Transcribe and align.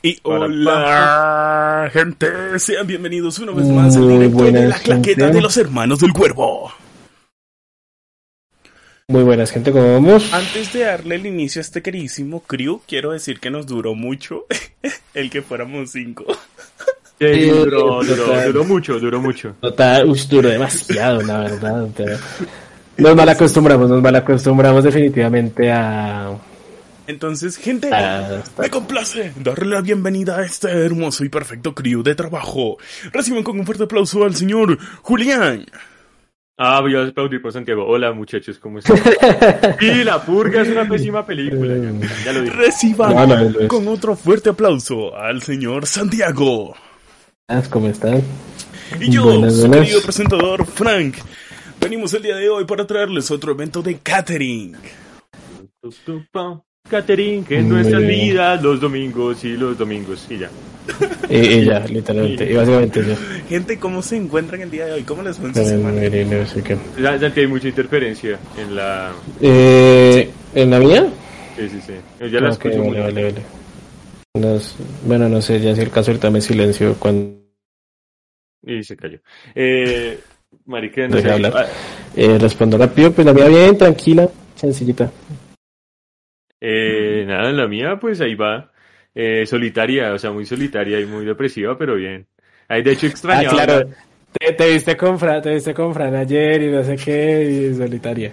Y 0.00 0.18
hola, 0.22 1.90
gente, 1.92 2.58
sean 2.58 2.86
bienvenidos 2.86 3.38
una 3.40 3.52
vez 3.52 3.66
más 3.66 3.96
al 3.96 4.08
directo 4.08 4.44
de 4.44 4.68
la 4.68 4.78
claqueta 4.78 5.28
de 5.28 5.40
los 5.40 5.56
hermanos 5.56 5.98
del 5.98 6.12
cuervo. 6.12 6.72
Muy 9.08 9.24
buenas, 9.24 9.50
gente, 9.50 9.72
¿cómo 9.72 9.92
vamos? 9.92 10.32
Antes 10.32 10.72
de 10.72 10.84
darle 10.84 11.16
el 11.16 11.26
inicio 11.26 11.60
a 11.60 11.62
este 11.62 11.82
queridísimo 11.82 12.40
crew, 12.40 12.80
quiero 12.86 13.12
decir 13.12 13.40
que 13.40 13.50
nos 13.50 13.66
duró 13.66 13.94
mucho 13.94 14.46
el 15.14 15.28
que 15.28 15.42
fuéramos 15.42 15.90
cinco. 15.90 16.24
Sí, 17.18 17.50
duró, 17.50 18.02
duró, 18.02 18.42
duró 18.46 18.64
mucho, 18.64 18.98
duró 18.98 19.20
mucho. 19.20 19.56
Total, 19.60 20.08
uy, 20.08 20.20
duró 20.30 20.48
demasiado, 20.48 21.20
la 21.22 21.40
verdad. 21.40 21.88
Nos 22.96 23.16
mal 23.16 23.28
acostumbramos, 23.28 23.88
nos 23.88 24.02
mal 24.02 24.14
acostumbramos 24.14 24.84
definitivamente 24.84 25.72
a... 25.72 26.30
Entonces, 27.06 27.56
gente, 27.56 27.90
Ah, 27.92 28.42
me 28.58 28.70
complace 28.70 29.32
darle 29.36 29.66
la 29.74 29.80
bienvenida 29.80 30.38
a 30.38 30.44
este 30.44 30.68
hermoso 30.70 31.24
y 31.24 31.28
perfecto 31.28 31.74
crew 31.74 32.02
de 32.02 32.14
trabajo. 32.14 32.78
Reciban 33.12 33.42
con 33.42 33.58
un 33.58 33.66
fuerte 33.66 33.84
aplauso 33.84 34.24
al 34.24 34.36
señor 34.36 34.78
Julián. 35.02 35.66
Ah, 36.58 36.80
voy 36.80 36.94
a 36.94 37.02
aplaudir 37.08 37.42
por 37.42 37.52
Santiago. 37.52 37.84
Hola, 37.86 38.12
muchachos, 38.12 38.58
¿cómo 38.58 38.78
están? 38.78 38.96
Y 39.80 40.04
La 40.04 40.22
Purga 40.24 40.62
es 40.62 40.68
una 40.68 40.88
pésima 40.88 41.26
película. 41.26 41.74
ya- 41.76 42.24
Ya 42.24 42.32
lo 42.32 42.42
dije. 42.42 42.54
Reciban 42.56 43.14
No, 43.14 43.26
no, 43.26 43.50
no 43.50 43.60
es. 43.60 43.66
con 43.66 43.88
otro 43.88 44.14
fuerte 44.14 44.50
aplauso 44.50 45.16
al 45.16 45.42
señor 45.42 45.86
Santiago. 45.86 46.76
¿Cómo 47.70 47.88
están? 47.88 48.22
Y 49.00 49.10
yo, 49.10 49.24
Buenas, 49.24 49.54
su 49.56 49.60
buenas. 49.62 49.80
querido 49.80 50.02
presentador 50.02 50.66
Frank, 50.66 51.16
venimos 51.80 52.14
el 52.14 52.22
día 52.22 52.36
de 52.36 52.48
hoy 52.48 52.64
para 52.64 52.86
traerles 52.86 53.30
otro 53.30 53.52
evento 53.52 53.82
de 53.82 53.98
catering. 53.98 54.76
Catering, 56.88 57.44
que 57.44 57.62
nuestras 57.62 58.02
bien. 58.02 58.20
vidas 58.20 58.62
los 58.62 58.80
domingos 58.80 59.44
y 59.44 59.56
los 59.56 59.78
domingos 59.78 60.26
y 60.30 60.38
ya. 60.38 60.50
Y, 61.30 61.38
y 61.38 61.64
ya, 61.64 61.80
literalmente, 61.86 62.50
y 62.50 62.54
básicamente 62.54 63.00
ya. 63.04 63.16
Gente, 63.48 63.78
¿cómo 63.78 64.02
se 64.02 64.16
encuentran 64.16 64.60
el 64.60 64.70
día 64.70 64.86
de 64.86 64.92
hoy? 64.92 65.04
¿Cómo 65.04 65.22
les 65.22 65.38
fue 65.38 65.48
en 65.48 65.54
su 65.54 65.64
Miren, 65.64 65.80
semana? 65.80 66.00
miren, 66.00 66.30
no 66.40 66.46
sé 66.46 66.62
qué. 66.62 66.76
Ya, 66.96 67.16
ya 67.16 67.32
que 67.32 67.40
hay 67.40 67.46
mucha 67.46 67.68
interferencia 67.68 68.38
en 68.54 68.74
la... 68.74 69.12
Eh, 69.40 70.30
¿En 70.54 70.70
la 70.70 70.78
mía? 70.78 71.06
Sí, 71.56 71.68
sí, 71.68 71.80
sí. 71.80 71.94
Ya 72.18 72.40
la 72.40 72.48
Ok, 72.48 72.50
escucho 72.50 72.80
vale, 72.80 72.84
muy 72.84 73.00
vale, 73.00 73.22
vale. 73.24 73.42
Nos- 74.34 74.76
bueno, 75.06 75.28
no 75.28 75.40
sé, 75.42 75.60
ya 75.60 75.74
si 75.74 75.82
el 75.82 75.90
caso 75.90 76.10
ahorita 76.10 76.30
me 76.30 76.40
silencio 76.40 76.96
cuando 76.98 77.36
Y 78.62 78.82
se 78.84 78.96
cayó. 78.96 79.18
Eh, 79.54 80.24
marica, 80.66 81.06
no 81.08 81.18
sé. 81.18 81.30
hablar. 81.30 81.52
Ah, 81.54 81.66
eh, 82.16 82.38
respondo 82.38 82.78
rápido, 82.78 83.12
pues 83.12 83.26
la 83.26 83.32
mía 83.32 83.48
bien, 83.48 83.76
tranquila, 83.76 84.28
sencillita. 84.54 85.10
Eh, 86.64 87.24
nada, 87.26 87.50
en 87.50 87.56
la 87.56 87.66
mía, 87.66 87.98
pues 88.00 88.20
ahí 88.20 88.34
va. 88.36 88.70
Eh, 89.14 89.44
solitaria, 89.46 90.12
o 90.14 90.18
sea, 90.18 90.30
muy 90.30 90.46
solitaria 90.46 91.00
y 91.00 91.06
muy 91.06 91.24
depresiva, 91.24 91.76
pero 91.76 91.96
bien. 91.96 92.26
Ahí 92.68 92.82
de 92.82 92.92
hecho 92.92 93.06
Ah, 93.06 93.10
extrañaba. 93.10 93.50
claro. 93.64 93.90
Te, 94.38 94.52
te 94.52 94.72
viste 94.72 94.96
con 94.96 95.18
Fran, 95.18 95.42
te 95.42 95.52
viste 95.54 95.74
con 95.74 95.92
Fran 95.92 96.14
ayer 96.14 96.62
y 96.62 96.70
no 96.70 96.82
sé 96.84 96.96
qué, 96.96 97.68
y 97.72 97.74
solitaria. 97.74 98.32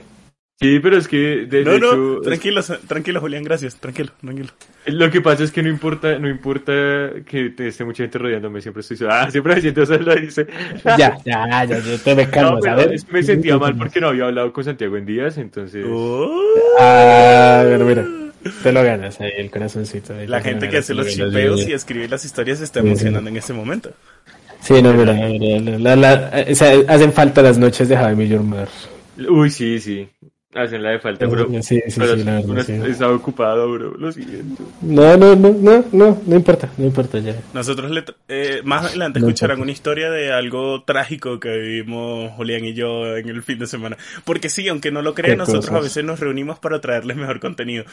Sí, 0.61 0.79
pero 0.81 0.97
es 0.97 1.07
que 1.07 1.45
de, 1.47 1.63
No, 1.63 1.71
de 1.71 1.79
no, 1.79 1.87
hecho, 1.87 2.21
tranquilo, 2.21 2.61
tranquilo, 2.87 3.21
Julián, 3.21 3.43
gracias. 3.43 3.75
Tranquilo, 3.77 4.11
tranquilo. 4.21 4.49
lo 4.87 5.09
que 5.09 5.21
pasa 5.21 5.43
es 5.45 5.51
que 5.51 5.63
no 5.63 5.69
importa, 5.69 6.19
no 6.19 6.29
importa 6.29 7.11
que 7.25 7.49
te 7.51 7.67
esté 7.69 7.85
mucha 7.85 8.03
gente 8.03 8.17
rodeándome, 8.19 8.59
siempre 8.61 8.81
estoy 8.81 8.97
solo. 8.97 9.11
Ah, 9.13 9.31
siempre 9.31 9.55
me 9.55 9.61
siento 9.61 9.85
solo, 9.85 10.13
dice. 10.15 10.47
Ya, 10.97 11.17
ya, 11.25 11.65
ya, 11.65 11.79
yo 11.79 11.97
te 11.99 12.13
me 12.15 12.29
calmo, 12.29 12.57
No, 12.57 12.61
¿sabes? 12.61 12.91
es 12.91 13.03
que 13.05 13.13
me 13.13 13.23
sentía 13.23 13.57
mal 13.57 13.75
porque 13.77 14.01
no 14.01 14.09
había 14.09 14.25
hablado 14.25 14.51
con 14.53 14.63
Santiago 14.65 14.97
en 14.97 15.05
días, 15.05 15.37
entonces. 15.37 15.85
Oh. 15.87 16.43
Ah, 16.79 17.63
bueno, 17.65 17.85
mira, 17.85 18.05
te 18.63 18.71
lo 18.71 18.83
ganas 18.83 19.19
ahí, 19.21 19.31
el 19.37 19.49
corazoncito. 19.51 20.13
ahí 20.13 20.27
La 20.27 20.41
gente 20.41 20.69
que 20.69 20.77
hace 20.77 20.93
los 20.93 21.07
chipeos 21.07 21.67
y 21.67 21.73
escribe 21.73 22.07
las 22.07 22.23
historias 22.25 22.59
se 22.59 22.63
está 22.65 22.79
Sí, 22.81 22.85
sí. 22.85 22.91
emocionando 22.91 23.29
en 23.29 23.37
este 23.37 23.53
momento. 23.53 23.91
Sí, 24.61 24.81
no, 24.81 24.93
mira, 24.93 25.13
mira, 25.13 25.59
la- 25.79 25.95
la- 25.95 26.29
la- 26.31 26.45
o 26.51 26.55
sea, 26.55 26.73
hacen 26.87 27.13
falta 27.13 27.41
las 27.41 27.57
noches 27.57 27.87
de 27.87 27.95
Javi 27.95 28.27
Your. 28.27 28.41
Uy, 29.29 29.49
sí, 29.49 29.79
sí. 29.79 30.07
Hacen 30.55 30.81
la 30.81 30.89
de 30.89 30.99
falta, 30.99 31.27
bro. 31.27 31.47
Sí, 31.61 31.79
sí, 31.89 31.99
pero 31.99 32.15
sí, 32.17 32.23
la 32.23 32.41
verdad, 32.41 32.65
sí. 32.65 32.73
estaba 32.89 33.13
ocupado, 33.13 33.71
bro. 33.71 33.93
Lo 33.97 34.11
siento. 34.11 34.63
No, 34.81 35.15
no, 35.15 35.35
no, 35.35 35.49
no, 35.51 35.85
no, 35.91 36.21
no 36.25 36.35
importa, 36.35 36.69
no 36.75 36.85
importa 36.85 37.19
ya. 37.19 37.35
Nosotros 37.53 37.91
le 37.91 38.03
tra- 38.03 38.15
eh, 38.27 38.61
más 38.63 38.85
adelante 38.87 39.19
No 39.19 39.27
escucharán 39.27 39.57
importa. 39.57 39.63
una 39.65 39.71
historia 39.71 40.09
de 40.09 40.31
algo 40.33 40.83
trágico 40.85 41.39
que 41.39 41.55
vivimos 41.55 42.31
Julián 42.31 42.65
y 42.65 42.73
yo 42.73 43.15
en 43.15 43.29
el 43.29 43.43
fin 43.43 43.59
de 43.59 43.67
semana. 43.67 43.95
Porque 44.25 44.49
sí, 44.49 44.67
aunque 44.69 44.91
no 44.91 45.03
lo 45.03 45.13
crean, 45.13 45.33
¿Qué 45.33 45.37
nosotros 45.37 45.67
a 45.67 45.69
cosas? 45.69 45.83
veces 45.83 46.03
nos 46.03 46.19
reunimos 46.19 46.57
para 46.57 46.81
traerles 46.81 47.15
mejor 47.15 47.39
contenido. 47.39 47.83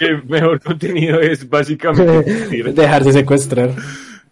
El 0.00 0.24
mejor 0.24 0.60
contenido 0.60 1.20
es 1.20 1.48
básicamente 1.48 2.32
Dejarse 2.72 3.12
secuestrar. 3.12 3.70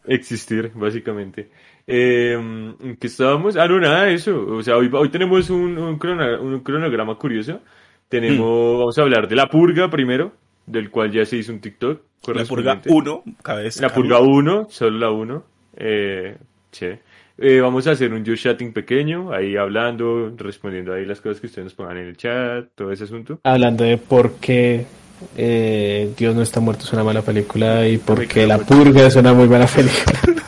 Existir, 0.08 0.72
básicamente. 0.74 1.50
Eh, 1.86 2.32
¿en 2.34 2.96
¿Qué 3.00 3.06
estábamos? 3.06 3.56
Ah, 3.56 3.66
no, 3.68 3.78
nada, 3.78 4.10
eso. 4.10 4.44
O 4.46 4.62
sea, 4.62 4.76
hoy, 4.76 4.90
hoy 4.92 5.08
tenemos 5.10 5.48
un, 5.50 5.78
un, 5.78 5.98
crono- 5.98 6.40
un 6.40 6.60
cronograma 6.60 7.14
curioso. 7.16 7.60
Tenemos, 8.08 8.78
vamos 8.78 8.98
a 8.98 9.02
hablar 9.02 9.28
de 9.28 9.36
la 9.36 9.46
purga 9.48 9.88
primero, 9.90 10.32
del 10.66 10.90
cual 10.90 11.10
ya 11.12 11.24
se 11.24 11.36
hizo 11.36 11.52
un 11.52 11.60
TikTok. 11.60 12.00
La 12.26 12.44
purga 12.44 12.80
correspondiente. 12.80 12.90
1, 12.90 13.22
cada 13.42 13.62
vez. 13.62 13.80
La 13.80 13.88
purga 13.90 14.20
1, 14.20 14.66
solo 14.70 14.98
la 14.98 15.10
1. 15.10 15.44
Eh, 15.76 16.36
che. 16.72 17.00
Eh, 17.40 17.60
vamos 17.60 17.86
a 17.86 17.92
hacer 17.92 18.12
un 18.12 18.26
just 18.26 18.42
chatting 18.42 18.72
pequeño, 18.72 19.32
ahí 19.32 19.56
hablando, 19.56 20.34
respondiendo 20.36 20.92
ahí 20.92 21.04
las 21.04 21.20
cosas 21.20 21.40
que 21.40 21.46
ustedes 21.46 21.66
nos 21.66 21.74
pongan 21.74 21.98
en 21.98 22.06
el 22.08 22.16
chat, 22.16 22.66
todo 22.74 22.90
ese 22.90 23.04
asunto. 23.04 23.38
Hablando 23.44 23.84
de 23.84 23.96
por 23.96 24.32
qué 24.40 24.84
eh, 25.36 26.12
Dios 26.16 26.34
no 26.34 26.42
está 26.42 26.60
muerto 26.60 26.84
es 26.84 26.92
una 26.92 27.04
mala 27.04 27.22
película 27.22 27.86
y 27.88 27.98
por 27.98 28.18
Me 28.20 28.26
qué 28.28 28.34
quedo 28.34 28.46
La 28.46 28.56
muerto. 28.56 28.74
Purga 28.76 29.06
es 29.06 29.16
una 29.16 29.32
muy 29.34 29.46
buena 29.46 29.66
película. 29.66 30.20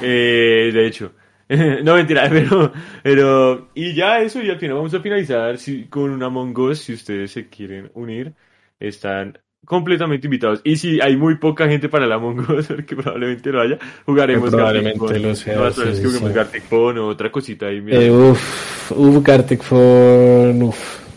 Eh, 0.00 0.70
de 0.72 0.86
hecho. 0.86 1.12
no, 1.82 1.94
mentira, 1.94 2.28
pero, 2.30 2.72
pero, 3.02 3.68
y 3.74 3.94
ya 3.94 4.20
eso, 4.20 4.42
y 4.42 4.50
al 4.50 4.58
final 4.58 4.76
vamos 4.76 4.94
a 4.94 5.00
finalizar 5.00 5.58
si- 5.58 5.86
con 5.86 6.10
un 6.10 6.22
Among 6.22 6.56
Us, 6.58 6.78
si 6.80 6.92
ustedes 6.92 7.30
se 7.32 7.48
quieren 7.48 7.90
unir, 7.94 8.34
están 8.78 9.38
completamente 9.64 10.26
invitados. 10.26 10.60
Y 10.62 10.76
si 10.76 11.00
hay 11.00 11.16
muy 11.16 11.36
poca 11.36 11.66
gente 11.68 11.88
para 11.88 12.04
el 12.04 12.12
Among 12.12 12.40
Us, 12.50 12.66
porque 12.68 12.94
probablemente 12.96 13.50
lo 13.50 13.60
haya, 13.62 13.78
jugaremos 14.04 14.50
Probablemente 14.50 14.98
Gartic 14.98 15.22
lo 15.22 15.34
sea, 15.34 15.54
No, 15.56 15.70
sí, 15.72 15.80
sí. 16.18 16.24
Gartic 16.32 16.62
Phone 16.64 16.98
o 16.98 17.08
otra 17.08 17.32
cosita 17.32 17.66
ahí. 17.66 17.80
mira. 17.80 17.98
eh, 17.98 18.10
uf, 18.10 18.92
uf, 18.92 19.22
Gartic 19.24 19.62
Phone, 19.62 20.62
uf. 20.64 21.07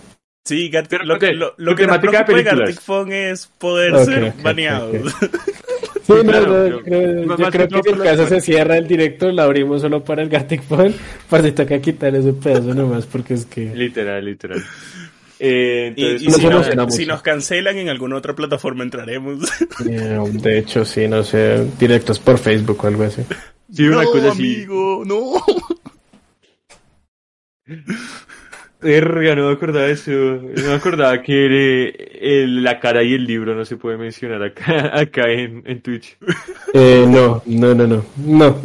Sí, 0.52 0.70
Gart- 0.70 0.88
Pero 0.90 1.06
lo, 1.06 1.18
que, 1.18 1.32
lo, 1.32 1.54
lo 1.56 1.76
que 1.78 1.88
nos 1.88 1.98
preocupa 2.00 2.34
de. 2.34 2.44
Gartic 2.44 2.82
Phone 2.82 3.14
es 3.14 3.48
poder 3.58 3.98
ser 4.04 4.24
ok, 4.26 4.34
ok, 4.38 4.44
baneados. 4.44 5.14
Sí, 5.22 6.14
no, 6.14 6.22
claro, 6.24 6.48
no, 6.48 6.54
pero- 6.64 6.84
creo- 6.84 7.26
más- 7.26 7.40
yo 7.40 7.50
creo 7.52 7.68
que 7.70 7.74
si 7.84 7.90
el 7.90 7.96
por 7.96 8.04
caso 8.04 8.28
se 8.28 8.42
cierra 8.42 8.78
el 8.78 8.86
directo, 8.86 9.32
lo 9.32 9.44
abrimos 9.44 9.80
solo 9.80 10.04
para 10.04 10.24
el 10.24 10.28
Gartic 10.30 10.62
Phone, 10.64 10.94
para 11.30 11.44
si 11.44 11.54
toca 11.54 11.80
quitar 11.80 12.14
ese 12.16 12.34
pedazo 12.34 12.74
nomás, 12.74 13.06
porque 13.06 13.36
es 13.36 13.46
que... 13.46 13.74
Literal, 13.74 14.26
literal. 14.26 14.62
Eh, 15.40 15.94
Y, 15.96 16.04
entonces, 16.06 16.22
y 16.22 16.26
Nos 16.50 16.66
si, 16.68 16.76
nos, 16.76 16.96
si 16.96 17.08
cancelan 17.24 17.78
en 17.78 17.88
alguna 17.88 18.18
otra 18.18 18.36
plataforma 18.36 18.84
entraremos. 18.84 19.40
de 19.80 20.58
hecho, 20.60 20.84
sí, 20.84 21.08
no 21.08 21.24
sé, 21.24 21.66
directos 21.80 22.20
por 22.20 22.38
Facebook 22.40 22.84
o 22.84 22.88
algo 22.88 23.04
así. 23.04 23.22
sí, 23.74 23.84
una 23.88 24.04
no, 24.04 24.12
cosa 24.12 24.32
así. 24.32 24.56
amigo, 24.58 25.04
no. 25.06 25.34
Verga, 28.82 29.36
no 29.36 29.48
me 29.48 29.54
acordaba 29.54 29.86
de 29.86 29.94
eso. 29.94 30.12
No 30.12 30.68
me 30.70 30.74
acordaba 30.74 31.22
que 31.22 31.46
eh, 31.88 32.20
el- 32.44 32.64
la 32.64 32.80
cara 32.80 33.04
y 33.04 33.14
el 33.14 33.26
libro 33.26 33.54
no 33.56 33.64
se 33.66 33.78
puede 33.78 33.98
mencionar 33.98 34.42
acá, 34.44 34.92
acá 35.00 35.30
en, 35.30 35.62
en 35.66 35.82
Twitch. 35.82 36.18
Eh, 36.74 37.06
no, 37.08 37.44
no, 37.46 37.76
no, 37.76 37.86
no, 37.88 38.06
no. 38.18 38.62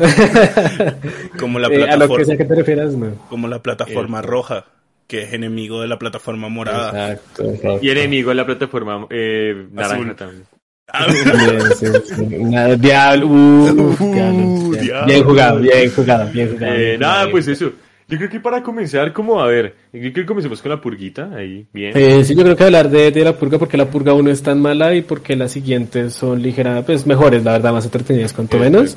Como 1.38 1.59
la 1.59 1.69
Eh, 1.69 1.82
a 1.84 1.97
lo 1.97 2.09
que 2.09 2.15
plataforma, 2.15 2.25
sea 2.25 2.37
que 2.37 2.44
te 2.44 2.55
refieras, 2.55 2.94
no. 2.94 3.15
como 3.28 3.49
la 3.49 3.62
plataforma 3.62 4.22
roja, 4.22 4.65
que 5.06 5.22
es 5.22 5.32
enemigo 5.32 5.81
de 5.82 5.88
la 5.88 5.99
plataforma 5.99 6.49
morada. 6.49 7.12
Exacto, 7.12 7.50
exacto. 7.50 7.78
Y 7.82 7.91
enemigo 7.91 8.31
en 8.31 8.37
la 8.38 8.47
plataforma 8.47 9.06
eh, 9.10 9.66
naranja 9.72 9.94
Azul. 10.03 10.16
también. 10.16 10.44
Ah, 10.88 11.06
Bien, 11.09 11.60
sí, 11.76 11.87
sí. 12.14 12.26
Nada, 12.44 12.76
diablo, 12.76 13.26
uh, 13.26 13.96
Uh, 13.99 14.14
diablo, 14.14 14.70
bien. 14.70 14.81
diablo. 14.85 15.06
Bien 15.06 15.25
jugado, 15.25 15.58
bien 15.61 15.90
jugado, 15.90 16.31
bien 16.32 16.49
jugado. 16.52 16.75
Eh, 16.75 16.87
bien 16.87 17.00
nada, 17.00 17.31
pues 17.31 17.49
eso. 17.49 17.73
Yo 18.08 18.19
creo 18.19 18.31
que 18.31 18.38
para 18.38 18.62
comenzar, 18.62 19.12
como 19.12 19.41
a 19.41 19.49
ver, 19.49 19.75
yo 19.93 20.00
creo 20.00 20.12
que 20.12 20.26
comencemos 20.26 20.62
con 20.62 20.70
la 20.70 20.81
purguita, 20.81 21.29
ahí, 21.35 21.67
bien. 21.73 21.93
Eh, 21.97 22.23
sí, 22.25 22.37
yo 22.37 22.44
creo 22.44 22.56
que 22.56 22.62
hablar 22.62 22.88
de, 22.88 23.11
de 23.11 23.25
la 23.25 23.37
purga 23.37 23.58
porque 23.58 23.76
la 23.76 23.91
purga 23.91 24.12
1 24.12 24.31
es 24.31 24.43
tan 24.43 24.61
mala 24.61 24.94
y 24.94 25.03
porque 25.03 25.35
las 25.35 25.50
siguientes 25.50 26.14
son 26.14 26.41
ligeras, 26.41 26.85
pues 26.85 27.05
mejores, 27.05 27.43
la 27.43 27.53
verdad, 27.53 27.73
más 27.73 27.85
entretenidas, 27.85 28.32
cuanto 28.32 28.58
menos. 28.58 28.97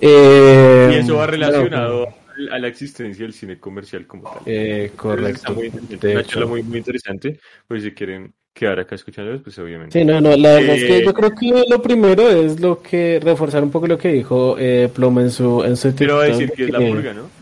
Eh, 0.00 0.90
y 0.92 0.96
eso 0.98 1.16
va 1.16 1.26
relacionado 1.26 2.06
a 2.52 2.58
la 2.58 2.68
existencia 2.68 3.24
del 3.24 3.32
cine 3.32 3.58
comercial 3.58 4.06
como 4.06 4.30
tal. 4.30 4.42
Eh, 4.46 4.84
Está 4.84 4.96
correcto. 4.96 5.54
muy, 5.54 5.72
una 6.02 6.24
charla 6.24 6.46
muy, 6.46 6.62
muy 6.62 6.78
interesante. 6.78 7.40
Pues 7.66 7.82
si 7.82 7.90
quieren 7.92 8.32
quedar 8.52 8.80
acá 8.80 8.94
escuchándolos, 8.94 9.42
pues 9.42 9.58
obviamente. 9.58 9.98
Sí, 9.98 10.04
no, 10.04 10.20
no, 10.20 10.36
la 10.36 10.54
verdad 10.54 10.76
es 10.76 10.84
que 10.84 10.98
Eh, 10.98 11.04
yo 11.04 11.14
creo 11.14 11.34
que 11.34 11.64
lo 11.68 11.82
primero 11.82 12.28
es 12.28 12.60
lo 12.60 12.82
que, 12.82 13.20
reforzar 13.22 13.62
un 13.62 13.70
poco 13.70 13.86
lo 13.86 13.98
que 13.98 14.08
dijo 14.08 14.56
eh, 14.58 14.88
Plomo 14.94 15.20
en 15.20 15.30
su, 15.30 15.62
en 15.64 15.76
su 15.76 15.94
Quiero 15.94 16.20
decir 16.20 16.50
que 16.52 16.64
es 16.64 16.70
la 16.70 16.78
purga, 16.78 17.14
¿no? 17.14 17.37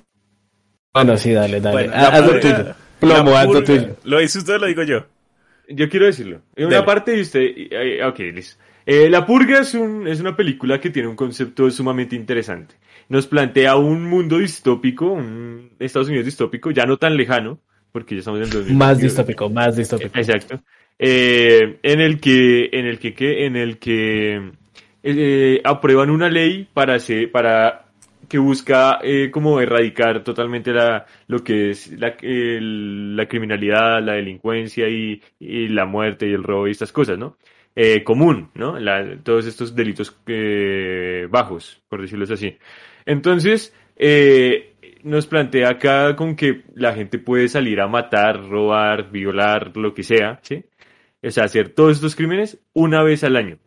Bueno, 1.05 1.17
sí, 1.17 1.33
dale, 1.33 1.61
dale. 1.61 1.89
Bueno, 1.89 1.93
la 1.93 2.11
purga- 2.23 2.41
tuyo. 2.41 2.75
Plomo, 3.01 3.31
la 3.31 3.41
haz 3.41 3.47
lo 3.47 3.53
purga. 3.53 3.65
tuyo. 3.67 3.97
¿Lo 4.05 4.19
dice 4.19 4.39
usted 4.39 4.55
o 4.55 4.59
lo 4.59 4.67
digo 4.67 4.83
yo? 4.83 5.05
yo 5.69 5.89
quiero 5.89 6.07
decirlo. 6.07 6.43
En 6.55 6.67
una 6.67 6.85
parte 6.85 7.11
de 7.13 7.21
usted, 7.23 7.41
eh, 7.43 8.05
ok, 8.05 8.19
listo. 8.35 8.63
Eh, 8.87 9.11
La 9.11 9.27
Purga 9.27 9.59
es, 9.59 9.75
un, 9.75 10.07
es 10.07 10.21
una 10.21 10.37
película 10.37 10.79
que 10.81 10.91
tiene 10.91 11.09
un 11.09 11.17
concepto 11.17 11.69
sumamente 11.73 12.15
interesante. 12.15 12.77
Nos 13.09 13.27
plantea 13.27 13.75
un 13.75 14.05
mundo 14.05 14.39
distópico, 14.39 15.07
un 15.11 15.71
Estados 15.81 16.07
Unidos 16.09 16.25
distópico, 16.27 16.71
ya 16.71 16.87
no 16.87 16.97
tan 16.97 17.17
lejano, 17.17 17.59
porque 17.91 18.15
ya 18.15 18.21
estamos 18.21 18.39
en 18.39 18.45
el 18.45 18.51
2022. 18.51 18.79
Más 18.89 19.01
distópico, 19.01 19.51
más 19.51 19.77
distópico. 19.77 20.17
Exacto. 20.17 20.61
Eh, 21.01 21.79
en 21.83 22.01
el 22.01 22.21
que, 22.21 22.71
en 22.73 22.87
el 22.87 23.01
que, 23.01 23.13
¿qué? 23.13 23.47
en 23.47 23.57
el 23.57 23.79
que 23.79 24.53
eh, 25.03 25.61
aprueban 25.65 26.11
una 26.11 26.29
ley 26.31 26.69
para 26.73 26.95
hacer, 26.95 27.33
para 27.33 27.86
que 28.28 28.38
busca 28.38 28.99
eh, 29.02 29.31
como 29.31 29.61
erradicar 29.61 30.23
totalmente 30.25 30.73
la, 30.73 31.06
lo 31.26 31.43
que 31.44 31.70
es 31.70 31.93
la, 31.99 32.17
la 32.20 33.28
criminalidad, 33.28 34.02
la 34.02 34.14
delincuencia 34.14 34.88
y, 34.88 35.23
y 35.38 35.69
la 35.69 35.87
muerte 35.87 36.28
y 36.28 36.32
el 36.32 36.43
robo 36.43 36.69
y 36.69 36.73
estas 36.73 36.93
cosas, 36.93 37.19
¿no? 37.19 37.37
Eh, 37.78 38.02
común, 38.05 38.50
¿no? 38.55 38.76
Todos 39.23 39.46
estos 39.46 39.75
delitos 39.75 40.19
eh, 40.26 41.28
bajos, 41.31 41.82
por 41.88 42.00
decirlo 42.00 42.25
así. 42.25 42.56
Entonces, 43.05 43.75
eh, 43.96 44.76
nos 45.02 45.26
plantea 45.26 45.69
acá 45.69 46.17
con 46.17 46.37
que 46.37 46.64
la 46.75 46.94
gente 46.94 47.19
puede 47.19 47.49
salir 47.49 47.82
a 47.82 47.87
matar, 47.87 48.49
robar, 48.49 49.11
violar, 49.11 49.76
lo 49.76 49.93
que 49.93 50.02
sea, 50.02 50.38
¿sí? 50.43 50.64
O 51.23 51.31
sea, 51.31 51.44
hacer 51.44 51.69
todos 51.69 51.96
estos 51.96 52.17
crímenes 52.17 52.58
una 52.73 53.02
vez 53.02 53.25
al 53.25 53.37
año. 53.37 53.58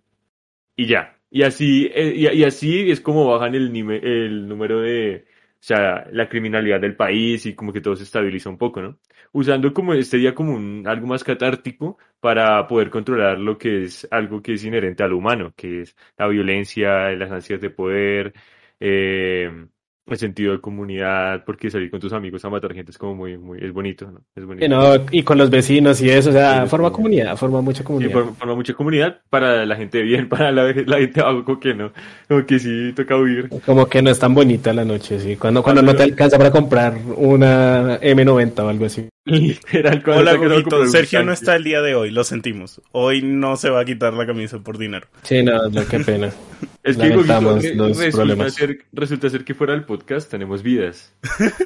Y 0.75 0.87
ya. 0.87 1.18
Y 1.31 1.43
así, 1.43 1.85
eh, 1.93 2.13
y, 2.15 2.27
y 2.39 2.43
así 2.43 2.89
es 2.91 3.01
como 3.01 3.25
bajan 3.27 3.53
el, 3.55 3.75
el 4.03 4.47
número 4.47 4.79
de, 4.81 5.25
o 5.27 5.57
sea, 5.59 6.05
la 6.11 6.27
criminalidad 6.27 6.79
del 6.81 6.95
país 6.95 7.45
y 7.45 7.53
como 7.55 7.71
que 7.71 7.81
todo 7.81 7.95
se 7.95 8.03
estabiliza 8.03 8.49
un 8.49 8.57
poco, 8.57 8.81
¿no? 8.81 8.99
Usando 9.31 9.71
como 9.73 9.93
este 9.93 10.17
día 10.17 10.33
como 10.33 10.53
un, 10.55 10.87
algo 10.87 11.05
más 11.07 11.23
catártico 11.23 11.99
para 12.19 12.65
poder 12.67 12.89
controlar 12.89 13.37
lo 13.39 13.57
que 13.59 13.83
es 13.83 14.07
algo 14.09 14.41
que 14.41 14.53
es 14.53 14.63
inherente 14.65 15.03
al 15.03 15.13
humano, 15.13 15.53
que 15.55 15.81
es 15.81 15.95
la 16.17 16.27
violencia, 16.27 17.11
las 17.11 17.31
ansias 17.31 17.61
de 17.61 17.69
poder, 17.69 18.33
eh, 18.79 19.67
el 20.13 20.19
sentido 20.19 20.53
de 20.53 20.61
comunidad, 20.61 21.43
porque 21.45 21.69
salir 21.71 21.89
con 21.91 21.99
tus 21.99 22.13
amigos 22.13 22.43
a 22.45 22.49
matar 22.49 22.73
gente 22.73 22.91
es 22.91 22.97
como 22.97 23.15
muy, 23.15 23.37
muy, 23.37 23.59
es 23.61 23.71
bonito, 23.73 24.09
¿no? 24.11 24.21
Es 24.35 24.45
bonito. 24.45 24.65
Y, 24.65 24.69
no, 24.69 24.93
y 25.11 25.23
con 25.23 25.37
los 25.37 25.49
vecinos 25.49 26.01
y 26.01 26.09
eso, 26.09 26.29
o 26.29 26.33
sea, 26.33 26.63
Sí, 26.63 26.69
forma 26.69 26.89
sí. 26.89 26.93
comunidad, 26.95 27.35
forma 27.37 27.61
mucha 27.61 27.79
Sí, 27.79 27.83
comunidad. 27.83 28.11
forma, 28.11 28.33
forma 28.33 28.55
mucha 28.55 28.73
comunidad 28.73 29.21
para 29.29 29.65
la 29.65 29.75
gente 29.75 30.01
bien, 30.01 30.29
para 30.29 30.51
la, 30.51 30.71
la 30.85 30.97
gente 30.99 31.21
abajo 31.21 31.43
como 31.45 31.59
que 31.59 31.73
no, 31.73 31.91
como 32.27 32.45
que 32.45 32.59
sí 32.59 32.93
toca 32.95 33.17
huir. 33.17 33.49
Como 33.65 33.87
que 33.87 34.01
no 34.01 34.09
es 34.09 34.19
tan 34.19 34.33
bonita 34.33 34.73
la 34.73 34.85
noche, 34.85 35.19
sí. 35.19 35.35
Cuando, 35.35 35.63
cuando 35.63 35.81
no 35.81 35.95
te 35.95 36.03
alcanza 36.03 36.37
para 36.37 36.51
comprar 36.51 36.97
una 37.15 37.99
M90 38.01 38.59
o 38.59 38.69
algo 38.69 38.85
así. 38.85 39.07
Hola, 40.05 40.39
un 40.39 40.89
Sergio 40.89 41.23
no 41.23 41.31
está 41.33 41.55
el 41.55 41.63
día 41.63 41.81
de 41.81 41.95
hoy, 41.95 42.11
lo 42.11 42.23
sentimos. 42.23 42.81
Hoy 42.91 43.21
no 43.21 43.57
se 43.57 43.69
va 43.69 43.81
a 43.81 43.85
quitar 43.85 44.13
la 44.13 44.25
camisa 44.25 44.59
por 44.59 44.77
dinero. 44.77 45.07
Sí, 45.23 45.43
no, 45.43 45.67
no, 45.69 45.87
qué 45.87 45.99
pena. 45.99 46.31
Es 46.81 46.95
que 46.95 47.09
los 47.09 47.27
resulta 47.27 48.11
problemas. 48.11 48.53
ser, 48.53 48.85
resulta 48.93 49.29
ser 49.29 49.43
que 49.43 49.53
fuera 49.53 49.73
del 49.73 49.83
podcast 49.83 50.31
tenemos 50.31 50.63
vidas. 50.63 51.13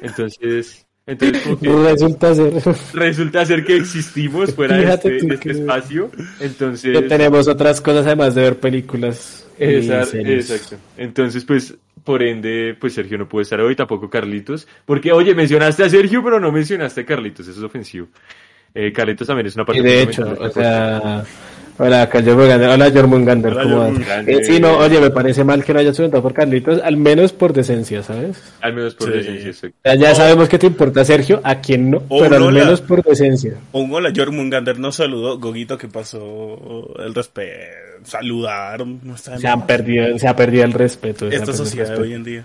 Entonces, 0.02 0.86
entonces 1.06 1.40
Resulta 1.62 2.34
ser 2.34 2.52
resulta 2.92 3.46
ser 3.46 3.64
que 3.64 3.76
existimos 3.76 4.52
fuera 4.54 4.76
de 4.76 4.92
este, 4.92 5.16
este 5.18 5.38
que- 5.38 5.50
espacio. 5.52 6.10
Entonces, 6.40 6.98
que 6.98 7.02
tenemos 7.08 7.46
otras 7.46 7.80
cosas 7.80 8.06
además 8.06 8.34
de 8.34 8.42
ver 8.42 8.58
películas. 8.58 9.43
Exacto. 9.58 10.76
Entonces, 10.96 11.44
pues, 11.44 11.74
por 12.02 12.22
ende, 12.22 12.76
pues 12.78 12.94
Sergio 12.94 13.18
no 13.18 13.28
puede 13.28 13.44
estar 13.44 13.60
hoy, 13.60 13.74
tampoco 13.74 14.10
Carlitos. 14.10 14.68
Porque, 14.84 15.12
oye, 15.12 15.34
mencionaste 15.34 15.84
a 15.84 15.88
Sergio, 15.88 16.22
pero 16.22 16.38
no 16.38 16.52
mencionaste 16.52 17.02
a 17.02 17.06
Carlitos, 17.06 17.48
eso 17.48 17.58
es 17.58 17.64
ofensivo. 17.64 18.08
Eh, 18.74 18.92
Carlitos 18.92 19.26
también 19.26 19.46
es 19.46 19.54
una 19.54 19.64
parte 19.64 19.80
Y 19.80 19.84
de 19.84 20.02
hecho, 20.02 20.36
o 20.38 20.50
sea, 20.50 21.24
hola, 21.78 22.08
Jormungander, 22.12 22.68
hola 22.68 22.90
Jormungander, 22.92 23.52
Hola, 23.52 23.62
¿cómo 23.62 23.76
vas? 23.78 23.88
Jormungander. 23.90 24.34
Eh, 24.40 24.44
sí, 24.44 24.60
no, 24.60 24.76
oye, 24.78 25.00
me 25.00 25.10
parece 25.10 25.44
mal 25.44 25.64
que 25.64 25.72
no 25.72 25.80
hayas 25.80 25.96
preguntado 25.96 26.22
por 26.22 26.32
Carlitos, 26.34 26.80
al 26.82 26.96
menos 26.96 27.32
por 27.32 27.52
decencia, 27.52 28.02
¿sabes? 28.02 28.42
Al 28.60 28.72
menos 28.74 28.94
por 28.94 29.10
Sí. 29.10 29.18
decencia. 29.18 29.68
O 29.70 29.72
sea, 29.82 29.94
ya 29.94 30.14
sabemos 30.14 30.48
que 30.48 30.58
te 30.58 30.66
importa 30.66 31.04
Sergio, 31.04 31.40
a 31.44 31.60
quien 31.60 31.90
no, 31.90 32.02
Oh, 32.08 32.20
pero 32.20 32.36
al 32.36 32.42
Lola. 32.42 32.64
menos 32.64 32.80
por 32.80 33.02
decencia. 33.02 33.54
Un 33.72 33.92
hola, 33.94 34.12
Jormungander 34.14 34.78
nos 34.78 34.96
saludó. 34.96 35.38
Gogito, 35.38 35.76
¿qué 35.78 35.88
pasó? 35.88 36.94
El 37.04 37.14
respeto. 37.14 37.52
Saludar. 38.04 38.86
No 38.86 39.16
Se 39.16 39.48
han 39.48 39.66
perdido, 39.66 40.18
se 40.18 40.28
ha 40.28 40.36
perdido 40.36 40.64
el 40.64 40.72
respeto. 40.72 41.26
Esta 41.28 41.52
sociedad 41.54 41.84
de 41.86 41.90
respeto. 41.92 42.02
hoy 42.02 42.12
en 42.14 42.24
día. 42.24 42.44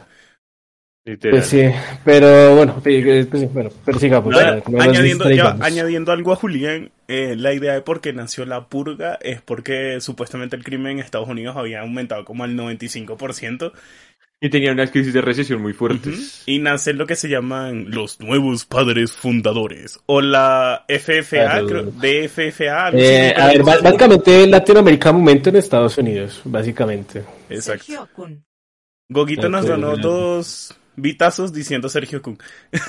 Literal. 1.10 1.40
Pues 1.40 1.48
sí, 1.48 1.64
pero 2.06 2.56
bueno, 2.56 2.80
eh, 2.86 3.26
pues 3.28 3.42
sí, 3.42 3.50
bueno, 3.52 3.72
pero 3.84 3.98
sigamos. 3.98 4.36
Ahora, 4.36 4.62
no 4.68 4.78
nos 4.78 4.82
añadiendo, 4.82 5.24
ya, 5.24 5.30
distraigamos. 5.30 5.62
añadiendo 5.62 6.12
algo 6.12 6.34
a 6.34 6.36
Julián, 6.36 6.92
eh, 7.08 7.36
la 7.36 7.52
idea 7.52 7.74
de 7.74 7.82
por 7.82 8.00
qué 8.00 8.14
nació 8.14 8.46
la 8.46 8.68
purga 8.68 9.18
es 9.20 9.42
porque 9.42 10.02
supuestamente 10.02 10.56
el 10.56 10.64
crimen 10.64 10.94
en 10.94 11.00
Estados 11.00 11.28
Unidos 11.28 11.58
había 11.58 11.82
aumentado 11.82 12.26
como 12.26 12.44
al 12.44 12.56
95%. 12.56 13.72
Y 14.40 14.50
tenía 14.52 14.72
unas 14.72 14.92
crisis 14.92 15.12
de 15.12 15.22
recesión 15.22 15.64
muy 15.64 15.74
fuertes. 15.74 16.44
Y 16.46 16.60
nace 16.60 16.94
lo 16.94 17.08
que 17.08 17.16
se 17.16 17.28
llaman 17.28 17.90
los 17.90 18.20
nuevos 18.20 18.66
padres 18.66 19.12
fundadores. 19.12 20.00
O 20.06 20.22
la 20.22 20.86
FFA, 20.88 21.66
creo, 21.66 21.92
así, 22.00 22.64
Eh, 22.94 23.34
a 23.36 23.48
ver, 23.48 23.64
básicamente 23.64 24.46
Latinoamérica 24.46 25.12
momento 25.12 25.50
en 25.50 25.56
Estados 25.56 25.98
Unidos, 25.98 26.42
básicamente. 26.46 27.24
Exacto. 27.50 28.08
Gogito 29.10 29.50
nos 29.50 29.66
donó 29.66 29.98
dos 29.98 30.76
vitazos 31.02 31.54
diciendo 31.54 31.90
Sergio 31.90 32.22
Kun. 32.22 32.38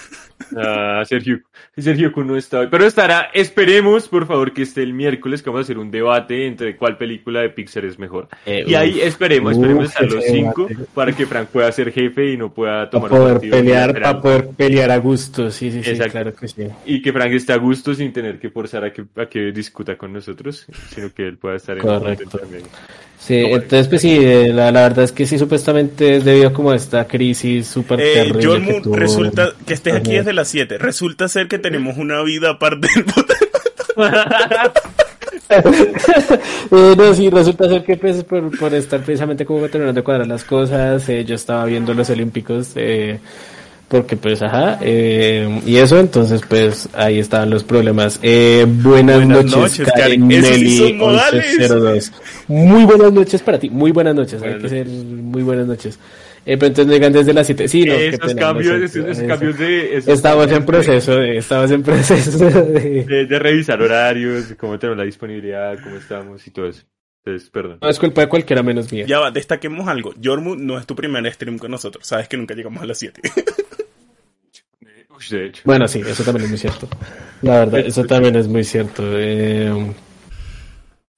Ah, 0.57 1.03
Sergio, 1.07 1.39
Sergio 1.77 2.11
Kun 2.13 2.27
no 2.27 2.37
está 2.37 2.61
hoy. 2.61 2.69
Pero 2.71 2.87
estará, 2.87 3.29
esperemos, 3.35 4.09
por 4.09 4.27
favor, 4.27 4.53
que 4.53 4.63
esté 4.63 4.83
el 4.83 4.95
miércoles, 4.95 5.43
que 5.43 5.51
vamos 5.51 5.61
a 5.61 5.63
hacer 5.65 5.79
un 5.79 5.91
debate 5.91 6.47
entre 6.47 6.77
cuál 6.77 6.97
película 6.97 7.41
de 7.43 7.51
Pixar 7.51 7.85
es 7.85 7.99
mejor. 7.99 8.27
Eh, 8.47 8.65
Y 8.67 8.75
ahí 8.75 9.01
esperemos, 9.01 9.53
esperemos 9.53 9.85
uf, 9.85 9.91
estar 9.93 10.11
los 10.11 10.25
cinco 10.25 10.67
debate. 10.67 10.89
para 10.95 11.13
que 11.13 11.27
Frank 11.27 11.49
pueda 11.49 11.71
ser 11.71 11.93
jefe 11.93 12.33
y 12.33 12.37
no 12.39 12.53
pueda 12.53 12.89
Para 12.89 12.91
tomar 12.91 13.11
poder 13.11 13.33
partido 13.35 13.57
pelear, 13.59 13.93
para 13.93 14.21
poder 14.21 14.49
pelear 14.57 14.91
a 14.91 14.97
gusto, 14.97 15.51
sí, 15.51 15.71
sí, 15.71 15.85
sí, 15.85 15.91
Exacto. 15.91 16.13
claro 16.13 16.35
que 16.35 16.49
sí. 16.49 16.67
Y 16.87 17.03
que 17.03 17.13
Frank 17.13 17.33
esté 17.33 17.53
a 17.53 17.57
gusto 17.59 17.95
sin 17.95 18.13
tener 18.13 18.41
que 18.41 18.49
forzar 18.51 18.85
a 18.85 18.93
que, 18.93 19.05
a 19.17 19.27
que 19.27 19.53
discuta 19.53 19.97
con 19.97 20.13
nosotros, 20.13 20.67
sino 20.93 21.13
que 21.13 21.29
él 21.29 21.37
pueda 21.37 21.57
estar 21.57 21.77
en 21.77 21.83
Correcto. 21.83 22.39
también. 22.39 22.63
Sí, 23.19 23.35
entonces 23.37 23.87
pues 23.87 24.01
sí, 24.01 24.19
la, 24.49 24.73
la 24.73 24.83
verdad 24.85 25.05
es 25.05 25.13
que 25.13 25.27
sí, 25.27 25.39
supuestamente 25.39 26.17
es 26.17 26.25
debido 26.25 26.55
como 26.55 26.71
a 26.71 26.77
esta 26.77 27.07
crisis 27.07 27.67
súper 27.67 28.00
Eh, 28.01 28.33
John 28.43 28.65
que 28.65 28.81
Moon, 28.81 28.99
resulta 28.99 29.53
que 29.67 29.75
estés 29.75 29.95
aquí 29.95 30.13
desde 30.13 30.33
las 30.33 30.49
7. 30.49 30.79
Resulta 30.79 31.29
ser 31.29 31.49
que 31.49 31.59
tenemos 31.59 31.97
una 31.97 32.23
vida 32.23 32.51
aparte 32.51 32.89
del. 32.95 33.05
Eh, 36.73 36.95
no, 36.97 37.13
sí, 37.15 37.29
resulta 37.29 37.69
ser 37.69 37.83
que 37.83 37.97
pues 37.97 38.23
por, 38.23 38.57
por 38.57 38.73
estar 38.75 39.01
precisamente 39.03 39.45
como 39.45 39.69
terminando 39.69 40.01
de 40.01 40.05
cuadrar 40.05 40.27
las 40.27 40.45
cosas, 40.45 41.09
eh, 41.09 41.25
yo 41.25 41.35
estaba 41.35 41.65
viendo 41.65 41.93
los 41.93 42.09
Olímpicos, 42.11 42.71
eh, 42.77 43.19
porque 43.89 44.17
pues 44.17 44.41
ajá, 44.43 44.79
eh, 44.81 45.61
y 45.67 45.77
eso, 45.77 45.99
entonces 45.99 46.43
pues 46.49 46.89
ahí 46.95 47.19
estaban 47.19 47.51
los 47.51 47.65
problemas. 47.65 48.21
Eh, 48.23 48.65
buenas, 48.69 49.17
Buenas 49.17 49.47
noches, 49.47 49.81
noches, 49.81 49.93
Karen 49.93 50.29
Karen. 50.29 50.43
Nelly 50.43 50.79
son 50.79 50.99
modales. 50.99 51.59
1102. 51.59 52.13
Muy 52.47 52.85
buenas 52.85 53.13
noches 53.13 53.43
para 53.43 53.59
ti, 53.59 53.71
muy 53.71 53.91
buenas 53.91 54.15
noches, 54.15 54.41
hay 54.43 54.59
que 54.59 54.69
ser 54.69 54.87
muy 54.87 55.43
buenas 55.43 55.67
noches. 55.67 55.99
Eh, 56.47 56.57
pero 56.57 56.67
entonces 56.69 56.87
me 56.87 56.95
digan 56.95 57.13
desde 57.13 57.33
las 57.35 57.47
7, 57.47 57.69
sí, 57.69 57.85
no, 57.85 57.93
esos 57.95 58.21
pena, 58.21 58.41
cambios, 58.41 58.67
lo 58.67 58.77
esos, 58.79 58.93
siento, 58.93 59.11
esos 59.11 59.23
eso. 59.23 59.29
cambios 59.29 59.59
de... 59.59 59.97
esos 59.97 60.09
Estamos 60.15 60.45
en 60.45 60.51
cambios 60.51 60.67
proceso, 60.67 61.17
de- 61.17 61.37
estamos 61.37 61.71
en 61.71 61.83
proceso 61.83 62.39
de... 62.51 63.05
De, 63.05 63.27
de 63.27 63.39
revisar 63.39 63.81
horarios, 63.83 64.49
de 64.49 64.57
cómo 64.57 64.79
tenemos 64.79 64.97
la 64.99 65.05
disponibilidad, 65.05 65.79
cómo 65.83 65.97
estamos 65.97 66.47
y 66.47 66.51
todo 66.51 66.67
eso. 66.69 66.83
Entonces, 67.25 67.51
perdón. 67.51 67.79
No 67.83 67.89
es 67.91 67.99
culpa 67.99 68.23
de 68.23 68.29
cualquiera 68.29 68.63
menos 68.63 68.91
mía. 68.91 69.05
Ya 69.07 69.19
va, 69.19 69.31
destaquemos 69.31 69.87
algo. 69.87 70.15
Jormu 70.23 70.57
no 70.57 70.79
es 70.79 70.87
tu 70.87 70.97
primer 70.97 71.31
stream 71.33 71.59
con 71.59 71.71
nosotros. 71.71 72.07
Sabes 72.07 72.27
que 72.29 72.39
nunca 72.39 72.55
llegamos 72.55 72.83
a 72.83 72.87
las 72.87 72.99
7. 72.99 73.21
Uy, 75.11 75.25
de 75.39 75.47
hecho. 75.47 75.63
Bueno, 75.67 75.87
sí, 75.87 76.01
eso 76.07 76.25
también 76.25 76.45
es 76.45 76.51
muy 76.51 76.59
cierto. 76.59 76.89
La 77.43 77.59
verdad, 77.61 77.81
eso 77.81 78.05
también 78.05 78.37
es 78.37 78.49
muy 78.49 78.65
cierto. 78.65 79.03
Eh, 79.07 79.93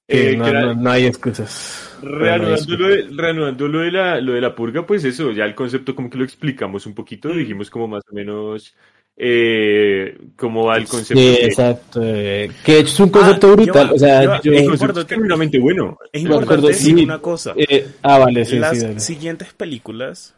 Eh, 0.08 0.36
no, 0.36 0.52
no- 0.52 0.74
no 0.74 0.90
hay 0.90 1.06
excusas. 1.06 1.96
Reanudando, 2.02 2.76
lo 2.76 2.88
de, 2.88 3.06
reanudando 3.10 3.68
lo, 3.68 3.78
de 3.80 3.92
la, 3.92 4.20
lo 4.20 4.32
de 4.32 4.40
la 4.40 4.54
purga, 4.54 4.84
pues 4.84 5.04
eso, 5.04 5.30
ya 5.30 5.44
el 5.44 5.54
concepto 5.54 5.94
como 5.94 6.10
que 6.10 6.18
lo 6.18 6.24
explicamos 6.24 6.84
un 6.86 6.94
poquito, 6.94 7.28
dijimos 7.30 7.70
como 7.70 7.86
más 7.88 8.02
o 8.10 8.14
menos 8.14 8.74
eh, 9.16 10.18
cómo 10.36 10.64
va 10.66 10.76
el 10.78 10.86
concepto. 10.88 11.22
Sí, 11.22 11.36
que- 11.36 11.46
exacto. 11.46 12.00
eh, 12.02 12.50
que 12.64 12.80
es 12.80 12.98
un 13.00 13.10
concepto 13.10 13.46
Ah, 13.48 13.52
brutal. 13.52 13.88
va, 13.90 13.92
o 13.92 13.98
sea, 13.98 14.40
yo. 14.42 14.52
el 14.52 14.58
Es 14.58 14.68
concepto 14.68 15.00
es 15.00 15.60
bueno. 15.60 15.98
Es 16.12 16.22
importante 16.22 16.44
acuerdo, 16.54 16.68
decir 16.68 16.98
sí. 16.98 17.04
una 17.04 17.18
cosa. 17.20 17.54
eh, 17.56 17.86
ah, 18.02 18.18
vale, 18.18 18.44
sí, 18.44 18.58
las 18.58 18.80
sí. 18.80 18.86
siguientes 19.00 19.52
películas 19.52 20.34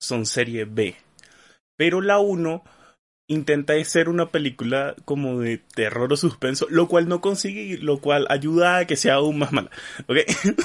son 0.00 0.24
serie 0.26 0.64
B. 0.64 0.94
Pero 1.76 2.00
la 2.00 2.18
1 2.18 2.62
intenta 3.28 3.72
ser 3.84 4.08
una 4.08 4.30
película 4.30 4.94
como 5.04 5.38
de 5.38 5.60
terror 5.74 6.12
o 6.12 6.16
suspenso, 6.16 6.66
lo 6.70 6.88
cual 6.88 7.08
no 7.08 7.20
consigue 7.20 7.62
y 7.62 7.76
lo 7.76 7.98
cual 7.98 8.26
ayuda 8.30 8.78
a 8.78 8.84
que 8.86 8.96
sea 8.96 9.14
aún 9.14 9.38
más 9.38 9.52
mala. 9.52 9.70
¿Ok? 10.08 10.16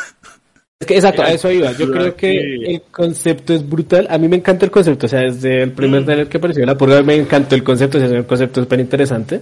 Es 0.79 0.87
que 0.87 0.95
exacto, 0.95 1.21
a 1.21 1.31
eso 1.31 1.49
iba. 1.49 1.71
Yo 1.71 1.89
creo 1.89 2.13
que 2.13 2.37
el 2.65 2.81
concepto 2.91 3.53
es 3.53 3.67
brutal. 3.69 4.05
A 4.09 4.17
mí 4.17 4.27
me 4.27 4.35
encanta 4.35 4.65
el 4.65 4.71
concepto. 4.71 5.05
O 5.05 5.09
sea, 5.09 5.21
desde 5.21 5.63
el 5.63 5.71
primer 5.71 6.01
Mm. 6.01 6.05
trailer 6.05 6.27
que 6.27 6.37
apareció 6.37 6.65
la 6.65 6.77
purga 6.77 7.01
me 7.03 7.15
encantó 7.15 7.55
el 7.55 7.63
concepto. 7.63 7.97
O 7.99 8.01
sea, 8.01 8.09
es 8.09 8.15
un 8.15 8.23
concepto 8.23 8.61
súper 8.61 8.81
interesante. 8.81 9.39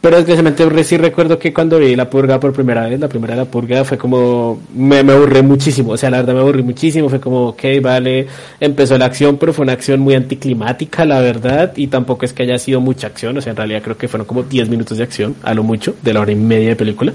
Pero 0.00 0.16
especialmente 0.16 0.84
sí 0.84 0.96
recuerdo 0.96 1.38
que 1.38 1.52
cuando 1.52 1.78
vi 1.78 1.94
La 1.94 2.08
Purga 2.08 2.40
por 2.40 2.54
primera 2.54 2.86
vez, 2.88 2.98
la 2.98 3.08
primera 3.08 3.36
La 3.36 3.44
Purga 3.44 3.84
fue 3.84 3.98
como, 3.98 4.62
me, 4.74 5.02
me 5.02 5.12
aburrí 5.12 5.42
muchísimo, 5.42 5.92
o 5.92 5.96
sea, 5.98 6.08
la 6.08 6.18
verdad 6.18 6.32
me 6.34 6.40
aburrí 6.40 6.62
muchísimo, 6.62 7.10
fue 7.10 7.20
como, 7.20 7.48
ok, 7.48 7.62
vale, 7.82 8.26
empezó 8.60 8.96
la 8.96 9.04
acción, 9.04 9.36
pero 9.36 9.52
fue 9.52 9.64
una 9.64 9.74
acción 9.74 10.00
muy 10.00 10.14
anticlimática, 10.14 11.04
la 11.04 11.20
verdad, 11.20 11.74
y 11.76 11.88
tampoco 11.88 12.24
es 12.24 12.32
que 12.32 12.44
haya 12.44 12.58
sido 12.58 12.80
mucha 12.80 13.08
acción, 13.08 13.36
o 13.36 13.42
sea, 13.42 13.50
en 13.50 13.58
realidad 13.58 13.82
creo 13.82 13.98
que 13.98 14.08
fueron 14.08 14.26
como 14.26 14.42
10 14.42 14.70
minutos 14.70 14.96
de 14.96 15.04
acción, 15.04 15.36
a 15.42 15.52
lo 15.52 15.62
mucho, 15.62 15.94
de 16.02 16.14
la 16.14 16.20
hora 16.20 16.32
y 16.32 16.36
media 16.36 16.70
de 16.70 16.76
película. 16.76 17.12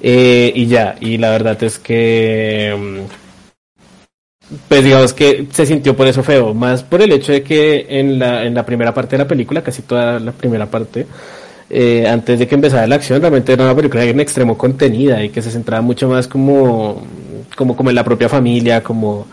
Eh, 0.00 0.52
y 0.54 0.66
ya, 0.66 0.96
y 1.00 1.18
la 1.18 1.30
verdad 1.30 1.62
es 1.62 1.78
que, 1.78 2.74
mm, 2.78 4.56
pues 4.68 4.84
digamos 4.84 5.12
que 5.12 5.46
se 5.52 5.66
sintió 5.66 5.94
por 5.94 6.06
eso 6.06 6.22
feo, 6.22 6.54
más 6.54 6.82
por 6.82 7.02
el 7.02 7.12
hecho 7.12 7.32
de 7.32 7.42
que 7.42 7.86
en 7.90 8.18
la, 8.18 8.44
en 8.44 8.54
la 8.54 8.64
primera 8.64 8.94
parte 8.94 9.16
de 9.16 9.22
la 9.24 9.28
película, 9.28 9.62
casi 9.62 9.82
toda 9.82 10.18
la 10.18 10.32
primera 10.32 10.66
parte, 10.66 11.06
eh, 11.70 12.06
antes 12.08 12.38
de 12.38 12.48
que 12.48 12.56
empezara 12.56 12.86
la 12.86 12.96
acción, 12.96 13.20
realmente 13.20 13.52
era 13.52 13.64
una 13.64 13.76
película 13.76 14.04
en 14.04 14.18
extremo 14.18 14.58
contenida 14.58 15.22
y 15.22 15.28
que 15.28 15.40
se 15.40 15.52
centraba 15.52 15.80
mucho 15.80 16.08
más 16.08 16.26
como, 16.26 17.02
como, 17.56 17.76
como 17.76 17.90
en 17.90 17.96
la 17.96 18.04
propia 18.04 18.28
familia, 18.28 18.82
como 18.82 19.26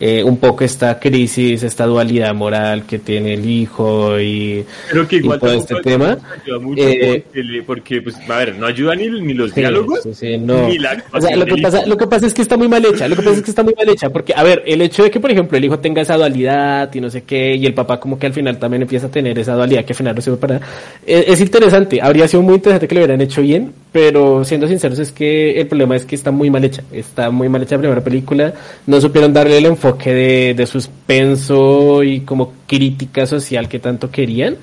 eh, 0.00 0.22
un 0.24 0.36
poco 0.38 0.64
esta 0.64 0.98
crisis, 0.98 1.62
esta 1.62 1.86
dualidad 1.86 2.34
moral 2.34 2.84
que 2.86 2.98
tiene 2.98 3.34
el 3.34 3.48
hijo 3.48 4.18
y, 4.20 4.64
Pero 4.90 5.06
que 5.08 5.16
igual 5.16 5.38
y 5.38 5.40
todo 5.40 5.52
este 5.54 5.74
tema. 5.82 6.18
ayuda 6.42 6.58
mucho 6.58 6.82
Eh, 6.82 7.24
porque, 7.66 8.02
pues, 8.02 8.16
a 8.28 8.36
ver, 8.38 8.56
no 8.56 8.66
ayuda 8.66 8.94
ni, 8.94 9.08
ni 9.08 9.34
los 9.34 9.52
Sí, 9.52 9.60
diálogos, 9.60 10.00
sí, 10.02 10.14
sí, 10.14 10.38
no. 10.38 10.68
ni 10.68 10.78
la 10.78 11.02
O 11.12 11.20
sea, 11.20 11.36
lo 11.36 11.46
que 11.46 11.56
pasa, 11.62 11.86
lo 11.86 11.96
que 11.96 12.06
pasa 12.06 12.26
es 12.26 12.34
que 12.34 12.42
está 12.42 12.56
muy 12.56 12.68
mal 12.68 12.84
hecha, 12.84 13.08
lo 13.08 13.16
que 13.16 13.22
pasa 13.22 13.36
es 13.36 13.42
que 13.42 13.50
está 13.50 13.62
muy 13.62 13.74
mal 13.76 13.88
hecha, 13.88 14.10
porque, 14.10 14.32
a 14.36 14.42
ver, 14.42 14.62
el 14.66 14.82
hecho 14.82 15.02
de 15.04 15.10
que, 15.10 15.20
por 15.20 15.30
ejemplo, 15.30 15.56
el 15.56 15.64
hijo 15.64 15.78
tenga 15.78 16.02
esa 16.02 16.16
dualidad 16.16 16.92
y 16.94 17.00
no 17.00 17.10
sé 17.10 17.22
qué, 17.22 17.54
y 17.54 17.64
el 17.66 17.74
papá 17.74 18.00
como 18.00 18.18
que 18.18 18.26
al 18.26 18.32
final 18.32 18.58
también 18.58 18.82
empieza 18.82 19.06
a 19.06 19.10
tener 19.10 19.38
esa 19.38 19.54
dualidad 19.54 19.84
que 19.84 19.92
al 19.92 19.96
final 19.96 20.14
no 20.14 20.20
sirve 20.20 20.36
para 20.38 20.54
nada, 20.54 20.66
es, 21.06 21.28
es 21.28 21.40
interesante, 21.40 22.00
habría 22.02 22.26
sido 22.28 22.42
muy 22.42 22.54
interesante 22.56 22.88
que 22.88 22.94
lo 22.94 23.00
hubieran 23.00 23.20
hecho 23.20 23.42
bien, 23.42 23.72
pero 23.92 24.44
siendo 24.44 24.66
sinceros 24.66 24.98
es 24.98 25.12
que 25.12 25.60
el 25.60 25.66
problema 25.68 25.94
es 25.96 26.04
que 26.04 26.16
está 26.16 26.30
muy 26.32 26.50
mal 26.50 26.64
hecha, 26.64 26.82
está 26.92 27.30
muy 27.30 27.48
mal 27.48 27.62
hecha 27.62 27.76
la 27.76 27.80
primera 27.82 28.00
película, 28.02 28.52
no 28.86 29.00
supieron 29.00 29.32
darle 29.32 29.58
el 29.58 29.66
enfoque 29.66 29.93
de, 29.98 30.54
de 30.54 30.66
suspenso 30.66 32.02
y 32.02 32.20
como 32.20 32.52
crítica 32.66 33.26
social 33.26 33.68
que 33.68 33.78
tanto 33.78 34.10
querían, 34.10 34.56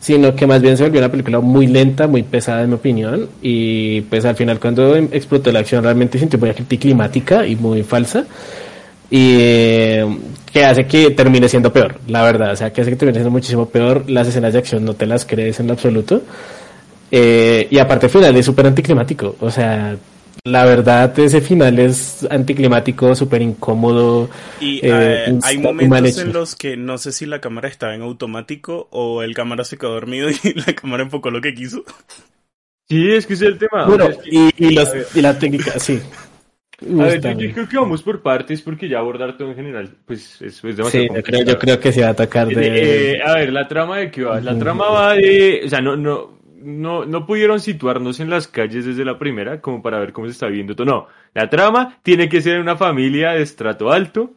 sino 0.00 0.34
que 0.34 0.46
más 0.46 0.62
bien 0.62 0.76
se 0.76 0.84
volvió 0.84 1.00
una 1.00 1.10
película 1.10 1.40
muy 1.40 1.66
lenta, 1.66 2.06
muy 2.06 2.22
pesada 2.22 2.62
en 2.62 2.68
mi 2.68 2.74
opinión, 2.76 3.28
y 3.42 4.00
pues 4.02 4.24
al 4.24 4.36
final 4.36 4.60
cuando 4.60 4.94
em- 4.96 5.08
explotó 5.12 5.50
la 5.52 5.60
acción 5.60 5.82
realmente 5.82 6.18
sintió 6.18 6.38
muy 6.38 6.50
anticlimática 6.50 7.46
y 7.46 7.56
muy 7.56 7.82
falsa, 7.82 8.24
y 9.10 9.36
eh, 9.40 10.06
que 10.52 10.64
hace 10.64 10.86
que 10.86 11.10
termine 11.10 11.48
siendo 11.48 11.72
peor, 11.72 11.98
la 12.06 12.22
verdad, 12.22 12.52
o 12.52 12.56
sea, 12.56 12.72
que 12.72 12.80
hace 12.82 12.90
que 12.90 12.96
termine 12.96 13.18
siendo 13.18 13.30
muchísimo 13.30 13.66
peor, 13.66 14.08
las 14.08 14.28
escenas 14.28 14.52
de 14.52 14.60
acción 14.60 14.84
no 14.84 14.94
te 14.94 15.06
las 15.06 15.24
crees 15.24 15.58
en 15.60 15.66
lo 15.66 15.72
absoluto, 15.72 16.22
eh, 17.10 17.66
y 17.70 17.78
aparte 17.78 18.08
final 18.08 18.36
es 18.36 18.46
súper 18.46 18.66
anticlimático, 18.66 19.36
o 19.40 19.50
sea, 19.50 19.96
la 20.48 20.64
verdad 20.64 21.16
ese 21.18 21.40
final 21.40 21.78
es 21.78 22.26
anticlimático, 22.30 23.14
súper 23.14 23.42
incómodo, 23.42 24.28
Y 24.60 24.78
eh, 24.78 25.24
eh, 25.28 25.38
hay 25.42 25.58
momentos 25.58 26.18
en 26.18 26.32
los 26.32 26.56
que 26.56 26.76
no 26.76 26.98
sé 26.98 27.12
si 27.12 27.26
la 27.26 27.40
cámara 27.40 27.68
estaba 27.68 27.94
en 27.94 28.02
automático 28.02 28.88
o 28.90 29.22
el 29.22 29.34
cámara 29.34 29.64
se 29.64 29.78
quedó 29.78 29.92
dormido 29.92 30.28
y 30.30 30.34
la 30.66 30.72
cámara 30.74 31.04
enfocó 31.04 31.30
lo 31.30 31.40
que 31.40 31.54
quiso. 31.54 31.84
Sí, 32.88 33.12
es 33.12 33.26
que 33.26 33.34
ese 33.34 33.46
es 33.46 33.52
el 33.52 33.58
tema. 33.58 33.86
Bueno, 33.86 34.06
o 34.06 34.12
sea, 34.12 34.16
es 34.16 34.52
que- 34.54 34.64
y, 34.64 34.68
y, 34.68 34.74
los- 34.74 35.16
y 35.16 35.20
la 35.20 35.38
técnica, 35.38 35.78
sí. 35.78 36.00
A 36.80 37.06
ver, 37.06 37.20
yo, 37.20 37.52
creo 37.52 37.68
que 37.68 37.76
vamos 37.76 38.02
por 38.02 38.22
partes 38.22 38.62
porque 38.62 38.88
ya 38.88 39.00
abordar 39.00 39.36
todo 39.36 39.48
en 39.48 39.56
general, 39.56 39.96
pues 40.06 40.40
es, 40.40 40.62
es 40.62 40.76
demasiado 40.76 40.90
Sí, 40.90 41.08
yo 41.12 41.22
creo, 41.24 41.42
yo 41.42 41.58
creo 41.58 41.80
que 41.80 41.90
se 41.92 42.02
va 42.02 42.08
a 42.08 42.10
atacar 42.10 42.46
de... 42.46 43.14
Eh, 43.14 43.22
a 43.22 43.34
ver, 43.34 43.52
la 43.52 43.66
trama 43.66 43.98
de 43.98 44.10
qué 44.12 44.22
va. 44.22 44.40
La 44.40 44.56
trama 44.56 44.88
va 44.88 45.14
de, 45.14 45.62
o 45.64 45.68
sea, 45.68 45.80
no, 45.80 45.96
no, 45.96 46.38
no, 46.62 47.04
no 47.04 47.26
pudieron 47.26 47.60
situarnos 47.60 48.20
en 48.20 48.30
las 48.30 48.48
calles 48.48 48.84
desde 48.84 49.04
la 49.04 49.18
primera 49.18 49.60
como 49.60 49.82
para 49.82 49.98
ver 49.98 50.12
cómo 50.12 50.26
se 50.26 50.32
está 50.32 50.46
viviendo 50.46 50.74
todo. 50.76 50.86
No, 50.86 51.06
la 51.34 51.48
trama 51.48 51.98
tiene 52.02 52.28
que 52.28 52.40
ser 52.40 52.60
una 52.60 52.76
familia 52.76 53.32
de 53.32 53.42
estrato 53.42 53.90
alto 53.90 54.34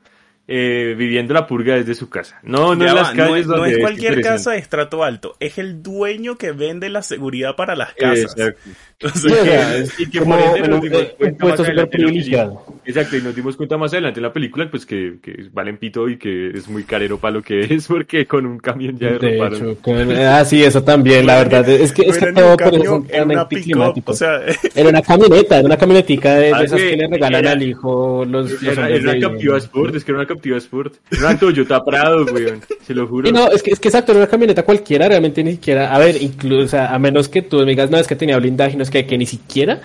eh, 0.48 0.96
viviendo 0.98 1.34
la 1.34 1.48
purga 1.48 1.76
desde 1.76 1.96
su 1.96 2.10
casa. 2.10 2.40
No, 2.44 2.76
no 2.76 2.84
Ya 2.84 2.92
en 2.92 2.98
va, 2.98 3.02
las 3.02 3.16
no 3.16 3.24
calles 3.24 3.42
es, 3.42 3.48
no 3.48 3.54
donde 3.56 3.70
es 3.70 3.78
es 3.78 3.82
cualquier 3.82 4.22
casa 4.22 4.52
de 4.52 4.58
estrato 4.58 5.04
alto, 5.04 5.36
es 5.40 5.58
el 5.58 5.82
dueño 5.82 6.38
que 6.38 6.52
vende 6.52 6.90
la 6.90 7.04
seguridad 7.04 7.56
para 7.56 7.76
las 7.76 7.94
casas. 7.94 8.36
Exacto. 8.38 8.70
O 9.04 9.10
sea, 9.10 9.32
o 9.42 9.46
sea. 11.66 11.86
Exacto, 12.86 13.18
y 13.18 13.22
nos 13.22 13.36
dimos 13.36 13.56
cuenta 13.56 13.78
más 13.78 13.92
adelante 13.94 14.20
en 14.20 14.24
la 14.24 14.34
película 14.34 14.68
pues 14.70 14.86
que, 14.86 15.16
que 15.22 15.46
valen 15.52 15.78
pito 15.78 16.10
y 16.10 16.18
que 16.18 16.50
es 16.50 16.68
muy 16.68 16.84
carero 16.84 17.18
para 17.18 17.36
lo 17.36 17.42
que 17.42 17.62
es 17.74 17.88
porque 17.88 18.26
con 18.26 18.46
un 18.46 18.58
camión 18.60 18.98
ya 18.98 19.12
De 19.18 19.38
hecho, 19.38 19.78
con- 19.82 20.12
ah, 20.12 20.44
sí, 20.46 20.64
eso 20.64 20.84
también, 20.84 21.26
la 21.26 21.38
verdad. 21.38 21.68
Es 21.70 21.92
que, 21.92 22.04
es 22.04 22.18
que 22.18 22.32
todo 22.34 22.52
un 22.52 22.58
por 22.58 22.74
eso 22.76 23.06
una 23.24 23.42
anticlimáticos. 23.42 24.16
o 24.16 24.18
sea, 24.18 24.42
Era 24.76 24.90
una 24.90 25.02
camioneta, 25.02 25.58
era 25.60 25.66
una 25.66 25.78
camionetica 25.78 26.36
de, 26.36 26.46
de 26.48 26.54
Ah, 26.54 26.64
esas 26.64 26.80
que 26.80 26.98
le 26.98 27.08
regalan 27.08 27.42
era- 27.42 27.52
al 27.52 27.64
hijo 27.64 28.26
los, 28.26 28.62
Era, 28.64 28.90
era 28.90 29.12
una 29.12 29.20
captiva 29.20 29.58
Sport, 29.58 29.96
es 29.96 30.04
que 30.04 30.12
era 30.12 30.20
una 30.20 30.28
captiva 30.28 30.58
Sport. 30.58 30.94
Era 31.12 31.22
una 31.30 31.40
Toyota 31.40 31.84
Prado, 31.84 32.26
weón. 32.26 32.62
Se 32.86 32.94
lo 32.94 33.08
juro. 33.08 33.32
No, 33.32 33.50
es 33.52 33.64
que, 33.64 33.72
es 33.72 33.80
que 33.80 33.88
exacto, 33.90 34.12
era 34.12 34.20
una 34.22 34.28
camioneta 34.30 34.64
cualquiera, 34.64 35.08
realmente 35.08 35.44
ni 35.44 35.52
siquiera, 35.54 35.94
a 35.94 36.00
ver, 36.00 36.22
incluso, 36.22 36.78
a 36.80 36.98
menos 37.00 37.30
que 37.30 37.42
tú 37.42 37.58
me 37.60 37.66
digas, 37.66 37.90
no, 37.90 37.98
es 37.98 38.08
que 38.08 38.16
tenía 38.16 38.38
blindaje, 38.38 38.76
no 38.76 38.84
es 38.84 38.90
que, 38.92 39.08
que 39.08 39.18
ni 39.18 39.26
siquiera, 39.26 39.80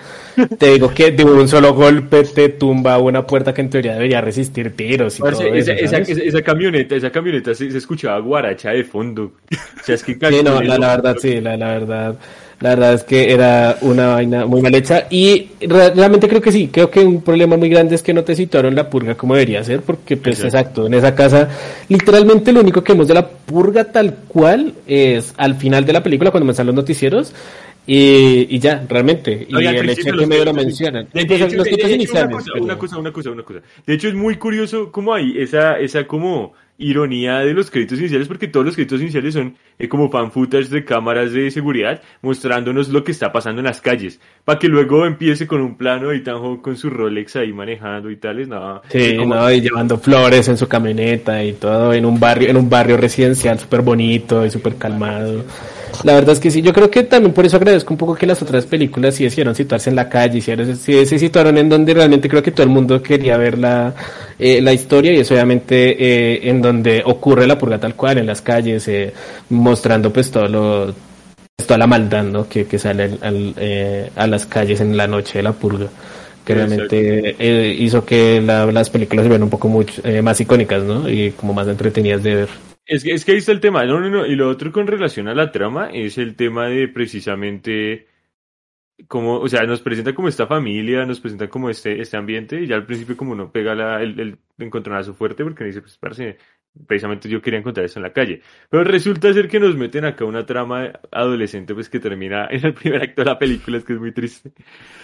te 0.59 0.73
digo 0.73 0.93
que 0.93 1.09
de 1.11 1.23
un 1.23 1.47
solo 1.47 1.73
golpe 1.73 2.23
te 2.25 2.49
tumba 2.49 2.99
una 2.99 3.25
puerta 3.25 3.53
que 3.53 3.61
en 3.61 3.71
teoría 3.71 3.93
debería 3.93 4.21
resistir 4.21 4.75
tiros 4.75 5.17
y 5.19 5.23
Parce, 5.23 5.45
todo 5.45 5.55
esa, 5.55 5.71
eso, 5.73 5.85
esa, 5.85 5.87
¿sabes? 5.87 6.09
esa- 6.09 6.21
esa 6.21 6.41
camioneta, 6.43 6.95
esa 6.95 7.09
camioneta 7.09 7.55
se, 7.55 7.71
se 7.71 7.77
escuchaba 7.79 8.19
guaracha 8.19 8.69
de 8.71 8.83
fondo. 8.83 9.31
O 9.81 9.83
sea, 9.87 9.95
es 9.95 10.03
que 10.03 10.13
Sí, 10.13 10.43
no, 10.43 10.61
la, 10.61 10.77
la 10.77 10.87
verdad, 10.97 11.15
sí, 11.19 11.39
la, 11.41 11.55
la 11.57 11.67
verdad. 11.69 12.15
La 12.59 12.69
verdad 12.69 12.93
es 12.95 13.03
que 13.03 13.31
era 13.31 13.77
una 13.81 14.15
vaina 14.15 14.47
muy 14.47 14.63
mal 14.63 14.73
hecha 14.73 15.05
y 15.11 15.49
re- 15.61 15.91
realmente 15.93 16.27
creo 16.27 16.41
que 16.41 16.51
sí, 16.51 16.69
creo 16.73 16.89
que 16.89 17.01
un 17.01 17.21
problema 17.21 17.55
muy 17.55 17.69
grande 17.69 17.93
es 17.93 18.01
que 18.01 18.15
no 18.15 18.23
te 18.23 18.35
situaron 18.35 18.73
la 18.73 18.89
purga 18.89 19.13
como 19.15 19.35
debería 19.35 19.63
ser, 19.63 19.81
porque 19.81 20.17
pues 20.17 20.43
Exacto. 20.43 20.47
exacto, 20.47 20.87
en 20.87 20.95
esa 20.95 21.13
casa 21.13 21.49
literalmente 21.87 22.51
lo 22.51 22.61
único 22.61 22.83
que 22.83 22.93
vemos 22.93 23.07
de 23.07 23.13
la 23.13 23.27
purga 23.27 23.83
tal 23.85 24.15
cual 24.27 24.73
es 24.87 25.35
al 25.37 25.55
final 25.55 25.85
de 25.85 25.93
la 25.93 26.01
película 26.01 26.31
cuando 26.31 26.45
comienzan 26.45 26.65
los 26.65 26.75
noticieros 26.75 27.31
y, 27.87 28.53
y 28.55 28.59
ya, 28.59 28.85
realmente, 28.87 29.47
y 29.49 29.55
el 29.65 29.89
hecho 29.89 30.11
de 30.11 30.17
que 30.17 30.27
medio 30.27 30.45
lo 30.45 30.53
mencionan. 30.53 31.07
De, 31.13 31.21
de 31.25 31.37
de- 31.37 31.87
de 31.87 31.95
una, 32.61 32.77
cosa, 32.77 32.97
una 32.99 33.11
cosa, 33.11 33.31
una 33.31 33.43
cosa. 33.43 33.61
De 33.85 33.93
hecho, 33.93 34.09
es 34.09 34.13
muy 34.13 34.35
curioso 34.35 34.91
cómo 34.91 35.13
hay 35.13 35.35
esa, 35.37 35.79
esa 35.79 36.05
como 36.05 36.53
ironía 36.79 37.39
de 37.39 37.53
los 37.55 37.71
créditos 37.71 37.97
iniciales, 37.97 38.27
porque 38.27 38.47
todos 38.49 38.63
los 38.65 38.75
créditos 38.75 39.01
iniciales 39.01 39.33
son 39.33 39.55
eh, 39.79 39.87
como 39.89 40.11
fan 40.11 40.31
footage 40.31 40.69
de 40.69 40.85
cámaras 40.85 41.31
de 41.31 41.49
seguridad 41.49 42.03
mostrándonos 42.21 42.89
lo 42.89 43.03
que 43.03 43.11
está 43.13 43.31
pasando 43.31 43.61
en 43.61 43.65
las 43.65 43.81
calles, 43.81 44.19
para 44.45 44.59
que 44.59 44.67
luego 44.67 45.05
empiece 45.07 45.47
con 45.47 45.61
un 45.61 45.75
plano 45.75 46.13
y 46.13 46.21
Tanjo 46.21 46.61
con 46.61 46.77
su 46.77 46.91
Rolex 46.91 47.35
ahí 47.37 47.51
manejando 47.51 48.11
y 48.11 48.17
tales, 48.17 48.47
no. 48.47 48.81
Sí, 48.89 49.15
como- 49.17 49.33
no, 49.33 49.51
y 49.51 49.61
llevando 49.61 49.97
flores 49.97 50.47
en 50.49 50.57
su 50.57 50.67
camioneta 50.67 51.43
y 51.43 51.53
todo 51.53 51.93
en 51.93 52.05
un 52.05 52.19
barrio, 52.19 52.49
en 52.49 52.57
un 52.57 52.69
barrio 52.69 52.97
residencial 52.97 53.57
súper 53.57 53.81
bonito 53.81 54.45
y 54.45 54.51
súper 54.51 54.75
calmado. 54.75 55.45
La 56.03 56.13
verdad 56.13 56.33
es 56.33 56.39
que 56.39 56.51
sí, 56.51 56.61
yo 56.61 56.73
creo 56.73 56.89
que 56.91 57.03
también 57.03 57.33
por 57.33 57.45
eso 57.45 57.57
agradezco 57.57 57.93
un 57.93 57.97
poco 57.97 58.15
que 58.15 58.25
las 58.27 58.41
otras 58.41 58.65
películas 58.65 59.15
sí 59.15 59.23
decidieron 59.23 59.55
situarse 59.55 59.89
en 59.89 59.95
la 59.95 60.07
calle, 60.09 60.37
hicieron- 60.39 60.75
sí 60.75 61.05
se 61.05 61.17
situaron 61.19 61.57
en 61.57 61.69
donde 61.69 61.93
realmente 61.93 62.29
creo 62.29 62.43
que 62.43 62.51
todo 62.51 62.63
el 62.63 62.69
mundo 62.69 63.01
quería 63.01 63.37
ver 63.37 63.57
la, 63.57 63.93
eh, 64.37 64.61
la 64.61 64.73
historia 64.73 65.11
y 65.13 65.17
es 65.19 65.31
obviamente 65.31 65.95
eh, 65.99 66.49
en 66.49 66.61
donde 66.61 67.01
ocurre 67.05 67.47
la 67.47 67.57
purga 67.57 67.79
tal 67.79 67.95
cual, 67.95 68.17
en 68.19 68.25
las 68.27 68.41
calles, 68.41 68.87
eh, 68.87 69.13
mostrando 69.49 70.11
pues 70.13 70.29
todo 70.29 70.47
lo, 70.47 70.93
toda 71.65 71.77
la 71.77 71.87
maldad 71.87 72.23
¿no? 72.23 72.47
que, 72.47 72.65
que 72.65 72.77
sale 72.79 73.03
al- 73.03 73.19
al, 73.21 73.53
eh, 73.57 74.11
a 74.15 74.27
las 74.27 74.45
calles 74.45 74.79
en 74.81 74.95
la 74.95 75.07
noche 75.07 75.39
de 75.39 75.43
la 75.43 75.53
purga 75.53 75.87
que 76.45 76.53
realmente 76.55 77.35
eh, 77.39 77.75
hizo 77.77 78.05
que 78.05 78.39
la- 78.41 78.65
las 78.71 78.89
películas 78.89 79.23
se 79.23 79.29
vieran 79.29 79.43
un 79.43 79.49
poco 79.49 79.67
mucho, 79.67 80.01
eh, 80.05 80.21
más 80.21 80.39
icónicas, 80.39 80.81
¿no? 80.83 81.09
Y 81.09 81.31
como 81.31 81.53
más 81.53 81.67
entretenidas 81.67 82.23
de 82.23 82.35
ver. 82.35 82.49
Es 82.87 83.03
que, 83.03 83.11
es 83.11 83.25
que 83.25 83.33
ahí 83.33 83.37
está 83.39 83.51
el 83.51 83.59
tema, 83.59 83.85
no, 83.85 83.99
no, 83.99 84.09
no, 84.09 84.25
y 84.25 84.35
lo 84.35 84.47
otro 84.47 84.71
con 84.71 84.87
relación 84.87 85.27
a 85.27 85.35
la 85.35 85.51
trama 85.51 85.89
es 85.91 86.17
el 86.17 86.35
tema 86.35 86.67
de 86.67 86.87
precisamente 86.87 88.07
como, 89.07 89.39
o 89.39 89.47
sea, 89.47 89.63
nos 89.63 89.81
presenta 89.81 90.15
como 90.15 90.27
esta 90.27 90.47
familia, 90.47 91.05
nos 91.05 91.19
presenta 91.19 91.49
como 91.49 91.69
este, 91.69 92.01
este 92.01 92.17
ambiente, 92.17 92.61
y 92.61 92.67
ya 92.67 92.75
al 92.75 92.85
principio 92.85 93.15
como 93.15 93.35
no 93.35 93.51
pega 93.51 93.75
la, 93.75 94.01
el, 94.01 94.19
el 94.19 94.37
encontronazo 94.57 95.13
fuerte, 95.13 95.43
porque 95.43 95.65
dice, 95.65 95.81
pues 95.81 95.97
parce, 95.97 96.37
precisamente 96.85 97.29
yo 97.29 97.41
quería 97.41 97.59
encontrar 97.59 97.85
eso 97.85 97.99
en 97.99 98.03
la 98.03 98.13
calle. 98.13 98.41
Pero 98.69 98.83
resulta 98.83 99.31
ser 99.33 99.47
que 99.47 99.59
nos 99.59 99.75
meten 99.75 100.05
acá 100.05 100.25
una 100.25 100.45
trama 100.45 100.91
adolescente, 101.11 101.73
pues 101.73 101.89
que 101.89 101.99
termina 101.99 102.47
en 102.49 102.65
el 102.65 102.73
primer 102.73 103.03
acto 103.03 103.21
de 103.21 103.25
la 103.25 103.39
película, 103.39 103.77
es 103.77 103.83
que 103.83 103.93
es 103.93 103.99
muy 103.99 104.11
triste. 104.11 104.51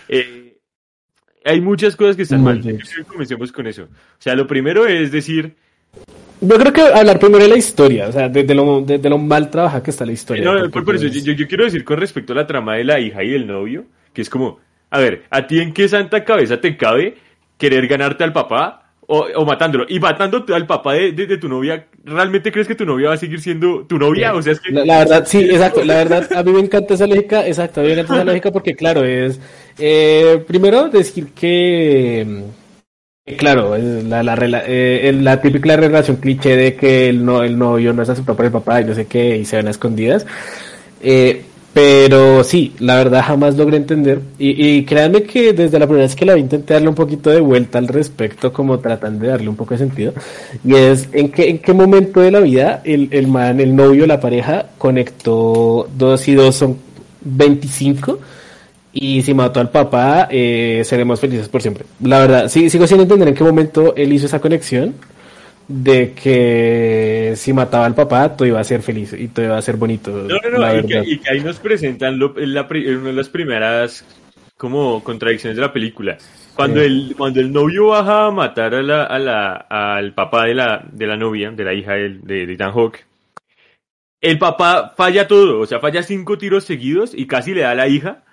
Eh, 0.08 0.58
hay 1.46 1.62
muchas 1.62 1.96
cosas 1.96 2.16
que 2.16 2.24
están 2.24 2.44
mal. 2.44 2.62
Yo 2.62 2.76
triste. 2.76 2.94
creo 2.94 3.06
que 3.06 3.12
comencemos 3.12 3.52
con 3.52 3.68
eso. 3.68 3.84
O 3.84 4.22
sea, 4.22 4.36
lo 4.36 4.48
primero 4.48 4.88
es 4.88 5.12
decir, 5.12 5.56
Yo 6.48 6.58
creo 6.58 6.74
que 6.74 6.82
hablar 6.82 7.20
primero 7.20 7.44
de 7.44 7.50
la 7.50 7.58
historia, 7.58 8.08
o 8.08 8.12
sea, 8.12 8.28
de, 8.30 8.44
de 8.44 8.54
lo, 8.56 8.82
de, 8.82 8.98
de 8.98 9.10
lo 9.10 9.18
mal 9.18 9.50
trabajada 9.50 9.82
que 9.82 9.92
está 9.92 10.06
la 10.06 10.12
historia. 10.12 10.44
No, 10.44 10.70
por, 10.70 10.84
por 10.84 10.96
eso, 10.96 11.08
pues, 11.08 11.24
yo, 11.24 11.34
yo 11.34 11.48
quiero 11.48 11.64
decir 11.64 11.84
con 11.84 11.98
respecto 12.00 12.34
a 12.34 12.36
la 12.36 12.46
trama 12.48 12.76
de 12.76 12.84
la 12.84 13.00
hija 13.00 13.24
y 13.24 13.30
del 13.30 13.48
novio, 13.48 13.86
que 14.14 14.22
es 14.22 14.30
como, 14.30 14.60
a 14.90 15.00
ver, 15.00 15.24
¿a 15.30 15.48
ti 15.48 15.60
en 15.60 15.74
qué 15.74 15.88
santa 15.88 16.24
cabeza 16.24 16.60
te 16.60 16.76
cabe 16.78 17.16
querer 17.58 17.88
ganarte 17.88 18.24
al 18.24 18.34
papá 18.34 18.92
o, 19.08 19.26
o 19.36 19.46
matándolo? 19.46 19.86
Y 19.88 20.00
matando 20.00 20.46
al 20.54 20.68
papá 20.68 20.94
de, 20.94 21.14
de- 21.14 21.38
tu 21.38 21.48
novia, 21.50 21.88
realmente 22.04 22.52
crees 22.52 22.68
que 22.68 22.76
tu 22.76 22.86
novia 22.86 23.10
va 23.10 23.14
a 23.16 23.18
seguir 23.18 23.40
siendo 23.42 23.86
tu 23.88 23.98
novia? 23.98 24.34
O 24.34 24.42
sea, 24.42 24.54
es 24.54 24.60
que... 24.60 24.72
La, 24.72 24.86
la 24.86 25.00
verdad, 25.00 25.24
sí, 25.26 25.40
exacto. 25.40 25.84
La 25.84 25.96
verdad, 25.96 26.28
a 26.36 26.44
mí 26.44 26.52
me 26.52 26.60
encanta 26.60 26.94
esa 26.94 27.08
lógica, 27.08 27.48
exacto, 27.48 27.80
a 27.80 27.84
mí 27.84 27.88
me 27.90 27.94
encanta 27.94 28.16
esa 28.16 28.24
lógica 28.26 28.52
porque, 28.52 28.76
claro, 28.76 29.04
es, 29.04 29.40
eh, 29.80 30.44
primero 30.48 30.90
decir 30.90 31.28
que, 31.34 32.44
claro, 33.38 33.76
es 33.76 34.04
la, 34.04 34.24
la, 34.24 34.36
eh, 34.66 35.12
la 35.22 35.42
típica 35.42 35.76
relación 35.78 36.18
cliché 36.18 36.56
de 36.56 36.76
que 36.76 37.10
el, 37.10 37.24
no, 37.24 37.44
el 37.44 37.58
novio 37.58 37.94
no 37.94 38.04
es 38.04 38.10
aceptado 38.10 38.36
por 38.36 38.46
el 38.46 38.52
papá 38.52 38.82
y 38.82 38.86
no 38.86 38.94
sé 38.94 39.06
qué, 39.06 39.38
y 39.38 39.46
se 39.46 39.58
ven 39.58 39.68
a 39.68 39.72
escondidas. 39.72 40.26
Eh, 41.02 41.44
pero 41.74 42.44
sí, 42.44 42.74
la 42.80 42.98
verdad 42.98 43.24
jamás 43.26 43.56
logré 43.58 43.78
entender. 43.78 44.22
Y, 44.38 44.84
créanme 44.86 45.24
que 45.24 45.54
desde 45.54 45.80
la 45.80 45.88
primera 45.88 46.06
vez 46.06 46.16
que 46.16 46.26
la 46.26 46.36
vi 46.36 46.42
intenté 46.42 46.76
darle 46.76 46.90
un 46.90 46.96
poquito 46.96 47.32
de 47.32 47.40
vuelta 47.40 47.80
al 47.80 47.88
respecto, 47.88 48.54
como 48.54 48.80
tratando 48.80 49.24
de 49.26 49.32
darle 49.32 49.50
un 49.50 49.56
poco 49.56 49.74
de 49.74 49.80
sentido. 49.80 50.14
Y 50.64 50.76
es 50.76 51.10
en 51.14 51.32
qué, 51.32 51.50
en 51.50 51.58
qué 51.58 51.74
momento 51.74 52.20
de 52.20 52.30
la 52.30 52.42
vida 52.42 52.82
el, 52.84 53.08
el 53.12 53.28
man, 53.28 53.60
el 53.60 53.76
novio, 53.76 54.06
la 54.06 54.20
pareja, 54.20 54.68
conectó 54.78 55.90
dos 55.98 56.28
y 56.28 56.36
dos 56.36 56.56
son 56.56 56.78
25. 57.22 58.20
Y 58.96 59.24
si 59.24 59.34
mató 59.34 59.60
al 59.60 59.72
papá, 59.72 60.28
eh, 60.30 60.84
seremos 60.86 61.20
felices 61.20 61.50
por 61.50 61.62
siempre. 61.62 61.86
La 62.02 62.20
verdad, 62.20 62.48
sí, 62.48 62.70
sigo 62.70 62.86
sin 62.86 63.00
entender 63.02 63.28
en 63.28 63.34
qué 63.34 63.44
momento 63.44 63.96
él 63.96 64.14
hizo 64.14 64.28
esa 64.28 64.40
conexión 64.40 64.94
de 65.68 66.14
que 66.14 67.34
si 67.36 67.54
mataba 67.54 67.86
al 67.88 67.96
papá, 67.96 68.36
todo 68.36 68.48
iba 68.48 68.60
a 68.60 68.64
ser 68.64 68.82
feliz 68.84 69.14
y 69.14 69.30
todo 69.30 69.46
iba 69.46 69.58
a 69.58 69.62
ser 69.64 69.78
bonito. 69.78 70.12
No, 70.12 70.38
no, 70.52 70.58
no, 70.60 70.80
y 70.80 70.86
que, 70.86 71.04
y 71.06 71.18
que 71.18 71.30
ahí 71.32 71.40
nos 71.42 71.58
presentan 71.58 72.20
lo- 72.20 72.36
la 72.38 72.68
una 72.70 73.04
de 73.10 73.14
las 73.14 73.30
primeras 73.30 74.06
como 74.58 75.04
contradicciones 75.04 75.56
de 75.58 75.62
la 75.62 75.74
película. 75.74 76.18
Cuando 76.54 76.80
Sí. 76.80 76.86
el, 76.86 77.16
cuando 77.18 77.40
el 77.40 77.52
novio 77.52 77.88
baja 77.88 78.28
a 78.28 78.32
matar 78.32 78.76
a 78.76 78.84
la, 78.84 79.04
a 79.06 79.18
la, 79.18 79.54
al 79.54 80.14
papá 80.14 80.46
de 80.46 80.54
la, 80.54 80.86
de 80.92 81.08
la 81.08 81.18
novia, 81.18 81.50
de 81.50 81.64
la 81.64 81.74
hija 81.74 81.94
del- 81.94 82.22
de, 82.22 82.46
de 82.46 82.54
Ethan 82.54 82.72
Hawke, 82.74 83.06
el 84.22 84.38
papá 84.38 84.94
falla 84.96 85.28
todo, 85.28 85.60
o 85.62 85.66
sea, 85.66 85.80
falla 85.80 86.04
cinco 86.04 86.38
tiros 86.38 86.64
seguidos 86.66 87.14
y 87.16 87.26
casi 87.26 87.54
le 87.56 87.62
da 87.62 87.72
a 87.72 87.76
la 87.76 87.88
hija. 87.88 88.24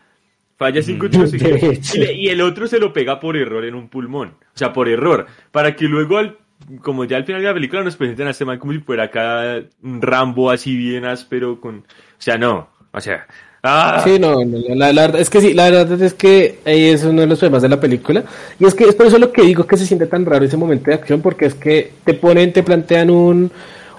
Falla 0.61 0.83
cinco 0.83 1.09
tiros 1.09 1.31
seguidos. 1.31 1.62
hecho. 1.62 1.97
Y, 1.97 1.99
le- 2.00 2.12
y 2.12 2.29
el 2.29 2.43
otro 2.43 2.67
se 2.67 2.79
lo 2.79 2.93
pega 2.93 3.19
por 3.19 3.35
error 3.35 3.64
en 3.64 3.75
un 3.75 3.88
pulmón. 3.88 4.35
O 4.55 4.59
sea, 4.59 4.75
por 4.75 4.90
error. 4.90 5.26
Para 5.50 5.75
que 5.75 5.87
luego, 5.87 6.19
al, 6.19 6.37
como 6.83 7.07
ya 7.07 7.17
al 7.17 7.25
final 7.25 7.40
de 7.40 7.49
la 7.49 7.55
película, 7.55 7.83
nos 7.83 7.97
presenten 7.97 8.26
a 8.26 8.33
este 8.33 8.45
man 8.45 8.59
como 8.59 8.75
si 8.75 8.81
fuera 8.81 9.05
acá 9.05 9.62
un 9.83 10.02
Rambo 10.02 10.50
así 10.50 10.76
bien 10.76 11.07
áspero. 11.07 11.59
Con... 11.62 11.76
O 11.79 11.83
sea, 12.19 12.37
no. 12.37 12.69
O 12.93 13.00
sea. 13.00 13.26
¡ah! 13.62 14.02
Sí, 14.05 14.19
no, 14.19 14.45
no, 14.45 14.59
la, 14.75 14.93
la 14.93 15.02
verdad 15.02 15.21
es 15.23 15.31
que 15.31 15.40
sí, 15.40 15.55
la 15.55 15.71
verdad 15.71 16.02
es 16.02 16.12
que 16.12 16.59
ahí 16.67 16.88
es 16.88 17.05
uno 17.05 17.23
de 17.23 17.26
los 17.26 17.38
problemas 17.38 17.62
de 17.62 17.69
la 17.71 17.81
película. 17.81 18.23
Y 18.59 18.67
es 18.67 18.75
que 18.75 18.85
es 18.85 18.95
por 18.95 19.07
eso 19.07 19.19
lo 19.19 19.33
que 19.33 19.40
digo 19.43 19.67
que 19.67 19.79
se 19.79 19.87
siente 19.87 20.07
tan 20.09 20.26
raro 20.26 20.45
ese 20.45 20.59
momento 20.59 20.90
de 20.90 20.95
acción, 20.97 21.23
porque 21.23 21.47
es 21.47 21.55
que 21.55 21.93
te 22.05 22.12
ponen, 22.12 22.52
te 22.52 22.62
plantean 22.62 23.09
un, 23.09 23.50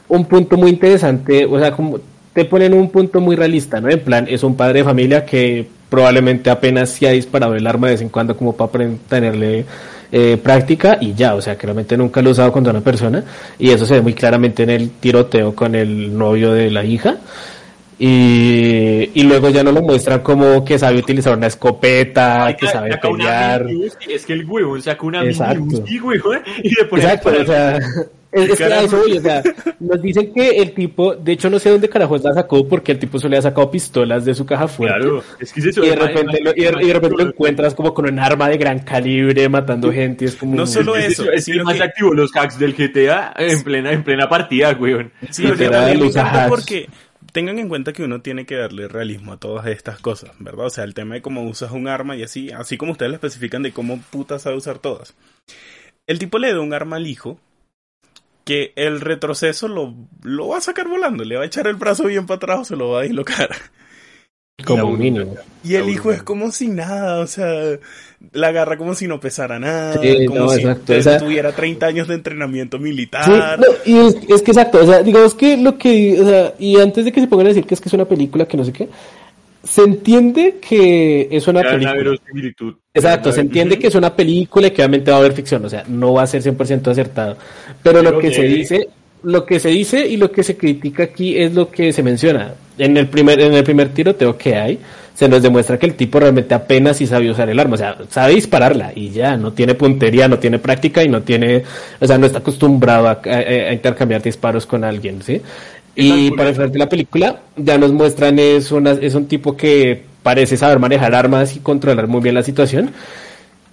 un 0.10 0.26
punto 0.26 0.58
muy 0.58 0.70
interesante, 0.70 1.46
o 1.46 1.58
sea, 1.60 1.72
como 1.72 2.00
te 2.34 2.46
ponen 2.46 2.74
un 2.76 2.90
punto 2.92 3.20
muy 3.20 3.36
realista, 3.36 3.82
¿no? 3.82 3.90
En 3.90 4.00
plan, 4.02 4.28
es 4.30 4.44
un 4.44 4.56
padre 4.56 4.80
de 4.80 4.86
familia 4.86 5.26
que 5.26 5.68
probablemente 5.92 6.50
apenas 6.50 6.90
se 6.90 7.06
ha 7.06 7.12
disparado 7.12 7.54
el 7.54 7.68
arma 7.68 7.88
de 7.88 7.94
vez 7.96 8.02
en 8.02 8.08
cuando 8.08 8.38
como 8.38 8.56
para 8.56 8.88
tenerle 9.10 9.66
eh, 10.10 10.38
práctica 10.42 10.98
y 11.02 11.14
ya, 11.14 11.36
o 11.36 11.42
sea, 11.42 11.58
que 11.58 11.68
realmente 11.68 11.98
nunca 11.98 12.22
lo 12.22 12.30
ha 12.30 12.32
usado 12.32 12.52
contra 12.54 12.72
una 12.72 12.80
persona 12.80 13.22
y 13.60 13.72
eso 13.72 13.86
se 13.86 13.96
ve 13.96 14.02
muy 14.02 14.14
claramente 14.14 14.64
en 14.64 14.70
el 14.70 14.90
tiroteo 14.92 15.54
con 15.54 15.76
el 15.76 16.18
novio 16.18 16.54
de 16.54 16.72
la 16.72 16.86
hija. 16.86 17.18
Y, 18.00 19.12
y 19.14 19.24
luego 19.24 19.50
ya 19.50 19.64
no 19.64 19.74
lo 19.74 19.82
muestran 19.82 20.22
como 20.22 20.64
que 20.64 20.80
sabe 20.80 20.98
utilizar 20.98 21.38
una 21.38 21.48
escopeta, 21.48 22.46
Ay, 22.46 22.56
que 22.56 22.68
sabe 22.68 22.98
pelear. 22.98 23.66
mini 23.66 23.88
Es 24.10 24.26
que 24.26 24.34
el 24.34 24.46
huevón 24.46 24.82
saca 24.82 25.06
una 25.06 25.24
Exacto. 25.26 25.60
mini 25.60 25.82
Uzi, 25.82 26.00
huevón, 26.00 26.40
y 26.64 26.74
le 26.74 26.86
pone 26.86 27.04
Exacto, 27.04 27.32
o 27.38 27.46
sea, 27.46 27.80
es, 28.32 28.50
es 28.52 28.58
que 28.58 28.64
a 28.64 28.82
eso 28.84 28.98
voy, 28.98 29.18
o 29.18 29.22
sea, 29.22 29.44
nos 29.80 30.02
dicen 30.02 30.34
que 30.34 30.50
el 30.50 30.74
tipo, 30.74 31.16
de 31.16 31.34
hecho 31.34 31.50
no 31.50 31.60
sé 31.60 31.70
dónde 31.70 31.90
carajos 31.90 32.24
la 32.24 32.34
sacó 32.34 32.68
porque 32.68 32.94
el 32.94 33.00
tipo 33.00 33.20
solo 33.20 33.32
le 33.32 33.38
ha 33.38 33.42
sacado 33.42 33.70
pistolas 33.70 34.24
de 34.24 34.34
su 34.34 34.46
caja 34.46 34.68
fuerte. 34.68 35.00
Claro, 35.00 35.24
es 35.40 35.52
que 35.52 35.60
es 35.60 35.66
eso. 35.68 35.84
Y 35.84 35.90
de 35.90 35.96
repente, 35.96 36.40
lo, 36.42 36.52
y 36.56 36.62
de, 36.64 36.74
y 36.82 36.88
de 36.88 36.94
repente 36.94 37.24
lo 37.24 37.30
encuentras 37.30 37.74
como 37.76 37.94
con 37.94 38.06
un 38.10 38.20
arma 38.20 38.48
de 38.50 38.58
gran 38.58 38.80
calibre 38.80 39.50
matando 39.50 39.92
gente 39.92 40.26
y 40.26 40.28
es 40.30 40.36
como... 40.36 40.56
No 40.56 40.66
solo 40.66 40.96
eso, 40.96 41.24
es 41.32 41.46
que 41.46 41.52
sino 41.52 41.58
el 41.60 41.64
más 41.66 41.76
que- 41.78 41.84
activo 41.84 42.14
los 42.14 42.32
hacks 42.36 42.58
del 42.58 42.74
GTA 42.74 43.34
en 43.38 43.64
plena, 43.64 43.92
en 43.92 44.04
plena 44.04 44.30
partida, 44.30 44.72
weón. 44.80 45.12
Sí, 45.30 45.46
porque 46.50 46.88
tengan 47.32 47.60
en 47.60 47.70
cuenta 47.70 47.94
que 47.94 48.04
uno 48.04 48.22
tiene 48.22 48.46
que 48.46 48.56
darle 48.56 48.88
realismo 48.88 49.34
a 49.34 49.38
todas 49.38 49.68
estas 49.68 50.00
cosas, 50.00 50.32
¿verdad? 50.40 50.66
O 50.66 50.70
sea, 50.70 50.84
el 50.84 50.94
tema 50.94 51.16
de 51.16 51.22
cómo 51.22 51.44
usas 51.44 51.72
un 51.72 51.88
arma 51.88 52.16
y 52.16 52.24
así, 52.24 52.52
así 52.52 52.78
como 52.78 52.92
ustedes 52.94 53.10
le 53.12 53.16
especifican 53.16 53.64
de 53.64 53.72
cómo 53.72 54.00
puta 54.10 54.40
sabe 54.40 54.58
usar 54.58 54.80
todas. 54.80 55.14
El 56.08 56.20
tipo 56.20 56.40
le 56.40 56.54
da 56.54 56.60
un 56.60 56.74
arma 56.74 56.98
al 56.98 57.08
hijo 57.08 57.40
que 58.44 58.74
el 58.76 59.02
retroceso 59.02 59.68
lo, 59.68 59.94
lo 60.24 60.48
va 60.50 60.58
a 60.58 60.62
sacar 60.62 60.88
volando, 60.88 61.24
le 61.24 61.36
va 61.38 61.44
a 61.44 61.48
echar 61.48 61.68
el 61.68 61.76
brazo 61.76 62.06
bien 62.06 62.26
para 62.26 62.38
atrás 62.38 62.60
o 62.62 62.66
se 62.66 62.76
lo 62.76 62.90
va 62.90 63.02
a 63.02 63.04
dislocar. 63.04 63.50
como 64.66 64.92
mínimo. 64.96 65.34
Y 65.64 65.76
el 65.76 65.90
hijo 65.90 66.12
es 66.12 66.22
como 66.22 66.52
si 66.52 66.68
nada, 66.68 67.20
o 67.20 67.28
sea, 67.28 67.52
la 68.32 68.48
agarra 68.50 68.78
como 68.78 68.94
si 68.94 69.08
no 69.08 69.20
pesara 69.20 69.58
nada, 69.60 70.00
Sí, 70.00 70.26
como 70.28 70.42
no, 70.42 70.50
si 70.50 70.62
exacto, 70.62 70.94
o 70.96 71.02
sea- 71.02 71.18
tuviera 71.18 71.52
30 71.52 71.88
años 71.88 72.08
de 72.08 72.14
entrenamiento 72.16 72.78
Sí, 72.78 72.84
militar. 72.84 73.60
no, 73.60 73.66
y 73.86 73.98
es, 73.98 74.16
es 74.30 74.42
que 74.44 74.52
exacto, 74.52 74.80
o 74.80 74.86
sea, 74.86 75.02
digamos 75.02 75.34
que 75.34 75.58
lo 75.58 75.78
que, 75.80 76.20
o 76.22 76.28
sea, 76.28 76.54
y 76.60 76.80
antes 76.80 77.06
de 77.06 77.12
que 77.12 77.22
se 77.22 77.28
pongan 77.28 77.48
a 77.48 77.50
decir 77.50 77.66
que 77.66 77.74
es 77.74 77.82
que 77.82 77.90
es 77.90 77.94
una 77.94 78.06
película, 78.06 78.48
que 78.48 78.58
no 78.58 78.64
sé 78.64 78.72
qué, 78.74 78.88
se 79.64 79.82
entiende 79.84 80.56
que 80.60 81.28
es 81.32 81.48
una 81.48 81.62
Ya, 81.64 81.70
película. 81.72 82.18
Exacto, 82.94 83.32
se 83.32 83.42
entiende 83.42 83.78
que 83.80 83.88
es 83.88 83.96
una 83.96 84.14
película 84.16 84.68
y 84.68 84.72
que 84.72 84.82
obviamente 84.82 85.12
va 85.12 85.18
a 85.18 85.20
haber 85.22 85.34
ficción, 85.34 85.64
o 85.66 85.70
sea, 85.70 85.84
no 85.88 86.14
va 86.14 86.24
a 86.24 86.28
ser 86.28 86.42
100% 86.42 86.88
acertado. 86.92 87.38
Pero 87.84 88.02
lo 88.02 88.18
que 88.20 88.32
se 88.34 88.44
dice, 88.44 88.90
lo 89.24 89.46
que 89.46 89.60
se 89.60 89.70
dice 89.70 90.08
y 90.08 90.18
lo 90.18 90.32
que 90.32 90.44
se 90.44 90.58
critica 90.58 91.04
aquí 91.04 91.38
es 91.38 91.54
lo 91.54 91.70
que 91.70 91.94
se 91.94 92.04
menciona. 92.04 92.54
En 92.78 92.98
el 92.98 93.08
primer 93.08 93.40
en 93.40 93.54
el 93.54 93.64
primer 93.64 93.90
tiroteo 93.90 94.38
que 94.38 94.56
hay, 94.56 94.80
se 95.14 95.30
nos 95.30 95.42
demuestra 95.44 95.78
que 95.78 95.86
el 95.86 95.94
tipo 95.94 96.20
realmente 96.20 96.54
apenas 96.56 96.98
sí 96.98 97.06
sabe 97.06 97.30
usar 97.30 97.50
el 97.50 97.60
arma, 97.60 97.76
o 97.76 97.78
sea, 97.78 97.98
sabe 98.10 98.34
dispararla 98.36 98.92
y 98.96 99.12
ya, 99.12 99.38
no 99.38 99.54
tiene 99.54 99.76
puntería, 99.76 100.28
no 100.28 100.40
tiene 100.40 100.58
práctica 100.58 101.04
y 101.04 101.10
no 101.10 101.22
tiene, 101.22 101.64
o 102.00 102.08
sea, 102.08 102.18
no 102.18 102.26
está 102.26 102.40
acostumbrado 102.40 103.08
a, 103.08 103.22
a- 103.24 103.38
a 103.70 103.74
intercambiar 103.74 104.22
disparos 104.24 104.66
con 104.66 104.84
alguien, 104.84 105.22
¿sí? 105.22 105.42
Y 105.96 106.32
para 106.32 106.50
el 106.50 106.56
final 106.56 106.72
de 106.72 106.80
la 106.80 106.90
película 106.90 107.42
ya 107.58 107.78
nos 107.78 107.92
muestran 107.92 108.40
es 108.40 108.72
una, 108.72 108.92
es 108.92 109.14
un 109.16 109.28
tipo 109.28 109.58
que 109.58 110.04
parece 110.24 110.56
saber 110.58 110.80
manejar 110.80 111.14
armas 111.16 111.56
y 111.56 111.60
controlar 111.60 112.08
muy 112.08 112.22
bien 112.22 112.36
la 112.36 112.44
situación. 112.44 112.92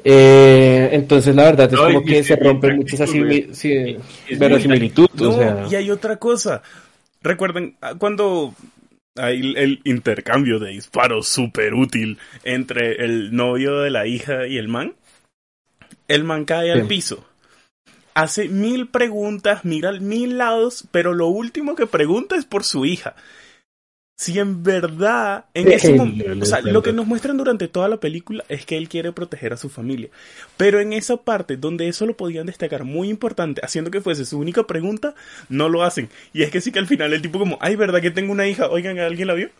Eh, 0.04 0.90
entonces 0.92 1.34
la 1.34 1.44
verdad 1.44 1.66
es 1.72 1.78
No, 1.78 1.84
como 1.86 2.04
que 2.04 2.22
se 2.22 2.36
rompen 2.36 2.76
muchas 2.76 3.10
sí, 3.10 3.96
o 5.20 5.32
sea, 5.32 5.66
y 5.70 5.74
hay 5.74 5.90
otra 5.90 6.16
cosa. 6.16 6.62
Recuerden, 7.20 7.76
ah, 7.80 7.94
cuando 7.98 8.54
hay 9.16 9.54
el- 9.56 9.80
intercambio 9.84 10.58
de 10.60 10.70
disparos 10.70 11.28
súper 11.28 11.74
útil 11.74 12.18
entre 12.44 13.04
el 13.04 13.34
novio 13.34 13.80
de 13.80 13.90
la 13.90 14.06
hija 14.06 14.46
y 14.46 14.56
el 14.56 14.68
man, 14.68 14.94
el 16.06 16.24
man 16.24 16.44
cae 16.44 16.72
al 16.72 16.86
piso. 16.86 17.27
Hace 18.18 18.48
mil 18.48 18.88
preguntas, 18.88 19.64
mira 19.64 19.92
mil 19.92 20.38
lados, 20.38 20.88
pero 20.90 21.14
lo 21.14 21.28
último 21.28 21.76
que 21.76 21.86
pregunta 21.86 22.34
es 22.34 22.44
por 22.44 22.64
su 22.64 22.84
hija. 22.84 23.14
Si 24.16 24.40
en 24.40 24.64
verdad, 24.64 25.44
en 25.54 25.70
ese 25.70 25.94
momento, 25.94 26.32
o 26.32 26.34
les 26.34 26.48
sea, 26.48 26.60
lo 26.60 26.82
que 26.82 26.92
nos 26.92 27.06
muestran 27.06 27.36
durante 27.36 27.68
toda 27.68 27.86
la 27.86 27.98
película 27.98 28.42
es 28.48 28.66
que 28.66 28.76
él 28.76 28.88
quiere 28.88 29.12
proteger 29.12 29.52
a 29.52 29.56
su 29.56 29.68
familia. 29.68 30.08
Pero 30.56 30.80
en 30.80 30.92
esa 30.94 31.18
parte 31.18 31.56
donde 31.56 31.86
eso 31.86 32.06
lo 32.06 32.16
podían 32.16 32.46
destacar 32.46 32.82
muy 32.82 33.08
importante, 33.08 33.60
haciendo 33.64 33.92
que 33.92 34.00
fuese 34.00 34.24
su 34.24 34.36
única 34.36 34.66
pregunta, 34.66 35.14
no 35.48 35.68
lo 35.68 35.84
hacen. 35.84 36.08
Y 36.32 36.42
es 36.42 36.50
que 36.50 36.60
sí 36.60 36.72
que 36.72 36.80
al 36.80 36.88
final 36.88 37.12
el 37.12 37.22
tipo 37.22 37.38
como, 37.38 37.56
ay, 37.60 37.76
¿verdad 37.76 38.00
que 38.00 38.10
tengo 38.10 38.32
una 38.32 38.48
hija? 38.48 38.68
Oigan, 38.68 38.98
¿alguien 38.98 39.28
la 39.28 39.34
vio? 39.34 39.50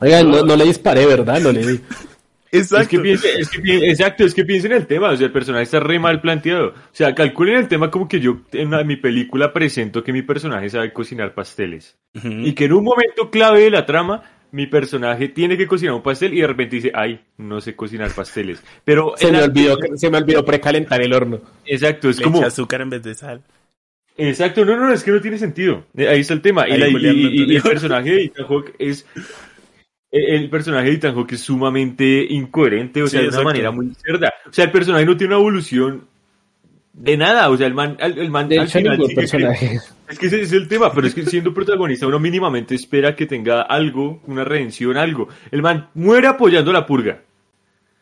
oigan, 0.00 0.30
no, 0.30 0.42
no 0.42 0.56
le 0.56 0.64
disparé, 0.64 1.04
¿verdad? 1.04 1.40
No 1.40 1.52
le 1.52 1.66
di. 1.66 1.80
Exacto. 2.58 2.82
Es 2.82 2.88
que 2.88 2.98
piense, 3.00 3.38
es 3.38 3.48
que 3.50 3.60
pi- 3.60 3.84
exacto, 3.84 4.24
es 4.24 4.34
que 4.34 4.44
piensen 4.44 4.72
en 4.72 4.78
el 4.78 4.86
tema, 4.86 5.10
o 5.10 5.16
sea, 5.16 5.26
el 5.26 5.32
personaje 5.32 5.64
está 5.64 5.80
re 5.80 5.98
mal 5.98 6.20
planteado. 6.20 6.68
O 6.68 6.74
sea, 6.92 7.14
calculen 7.14 7.56
el 7.56 7.68
tema 7.68 7.90
como 7.90 8.08
que 8.08 8.20
yo 8.20 8.38
en 8.52 8.70
la- 8.70 8.84
mi 8.84 8.96
película 8.96 9.52
presento 9.52 10.02
que 10.04 10.12
mi 10.12 10.22
personaje 10.22 10.68
sabe 10.70 10.92
cocinar 10.92 11.34
pasteles. 11.34 11.96
Y 12.22 12.52
que 12.54 12.66
en 12.66 12.72
un 12.74 12.84
momento 12.84 13.30
clave 13.30 13.62
de 13.62 13.70
la 13.70 13.84
trama, 13.86 14.22
mi 14.52 14.66
personaje 14.68 15.28
tiene 15.28 15.56
que 15.56 15.66
cocinar 15.66 15.94
un 15.96 16.02
pastel 16.02 16.32
y 16.32 16.40
de 16.40 16.46
repente 16.46 16.76
dice, 16.76 16.92
ay, 16.94 17.20
no 17.38 17.60
sé 17.60 17.74
cocinar 17.74 18.12
pasteles. 18.12 18.62
Pero 18.84 19.14
Se 19.16 19.32
me 19.32 19.38
la- 19.38 19.44
olvidó, 19.46 19.76
se 19.96 20.10
me 20.10 20.18
olvidó 20.18 20.44
precalentar 20.44 21.02
el 21.02 21.12
horno. 21.12 21.40
Exacto, 21.66 22.08
es 22.08 22.18
Le 22.18 22.22
como... 22.24 22.38
echa 22.38 22.46
azúcar 22.46 22.80
en 22.80 22.90
vez 22.90 23.02
de 23.02 23.14
sal. 23.14 23.42
Exacto, 24.16 24.64
no, 24.64 24.76
no, 24.76 24.92
es 24.92 25.02
que 25.02 25.10
no 25.10 25.20
tiene 25.20 25.38
sentido. 25.38 25.84
Eh, 25.96 26.06
Ahí 26.06 26.20
está 26.20 26.34
el 26.34 26.40
tema. 26.40 26.68
Y, 26.68 26.76
la- 26.78 26.86
y- 26.88 26.92
y- 26.92 27.52
y 27.52 27.56
el 27.56 27.62
personaje 27.62 28.10
de 28.12 28.24
Ethan 28.26 28.46
Hawke 28.46 28.74
es. 28.78 29.04
El 30.16 30.48
personaje 30.48 30.90
de 30.90 30.94
Ethan 30.94 31.14
Hawke 31.16 31.32
es 31.32 31.40
sumamente 31.40 32.24
incoherente, 32.30 33.02
o 33.02 33.08
sea, 33.08 33.20
de 33.20 33.28
una 33.28 33.42
manera 33.42 33.72
muy 33.72 33.92
cerda. 33.94 34.32
O 34.48 34.52
sea, 34.52 34.64
el 34.64 34.70
personaje 34.70 35.04
no 35.04 35.16
tiene 35.16 35.34
una 35.34 35.40
evolución 35.40 36.06
de 36.92 37.16
nada. 37.16 37.50
O 37.50 37.56
sea, 37.56 37.66
el 37.66 37.74
man, 37.74 37.96
el, 37.98 38.18
el 38.18 38.30
man 38.30 38.48
De 38.48 38.60
al 38.60 38.68
final 38.68 38.98
personaje. 39.12 39.80
Es 40.08 40.18
que 40.18 40.26
ese 40.26 40.42
es 40.42 40.52
el 40.52 40.68
tema, 40.68 40.92
pero 40.92 41.06
es 41.06 41.14
que 41.14 41.26
siendo 41.26 41.52
protagonista 41.52 42.06
uno 42.06 42.20
mínimamente 42.20 42.76
espera 42.76 43.16
que 43.16 43.26
tenga 43.26 43.62
algo, 43.62 44.22
una 44.26 44.44
redención, 44.44 44.96
algo. 44.96 45.28
El 45.50 45.62
man 45.62 45.88
muere 45.94 46.28
apoyando 46.28 46.72
la 46.72 46.86
purga. 46.86 47.20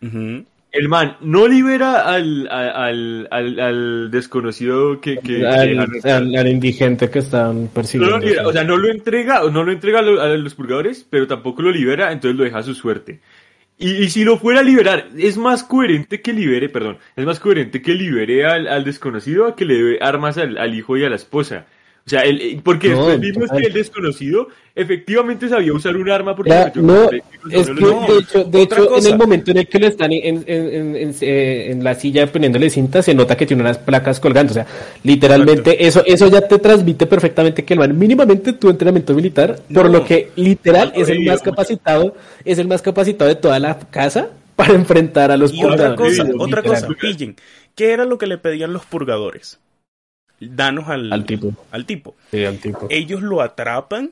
Ujú. 0.03 0.45
El 0.73 0.89
man 0.89 1.19
no 1.21 1.47
libera 1.47 2.01
al, 2.09 2.49
al, 2.51 3.29
al, 3.31 3.61
al 3.61 4.11
desconocido 4.11 5.01
que, 5.01 5.19
que, 5.19 5.47
al, 5.47 6.49
indigente 6.49 7.11
que 7.11 7.19
están 7.19 7.65
no 7.65 7.69
persiguiendo. 7.71 8.19
lo 8.19 8.25
libera, 8.25 8.49
o 8.49 8.53
sea, 8.53 8.65
no 8.65 8.79
lo 8.79 8.91
entrega, 8.91 9.43
no 9.51 9.65
lo 9.65 9.71
entrega 9.71 9.99
a 9.99 10.03
los 10.03 10.55
purgadores, 10.55 11.07
pero 11.09 11.27
tampoco 11.27 11.61
lo 11.61 11.71
libera, 11.71 12.11
entonces 12.11 12.39
lo 12.39 12.45
deja 12.45 12.59
a 12.59 12.63
su 12.63 12.75
suerte. 12.75 13.21
Y, 13.79 14.05
y 14.05 14.11
si 14.11 14.25
lo 14.25 14.39
fuera 14.39 14.61
a 14.61 14.63
liberar, 14.63 15.09
es 15.19 15.37
más 15.37 15.63
coherente 15.63 16.23
que 16.23 16.33
libere, 16.33 16.71
perdón, 16.71 16.97
es 17.17 17.27
más 17.27 17.39
coherente 17.39 17.83
que 17.83 17.95
libere 17.95 18.47
al, 18.47 18.67
al 18.67 18.85
desconocido 18.85 19.47
a 19.47 19.57
que 19.57 19.67
le 19.67 19.75
dé 19.75 19.99
armas 20.01 20.39
al, 20.39 20.57
al 20.57 20.75
hijo 20.75 20.97
y 20.97 21.05
a 21.05 21.11
la 21.11 21.17
esposa. 21.17 21.67
O 22.05 22.11
sea, 22.11 22.23
el, 22.23 22.61
porque 22.65 22.89
No, 22.89 23.07
después 23.17 23.49
que 23.53 23.59
el 23.69 23.73
desconocido 23.73 24.49
efectivamente 24.75 25.49
sabía 25.49 25.73
usar 25.73 25.97
un 25.97 26.11
arma 26.11 26.35
porque 26.35 26.51
metió 26.53 26.83
no, 26.83 27.05
es 27.49 27.69
no 27.69 27.75
que 27.75 27.81
lo- 27.81 28.01
de 28.01 28.19
hecho, 28.19 28.45
de 28.45 28.63
otra 28.63 28.79
hecho 28.79 28.89
en 28.89 28.95
cosa. 28.95 29.09
el 29.11 29.19
momento 29.19 29.51
en 29.53 29.59
el 29.59 29.69
que 29.69 29.79
lo 29.79 29.87
están 29.87 30.13
en, 30.13 30.37
en, 30.39 30.45
en, 30.49 30.97
en- 30.97 31.15
eh, 31.21 31.69
en 31.71 31.85
la 31.85 31.95
silla 31.95 32.27
poniéndole 32.27 32.71
cinta, 32.71 33.03
se 33.03 33.15
nota 33.15 33.37
que 33.37 33.47
tiene 33.47 33.63
unas 33.63 33.79
placas 33.79 34.19
colgando. 34.19 34.51
O 34.51 34.55
sea, 34.55 34.67
literalmente 35.05 35.87
eso 35.87 36.03
eso 36.07 36.29
ya 36.29 36.41
te 36.47 36.59
transmite 36.59 37.07
perfectamente 37.07 37.65
que 37.65 37.75
el 37.75 37.79
man 37.81 37.97
mínimamente 37.97 38.53
tu 38.55 38.69
entrenamiento 38.71 39.15
militar, 39.15 39.61
por 39.73 39.85
No. 39.87 39.93
lo 39.99 40.05
que 40.05 40.31
literal 40.37 40.93
No, 40.97 41.03
es 41.03 41.09
el 41.09 41.21
más 41.21 41.39
mucho. 41.41 41.51
capacitado, 41.51 42.17
es 42.45 42.59
el 42.59 42.67
más 42.67 42.83
capacitado 42.83 43.29
de 43.29 43.37
toda 43.37 43.59
la 43.61 43.79
casa 43.79 44.31
para 44.57 44.75
enfrentar 44.75 45.31
a 45.31 45.37
los 45.37 45.53
Y 45.55 45.63
otra 45.65 45.95
purgadores, 45.95 46.19
cosa, 46.19 46.25
literal. 46.25 46.41
otra 46.49 46.63
cosa, 46.63 46.89
pillen. 47.01 47.37
¿Qué 47.75 47.93
era 47.93 48.05
lo 48.05 48.19
que 48.19 48.27
le 48.27 48.39
pedían 48.39 48.73
los 48.73 48.85
purgadores? 48.85 49.59
Danos 50.51 50.89
al, 50.89 51.13
Al 51.13 51.25
tipo. 51.25 51.53
al 51.71 51.85
tipo. 51.87 52.15
Sí, 52.31 52.45
al 52.45 52.59
tipo. 52.59 52.87
Ellos 52.91 53.23
lo 53.23 53.41
atrapan 53.41 54.11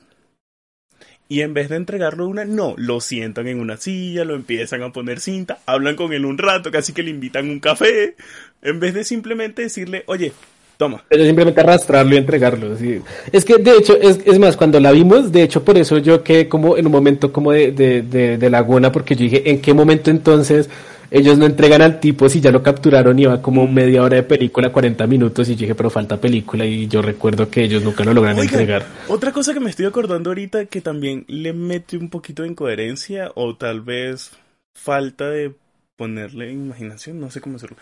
y 1.27 1.41
en 1.41 1.53
vez 1.53 1.69
de 1.69 1.77
entregarlo 1.77 2.27
una, 2.27 2.43
no, 2.43 2.73
lo 2.77 2.99
sientan 2.99 3.47
en 3.47 3.61
una 3.61 3.77
silla, 3.77 4.25
lo 4.25 4.35
empiezan 4.35 4.83
a 4.83 4.91
poner 4.91 5.21
cinta, 5.21 5.59
hablan 5.65 5.95
con 5.95 6.11
él 6.11 6.25
un 6.25 6.37
rato, 6.37 6.71
casi 6.71 6.91
que 6.91 7.03
le 7.03 7.09
invitan 7.09 7.49
un 7.49 7.61
café, 7.61 8.15
en 8.61 8.81
vez 8.81 8.93
de 8.93 9.05
simplemente 9.05 9.61
decirle, 9.61 10.03
oye, 10.07 10.33
toma. 10.75 11.05
Pero 11.07 11.23
simplemente 11.23 11.61
arrastrarlo 11.61 12.15
y 12.15 12.17
entregarlo. 12.17 12.75
sí. 12.75 12.99
Es 13.31 13.45
que 13.45 13.59
de 13.59 13.77
hecho, 13.77 13.97
es, 13.97 14.19
es 14.25 14.39
más, 14.39 14.57
cuando 14.57 14.77
la 14.81 14.91
vimos, 14.91 15.31
de 15.31 15.43
hecho 15.43 15.63
por 15.63 15.77
eso 15.77 15.99
yo 15.99 16.21
quedé 16.21 16.49
como 16.49 16.75
en 16.75 16.85
un 16.85 16.91
momento 16.91 17.31
como 17.31 17.53
de, 17.53 17.71
de, 17.71 18.01
de, 18.01 18.37
de 18.37 18.49
laguna, 18.49 18.91
porque 18.91 19.15
yo 19.15 19.21
dije, 19.23 19.49
¿en 19.49 19.61
qué 19.61 19.73
momento 19.73 20.11
entonces 20.11 20.69
ellos 21.11 21.37
no 21.37 21.45
entregan 21.45 21.81
al 21.81 21.99
tipo 21.99 22.27
si 22.29 22.39
ya 22.41 22.51
lo 22.51 22.63
capturaron 22.63 23.19
y 23.19 23.25
va 23.25 23.41
como 23.41 23.67
media 23.67 24.01
hora 24.01 24.15
de 24.15 24.23
película, 24.23 24.71
40 24.71 25.05
minutos? 25.07 25.47
Y 25.49 25.55
yo 25.55 25.59
dije, 25.61 25.75
pero 25.75 25.89
falta 25.89 26.17
película 26.19 26.65
y 26.65 26.87
yo 26.87 27.01
recuerdo 27.01 27.49
que 27.49 27.63
ellos 27.63 27.83
nunca 27.83 28.03
lo 28.03 28.13
logran 28.13 28.39
entregar. 28.39 28.85
otra 29.09 29.31
cosa 29.31 29.53
que 29.53 29.59
me 29.59 29.69
estoy 29.69 29.85
acordando 29.85 30.29
ahorita 30.31 30.65
que 30.65 30.81
también 30.81 31.25
le 31.27 31.53
mete 31.53 31.97
un 31.97 32.09
poquito 32.09 32.43
de 32.43 32.49
incoherencia 32.49 33.31
o 33.35 33.55
tal 33.57 33.81
vez 33.81 34.31
falta 34.73 35.29
de 35.29 35.51
ponerle 35.97 36.51
imaginación, 36.51 37.19
no 37.19 37.29
sé 37.29 37.41
cómo 37.41 37.57
hacerlo. 37.57 37.77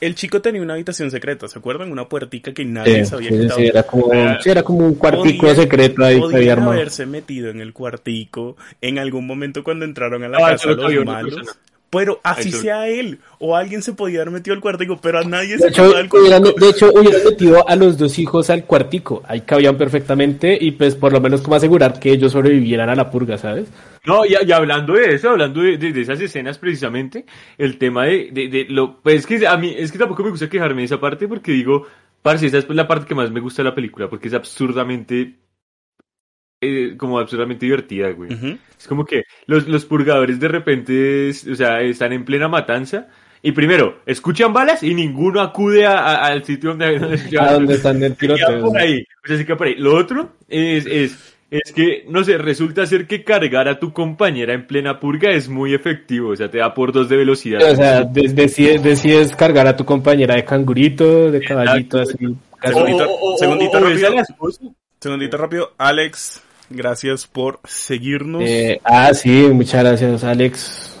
El 0.00 0.14
chico 0.16 0.40
tenía 0.40 0.62
una 0.62 0.74
habitación 0.74 1.10
secreta, 1.10 1.46
¿se 1.46 1.58
acuerdan? 1.58 1.92
Una 1.92 2.08
puertica 2.08 2.52
que 2.52 2.64
nadie 2.64 3.04
Sí, 3.04 3.10
se 3.10 3.14
había 3.14 3.30
sí, 3.54 3.66
era 3.66 3.82
como, 3.84 4.10
sí, 4.40 4.50
era 4.50 4.62
como 4.62 4.78
un 4.86 4.94
cuartico 4.94 5.46
Podían- 5.46 5.56
secreto 5.56 6.04
ahí 6.04 6.18
que 6.18 6.24
había 6.24 6.30
Podían 6.36 6.50
armado. 6.58 6.72
haberse 6.72 7.06
metido 7.06 7.50
en 7.50 7.60
el 7.60 7.72
cuartico 7.72 8.56
en 8.80 8.98
algún 8.98 9.26
momento 9.26 9.62
cuando 9.62 9.84
entraron 9.84 10.24
a 10.24 10.28
la 10.28 10.38
No, 10.38 10.44
casa 10.46 10.68
los 10.70 11.04
malos. 11.04 11.34
persona. 11.34 11.52
Pero 11.90 12.20
así 12.22 12.52
sea 12.52 12.86
él, 12.88 13.20
o 13.38 13.56
alguien 13.56 13.82
se 13.82 13.92
podía 13.94 14.20
haber 14.22 14.32
metido 14.32 14.54
al 14.54 14.60
cuartico, 14.60 15.00
pero 15.00 15.18
a 15.18 15.24
nadie 15.24 15.58
De 15.58 15.58
se 15.58 15.68
hecho, 15.68 15.82
hubieran, 15.84 16.08
cuartico. 16.08 16.54
de 16.56 16.68
hecho, 16.70 16.92
hubieran 16.92 17.24
metido 17.24 17.68
a 17.68 17.76
los 17.76 17.98
dos 17.98 18.18
hijos 18.18 18.48
al 18.50 18.64
cuartico. 18.64 19.22
Ahí 19.26 19.40
cabían 19.42 19.76
perfectamente 19.76 20.56
y 20.60 20.70
pues 20.72 20.94
por 20.94 21.12
lo 21.12 21.20
menos 21.20 21.42
como 21.42 21.56
asegurar 21.56 21.98
que 21.98 22.12
ellos 22.12 22.32
sobrevivieran 22.32 22.88
a 22.88 22.94
la 22.94 23.10
purga, 23.10 23.36
¿sabes? 23.38 23.68
No, 24.06 24.24
y, 24.24 24.34
y 24.46 24.52
hablando 24.52 24.94
de 24.94 25.14
eso, 25.14 25.30
hablando 25.30 25.60
de, 25.62 25.76
de- 25.78 25.92
de 25.92 26.00
esas 26.00 26.20
escenas 26.20 26.58
precisamente, 26.58 27.26
el 27.58 27.76
tema 27.78 28.04
de, 28.06 28.30
de, 28.32 28.48
de 28.48 28.66
lo, 28.68 29.00
pues 29.02 29.16
es 29.16 29.26
que 29.26 29.46
a 29.46 29.56
mí, 29.56 29.74
es 29.76 29.92
que 29.92 29.98
tampoco 29.98 30.22
me 30.22 30.30
gusta 30.30 30.48
quejarme 30.48 30.82
de 30.82 30.86
esa 30.86 31.00
parte 31.00 31.26
porque 31.28 31.52
digo, 31.52 31.86
parce, 32.22 32.46
esa 32.46 32.58
es 32.58 32.68
la 32.70 32.86
parte 32.88 33.06
que 33.06 33.14
más 33.14 33.30
me 33.30 33.40
gusta 33.40 33.62
de 33.62 33.68
la 33.68 33.74
película 33.74 34.08
porque 34.08 34.28
es 34.28 34.34
absurdamente, 34.34 35.34
eh, 36.60 36.94
como 36.96 37.18
absurdamente 37.18 37.66
divertida, 37.66 38.10
güey. 38.10 38.30
Es 38.78 38.86
como 38.88 39.04
que 39.04 39.24
los, 39.46 39.66
los 39.68 39.84
purgadores 39.84 40.38
de 40.40 40.48
repente, 40.48 41.28
es- 41.28 41.46
o 41.46 41.54
sea, 41.54 41.80
están 41.80 42.12
en 42.12 42.24
plena 42.24 42.48
matanza 42.48 43.08
y 43.42 43.52
primero, 43.52 44.00
escuchan 44.06 44.52
balas 44.52 44.82
y 44.82 44.94
ninguno 44.94 45.40
acude 45.40 45.86
a- 45.86 45.98
a- 45.98 46.26
al 46.26 46.44
sitio 46.44 46.70
donde, 46.70 46.98
donde 46.98 47.18
se 47.18 47.38
A 47.38 47.52
donde 47.54 47.74
están 47.74 48.02
el 48.02 48.14
tiroteo. 48.16 48.60
por 48.66 48.78
ahí. 48.78 49.02
O 49.24 49.28
sea, 49.28 49.36
se 49.38 49.46
queda 49.46 49.56
por 49.56 49.66
ahí. 49.68 49.74
Lo 49.76 49.94
otro 49.96 50.32
es, 50.48 50.84
es, 50.86 51.34
es 51.50 51.72
que, 51.72 52.04
no 52.08 52.22
sé, 52.24 52.36
resulta 52.38 52.84
ser 52.86 53.06
que 53.06 53.24
cargar 53.24 53.66
a 53.66 53.78
tu 53.80 53.92
compañera 53.92 54.52
en 54.54 54.66
plena 54.66 55.00
purga 55.00 55.30
es 55.30 55.48
muy 55.48 55.72
efectivo. 55.74 56.30
O 56.30 56.36
sea, 56.36 56.50
te 56.50 56.58
da 56.58 56.74
por 56.74 56.92
dos 56.92 57.08
de 57.08 57.16
velocidad. 57.16 57.60
O 57.72 57.74
sea, 57.76 58.02
des- 58.04 58.34
decides, 58.36 58.82
decides 58.82 59.34
cargar 59.34 59.66
a 59.66 59.74
tu 59.76 59.84
compañera 59.86 60.34
de 60.36 60.44
cangurito, 60.44 61.30
de 61.30 61.40
caballito, 61.40 61.98
así. 62.00 62.16
casi. 62.58 62.74
Segundito- 62.74 63.08
segundito 63.38 63.80
rápido. 63.80 64.10
Segundito 65.00 65.36
rápido, 65.38 65.72
Alex, 65.78 66.42
gracias 66.70 67.26
por 67.26 67.60
seguirnos. 67.64 68.42
Eh, 68.46 68.80
ah, 68.84 69.12
sí, 69.14 69.48
muchas 69.52 69.84
gracias, 69.84 70.24
Alex. 70.24 70.96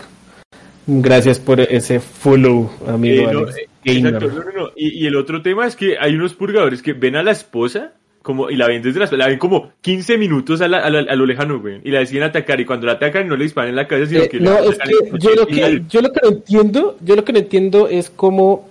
Gracias 0.86 1.38
por 1.38 1.60
ese 1.60 2.00
follow, 2.00 2.70
amigo 2.86 3.28
Eh, 3.28 3.32
no, 3.32 3.38
Alex. 3.40 3.56
eh, 3.58 3.68
exacto, 3.84 4.26
no, 4.28 4.34
no, 4.34 4.52
no. 4.64 4.70
Y, 4.76 5.04
y 5.04 5.06
el 5.06 5.16
otro 5.16 5.40
tema 5.42 5.66
es 5.66 5.76
que 5.76 5.96
hay 6.00 6.14
unos 6.14 6.34
purgadores 6.34 6.82
que 6.82 6.92
ven 6.94 7.16
a 7.16 7.22
la 7.22 7.30
esposa 7.32 7.92
como, 8.22 8.50
y 8.50 8.56
la 8.56 8.66
ven 8.66 8.82
desde 8.82 8.98
la 9.00 9.08
la 9.12 9.28
ven 9.28 9.38
como 9.38 9.72
15 9.80 10.18
minutos 10.18 10.60
a, 10.60 10.68
la- 10.68 10.80
a, 10.80 10.90
la- 10.90 11.10
a 11.10 11.16
lo 11.16 11.24
lejano, 11.24 11.58
güey. 11.60 11.80
Y 11.84 11.90
la 11.90 12.00
deciden 12.00 12.24
atacar. 12.24 12.60
Y 12.60 12.66
cuando 12.66 12.86
la 12.86 12.94
atacan, 12.94 13.26
no 13.28 13.36
le 13.36 13.44
disparan 13.44 13.70
en 13.70 13.76
la 13.76 13.86
cabeza, 13.86 14.10
sino 14.10 14.22
Eh, 14.24 14.28
que 14.28 14.40
no, 14.40 14.58
es 14.58 14.78
que 14.78 15.18
yo 15.18 15.34
lo 15.34 15.46
que, 15.46 15.82
yo 15.88 16.02
lo 16.02 16.12
que 16.12 16.20
no 16.22 16.28
entiendo, 16.28 16.96
yo 17.02 17.16
lo 17.16 17.24
que 17.24 17.32
no 17.32 17.38
entiendo 17.38 17.88
es 17.88 18.10
cómo 18.10 18.68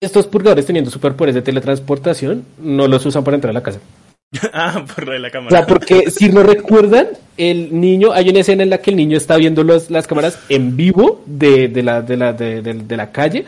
estos 0.00 0.26
purgadores 0.26 0.66
teniendo 0.66 0.90
superpoderes 0.90 1.34
de 1.36 1.42
teletransportación 1.42 2.44
no 2.58 2.88
los 2.88 3.04
usan 3.06 3.22
para 3.22 3.36
entrar 3.36 3.50
a 3.50 3.54
la 3.54 3.62
casa. 3.62 3.80
ah, 4.52 4.84
por 4.94 5.06
lo 5.06 5.12
de 5.12 5.18
la 5.18 5.28
O 5.28 5.30
sea, 5.30 5.40
cámara. 5.40 5.66
porque 5.66 6.10
si 6.10 6.28
no 6.28 6.42
recuerdan, 6.42 7.08
el 7.36 7.80
niño, 7.80 8.12
hay 8.12 8.28
una 8.30 8.40
escena 8.40 8.62
en 8.62 8.70
la 8.70 8.78
que 8.78 8.90
el 8.90 8.96
niño 8.96 9.16
está 9.16 9.36
viendo 9.36 9.64
los, 9.64 9.90
las 9.90 10.06
cámaras 10.06 10.38
en 10.48 10.76
vivo 10.76 11.22
de, 11.26 11.68
de 11.68 11.82
la, 11.82 12.02
de, 12.02 12.16
la, 12.16 12.32
de, 12.32 12.96
la 12.96 13.10
calle 13.12 13.44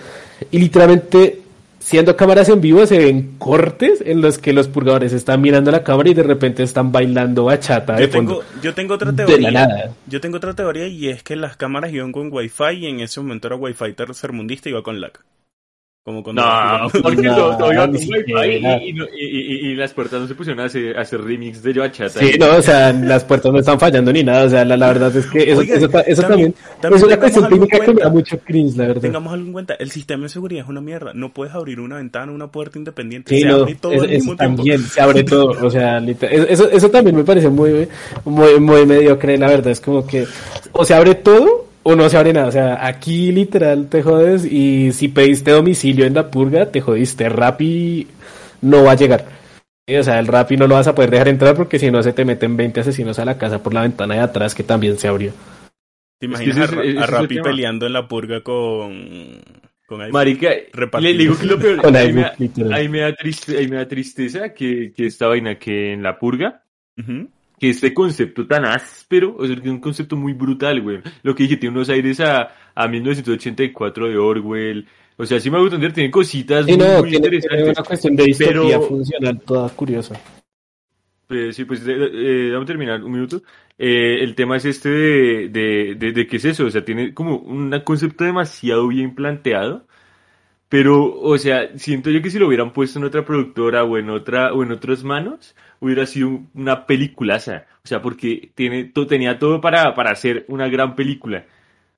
y 0.51 0.59
literalmente, 0.59 1.40
siendo 1.79 2.16
cámaras 2.16 2.49
en 2.49 2.61
vivo, 2.61 2.85
se 2.87 2.99
ven 2.99 3.37
cortes 3.38 4.01
en 4.05 4.21
los 4.23 4.38
que 4.38 4.53
los 4.53 4.68
purgadores 4.68 5.12
están 5.12 5.40
mirando 5.40 5.71
la 5.71 5.85
cámara 5.85 6.09
y 6.11 6.14
de 6.14 6.23
repente 6.23 6.62
están 6.62 6.90
bailando 6.90 7.45
bachata 7.45 7.97
de 7.97 8.01
Yo 8.01 8.09
tengo, 8.11 8.42
yo 8.62 8.75
tengo 8.75 8.95
otra 8.95 9.12
De 9.12 9.25
teoría. 9.27 9.51
la 9.51 9.51
nada. 9.51 9.97
Yo 10.07 10.21
tengo 10.21 10.38
otra 10.38 10.55
teoría 10.55 10.87
y 10.88 11.09
es 11.09 11.23
que 11.23 11.37
las 11.37 11.57
cámaras 11.57 11.92
iban 11.92 12.12
con 12.12 12.33
Wi-Fi 12.33 12.73
y 12.79 12.87
en 12.87 13.01
ese 13.01 13.21
momento 13.21 13.47
era 13.49 13.57
Wi-Fi 13.57 13.92
tercermundista 13.95 14.68
y 14.68 14.73
iba 14.73 14.83
con 14.83 15.01
lag. 15.01 15.12
Como 16.05 16.21
cuando 16.25 16.43
No, 16.43 16.88
porque 17.03 17.23
No, 17.23 18.45
y, 18.45 18.57
y, 18.88 18.93
no- 18.93 19.07
y- 19.17 19.75
las 19.77 19.93
puertas 19.93 20.21
no 20.21 20.27
se 20.27 20.35
pusieron 20.35 20.61
a 20.61 20.65
hacer, 20.67 20.97
a 20.99 21.03
hacer 21.03 21.21
remix 21.21 21.62
de 21.62 21.73
bachata. 21.75 22.19
Sí, 22.19 22.33
no, 22.41 22.57
o 22.57 22.62
sea, 22.62 22.93
las 22.93 23.25
puertas 23.25 23.53
no 23.53 23.61
están 23.61 23.79
fallando 23.79 24.12
ni 24.12 24.25
nada, 24.25 24.45
o 24.45 24.49
sea, 24.49 24.65
la, 24.65 24.77
la 24.77 24.88
verdad 24.88 25.17
es 25.17 25.27
que 25.27 25.51
eso, 25.51 25.61
Oigan, 25.61 25.77
eso, 25.79 25.87
eso 25.87 26.23
también- 26.23 26.53
también, 26.53 26.55
también 26.81 26.99
es 26.99 27.03
una 27.05 27.17
tengamos 27.17 27.19
cuestión 27.21 27.45
algo 27.45 27.55
en 27.55 27.61
técnica 27.69 27.77
que 27.77 27.81
me 27.81 27.87
da 27.87 28.11
cuenta. 28.11 28.11
mucho 28.11 28.38
cringe, 28.45 28.77
la 28.77 28.87
verdad. 28.88 29.01
Tengamos 29.03 29.33
algo 29.33 29.47
en 29.47 29.53
cuenta, 29.53 29.75
el 29.75 29.91
sistema 29.93 30.23
de 30.25 30.29
seguridad 30.29 30.65
es 30.65 30.69
una 30.69 30.81
mierda. 30.81 31.12
No 31.15 31.33
puedes 31.33 31.55
abrir 31.55 31.79
una 31.81 31.97
ventana, 31.97 32.33
una 32.33 32.49
puerta 32.49 32.79
independiente. 32.79 33.35
Sí, 33.35 33.43
se 33.43 33.49
no, 33.49 33.55
abre 33.59 33.75
todo 33.77 33.93
es- 33.93 34.03
al 34.03 34.09
mismo 34.09 34.33
eso 34.33 34.37
tiempo. 34.38 34.57
también, 34.57 34.81
se 34.83 35.01
abre 35.01 35.23
todo, 35.25 35.47
o 35.67 35.71
sea, 35.71 36.01
literal- 36.01 36.35
eso, 36.35 36.47
eso, 36.49 36.71
eso 36.71 36.91
también 36.91 37.15
me 37.17 37.23
parece 37.25 37.49
muy, 37.49 37.88
muy, 38.25 38.59
muy 38.59 38.87
mediocre, 38.87 39.38
la 39.38 39.47
verdad, 39.47 39.69
es 39.71 39.81
como 39.81 40.05
que 40.07 40.27
o 40.73 40.85
se 40.85 40.95
abre 40.95 41.15
todo 41.15 41.67
o 41.83 41.97
no 41.97 42.09
se 42.09 42.16
abre 42.16 42.33
nada, 42.33 42.47
o 42.47 42.53
sea, 42.53 42.87
aquí 42.87 43.33
literal 43.33 43.88
te 43.88 44.03
jodes 44.03 44.45
y 44.45 44.92
si 44.92 45.09
pediste 45.09 45.51
domicilio 45.51 46.07
en 46.07 46.14
la 46.14 46.31
purga, 46.31 46.71
te 46.71 46.81
jodiste, 46.81 47.29
Rappi 47.29 48.07
no 48.61 48.85
va 48.85 48.92
a 48.92 48.97
llegar. 48.97 49.27
O 49.88 50.03
sea, 50.03 50.21
el 50.21 50.27
Rappi 50.27 50.57
no 50.57 50.66
lo 50.66 50.77
vas 50.77 50.87
a 50.87 50.95
poder 50.95 51.11
dejar 51.11 51.29
entrar 51.29 51.57
porque 51.57 51.79
si 51.79 51.90
no 51.90 52.03
se 52.03 52.12
te 52.12 52.25
meten 52.25 52.57
20 52.57 52.81
asesinos 52.81 53.18
a 53.18 53.25
la 53.25 53.37
casa 53.37 53.62
por 53.62 53.75
la 53.75 53.83
ventana 53.83 54.14
de 54.14 54.21
atrás 54.21 54.55
que 54.55 54.62
también 54.62 54.97
se 54.97 55.09
abrió. 55.09 55.33
¿Te 56.18 56.27
Es 56.27 56.38
que 56.38 56.45
imaginas 56.51 56.73
ese 56.73 56.99
a, 56.99 57.07
Rappi 57.07 57.40
peleando 57.40 57.87
en 57.87 57.92
la 57.92 58.07
purga 58.07 58.42
con... 58.42 59.40
con? 59.87 60.11
Marica, 60.12 60.51
le, 60.51 61.01
le 61.01 61.14
digo 61.14 61.37
que 61.37 61.47
lo 61.47 61.59
peor, 61.59 61.77
Con 61.83 61.97
ahí, 61.97 62.12
me, 62.12 62.31
ahí 62.73 62.88
me 62.88 63.01
da 63.01 63.14
triste, 63.14 63.59
ahí 63.59 63.66
me 63.66 63.77
da 63.77 63.88
tristeza 63.88 64.55
que, 64.55 64.92
que 64.97 65.07
esta 65.07 65.27
vaina 65.27 65.59
que 65.59 65.92
en 65.92 66.03
la 66.05 66.16
purga, 66.18 66.62
Ujú. 66.97 67.29
Que 67.62 67.70
este 67.70 67.94
concepto 67.94 68.44
tan 68.44 68.64
áspero, 68.64 69.37
o 69.38 69.46
sea, 69.46 69.55
que 69.55 69.62
es 69.62 69.68
un 69.68 69.79
concepto 69.79 70.16
muy 70.16 70.33
brutal, 70.33 70.81
güey. 70.83 70.98
Lo 71.22 71.33
que 71.33 71.44
dije, 71.44 71.57
tiene 71.59 71.77
unos 71.77 71.88
aires 71.90 72.18
a, 72.18 72.53
a 72.75 72.88
1984 72.88 74.09
de 74.09 74.18
Orwell. 74.18 74.85
O 75.16 75.25
sea, 75.25 75.38
sí 75.38 75.48
me 75.48 75.61
gusta 75.61 75.77
entender, 75.77 75.92
tiene 75.94 76.11
cositas 76.11 76.66
Sí, 76.66 76.72
muy, 76.77 76.79
no, 76.85 76.98
muy 76.98 77.11
tiene, 77.11 77.29
tiene 77.29 77.37
interesantes. 77.37 77.79
una 77.79 77.87
cuestión 77.87 78.16
de 78.16 78.25
distopía 78.25 78.55
pero- 78.64 78.83
funcional 78.83 79.40
toda 79.46 79.68
curiosa. 79.68 80.20
Eh, 81.31 81.53
sí, 81.53 81.64
pues, 81.64 81.87
eh, 81.87 81.92
eh, 81.96 82.48
vamos 82.51 82.64
a 82.64 82.66
terminar 82.66 83.05
un 83.05 83.12
minuto. 83.12 83.42
Eh, 83.79 84.18
el 84.25 84.35
tema 84.35 84.57
es 84.57 84.64
este 84.64 84.88
de, 84.88 85.48
de, 85.48 85.94
de, 85.94 86.11
de 86.12 86.27
qué 86.27 86.38
es 86.38 86.44
eso, 86.44 86.66
o 86.66 86.70
sea, 86.70 86.85
tiene 86.85 87.14
como 87.14 87.37
un 87.37 87.70
concepto 87.85 88.25
demasiado 88.25 88.88
bien 88.88 89.14
planteado, 89.14 89.87
pero, 90.73 91.15
o 91.21 91.37
sea, 91.39 91.77
siento 91.79 92.11
yo 92.11 92.23
que 92.23 92.31
si 92.31 92.39
lo 92.39 92.47
hubieran 92.49 92.73
puesto 92.73 92.99
en 92.99 93.05
otra 93.05 93.25
productora 93.27 93.85
o 93.85 93.99
en 93.99 94.09
otra, 94.11 94.53
o 94.55 94.63
en 94.63 94.73
otras 94.73 95.05
manos, 95.05 95.55
hubiera 95.81 96.07
sido 96.07 96.29
un- 96.29 96.51
una 96.55 96.87
peliculaza, 96.87 97.67
o 97.85 97.89
sea, 97.89 98.01
porque 98.03 98.53
tiene, 98.55 98.85
to- 98.87 99.07
tenía 99.07 99.39
todo 99.39 99.61
para, 99.61 99.95
para 99.95 100.11
hacer 100.13 100.45
una 100.49 100.69
gran 100.69 100.97
película. 100.97 101.47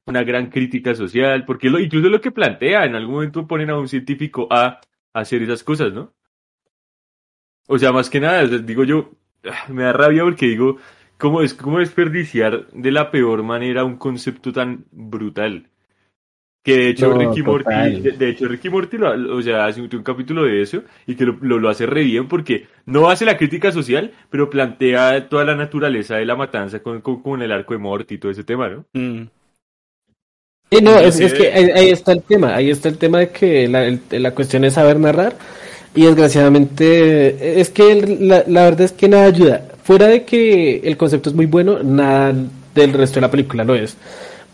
una 0.06 0.24
gran 0.24 0.50
crítica 0.50 0.94
social, 0.96 1.44
porque 1.46 1.68
incluso 1.68 2.08
lo 2.10 2.20
que 2.22 2.32
plantea, 2.32 2.86
en 2.86 2.94
algún 2.96 3.16
momento 3.16 3.46
ponen 3.46 3.70
a 3.70 3.78
un 3.78 3.88
científico 3.88 4.48
a 4.50 4.80
hacer 5.14 5.42
esas 5.42 5.64
cosas, 5.64 5.92
¿no? 5.94 6.14
O 7.68 7.78
sea, 7.78 7.92
más 7.92 8.08
que 8.10 8.20
nada, 8.20 8.46
digo 8.46 8.84
yo, 8.84 9.10
ah, 9.44 9.66
me 9.68 9.82
da 9.82 9.92
rabia 9.92 10.22
porque 10.24 10.46
digo, 10.46 10.78
¿cómo 11.18 11.42
es 11.42 11.52
cómo 11.54 11.78
desperdiciar 11.78 12.68
de 12.72 12.90
la 12.92 13.10
peor 13.10 13.42
manera 13.42 13.84
un 13.84 13.96
concepto 13.98 14.52
tan 14.52 14.86
brutal? 14.92 15.68
Que 16.64 16.78
de 16.78 16.88
hecho 16.88 17.12
Ricky 17.12 17.42
Morty, 17.42 18.00
de, 18.16 18.30
hecho 18.30 18.48
Ricky 18.48 18.70
Morty 18.70 18.96
lo, 18.96 19.36
o 19.36 19.42
sea, 19.42 19.66
hace 19.66 19.82
un, 19.82 19.88
capítulo 20.02 20.44
de 20.44 20.62
eso 20.62 20.82
y 21.06 21.14
que 21.14 21.26
lo, 21.26 21.36
lo, 21.42 21.68
hace 21.68 21.84
re 21.84 22.02
bien 22.02 22.26
porque 22.26 22.68
no 22.86 23.10
hace 23.10 23.26
la 23.26 23.36
crítica 23.36 23.70
social, 23.70 24.12
pero 24.30 24.48
plantea 24.48 25.28
toda 25.28 25.44
la 25.44 25.54
naturaleza 25.54 26.16
de 26.16 26.24
la 26.24 26.36
matanza 26.36 26.78
con, 26.80 27.02
con, 27.02 27.42
el 27.42 27.52
arco 27.52 27.74
de 27.74 27.80
Morty 27.80 28.14
y 28.14 28.18
todo 28.18 28.32
ese 28.32 28.44
tema, 28.44 28.70
¿no? 28.70 28.86
Mm. 28.94 29.28
Sí, 30.70 30.80
no, 30.80 30.98
es, 30.98 31.20
es 31.20 31.34
que 31.34 31.52
ahí, 31.52 31.90
está 31.90 32.12
el 32.12 32.22
tema, 32.22 32.54
ahí 32.54 32.70
está 32.70 32.88
el 32.88 32.96
tema 32.96 33.18
de 33.18 33.28
que 33.28 33.68
la, 33.68 33.98
la 34.18 34.30
cuestión 34.30 34.64
es 34.64 34.72
saber 34.72 34.98
narrar 34.98 35.36
y 35.94 36.06
desgraciadamente 36.06 37.60
es 37.60 37.68
que 37.68 38.16
la, 38.20 38.42
la 38.46 38.64
verdad 38.64 38.80
es 38.80 38.92
que 38.92 39.06
nada 39.06 39.26
ayuda. 39.26 39.68
Fuera 39.82 40.06
de 40.06 40.24
que 40.24 40.78
el 40.78 40.96
concepto 40.96 41.28
es 41.28 41.36
muy 41.36 41.44
bueno, 41.44 41.82
nada 41.82 42.34
del 42.74 42.94
resto 42.94 43.16
de 43.16 43.20
la 43.20 43.30
película 43.30 43.64
lo 43.64 43.74
es 43.74 43.98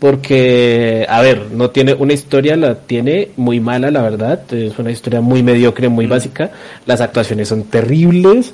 porque, 0.01 1.05
a 1.07 1.21
ver, 1.21 1.51
no 1.51 1.69
tiene 1.69 1.93
una 1.93 2.13
historia, 2.13 2.55
la 2.55 2.73
tiene 2.73 3.29
muy 3.37 3.59
mala, 3.59 3.91
la 3.91 4.01
verdad, 4.01 4.51
es 4.51 4.79
una 4.79 4.89
historia 4.89 5.21
muy 5.21 5.43
mediocre, 5.43 5.89
muy 5.89 6.07
mm. 6.07 6.09
básica, 6.09 6.51
las 6.87 7.01
actuaciones 7.01 7.49
son 7.49 7.65
terribles 7.65 8.51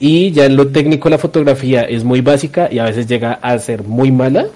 y 0.00 0.30
ya 0.30 0.46
en 0.46 0.56
lo 0.56 0.68
técnico 0.68 1.10
la 1.10 1.18
fotografía 1.18 1.82
es 1.82 2.04
muy 2.04 2.22
básica 2.22 2.70
y 2.72 2.78
a 2.78 2.84
veces 2.84 3.06
llega 3.06 3.34
a 3.34 3.58
ser 3.58 3.82
muy 3.82 4.10
mala. 4.10 4.46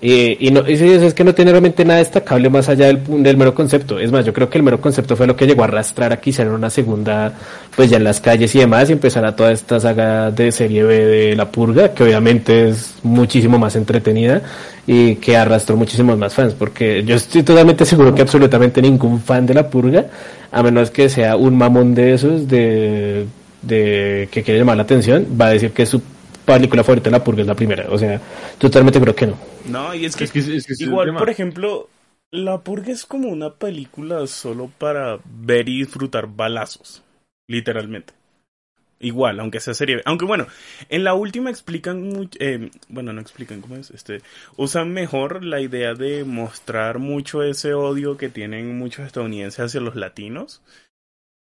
Eh, 0.00 0.36
y 0.38 0.50
no, 0.52 0.60
es, 0.60 0.80
es 0.80 1.14
que 1.14 1.24
no 1.24 1.34
tiene 1.34 1.50
realmente 1.50 1.84
nada 1.84 1.98
destacable 1.98 2.48
más 2.50 2.68
allá 2.68 2.86
del, 2.86 3.02
del, 3.22 3.36
mero 3.36 3.52
concepto. 3.54 3.98
Es 3.98 4.12
más, 4.12 4.24
yo 4.24 4.32
creo 4.32 4.48
que 4.48 4.58
el 4.58 4.62
mero 4.62 4.80
concepto 4.80 5.16
fue 5.16 5.26
lo 5.26 5.34
que 5.34 5.46
llegó 5.46 5.62
a 5.62 5.64
arrastrar 5.64 6.12
a 6.12 6.20
quizá 6.20 6.42
en 6.42 6.50
una 6.50 6.70
segunda, 6.70 7.32
pues 7.74 7.90
ya 7.90 7.96
en 7.96 8.04
las 8.04 8.20
calles 8.20 8.54
y 8.54 8.60
demás, 8.60 8.90
y 8.90 8.92
empezará 8.92 9.34
toda 9.34 9.50
esta 9.50 9.80
saga 9.80 10.30
de 10.30 10.52
serie 10.52 10.84
B 10.84 11.04
de 11.04 11.36
La 11.36 11.50
Purga, 11.50 11.94
que 11.94 12.04
obviamente 12.04 12.68
es 12.68 12.94
muchísimo 13.02 13.58
más 13.58 13.74
entretenida 13.74 14.42
y 14.90 15.16
que 15.16 15.36
arrastró 15.36 15.76
muchísimos 15.76 16.16
más 16.16 16.34
fans, 16.34 16.54
porque 16.54 17.04
yo 17.04 17.16
estoy 17.16 17.42
totalmente 17.42 17.84
seguro 17.84 18.14
que 18.14 18.22
absolutamente 18.22 18.80
ningún 18.80 19.20
fan 19.20 19.44
de 19.44 19.52
La 19.52 19.68
Purga, 19.68 20.06
a 20.50 20.62
menos 20.62 20.90
que 20.90 21.10
sea 21.10 21.36
un 21.36 21.58
mamón 21.58 21.94
de 21.94 22.14
esos 22.14 22.48
de, 22.48 23.26
de 23.60 24.30
que 24.32 24.42
quiere 24.42 24.60
llamar 24.60 24.78
la 24.78 24.84
atención, 24.84 25.26
va 25.38 25.48
a 25.48 25.50
decir 25.50 25.72
que 25.72 25.82
es 25.82 25.90
su 25.90 26.00
película 26.46 26.82
favorita 26.82 27.10
de 27.10 27.18
La 27.18 27.22
Purga 27.22 27.42
es 27.42 27.46
la 27.46 27.54
primera. 27.54 27.84
O 27.90 27.98
sea, 27.98 28.18
totalmente 28.56 28.98
creo 28.98 29.14
que 29.14 29.26
no. 29.26 29.36
No, 29.68 29.94
y 29.94 30.06
es 30.06 30.16
que, 30.16 30.26
igual, 30.78 31.14
por 31.14 31.28
ejemplo, 31.28 31.90
La 32.30 32.62
Purga 32.62 32.90
es 32.90 33.04
como 33.04 33.28
una 33.28 33.56
película 33.56 34.26
solo 34.26 34.70
para 34.78 35.18
ver 35.26 35.68
y 35.68 35.80
disfrutar 35.80 36.28
balazos, 36.34 37.02
literalmente. 37.46 38.14
Igual, 39.00 39.38
aunque 39.38 39.60
sea 39.60 39.74
serie. 39.74 40.02
Aunque 40.04 40.24
bueno, 40.24 40.46
en 40.88 41.04
la 41.04 41.14
última 41.14 41.50
explican 41.50 42.02
mucho. 42.02 42.36
Eh, 42.40 42.70
bueno, 42.88 43.12
no 43.12 43.20
explican 43.20 43.60
cómo 43.60 43.76
es. 43.76 43.90
Este. 43.90 44.22
Usan 44.56 44.92
mejor 44.92 45.44
la 45.44 45.60
idea 45.60 45.94
de 45.94 46.24
mostrar 46.24 46.98
mucho 46.98 47.42
ese 47.42 47.74
odio 47.74 48.16
que 48.16 48.28
tienen 48.28 48.76
muchos 48.76 49.06
estadounidenses 49.06 49.60
hacia 49.60 49.80
los 49.80 49.94
latinos. 49.94 50.62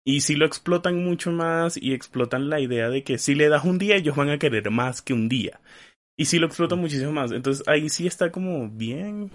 Y 0.04 0.22
si 0.22 0.36
lo 0.36 0.46
explotan 0.46 1.04
mucho 1.04 1.32
más 1.32 1.78
y 1.78 1.94
explotan 1.94 2.50
la 2.50 2.60
idea 2.60 2.89
de 2.89 3.04
que 3.04 3.18
si 3.18 3.36
le 3.36 3.50
das 3.50 3.63
un 3.63 3.78
día, 3.78 3.96
ellos 3.96 4.15
van 4.15 4.30
a 4.30 4.38
querer 4.38 4.70
más 4.70 5.02
que 5.02 5.13
un 5.13 5.30
día. 5.30 5.60
Y 6.18 6.26
si 6.26 6.39
lo 6.39 6.48
explotan 6.48 6.80
muchísimo 6.80 7.12
más. 7.13 7.32
Entonces 7.32 7.65
ahí 7.68 7.89
sí 7.89 8.06
está 8.06 8.32
como 8.32 8.70
bien. 8.70 9.32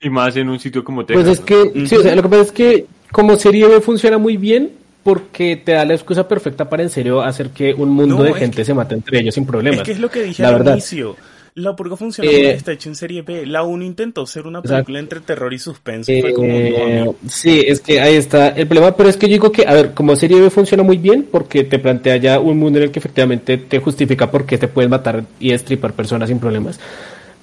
Y 0.00 0.10
más 0.10 0.36
en 0.36 0.48
un 0.48 0.60
sitio 0.60 0.84
como 0.84 1.04
Texas. 1.04 1.24
Pues 1.24 1.38
es 1.38 1.44
que, 1.44 1.86
sí, 1.86 1.96
o 1.96 2.02
sea, 2.02 2.14
lo 2.14 2.22
que 2.22 2.28
pasa 2.28 2.42
es 2.42 2.52
que 2.52 2.86
como 3.10 3.36
serie 3.36 3.66
B 3.66 3.80
funciona 3.80 4.16
muy 4.16 4.36
bien 4.36 4.83
porque 5.04 5.56
te 5.56 5.72
da 5.72 5.84
la 5.84 5.94
excusa 5.94 6.26
perfecta 6.26 6.68
para 6.68 6.82
en 6.82 6.90
serio 6.90 7.22
hacer 7.22 7.50
que 7.50 7.72
un 7.74 7.90
mundo 7.90 8.22
de 8.22 8.34
gente 8.34 8.64
se 8.64 8.74
mate 8.74 8.94
entre 8.94 9.20
ellos 9.20 9.34
sin 9.34 9.46
problemas. 9.46 9.80
Es 9.80 9.86
que 9.86 9.92
es 9.92 10.00
lo 10.00 10.10
que 10.10 10.22
dije 10.22 10.44
al 10.44 10.66
inicio 10.66 11.16
la 11.56 11.76
Purga 11.76 11.96
funciona 11.96 12.28
eh, 12.28 12.50
está 12.50 12.72
hecha 12.72 12.88
en 12.88 12.96
serie 12.96 13.22
B. 13.22 13.46
La 13.46 13.62
1 13.62 13.84
intentó 13.84 14.26
ser 14.26 14.46
una 14.46 14.60
película 14.60 14.98
entre 14.98 15.20
terror 15.20 15.52
y 15.54 15.58
suspenso. 15.58 16.10
fue 16.20 16.32
como, 16.32 16.48
eh, 16.50 17.12
sí, 17.28 17.64
es 17.66 17.80
que 17.80 18.00
ahí 18.00 18.16
está 18.16 18.48
el 18.48 18.66
problema, 18.66 18.96
pero 18.96 19.08
es 19.08 19.16
que 19.16 19.28
yo 19.28 19.34
digo 19.34 19.52
que, 19.52 19.64
a 19.66 19.72
ver, 19.72 19.94
como 19.94 20.16
serie 20.16 20.40
B 20.40 20.50
funciona 20.50 20.82
muy 20.82 20.96
bien 20.96 21.28
porque 21.30 21.62
te 21.62 21.78
plantea 21.78 22.16
ya 22.16 22.40
un 22.40 22.58
mundo 22.58 22.78
en 22.78 22.86
el 22.86 22.90
que 22.90 22.98
efectivamente 22.98 23.56
te 23.56 23.78
justifica 23.78 24.30
por 24.30 24.46
qué 24.46 24.58
te 24.58 24.66
puedes 24.66 24.90
matar 24.90 25.24
y 25.38 25.52
estripar 25.52 25.92
personas 25.92 26.28
sin 26.28 26.40
problemas. 26.40 26.80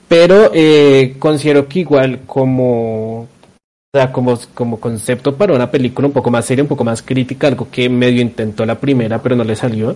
Pero 0.10 0.52
eh, 0.54 1.16
considero 1.18 1.70
que 1.70 1.80
igual 1.80 2.20
como, 2.26 3.30
o 3.94 3.98
sea, 3.98 4.10
como, 4.10 4.40
como 4.54 4.80
concepto 4.80 5.36
para 5.36 5.54
una 5.54 5.70
película 5.70 6.08
un 6.08 6.14
poco 6.14 6.32
más 6.32 6.46
seria, 6.46 6.64
un 6.64 6.70
poco 6.70 6.86
más 6.86 7.02
crítica, 7.02 7.48
algo 7.48 7.68
que 7.70 7.90
medio 7.90 8.22
intentó 8.22 8.66
la 8.66 8.80
primera, 8.80 9.22
pero 9.22 9.36
no 9.36 9.44
le 9.44 9.54
salió. 9.54 9.94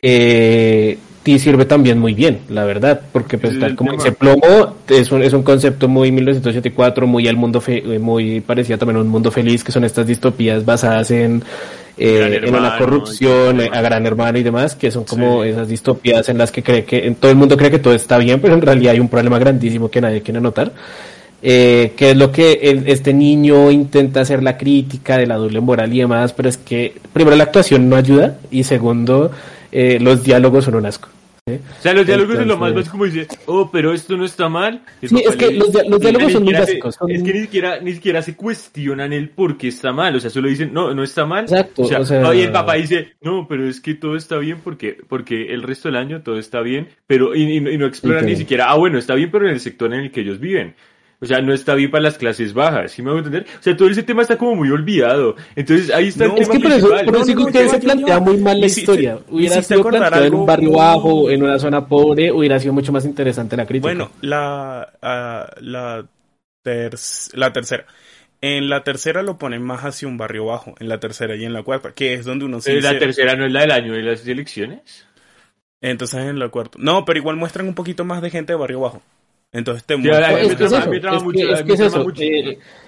Eh, 0.00 0.96
y 1.24 1.38
sirve 1.40 1.64
también 1.64 1.98
muy 1.98 2.14
bien, 2.14 2.42
la 2.48 2.64
verdad, 2.64 3.00
porque 3.12 3.36
pues 3.36 3.58
tal 3.58 3.74
como 3.74 3.90
dice 3.90 4.12
Plomo, 4.12 4.76
es 4.88 5.10
un, 5.10 5.24
es 5.24 5.32
un 5.32 5.42
concepto 5.42 5.88
muy 5.88 6.12
1984, 6.12 7.08
muy 7.08 7.26
al 7.26 7.34
mundo 7.34 7.60
fe, 7.60 7.98
muy 7.98 8.40
parecido 8.40 8.78
también 8.78 8.98
a 8.98 9.00
un 9.00 9.08
mundo 9.08 9.32
feliz, 9.32 9.64
que 9.64 9.72
son 9.72 9.82
estas 9.82 10.06
distopías 10.06 10.64
basadas 10.64 11.10
en, 11.10 11.42
eh, 11.96 12.40
en 12.44 12.54
una 12.54 12.78
corrupción, 12.78 13.60
a 13.60 13.80
gran 13.80 14.06
hermano 14.06 14.38
y 14.38 14.44
demás, 14.44 14.76
que 14.76 14.92
son 14.92 15.02
como 15.02 15.42
esas 15.42 15.66
distopías 15.66 16.28
en 16.28 16.38
las 16.38 16.52
que 16.52 16.62
cree 16.62 16.84
que 16.84 17.04
en 17.04 17.16
todo 17.16 17.32
el 17.32 17.36
mundo 17.36 17.56
cree 17.56 17.72
que 17.72 17.80
todo 17.80 17.94
está 17.94 18.16
bien, 18.16 18.40
pero 18.40 18.54
en 18.54 18.62
realidad 18.62 18.92
hay 18.92 19.00
un 19.00 19.08
problema 19.08 19.40
grandísimo 19.40 19.90
que 19.90 20.00
nadie 20.00 20.22
quiere 20.22 20.40
notar. 20.40 20.70
Eh, 21.40 21.92
que 21.96 22.10
es 22.10 22.16
lo 22.16 22.32
que 22.32 22.82
este 22.86 23.14
niño 23.14 23.70
intenta 23.70 24.22
hacer 24.22 24.42
la 24.42 24.58
crítica 24.58 25.16
de 25.18 25.26
la 25.26 25.36
doble 25.36 25.60
moral 25.60 25.94
y 25.94 26.00
demás, 26.00 26.32
pero 26.32 26.48
es 26.48 26.56
que 26.56 26.94
primero 27.12 27.36
la 27.36 27.44
actuación 27.44 27.88
no 27.88 27.94
ayuda 27.94 28.38
y 28.50 28.64
segundo 28.64 29.30
eh, 29.70 29.98
los 30.00 30.24
diálogos 30.24 30.64
son 30.64 30.74
un 30.74 30.86
asco. 30.86 31.08
O 31.48 31.82
sea, 31.82 31.94
los 31.94 32.06
diálogos 32.06 32.36
son 32.36 32.48
lo 32.48 32.58
más 32.58 32.74
básico 32.74 32.92
como 32.92 33.04
dice, 33.04 33.26
oh, 33.46 33.70
pero 33.70 33.94
esto 33.94 34.16
no 34.16 34.24
está 34.24 34.48
mal. 34.48 34.82
sí, 35.00 35.22
es 35.24 35.36
que 35.36 35.52
los, 35.52 35.72
diálogos 36.00 36.32
son 36.32 36.44
muy 36.44 36.52
básicos. 36.52 36.98
Es 37.08 37.22
que 37.22 37.32
ni 37.32 37.40
siquiera, 37.40 37.80
ni 37.80 37.94
siquiera 37.94 38.20
se 38.20 38.36
cuestionan 38.36 39.12
el 39.12 39.30
por 39.30 39.56
qué 39.56 39.68
está 39.68 39.92
mal. 39.92 40.16
O 40.16 40.20
sea, 40.20 40.30
solo 40.30 40.48
dicen, 40.48 40.72
no, 40.72 40.92
no 40.92 41.02
está 41.02 41.24
mal. 41.24 41.44
Exacto. 41.44 41.82
O 41.82 42.04
sea, 42.04 42.32
el 42.32 42.52
papá 42.52 42.74
dice, 42.74 43.14
no, 43.22 43.46
pero 43.48 43.66
es 43.66 43.80
que 43.80 43.94
todo 43.94 44.16
está 44.16 44.36
bien 44.38 44.60
porque, 44.62 44.98
porque 45.08 45.52
el 45.52 45.62
resto 45.62 45.88
del 45.88 45.96
año 45.96 46.22
todo 46.22 46.38
está 46.38 46.60
bien. 46.60 46.88
Pero, 47.06 47.34
y, 47.34 47.44
y, 47.44 47.78
no 47.78 47.86
exploran 47.86 48.26
ni 48.26 48.36
siquiera, 48.36 48.70
ah, 48.70 48.76
bueno, 48.76 48.98
está 48.98 49.14
bien, 49.14 49.30
pero 49.30 49.46
en 49.46 49.52
el 49.52 49.60
sector 49.60 49.92
en 49.94 50.00
el 50.00 50.10
que 50.10 50.20
ellos 50.20 50.40
viven. 50.40 50.74
O 51.20 51.26
sea, 51.26 51.40
no 51.40 51.52
está 51.52 51.74
bien 51.74 51.90
para 51.90 52.04
las 52.04 52.16
clases 52.16 52.54
bajas, 52.54 52.92
¿sí 52.92 53.02
me 53.02 53.10
voy 53.10 53.18
a 53.18 53.24
entender? 53.24 53.46
O 53.58 53.62
sea, 53.62 53.76
todo 53.76 53.88
ese 53.88 54.04
tema 54.04 54.22
está 54.22 54.38
como 54.38 54.54
muy 54.54 54.70
olvidado. 54.70 55.34
Entonces, 55.56 55.92
ahí 55.92 56.08
está 56.08 56.26
el 56.26 56.30
tema 56.30 56.42
es 56.42 56.48
que 56.48 56.60
por 56.60 56.70
eso, 56.70 56.88
por 56.88 57.16
eso 57.16 57.34
no, 57.34 57.46
que 57.46 57.68
se 57.68 57.78
plantea 57.80 58.20
muy 58.20 58.36
mal 58.36 58.60
la 58.60 58.66
historia. 58.66 59.18
Hubiera 59.28 59.60
sido 59.60 59.82
planteado 59.82 60.24
en 60.24 60.34
un 60.34 60.46
barrio 60.46 60.72
bajo, 60.72 61.28
en 61.28 61.42
una 61.42 61.58
zona 61.58 61.86
pobre, 61.86 62.30
hubiera 62.30 62.60
sido 62.60 62.72
mucho 62.72 62.92
más 62.92 63.04
interesante 63.04 63.56
la 63.56 63.66
crítica. 63.66 63.88
Bueno, 63.88 64.12
la, 64.20 64.88
uh, 65.02 65.60
la, 65.60 66.06
la 67.32 67.52
tercera. 67.52 67.84
En 68.40 68.68
la 68.68 68.84
tercera 68.84 69.22
lo 69.22 69.38
ponen 69.38 69.62
más 69.62 69.84
hacia 69.84 70.06
un 70.06 70.16
barrio 70.16 70.44
bajo, 70.44 70.76
en 70.78 70.88
la 70.88 71.00
tercera 71.00 71.34
y 71.34 71.44
en 71.44 71.52
la 71.52 71.64
cuarta, 71.64 71.92
que 71.92 72.14
es 72.14 72.24
donde 72.24 72.44
uno 72.44 72.60
se... 72.60 72.80
¿La 72.80 72.96
tercera 72.96 73.34
no 73.34 73.44
es 73.44 73.52
la 73.52 73.62
del 73.62 73.72
año 73.72 73.92
de 73.94 74.02
las 74.02 74.24
elecciones? 74.28 75.04
Entonces 75.80 76.20
en 76.20 76.38
la 76.38 76.48
cuarta. 76.48 76.78
No, 76.80 77.04
pero 77.04 77.18
igual 77.18 77.34
muestran 77.34 77.66
un 77.66 77.74
poquito 77.74 78.04
más 78.04 78.22
de 78.22 78.30
gente 78.30 78.52
de 78.52 78.58
barrio 78.58 78.78
bajo. 78.78 79.02
Entonces 79.52 79.84
te 79.84 79.96
muestran. 79.96 80.38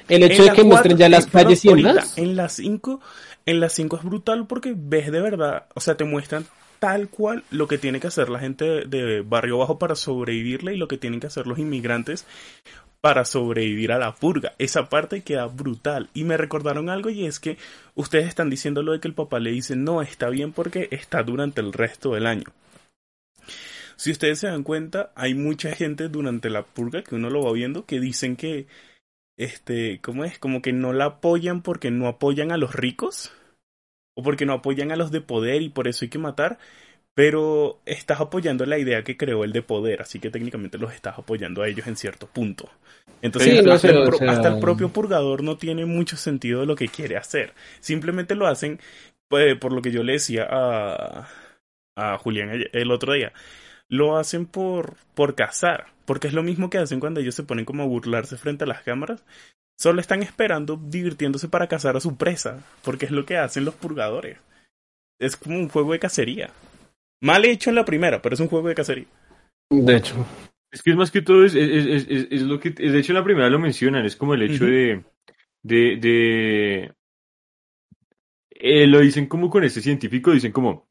el 0.09 0.23
hecho 0.23 0.45
de 0.45 0.53
que 0.53 0.65
muestren 0.65 0.97
ya 0.97 1.09
las 1.09 1.27
calles 1.27 1.65
y 1.65 1.69
En 2.17 2.37
las 2.37 2.53
5, 2.55 3.01
en 3.47 3.61
las 3.61 3.73
5 3.73 3.97
es 3.97 4.05
brutal 4.05 4.47
porque 4.47 4.75
ves 4.77 5.11
de 5.11 5.21
verdad, 5.21 5.67
o 5.75 5.81
sea, 5.81 5.97
te 5.97 6.05
muestran 6.05 6.45
tal 6.79 7.09
cual 7.09 7.45
lo 7.51 7.69
que 7.69 7.79
tiene 7.79 8.01
que 8.01 8.07
hacer 8.09 8.29
la 8.31 8.39
gente 8.39 8.87
de 8.87 9.21
barrio 9.21 9.59
bajo 9.59 9.79
para 9.79 9.95
sobrevivirle 9.95 10.75
y 10.75 10.79
lo 10.79 10.89
que 10.89 10.99
tienen 10.99 11.21
que 11.21 11.27
hacer 11.29 11.47
los 11.47 11.59
inmigrantes 11.59 12.27
para 13.01 13.25
sobrevivir 13.25 13.93
a 13.93 13.99
la 13.99 14.15
purga. 14.15 14.53
Esa 14.59 14.89
parte 14.89 15.23
queda 15.23 15.47
brutal. 15.47 16.11
Y 16.13 16.25
me 16.25 16.37
recordaron 16.37 16.91
algo 16.91 17.11
y 17.11 17.25
es 17.25 17.41
que 17.41 17.57
ustedes 17.95 18.29
están 18.29 18.51
diciendo 18.51 18.83
lo 18.83 18.93
de 18.93 19.01
que 19.01 19.09
el 19.09 19.15
papá 19.15 19.39
le 19.41 19.51
dice 19.51 19.77
no, 19.77 20.03
está 20.03 20.29
bien 20.29 20.53
porque 20.53 20.89
está 20.91 21.23
durante 21.23 21.61
el 21.61 21.73
resto 21.73 22.15
del 22.15 22.27
año. 22.27 22.45
Si 24.01 24.11
ustedes 24.11 24.39
se 24.39 24.47
dan 24.47 24.63
cuenta, 24.63 25.13
hay 25.15 25.35
mucha 25.35 25.75
gente 25.75 26.09
durante 26.09 26.49
la 26.49 26.65
purga 26.65 27.03
que 27.03 27.17
uno 27.17 27.29
lo 27.29 27.43
va 27.43 27.53
viendo 27.53 27.85
que 27.85 28.01
dicen 28.01 28.35
que, 28.35 28.67
este, 29.37 30.01
¿cómo 30.01 30.25
es? 30.25 30.39
Como 30.39 30.63
que 30.63 30.73
no 30.73 30.95
la 30.95 31.05
apoyan 31.05 31.61
porque 31.61 31.91
no 31.91 32.09
apoyan 32.09 32.51
a 32.51 32.57
los 32.57 32.75
ricos 32.75 33.31
o 34.17 34.23
porque 34.23 34.47
no 34.47 34.55
apoyan 34.55 34.91
a 34.91 34.97
los 34.97 35.11
de 35.11 35.21
poder 35.21 35.61
y 35.61 35.69
por 35.69 35.87
eso 35.87 36.07
hay 36.07 36.09
que 36.09 36.19
matar, 36.19 36.59
pero 37.13 37.83
estás 37.85 38.23
apoyando 38.23 38.65
la 38.65 38.79
idea 38.79 39.05
que 39.05 39.19
creó 39.19 39.45
el 39.45 39.53
de 39.53 39.61
poder, 39.61 40.01
así 40.01 40.19
que 40.19 40.31
técnicamente 40.31 40.79
los 40.79 40.95
estás 40.95 41.19
apoyando 41.19 41.61
a 41.61 41.69
ellos 41.69 41.87
en 41.87 41.97
cierto 41.97 42.27
punto. 42.27 42.71
Entonces, 43.21 43.67
hasta, 43.67 44.49
el, 44.49 44.61
propio 44.61 44.89
purgador 44.89 45.43
no 45.43 45.59
tiene 45.59 45.85
mucho 45.85 46.17
sentido 46.17 46.61
de 46.61 46.67
lo 46.67 46.75
que 46.75 46.89
quiere 46.89 47.19
hacer. 47.19 47.53
Simplemente 47.81 48.35
lo 48.35 48.47
hacen, 48.47 48.81
pues, 49.29 49.59
por 49.59 49.73
lo 49.73 49.83
que 49.83 49.93
yo 49.93 50.03
le 50.03 50.15
decía 50.15 50.49
a, 50.49 51.29
a 51.97 52.17
Julián 52.17 52.65
el 52.73 52.91
otro 52.93 53.13
día 53.13 53.35
lo 53.91 54.17
hacen 54.17 54.47
por, 54.47 54.95
por 55.15 55.35
cazar, 55.35 55.89
porque 56.07 56.29
es 56.29 56.33
lo 56.33 56.43
mismo 56.43 56.71
que 56.71 56.79
hacen 56.79 57.01
cuando 57.01 57.21
ellos 57.21 57.35
se 57.35 57.43
ponen 57.43 57.67
como 57.67 57.83
a 57.83 57.87
burlarse 57.87 58.39
frente 58.39 58.65
a 58.65 58.69
las 58.69 58.83
cámaras. 58.83 59.23
Solo 59.77 60.01
están 60.01 60.23
esperando, 60.23 60.77
divirtiéndose 60.77 61.49
para 61.49 61.67
cazar 61.67 61.97
a 61.97 62.01
su 62.01 62.17
presa, 62.17 62.65
porque 62.83 63.07
es 63.07 63.11
lo 63.11 63.27
que 63.27 63.37
hacen 63.37 63.65
los 63.65 63.75
purgadores. 63.75 64.39
Es 65.19 65.37
como 65.37 65.59
un 65.59 65.69
juego 65.69 65.93
de 65.93 65.99
cacería. 65.99 66.51
Mal 67.21 67.45
hecho 67.45 67.71
en 67.71 67.77
la 67.77 67.85
primera, 67.85 68.23
pero 68.23 68.35
es 68.35 68.41
un 68.41 68.49
juego 68.49 68.69
de 68.69 68.75
cacería. 68.75 69.07
De 69.71 69.97
hecho. 69.97 70.25
Es 70.73 70.83
que 70.83 70.91
es 70.91 70.97
más 70.97 71.11
que 71.11 71.23
todo, 71.23 71.45
es, 71.45 71.55
es, 71.55 71.87
es, 71.87 72.07
es, 72.09 72.29
es 72.31 72.43
lo 72.43 72.61
que, 72.61 72.71
de 72.71 72.99
hecho 72.99 73.13
en 73.13 73.19
la 73.19 73.25
primera 73.25 73.51
lo 73.51 73.59
mencionan, 73.59 74.07
es 74.07 74.15
como 74.15 74.35
el 74.35 74.43
hecho 74.43 74.67
de, 74.67 75.03
de, 75.65 75.97
de, 75.97 76.93
eh, 78.51 78.87
lo 78.87 79.01
dicen 79.01 79.27
como 79.27 79.51
con 79.51 79.65
este 79.65 79.81
científico, 79.81 80.31
dicen 80.31 80.53
como, 80.53 80.90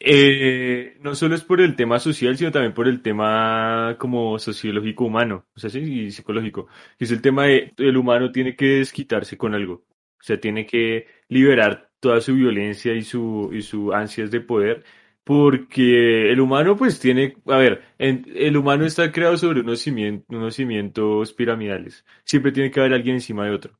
eh, 0.00 0.96
no 1.00 1.14
solo 1.14 1.34
es 1.34 1.42
por 1.44 1.60
el 1.60 1.76
tema 1.76 1.98
social, 1.98 2.36
sino 2.36 2.50
también 2.52 2.74
por 2.74 2.88
el 2.88 3.02
tema 3.02 3.96
como 3.98 4.38
sociológico 4.38 5.04
humano, 5.04 5.46
o 5.56 5.60
sea, 5.60 5.70
sí, 5.70 5.78
y 5.80 6.10
psicológico, 6.10 6.68
es 6.98 7.10
el 7.10 7.22
tema 7.22 7.44
de, 7.44 7.72
el 7.78 7.96
humano 7.96 8.32
tiene 8.32 8.56
que 8.56 8.66
desquitarse 8.78 9.36
con 9.38 9.54
algo, 9.54 9.74
o 9.74 10.22
sea, 10.22 10.40
tiene 10.40 10.66
que 10.66 11.06
liberar 11.28 11.90
toda 12.00 12.20
su 12.20 12.34
violencia 12.34 12.94
y 12.94 13.02
su, 13.02 13.50
y 13.52 13.62
su 13.62 13.92
ansias 13.92 14.30
de 14.30 14.40
poder, 14.40 14.84
porque 15.24 16.30
el 16.30 16.40
humano 16.40 16.76
pues 16.76 17.00
tiene, 17.00 17.36
a 17.46 17.56
ver, 17.56 17.82
el 17.98 18.56
humano 18.56 18.84
está 18.84 19.10
creado 19.12 19.36
sobre 19.36 19.60
unos 19.60 19.80
cimientos, 19.80 20.26
unos 20.36 20.54
cimientos 20.54 21.32
piramidales, 21.32 22.04
siempre 22.24 22.52
tiene 22.52 22.70
que 22.70 22.80
haber 22.80 22.94
alguien 22.94 23.16
encima 23.16 23.44
de 23.46 23.52
otro. 23.52 23.78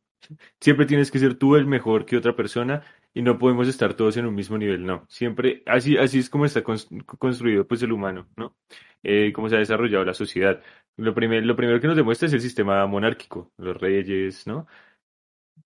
Siempre 0.61 0.87
tienes 0.87 1.11
que 1.11 1.18
ser 1.18 1.35
tú 1.35 1.55
el 1.57 1.66
mejor 1.66 2.07
que 2.07 2.16
otra 2.16 2.35
persona 2.35 2.83
y 3.14 3.22
no 3.22 3.38
podemos 3.38 3.68
estar 3.68 3.94
todos 3.94 4.16
en 4.16 4.27
un 4.27 4.35
mismo 4.35 4.59
nivel, 4.59 4.85
no. 4.85 5.07
Siempre, 5.09 5.62
así, 5.66 5.96
así 5.96 6.18
es 6.18 6.29
como 6.29 6.44
está 6.46 6.62
cons- 6.64 7.05
construido 7.07 7.66
pues 7.66 7.83
el 7.83 7.92
humano, 7.92 8.29
¿no? 8.37 8.57
Eh, 9.03 9.33
cómo 9.33 9.48
se 9.48 9.57
ha 9.57 9.61
desarrollado 9.61 10.05
la 10.05 10.14
sociedad. 10.14 10.61
Lo 10.96 11.14
primer- 11.14 11.46
lo 11.46 11.57
primero 11.57 11.81
que 11.81 11.87
nos 11.87 11.96
demuestra 11.96 12.27
es 12.27 12.35
el 12.35 12.40
sistema 12.40 12.85
monárquico, 12.87 13.53
los 13.57 13.77
reyes, 13.77 14.46
¿no? 14.46 14.66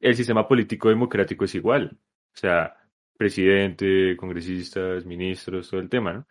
El 0.00 0.14
sistema 0.14 0.46
político 0.46 0.88
democrático 0.90 1.44
es 1.46 1.54
igual. 1.54 1.96
O 2.34 2.36
sea, 2.36 2.76
presidente, 3.16 4.16
congresistas, 4.16 5.04
ministros, 5.06 5.70
todo 5.70 5.80
el 5.80 5.88
tema, 5.88 6.12
¿no? 6.12 6.26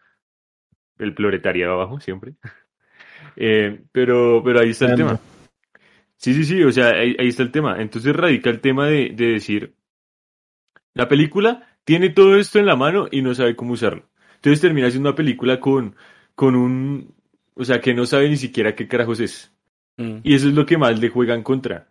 El 1.00 1.14
proletariado 1.14 1.74
abajo, 1.74 2.00
siempre. 2.00 2.36
Eh, 3.36 3.82
pero, 3.92 4.42
pero 4.44 4.60
ahí 4.62 4.70
está 4.72 4.86
el 4.86 4.92
tema. 4.98 5.20
Sí, 6.16 6.34
sí, 6.34 6.44
sí, 6.44 6.64
o 6.64 6.72
sea, 6.72 6.90
ahí, 6.90 7.16
ahí 7.20 7.28
está 7.28 7.44
el 7.44 7.52
tema. 7.52 7.80
Entonces 7.80 8.16
radica 8.16 8.50
el 8.50 8.62
tema 8.62 8.88
de, 8.88 9.12
de 9.14 9.26
decir, 9.34 9.76
la 10.98 11.08
película 11.08 11.68
tiene 11.86 12.10
todo 12.10 12.36
esto 12.38 12.58
en 12.60 12.66
la 12.66 12.76
mano 12.76 13.08
y 13.12 13.22
no 13.22 13.34
sabe 13.36 13.56
cómo 13.56 13.74
usarlo. 13.74 14.10
Entonces 14.36 14.62
termina 14.62 14.90
siendo 14.90 15.10
una 15.10 15.16
película 15.16 15.60
con, 15.60 15.96
con 16.36 16.56
un, 16.56 17.14
o 17.54 17.64
sea, 17.64 17.80
que 17.80 17.94
no 17.94 18.06
sabe 18.06 18.30
ni 18.30 18.38
siquiera 18.38 18.76
qué 18.76 18.88
carajos 18.88 19.20
es. 19.20 19.54
Mm. 19.98 20.18
Y 20.24 20.34
eso 20.34 20.48
es 20.48 20.56
lo 20.56 20.66
que 20.66 20.78
más 20.78 21.00
le 21.00 21.10
juegan 21.10 21.44
contra. 21.44 21.88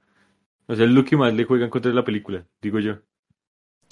O 0.66 0.74
sea, 0.74 0.84
es 0.84 0.90
lo 0.90 1.04
que 1.04 1.16
más 1.16 1.32
le 1.32 1.44
juegan 1.44 1.70
contra 1.70 1.92
la 1.92 2.04
película, 2.04 2.44
digo 2.60 2.80
yo. 2.80 2.98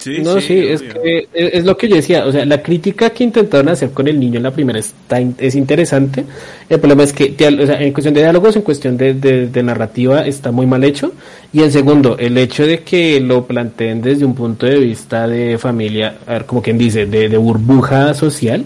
Sí, 0.05 0.19
no, 0.23 0.39
sí, 0.39 0.59
es 0.59 0.81
obvio. 0.81 1.01
que 1.01 1.17
es, 1.33 1.53
es 1.55 1.65
lo 1.65 1.75
que 1.75 1.87
yo 1.89 1.95
decía, 1.95 2.25
o 2.27 2.31
sea, 2.31 2.45
la 2.45 2.61
crítica 2.61 3.09
que 3.09 3.23
intentaron 3.23 3.69
hacer 3.69 3.89
con 3.89 4.07
el 4.07 4.19
niño 4.19 4.37
en 4.37 4.43
la 4.43 4.51
primera 4.51 4.77
está, 4.77 5.19
es 5.39 5.55
interesante. 5.55 6.23
El 6.69 6.79
problema 6.79 7.01
es 7.03 7.11
que 7.11 7.29
dia- 7.35 7.49
o 7.59 7.65
sea, 7.65 7.81
en 7.81 7.91
cuestión 7.91 8.13
de 8.13 8.21
diálogos, 8.21 8.55
en 8.55 8.61
cuestión 8.61 8.97
de, 8.97 9.15
de- 9.15 9.47
de 9.47 9.63
narrativa, 9.63 10.25
está 10.27 10.51
muy 10.51 10.67
mal 10.67 10.83
hecho. 10.83 11.11
Y 11.51 11.63
en 11.63 11.71
segundo, 11.71 12.17
el 12.19 12.37
hecho 12.37 12.67
de 12.67 12.81
que 12.81 13.19
lo 13.19 13.45
planteen 13.47 14.01
desde 14.01 14.25
un 14.25 14.35
punto 14.35 14.67
de 14.67 14.77
vista 14.79 15.27
de 15.27 15.57
familia, 15.57 16.17
a 16.27 16.33
ver, 16.33 16.45
como 16.45 16.61
quien 16.61 16.77
dice, 16.77 17.07
de, 17.07 17.27
de 17.27 17.37
burbuja 17.37 18.13
social, 18.13 18.63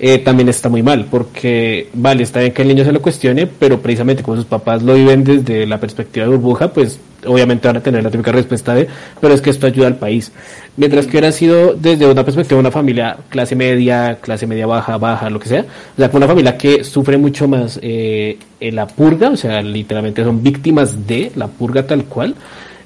eh, 0.00 0.18
también 0.18 0.48
está 0.48 0.68
muy 0.68 0.82
mal, 0.82 1.06
porque 1.10 1.88
vale, 1.92 2.22
está 2.22 2.38
bien 2.40 2.52
que 2.52 2.62
el 2.62 2.68
niño 2.68 2.84
se 2.84 2.92
lo 2.92 3.02
cuestione, 3.02 3.48
pero 3.48 3.80
precisamente 3.80 4.22
como 4.22 4.36
sus 4.36 4.46
papás 4.46 4.82
lo 4.82 4.94
viven 4.94 5.24
desde 5.24 5.66
la 5.66 5.80
perspectiva 5.80 6.24
de 6.26 6.30
burbuja, 6.32 6.72
pues 6.72 7.00
obviamente 7.26 7.66
van 7.66 7.78
a 7.78 7.80
tener 7.80 8.04
la 8.04 8.10
típica 8.10 8.30
respuesta 8.30 8.76
de, 8.76 8.86
pero 9.20 9.34
es 9.34 9.40
que 9.40 9.50
esto 9.50 9.66
ayuda 9.66 9.88
al 9.88 9.96
país. 9.96 10.30
Mientras 10.76 11.06
que 11.06 11.10
hubiera 11.10 11.32
sido 11.32 11.74
desde 11.74 12.06
una 12.06 12.24
perspectiva 12.24 12.58
de 12.58 12.60
una 12.60 12.70
familia 12.70 13.16
clase 13.28 13.56
media, 13.56 14.18
clase 14.20 14.46
media 14.46 14.66
baja, 14.66 14.96
baja, 14.98 15.30
lo 15.30 15.40
que 15.40 15.48
sea, 15.48 15.62
o 15.62 15.96
sea, 15.96 16.10
una 16.12 16.28
familia 16.28 16.56
que 16.56 16.84
sufre 16.84 17.18
mucho 17.18 17.48
más 17.48 17.80
eh, 17.82 18.38
la 18.60 18.86
purga, 18.86 19.30
o 19.30 19.36
sea, 19.36 19.60
literalmente 19.62 20.22
son 20.22 20.44
víctimas 20.44 21.08
de 21.08 21.32
la 21.34 21.48
purga 21.48 21.84
tal 21.88 22.04
cual, 22.04 22.36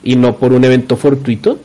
y 0.03 0.17
no 0.17 0.37
por 0.37 0.55
un 0.55 0.65
evento 0.65 0.97
fortuito, 0.97 1.59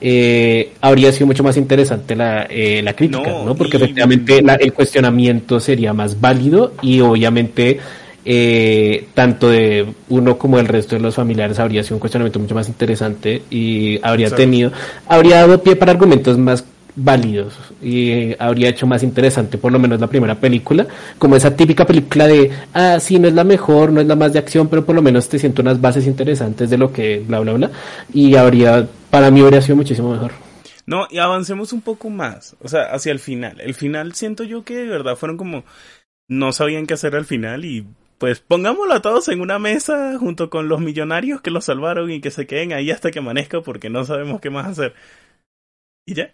eh, 0.00 0.72
habría 0.80 1.12
sido 1.12 1.26
mucho 1.26 1.42
más 1.44 1.56
interesante 1.56 2.16
la, 2.16 2.46
eh, 2.48 2.80
la 2.82 2.94
crítica, 2.94 3.30
No, 3.30 3.44
¿no? 3.44 3.54
Porque 3.54 3.76
y- 3.76 3.82
efectivamente 3.82 4.40
la- 4.42 4.54
el 4.54 4.72
cuestionamiento 4.72 5.60
sería 5.60 5.92
más 5.92 6.20
válido 6.20 6.72
y 6.82 7.00
obviamente 7.00 7.78
eh, 8.24 9.06
tanto 9.14 9.48
de 9.48 9.86
uno 10.10 10.36
como 10.36 10.58
el 10.58 10.68
resto 10.68 10.94
de 10.94 11.00
los 11.00 11.14
familiares 11.14 11.58
habría 11.58 11.82
sido 11.82 11.96
un 11.96 12.00
cuestionamiento 12.00 12.38
mucho 12.38 12.54
más 12.54 12.68
interesante 12.68 13.42
y 13.50 13.98
habría 14.02 14.26
Exacto. 14.26 14.42
tenido, 14.42 14.72
habría 15.08 15.36
dado 15.36 15.62
pie 15.62 15.74
para 15.76 15.92
argumentos 15.92 16.36
más 16.36 16.64
válidos 16.96 17.58
y 17.82 18.34
habría 18.38 18.68
hecho 18.68 18.86
más 18.86 19.02
interesante 19.02 19.58
por 19.58 19.72
lo 19.72 19.78
menos 19.78 20.00
la 20.00 20.06
primera 20.06 20.34
película, 20.34 20.86
como 21.18 21.36
esa 21.36 21.54
típica 21.54 21.86
película 21.86 22.26
de, 22.26 22.50
ah, 22.74 22.98
sí, 23.00 23.18
no 23.18 23.28
es 23.28 23.34
la 23.34 23.44
mejor, 23.44 23.92
no 23.92 24.00
es 24.00 24.06
la 24.06 24.16
más 24.16 24.32
de 24.32 24.38
acción, 24.38 24.68
pero 24.68 24.84
por 24.84 24.94
lo 24.94 25.02
menos 25.02 25.28
te 25.28 25.38
siento 25.38 25.62
unas 25.62 25.80
bases 25.80 26.06
interesantes 26.06 26.70
de 26.70 26.78
lo 26.78 26.92
que, 26.92 27.22
bla, 27.26 27.40
bla, 27.40 27.52
bla, 27.52 27.70
y 28.12 28.34
habría, 28.34 28.86
para 29.10 29.30
mí 29.30 29.40
habría 29.40 29.62
sido 29.62 29.76
muchísimo 29.76 30.12
mejor. 30.12 30.32
No, 30.86 31.06
y 31.10 31.18
avancemos 31.18 31.72
un 31.72 31.82
poco 31.82 32.10
más, 32.10 32.56
o 32.60 32.68
sea, 32.68 32.84
hacia 32.92 33.12
el 33.12 33.20
final. 33.20 33.60
El 33.60 33.74
final 33.74 34.14
siento 34.14 34.44
yo 34.44 34.64
que 34.64 34.74
de 34.74 34.86
verdad 34.86 35.16
fueron 35.16 35.36
como 35.36 35.64
no 36.28 36.52
sabían 36.52 36.86
qué 36.86 36.94
hacer 36.94 37.14
al 37.16 37.24
final 37.24 37.64
y 37.64 37.86
pues 38.18 38.40
pongámoslo 38.40 38.94
a 38.94 39.02
todos 39.02 39.28
en 39.28 39.40
una 39.40 39.58
mesa 39.58 40.18
junto 40.18 40.50
con 40.50 40.68
los 40.68 40.80
millonarios 40.80 41.40
que 41.40 41.50
los 41.50 41.64
salvaron 41.64 42.10
y 42.10 42.20
que 42.20 42.30
se 42.30 42.46
queden 42.46 42.72
ahí 42.72 42.90
hasta 42.90 43.10
que 43.10 43.18
amanezca 43.18 43.62
porque 43.62 43.88
no 43.88 44.04
sabemos 44.04 44.40
qué 44.40 44.50
más 44.50 44.66
hacer. 44.66 44.94
Y 46.06 46.14
ya. 46.14 46.32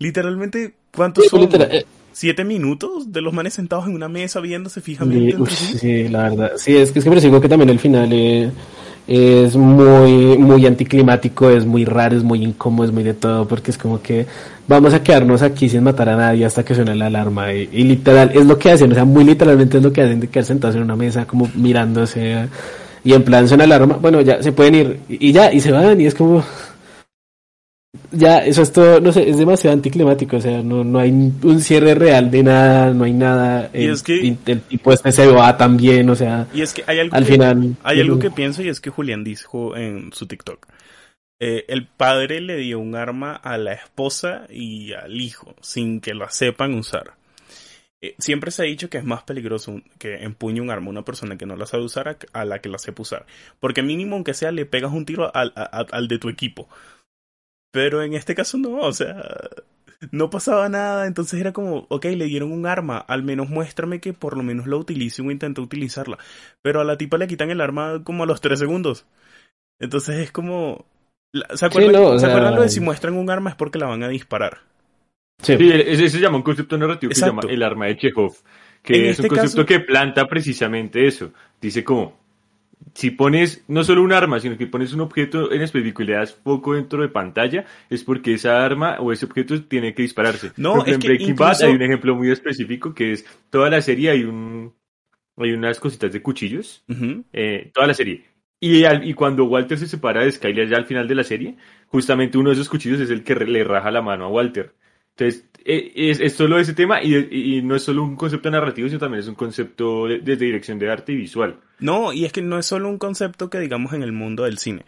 Literalmente, 0.00 0.72
¿cuántos 0.96 1.26
son? 1.26 1.42
Literal, 1.42 1.68
eh, 1.70 1.84
¿Siete 2.12 2.42
minutos 2.42 3.12
de 3.12 3.20
los 3.20 3.32
manes 3.32 3.54
sentados 3.54 3.86
en 3.86 3.94
una 3.94 4.08
mesa 4.08 4.40
viéndose 4.40 4.80
fijamente 4.80 5.36
uy, 5.36 5.48
sí? 5.48 6.08
la 6.08 6.24
verdad. 6.24 6.52
Sí, 6.56 6.76
es 6.76 6.90
que 6.90 6.98
es 6.98 7.04
que 7.04 7.10
percibo 7.10 7.40
que 7.40 7.48
también 7.48 7.68
el 7.68 7.78
final 7.78 8.08
eh, 8.12 8.50
es 9.06 9.56
muy, 9.56 10.38
muy 10.38 10.66
anticlimático, 10.66 11.50
es 11.50 11.66
muy 11.66 11.84
raro, 11.84 12.16
es 12.16 12.24
muy 12.24 12.42
incómodo, 12.42 12.86
es 12.86 12.92
muy 12.92 13.04
de 13.04 13.14
todo, 13.14 13.46
porque 13.46 13.70
es 13.70 13.78
como 13.78 14.00
que 14.02 14.26
vamos 14.66 14.94
a 14.94 15.02
quedarnos 15.02 15.42
aquí 15.42 15.68
sin 15.68 15.84
matar 15.84 16.08
a 16.08 16.16
nadie 16.16 16.46
hasta 16.46 16.64
que 16.64 16.74
suene 16.74 16.96
la 16.96 17.06
alarma. 17.06 17.52
Y, 17.52 17.68
y 17.70 17.84
literal, 17.84 18.32
es 18.34 18.46
lo 18.46 18.58
que 18.58 18.72
hacen, 18.72 18.90
o 18.90 18.94
sea, 18.94 19.04
muy 19.04 19.22
literalmente 19.22 19.76
es 19.76 19.82
lo 19.82 19.92
que 19.92 20.00
hacen 20.00 20.18
de 20.18 20.28
quedar 20.28 20.46
sentados 20.46 20.76
en 20.76 20.82
una 20.82 20.96
mesa, 20.96 21.26
como 21.26 21.48
mirándose. 21.54 22.48
y 23.04 23.12
en 23.12 23.22
plan 23.22 23.46
suena 23.46 23.66
la 23.66 23.76
alarma, 23.76 23.98
bueno, 24.00 24.22
ya 24.22 24.42
se 24.42 24.50
pueden 24.52 24.74
ir, 24.74 25.00
y 25.10 25.30
ya, 25.30 25.52
y 25.52 25.60
se 25.60 25.70
van, 25.70 26.00
y 26.00 26.06
es 26.06 26.14
como. 26.14 26.42
Ya, 28.12 28.38
eso 28.38 28.62
es 28.62 28.72
todo, 28.72 29.00
no 29.00 29.12
sé, 29.12 29.28
es 29.28 29.36
demasiado 29.38 29.74
anticlimático, 29.74 30.36
o 30.36 30.40
sea, 30.40 30.62
no, 30.62 30.84
no 30.84 31.00
hay 31.00 31.10
un 31.10 31.60
cierre 31.60 31.94
real 31.96 32.30
de 32.30 32.42
nada, 32.44 32.92
no 32.94 33.02
hay 33.04 33.12
nada. 33.12 33.68
Y 33.74 33.84
el, 33.84 33.90
es 33.92 34.02
que- 34.04 34.36
el 34.46 34.60
tipo 34.62 34.92
este 34.92 35.10
se 35.10 35.26
va 35.26 35.56
también, 35.56 36.08
o 36.08 36.14
sea, 36.14 36.46
Y 36.54 36.62
es 36.62 36.72
que 36.72 36.84
hay 36.86 37.00
algo 37.00 37.16
al 37.16 37.24
que, 37.26 37.32
final. 37.32 37.76
hay 37.82 38.00
algo 38.00 38.18
que 38.20 38.30
pienso 38.30 38.62
y 38.62 38.68
es 38.68 38.80
que 38.80 38.90
Julián 38.90 39.24
dijo 39.24 39.76
en 39.76 40.12
su 40.12 40.26
TikTok. 40.26 40.68
Eh, 41.40 41.64
el 41.68 41.86
padre 41.86 42.40
le 42.40 42.56
dio 42.58 42.78
un 42.78 42.94
arma 42.94 43.34
a 43.34 43.58
la 43.58 43.72
esposa 43.72 44.46
y 44.50 44.92
al 44.92 45.20
hijo 45.20 45.56
sin 45.60 46.00
que 46.00 46.14
la 46.14 46.30
sepan 46.30 46.74
usar. 46.74 47.14
Eh, 48.02 48.14
siempre 48.18 48.50
se 48.50 48.62
ha 48.62 48.66
dicho 48.66 48.88
que 48.88 48.98
es 48.98 49.04
más 49.04 49.22
peligroso 49.24 49.72
un- 49.72 49.84
que 49.98 50.22
empuñe 50.22 50.60
un 50.60 50.70
arma 50.70 50.90
una 50.90 51.02
persona 51.04 51.36
que 51.36 51.46
no 51.46 51.56
la 51.56 51.66
sabe 51.66 51.84
usar 51.84 52.08
a, 52.08 52.16
a 52.32 52.44
la 52.44 52.60
que 52.60 52.68
la 52.68 52.78
sepa 52.78 53.02
usar. 53.02 53.26
Porque 53.58 53.82
mínimo, 53.82 54.14
aunque 54.16 54.34
sea, 54.34 54.52
le 54.52 54.64
pegas 54.66 54.92
un 54.92 55.04
tiro 55.06 55.34
al, 55.34 55.52
a- 55.56 55.62
a- 55.80 55.86
al 55.90 56.08
de 56.08 56.18
tu 56.18 56.28
equipo. 56.28 56.68
Pero 57.72 58.02
en 58.02 58.14
este 58.14 58.34
caso 58.34 58.58
no, 58.58 58.78
o 58.80 58.92
sea, 58.92 59.22
no 60.10 60.30
pasaba 60.30 60.68
nada, 60.68 61.06
entonces 61.06 61.40
era 61.40 61.52
como, 61.52 61.86
ok, 61.88 62.04
le 62.06 62.24
dieron 62.24 62.52
un 62.52 62.66
arma, 62.66 62.98
al 62.98 63.22
menos 63.22 63.48
muéstrame 63.48 64.00
que 64.00 64.12
por 64.12 64.36
lo 64.36 64.42
menos 64.42 64.66
la 64.66 64.76
utilice 64.76 65.22
o 65.22 65.30
intente 65.30 65.60
utilizarla. 65.60 66.18
Pero 66.62 66.80
a 66.80 66.84
la 66.84 66.96
tipa 66.98 67.18
le 67.18 67.28
quitan 67.28 67.50
el 67.50 67.60
arma 67.60 68.02
como 68.02 68.24
a 68.24 68.26
los 68.26 68.40
tres 68.40 68.58
segundos. 68.58 69.06
Entonces 69.78 70.16
es 70.18 70.32
como... 70.32 70.84
¿Se 71.54 71.64
acuerdan, 71.66 71.92
no, 71.92 72.08
o 72.08 72.12
¿se 72.14 72.20
sea- 72.20 72.30
acuerdan 72.30 72.56
lo 72.56 72.62
de 72.62 72.68
si 72.68 72.80
muestran 72.80 73.14
un 73.14 73.30
arma 73.30 73.50
es 73.50 73.56
porque 73.56 73.78
la 73.78 73.86
van 73.86 74.02
a 74.02 74.08
disparar? 74.08 74.58
Sí. 75.42 75.56
Sí, 75.56 75.70
ese 75.72 76.08
se 76.10 76.18
llama 76.20 76.36
un 76.38 76.42
concepto 76.42 76.76
narrativo 76.76 77.08
que 77.10 77.14
se 77.14 77.24
llama 77.24 77.42
el 77.48 77.62
arma 77.62 77.86
de 77.86 77.96
Chekhov, 77.96 78.34
que 78.82 78.94
En 78.96 79.04
es 79.04 79.10
este 79.12 79.22
un 79.22 79.28
concepto 79.28 79.56
caso- 79.58 79.66
que 79.66 79.80
planta 79.80 80.26
precisamente 80.26 81.06
eso. 81.06 81.32
Dice 81.60 81.84
como, 81.84 82.18
si 82.94 83.10
pones 83.10 83.64
no 83.68 83.84
solo 83.84 84.02
un 84.02 84.12
arma, 84.12 84.40
sino 84.40 84.56
que 84.58 84.66
pones 84.66 84.92
un 84.92 85.00
objeto 85.00 85.52
en 85.52 85.62
específico 85.62 86.02
y 86.02 86.06
le 86.06 86.14
das 86.14 86.34
foco 86.34 86.74
dentro 86.74 87.02
de 87.02 87.08
pantalla, 87.08 87.64
es 87.88 88.02
porque 88.04 88.34
esa 88.34 88.64
arma 88.64 88.96
o 89.00 89.12
ese 89.12 89.26
objeto 89.26 89.60
tiene 89.64 89.94
que 89.94 90.02
dispararse. 90.02 90.52
No, 90.56 90.74
Por 90.74 90.88
ejemplo, 90.88 90.90
es 90.90 90.94
en 90.94 91.00
que 91.00 91.08
Breaking 91.08 91.30
incluso- 91.30 91.44
Bad 91.62 91.62
hay 91.70 91.74
un 91.76 91.82
ejemplo 91.82 92.14
muy 92.16 92.30
específico 92.30 92.94
que 92.94 93.12
es 93.12 93.24
toda 93.50 93.70
la 93.70 93.80
serie 93.80 94.10
hay 94.10 94.24
un 94.24 94.72
hay 95.36 95.52
unas 95.52 95.80
cositas 95.80 96.12
de 96.12 96.20
cuchillos, 96.20 96.84
eh, 97.32 97.70
toda 97.72 97.86
la 97.86 97.94
serie. 97.94 98.24
Y, 98.62 98.84
al- 98.84 99.08
y 99.08 99.14
cuando 99.14 99.44
Walter 99.46 99.78
se 99.78 99.86
separa 99.86 100.22
de 100.22 100.32
Skyler 100.32 100.68
ya 100.68 100.76
al 100.76 100.84
final 100.84 101.08
de 101.08 101.14
la 101.14 101.24
serie, 101.24 101.56
justamente 101.86 102.36
uno 102.36 102.50
de 102.50 102.54
esos 102.56 102.68
cuchillos 102.68 103.00
es 103.00 103.08
el 103.08 103.24
que 103.24 103.34
re- 103.34 103.46
le 103.46 103.64
raja 103.64 103.90
la 103.90 104.02
mano 104.02 104.26
a 104.26 104.28
Walter. 104.28 104.74
Entonces, 105.16 105.48
eh, 105.64 105.92
es, 105.94 106.20
es 106.20 106.34
solo 106.34 106.58
ese 106.58 106.74
tema 106.74 107.02
y, 107.02 107.14
y 107.16 107.62
no 107.62 107.74
es 107.74 107.82
solo 107.82 108.02
un 108.02 108.16
concepto 108.16 108.50
narrativo, 108.50 108.88
sino 108.88 109.00
también 109.00 109.20
es 109.20 109.28
un 109.28 109.34
concepto 109.34 110.06
de, 110.08 110.18
de 110.18 110.36
dirección 110.36 110.78
de 110.78 110.90
arte 110.90 111.12
y 111.12 111.16
visual. 111.16 111.58
No, 111.80 112.12
y 112.12 112.24
es 112.24 112.32
que 112.32 112.42
no 112.42 112.58
es 112.58 112.66
solo 112.66 112.88
un 112.88 112.98
concepto 112.98 113.50
que 113.50 113.58
digamos 113.58 113.92
en 113.92 114.02
el 114.02 114.12
mundo 114.12 114.44
del 114.44 114.58
cine. 114.58 114.84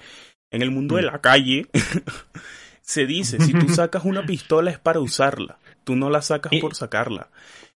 En 0.50 0.62
el 0.62 0.70
mundo 0.70 0.96
de 0.96 1.02
Mm. 1.02 1.06
la 1.06 1.20
calle 1.20 1.66
se 2.82 3.06
dice, 3.06 3.38
si 3.40 3.52
tú 3.52 3.68
sacas 3.74 4.04
una 4.04 4.24
pistola 4.26 4.70
es 4.70 4.78
para 4.78 5.00
usarla, 5.00 5.58
tú 5.84 5.96
no 5.96 6.10
la 6.10 6.22
sacas 6.22 6.52
Y- 6.52 6.60
por 6.60 6.74
sacarla. 6.74 7.28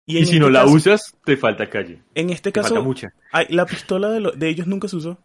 Y, 0.06 0.18
si 0.18 0.24
este 0.24 0.40
no 0.40 0.50
la 0.50 0.64
caso- 0.64 0.74
usas, 0.74 1.16
te 1.24 1.38
falta 1.38 1.70
calle. 1.70 2.02
En 2.14 2.30
este 2.30 2.52
Te 2.52 2.60
falta 2.62 2.76
caso, 2.76 2.84
mucha. 2.86 3.14
ay, 3.32 3.46
la 3.50 3.66
pistola 3.66 4.10
de, 4.10 4.20
lo- 4.20 4.32
de 4.32 4.50
ellos 4.50 4.68
nunca 4.68 4.88
se 4.90 4.98
usó. 4.98 5.18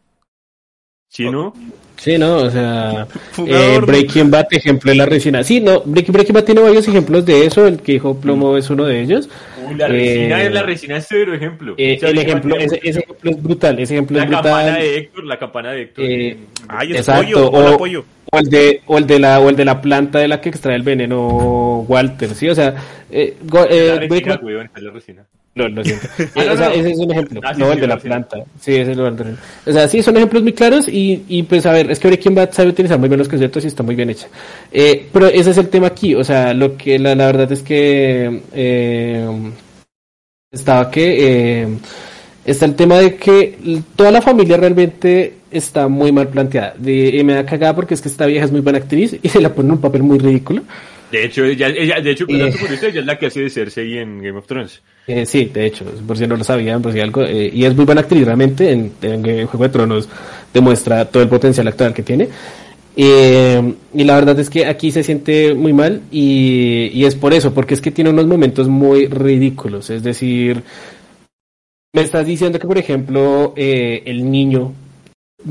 Si 1.11 1.25
no, 1.29 1.55
Sí, 1.97 2.19
no, 2.19 2.37
o 2.37 2.51
sea, 2.51 3.09
eh. 3.47 3.81
Breaking 3.85 4.31
Bad, 4.31 4.47
ejemplo 4.53 4.91
de 4.93 4.97
la 4.99 5.07
resina. 5.07 5.43
Sí, 5.43 5.59
no, 5.61 5.81
Breaking, 5.81 6.13
Breaking 6.13 6.35
Bad 6.35 6.45
tiene 6.45 6.61
varios 6.61 6.87
ejemplos 6.87 7.25
de 7.25 7.47
eso, 7.47 7.67
el 7.67 7.81
que 7.81 7.93
dijo 7.93 8.21
Plomo 8.21 8.57
es 8.59 8.69
uno 8.71 8.85
de 8.85 9.01
ellos. 9.03 9.29
La 9.77 9.87
Eh, 9.87 9.89
resina 9.91 10.43
es 10.43 10.53
la 10.53 10.63
resina 10.63 10.97
es 10.97 11.07
cero 11.09 11.35
ejemplo. 11.35 11.75
Eh, 11.77 11.97
O 11.97 12.01
sea, 12.01 12.09
el 12.11 12.19
ejemplo, 12.19 12.57
ese, 12.57 12.81
ese 12.83 13.01
ejemplo 13.01 13.31
es 13.31 13.43
brutal, 13.43 13.79
ese 13.79 13.95
ejemplo 13.95 14.17
la 14.19 14.25
es 14.25 14.31
campana 14.31 14.63
brutal. 14.65 14.81
de 14.83 14.97
Héctor, 14.99 15.25
la 15.25 15.39
campana 15.39 15.73
de 15.73 15.83
Héctor. 15.83 16.05
Eh, 16.07 16.37
Ay, 16.69 16.91
es 16.93 16.99
Exacto, 16.99 17.51
pollo, 17.51 17.75
o- 17.75 17.79
pollo. 17.79 18.05
O 18.31 18.39
el 18.39 18.51
de, 18.51 18.83
o 18.87 18.99
el 18.99 19.07
de 19.07 19.19
la, 19.19 19.41
o 19.41 19.49
el 19.49 19.57
de 19.57 19.65
la 19.65 19.81
planta 19.81 20.19
de 20.19 20.29
la 20.29 20.41
que 20.41 20.51
extrae 20.51 20.77
el 20.77 20.83
veneno 20.83 21.81
Walter, 21.89 22.29
sí, 22.35 22.47
o 22.49 22.55
sea, 22.55 22.75
eh, 23.11 23.37
go- 23.43 23.65
eh, 23.69 23.87
la 23.89 24.01
resina, 24.01 24.41
es 24.77 24.83
la 24.83 24.91
resina. 24.91 25.27
No, 25.59 25.69
lo 25.69 25.85
siento. 25.85 26.09
Ah, 26.35 26.45
Eh, 26.45 26.47
no, 26.47 26.53
o 26.53 26.57
sea, 26.57 26.69
no. 26.69 26.75
ese 26.75 26.91
es 26.93 26.99
un 26.99 27.11
ejemplo. 27.11 27.41
Ah, 27.43 27.55
sí, 27.55 27.61
no, 27.61 27.73
sí, 27.73 27.73
el 27.73 27.81
de 27.81 27.87
la 27.87 27.99
planta. 27.99 28.37
Sí, 28.61 28.73
ese 28.75 28.93
es 28.93 28.99
el 28.99 29.01
Walter. 29.03 29.35
O 29.67 29.73
sea, 29.73 29.89
sí, 29.89 30.03
son 30.03 30.17
ejemplos 30.17 30.43
muy 30.43 30.53
claros 30.53 30.89
y, 30.89 31.25
y 31.29 31.43
pues 31.43 31.67
a 31.67 31.73
ver, 31.73 31.91
es 31.91 31.99
que 31.99 32.09
Breaking 32.09 32.35
Bad 32.35 32.53
sabe 32.53 32.71
utilizar 32.71 32.99
muy 32.99 33.09
bien 33.09 33.19
los 33.19 33.29
conceptos 33.29 33.65
y 33.65 33.69
está 33.69 33.83
muy 33.83 33.95
bien 33.95 34.11
hecha. 34.11 34.29
Eh, 34.73 35.09
pero 35.13 35.27
ese 35.29 35.51
es 35.51 35.59
el 35.59 35.69
tema 35.69 35.89
aquí, 35.89 36.15
o 36.15 36.25
sea, 36.25 36.55
lo 36.55 36.77
que 36.77 36.99
la, 36.99 37.15
la 37.15 37.27
verdad 37.27 37.51
es 37.53 37.63
que 37.63 38.43
eh, 38.55 39.27
estaba 40.51 40.91
que 40.91 41.63
eh, 41.63 41.69
está 42.45 42.65
el 42.65 42.75
tema 42.75 42.99
de 42.99 43.17
que 43.17 43.59
toda 43.97 44.11
la 44.11 44.23
familia 44.23 44.57
realmente 44.57 45.35
está 45.51 45.89
muy 45.89 46.13
mal 46.13 46.29
planteada. 46.29 46.75
De, 46.79 47.09
y 47.17 47.25
me 47.25 47.35
da 47.35 47.45
cagada 47.47 47.75
porque 47.75 47.95
es 47.95 48.01
que 48.03 48.09
esta 48.09 48.27
vieja 48.27 48.45
es 48.47 48.53
muy 48.53 48.61
buena 48.61 48.79
actriz 48.79 49.17
y 49.23 49.29
se 49.29 49.41
la 49.41 49.53
pone 49.55 49.69
en 49.69 49.73
un 49.75 49.81
papel 49.81 50.03
muy 50.03 50.19
ridículo. 50.19 50.63
De 51.11 51.25
hecho, 51.25 51.45
ella, 51.45 51.69
ella, 51.69 52.01
de 52.01 52.11
hecho, 52.11 52.27
Eh. 52.29 52.53
ella 52.83 53.01
es 53.01 53.07
la 53.07 53.19
que 53.19 53.27
hace 53.27 53.41
de 53.41 53.51
Cersei 53.51 53.99
en 53.99 54.19
Game 54.23 54.39
of 54.39 54.47
Thrones. 54.47 54.83
Eh, 55.07 55.25
sí, 55.25 55.47
de 55.47 55.67
hecho, 55.67 55.85
por 56.07 56.19
si 56.19 56.27
no 56.27 56.37
lo 56.37 56.45
sabían, 56.45 56.83
por 56.83 56.93
si 56.93 57.01
algo, 57.01 57.23
eh, 57.23 57.51
y 57.53 57.65
es 57.65 57.75
muy 57.75 57.87
buena 57.87 58.03
actriz 58.03 58.25
realmente, 58.27 58.71
en, 58.71 58.93
en 59.01 59.47
Juego 59.47 59.65
de 59.65 59.71
Tronos 59.71 60.09
demuestra 60.53 61.07
todo 61.07 61.23
el 61.23 61.29
potencial 61.31 61.67
actual 61.69 61.95
que 61.95 62.03
tiene. 62.03 62.29
Eh, 63.01 63.75
y 63.95 64.05
la 64.05 64.17
verdad 64.17 64.39
es 64.41 64.51
que 64.51 64.67
aquí 64.67 64.91
se 64.91 65.03
siente 65.05 65.55
muy 65.55 65.73
mal 65.73 66.03
y, 66.11 66.91
y 66.93 67.05
es 67.05 67.15
por 67.15 67.33
eso, 67.33 67.55
porque 67.55 67.75
es 67.75 67.81
que 67.81 67.93
tiene 67.93 68.11
unos 68.11 68.27
momentos 68.27 68.69
muy 68.69 69.07
ridículos, 69.07 69.89
es 69.91 70.03
decir, 70.03 70.63
me 71.95 72.03
estás 72.03 72.27
diciendo 72.27 72.59
que 72.59 72.67
por 72.67 72.77
ejemplo 72.77 73.55
eh, 73.57 74.03
el 74.05 74.29
niño, 74.29 74.73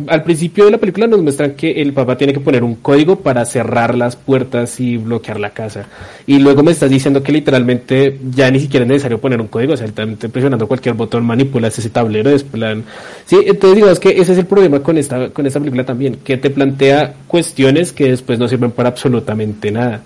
al 0.07 0.23
principio 0.23 0.65
de 0.65 0.71
la 0.71 0.77
película 0.77 1.07
nos 1.07 1.21
muestran 1.21 1.51
que 1.51 1.81
el 1.81 1.93
papá 1.93 2.17
tiene 2.17 2.33
que 2.33 2.41
poner 2.41 2.61
un 2.61 2.75
código 2.75 3.19
para 3.19 3.45
cerrar 3.45 3.95
las 3.95 4.17
puertas 4.17 4.81
y 4.81 4.97
bloquear 4.97 5.39
la 5.39 5.51
casa. 5.51 5.87
Y 6.25 6.39
luego 6.39 6.61
me 6.61 6.71
estás 6.71 6.89
diciendo 6.89 7.23
que 7.23 7.31
literalmente 7.31 8.19
ya 8.29 8.51
ni 8.51 8.59
siquiera 8.59 8.83
es 8.83 8.89
necesario 8.89 9.19
poner 9.19 9.39
un 9.39 9.47
código, 9.47 9.73
o 9.73 9.77
sea, 9.77 9.87
presionando 9.87 10.67
cualquier 10.67 10.95
botón 10.95 11.25
manipulas 11.25 11.79
ese 11.79 11.89
tablero 11.89 12.29
de 12.29 12.39
plan. 12.39 12.83
Sí, 13.25 13.37
entonces 13.45 13.75
digamos 13.75 13.99
que 13.99 14.09
ese 14.09 14.33
es 14.33 14.37
el 14.37 14.45
problema 14.45 14.81
con 14.81 14.97
esta, 14.97 15.29
con 15.29 15.45
esta 15.45 15.59
película 15.59 15.85
también, 15.85 16.17
que 16.17 16.35
te 16.35 16.49
plantea 16.49 17.13
cuestiones 17.25 17.93
que 17.93 18.09
después 18.09 18.37
no 18.39 18.49
sirven 18.49 18.71
para 18.71 18.89
absolutamente 18.89 19.71
nada. 19.71 20.01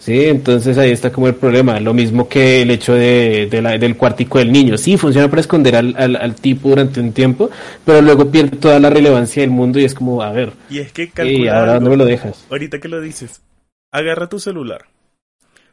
Sí, 0.00 0.24
entonces 0.24 0.78
ahí 0.78 0.90
está 0.92 1.12
como 1.12 1.26
el 1.28 1.34
problema. 1.34 1.78
Lo 1.78 1.92
mismo 1.92 2.26
que 2.26 2.62
el 2.62 2.70
hecho 2.70 2.94
de, 2.94 3.48
de 3.50 3.60
la- 3.62 3.76
del 3.76 3.96
cuartico 3.98 4.38
del 4.38 4.50
niño. 4.50 4.78
Sí, 4.78 4.96
funciona 4.96 5.28
para 5.28 5.40
esconder 5.42 5.76
al, 5.76 5.94
al, 5.98 6.16
al 6.16 6.34
tipo 6.34 6.70
durante 6.70 7.00
un 7.00 7.12
tiempo, 7.12 7.50
pero 7.84 8.00
luego 8.00 8.30
pierde 8.30 8.56
toda 8.56 8.80
la 8.80 8.88
relevancia 8.88 9.42
del 9.42 9.50
mundo 9.50 9.78
y 9.78 9.84
es 9.84 9.94
como, 9.94 10.22
a 10.22 10.32
ver, 10.32 10.54
Y 10.70 10.78
es 10.78 10.90
que 10.92 11.02
¿y 11.04 11.08
calcula 11.08 11.58
ahora 11.60 11.74
dónde 11.74 11.90
me 11.90 11.96
lo 11.98 12.06
dejas? 12.06 12.46
Ahorita 12.50 12.80
que 12.80 12.88
lo 12.88 13.00
dices, 13.02 13.42
agarra 13.92 14.26
tu 14.30 14.38
celular, 14.40 14.86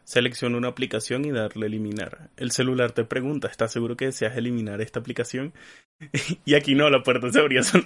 selecciona 0.08 0.56
una 0.58 0.70
aplicación 0.70 1.26
y 1.26 1.32
darle 1.32 1.66
a 1.66 1.68
eliminar. 1.68 2.30
El 2.38 2.52
celular 2.52 2.94
te 2.94 3.04
pregunta, 3.04 3.50
¿estás 3.50 3.74
seguro 3.74 3.98
que 3.98 4.06
deseas 4.06 4.38
eliminar 4.38 4.80
esta 4.80 5.00
aplicación? 5.02 5.52
Y 6.46 6.54
aquí 6.56 6.76
no, 6.76 6.90
la 6.90 7.04
puerta 7.04 7.30
se 7.30 7.40
abría, 7.42 7.62
solo- 7.64 7.84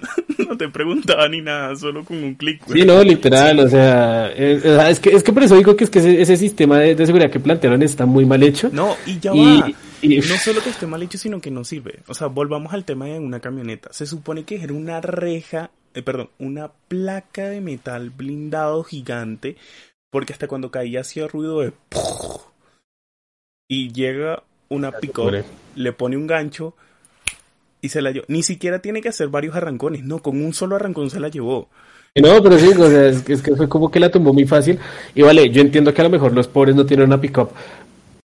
no 0.48 0.56
te 0.56 0.68
preguntaba 0.68 1.28
ni 1.28 1.40
nada, 1.40 1.74
solo 1.74 2.04
con 2.04 2.22
un 2.22 2.34
clic. 2.36 2.62
Sí, 2.72 2.84
no, 2.84 3.02
literal, 3.02 3.58
o 3.58 3.68
sea, 3.68 4.30
es, 4.30 5.00
que, 5.00 5.10
es 5.10 5.22
que 5.24 5.32
por 5.32 5.42
eso 5.42 5.56
digo 5.56 5.74
que 5.74 5.82
es 5.84 5.90
que 5.90 5.98
ese, 5.98 6.20
ese 6.22 6.36
sistema 6.36 6.78
de, 6.78 6.94
de 6.94 7.06
seguridad 7.06 7.30
que 7.30 7.40
plantearon 7.40 7.82
está 7.82 8.06
muy 8.06 8.24
mal 8.24 8.42
hecho. 8.44 8.70
No, 8.72 8.96
y 9.04 9.18
ya 9.18 9.32
Y- 9.34 9.60
va. 9.60 9.70
y- 10.02 10.18
no 10.18 10.36
solo 10.36 10.62
que 10.62 10.70
esté 10.70 10.86
mal 10.86 11.02
hecho, 11.02 11.18
sino 11.18 11.40
que 11.40 11.50
no 11.50 11.64
sirve. 11.64 12.00
O 12.06 12.14
sea, 12.14 12.28
volvamos 12.28 12.72
al 12.72 12.84
tema 12.84 13.06
de 13.06 13.18
una 13.18 13.40
camioneta. 13.40 13.92
Se 13.92 14.06
supone 14.06 14.44
que 14.44 14.62
era 14.62 14.72
una 14.72 15.00
reja, 15.00 15.70
eh, 15.94 16.02
perdón, 16.02 16.30
una 16.38 16.70
placa 16.86 17.48
de 17.48 17.60
metal 17.60 18.10
blindado 18.10 18.84
gigante, 18.84 19.56
porque 20.12 20.32
hasta 20.34 20.46
cuando 20.46 20.70
caía 20.70 21.00
hacía 21.00 21.26
ruido 21.26 21.60
de... 21.60 21.72
Y 23.68 23.92
llega 23.92 24.42
una 24.68 24.92
pick 24.92 25.12
pobre. 25.12 25.44
le 25.76 25.92
pone 25.92 26.16
un 26.16 26.26
gancho 26.26 26.74
y 27.80 27.88
se 27.88 28.02
la 28.02 28.10
llevó. 28.10 28.26
Ni 28.28 28.42
siquiera 28.42 28.80
tiene 28.80 29.00
que 29.00 29.08
hacer 29.08 29.28
varios 29.28 29.56
arrancones, 29.56 30.04
no, 30.04 30.20
con 30.20 30.42
un 30.44 30.52
solo 30.52 30.76
arrancón 30.76 31.10
se 31.10 31.20
la 31.20 31.28
llevó. 31.28 31.68
No, 32.14 32.42
pero 32.42 32.58
sí, 32.58 32.68
o 32.68 32.88
sea, 32.90 33.06
es, 33.06 33.22
que- 33.22 33.32
es 33.32 33.42
que 33.42 33.56
fue 33.56 33.68
como 33.68 33.90
que 33.90 33.98
la 33.98 34.10
tumbó 34.10 34.34
muy 34.34 34.44
fácil. 34.46 34.78
Y 35.14 35.22
vale, 35.22 35.48
yo 35.50 35.62
entiendo 35.62 35.94
que 35.94 36.02
a 36.02 36.04
lo 36.04 36.10
mejor 36.10 36.32
los 36.34 36.46
pobres 36.46 36.74
no 36.76 36.84
tienen 36.84 37.06
una 37.06 37.18
pick-up, 37.20 37.50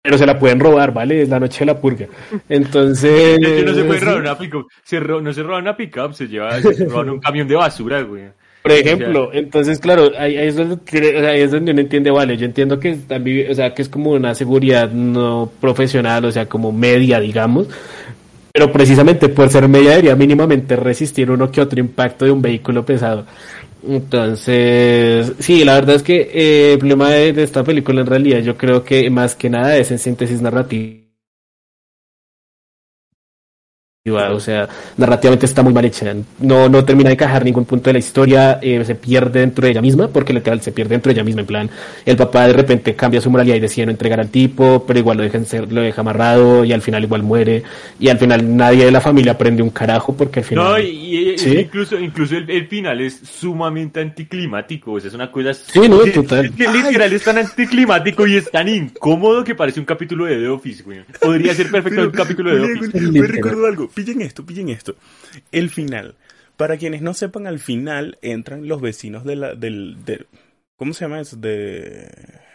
pero 0.01 0.17
se 0.17 0.25
la 0.25 0.39
pueden 0.39 0.61
robar, 0.61 0.93
¿vale? 0.93 1.21
Es 1.23 1.29
la 1.29 1.39
noche 1.41 1.59
de 1.59 1.65
la 1.65 1.81
purga. 1.81 2.07
Entonces. 2.47 3.39
No 3.65 3.73
se 3.73 3.83
puede 3.83 3.99
robar 3.99 4.21
una 4.21 4.37
pick-up. 4.37 4.67
Se 4.85 4.99
ro- 5.01 5.19
no 5.21 5.33
se 5.33 5.43
roba 5.43 5.59
una 5.59 5.75
pick-up, 5.75 6.13
se 6.13 6.27
lleva 6.27 6.61
se 6.61 6.85
roban 6.85 7.09
un 7.09 7.19
camión 7.19 7.47
de 7.47 7.55
basura, 7.55 8.01
güey. 8.03 8.23
Por 8.63 8.71
ejemplo, 8.71 9.29
entonces, 9.33 9.77
claro, 9.77 10.11
ahí, 10.17 10.37
ahí 10.37 10.47
es 10.47 10.55
donde, 10.55 10.77
ahí 11.27 11.41
es 11.41 11.51
donde 11.51 11.73
uno 11.73 11.81
entiende, 11.81 12.11
vale, 12.11 12.37
yo 12.37 12.45
entiendo 12.45 12.79
que 12.79 12.91
están 12.91 13.25
o 13.49 13.53
sea, 13.53 13.73
que 13.73 13.81
es 13.81 13.89
como 13.89 14.11
una 14.11 14.33
seguridad 14.33 14.89
no 14.89 15.51
profesional, 15.59 16.23
o 16.23 16.31
sea, 16.31 16.47
como 16.47 16.71
media, 16.71 17.19
digamos, 17.19 17.67
pero 18.53 18.71
precisamente 18.71 19.27
por 19.27 19.49
ser 19.49 19.67
media 19.67 19.89
debería 19.91 20.15
mínimamente 20.15 20.77
resistir 20.77 21.29
uno 21.29 21.51
que 21.51 21.59
otro 21.59 21.77
impacto 21.77 22.23
de 22.23 22.31
un 22.31 22.41
vehículo 22.41 22.85
pesado. 22.85 23.25
Entonces, 23.85 25.33
sí, 25.39 25.65
la 25.65 25.75
verdad 25.75 25.97
es 25.97 26.03
que 26.03 26.31
eh, 26.33 26.73
el 26.73 26.79
problema 26.79 27.09
de, 27.09 27.33
de 27.33 27.43
esta 27.43 27.65
película 27.65 27.99
en 27.99 28.07
realidad 28.07 28.39
yo 28.39 28.55
creo 28.55 28.85
que 28.85 29.09
más 29.09 29.35
que 29.35 29.49
nada 29.49 29.75
es 29.75 29.91
en 29.91 29.99
síntesis 29.99 30.41
narrativa. 30.41 31.02
O 34.05 34.39
sea, 34.41 34.67
narrativamente 34.97 35.45
está 35.45 35.63
muy 35.63 35.71
mal 35.71 35.85
hecha. 35.85 36.13
No, 36.41 36.67
no 36.67 36.83
termina 36.83 37.07
de 37.07 37.13
encajar 37.13 37.45
ningún 37.45 37.63
punto 37.63 37.89
de 37.89 37.93
la 37.93 37.99
historia. 37.99 38.59
eh, 38.61 38.83
se 38.83 38.95
pierde 38.95 39.39
dentro 39.39 39.63
de 39.63 39.71
ella 39.71 39.81
misma, 39.81 40.09
porque 40.09 40.33
literal 40.33 40.59
se 40.61 40.73
pierde 40.73 40.95
dentro 40.95 41.09
de 41.09 41.13
ella 41.13 41.23
misma. 41.23 41.39
En 41.39 41.47
plan, 41.47 41.69
el 42.05 42.17
papá 42.17 42.45
de 42.47 42.51
repente 42.51 42.95
cambia 42.95 43.21
su 43.21 43.29
moralidad 43.31 43.55
y 43.55 43.59
decide 43.61 43.85
no 43.85 43.93
entregar 43.93 44.19
al 44.19 44.27
tipo, 44.27 44.83
pero 44.85 44.99
igual 44.99 45.15
lo 45.19 45.23
deja, 45.23 45.39
lo 45.69 45.79
deja 45.81 46.01
amarrado 46.01 46.65
y 46.65 46.73
al 46.73 46.81
final 46.81 47.01
igual 47.05 47.23
muere. 47.23 47.63
Y 47.97 48.09
al 48.09 48.17
final 48.17 48.57
nadie 48.57 48.83
de 48.83 48.91
la 48.91 48.99
familia 48.99 49.31
aprende 49.31 49.63
un 49.63 49.69
carajo 49.69 50.13
porque 50.17 50.41
al 50.41 50.45
final. 50.47 50.65
No, 50.65 50.79
y, 50.79 51.29
y- 51.29 51.37
¿Sí? 51.37 51.59
incluso, 51.59 51.97
incluso 51.97 52.35
el, 52.35 52.49
el 52.49 52.67
final 52.67 52.99
es 52.99 53.21
sumamente 53.23 54.01
anticlimático. 54.01 54.91
O 54.91 54.99
sea, 54.99 55.07
es 55.07 55.13
una 55.15 55.31
cosa. 55.31 55.53
Sí, 55.53 55.79
no, 55.87 56.01
que- 56.03 56.11
total. 56.11 56.47
es 56.47 56.51
que 56.51 56.67
literal 56.67 57.13
es 57.13 57.23
tan 57.23 57.37
anticlimático 57.37 58.27
y 58.27 58.35
es 58.35 58.51
tan 58.51 58.67
incómodo 58.67 59.45
que 59.45 59.55
parece 59.55 59.79
un 59.79 59.85
capítulo 59.85 60.25
de 60.25 60.39
The 60.39 60.47
Office, 60.49 60.83
güey. 60.83 60.99
Podría 61.21 61.53
ser 61.53 61.71
perfecto 61.71 61.95
Pero, 62.01 62.09
un 62.09 62.11
capítulo 62.11 62.53
de 62.53 62.67
The 62.67 62.73
Office. 62.79 63.11
Me 63.13 63.27
recuerdo 63.27 63.65
algo. 63.65 63.92
Pillen 63.93 64.21
esto, 64.21 64.45
pillen 64.45 64.69
esto. 64.69 64.95
El 65.51 65.69
final. 65.69 66.15
Para 66.57 66.77
quienes 66.77 67.01
no 67.01 67.13
sepan, 67.13 67.47
al 67.47 67.59
final 67.59 68.17
entran 68.21 68.67
los 68.67 68.79
vecinos 68.81 69.23
de 69.25 69.35
la, 69.35 69.55
del, 69.55 69.97
del- 70.05 70.27
¿cómo 70.75 70.93
se 70.93 71.05
llama 71.05 71.19
eso? 71.19 71.35
De, 71.35 72.07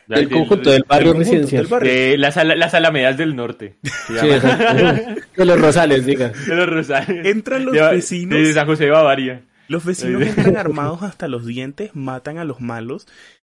del 0.07 0.29
conjunto 0.31 0.71
del 0.71 0.85
barrio 0.89 1.13
conjunto, 1.15 1.31
residencial. 1.33 1.63
del 1.65 1.71
barrio. 1.71 1.93
de 1.93 2.19
las, 2.19 2.37
ala- 2.37 2.55
las 2.57 2.75
alamedas 2.75 3.17
del 3.19 3.35
norte. 3.37 3.77
Sí, 3.83 4.15
de 4.15 5.45
los 5.45 5.61
Rosales, 5.61 6.07
diga. 6.07 6.29
de 6.29 6.55
los 6.55 6.69
Rosales. 6.69 7.27
Entran 7.27 7.65
los 7.65 7.75
De- 7.75 7.83
vecinos. 7.91 8.39
De 8.39 8.53
San 8.53 8.67
José 8.67 8.85
de 8.85 8.91
Bavaria. 8.91 9.43
Los 9.67 9.85
vecinos 9.85 10.23
entran 10.23 10.57
armados 10.57 11.03
hasta 11.03 11.29
los 11.29 11.45
dientes, 11.45 11.91
matan 11.95 12.39
a 12.39 12.45
los 12.45 12.61
malos. 12.61 13.07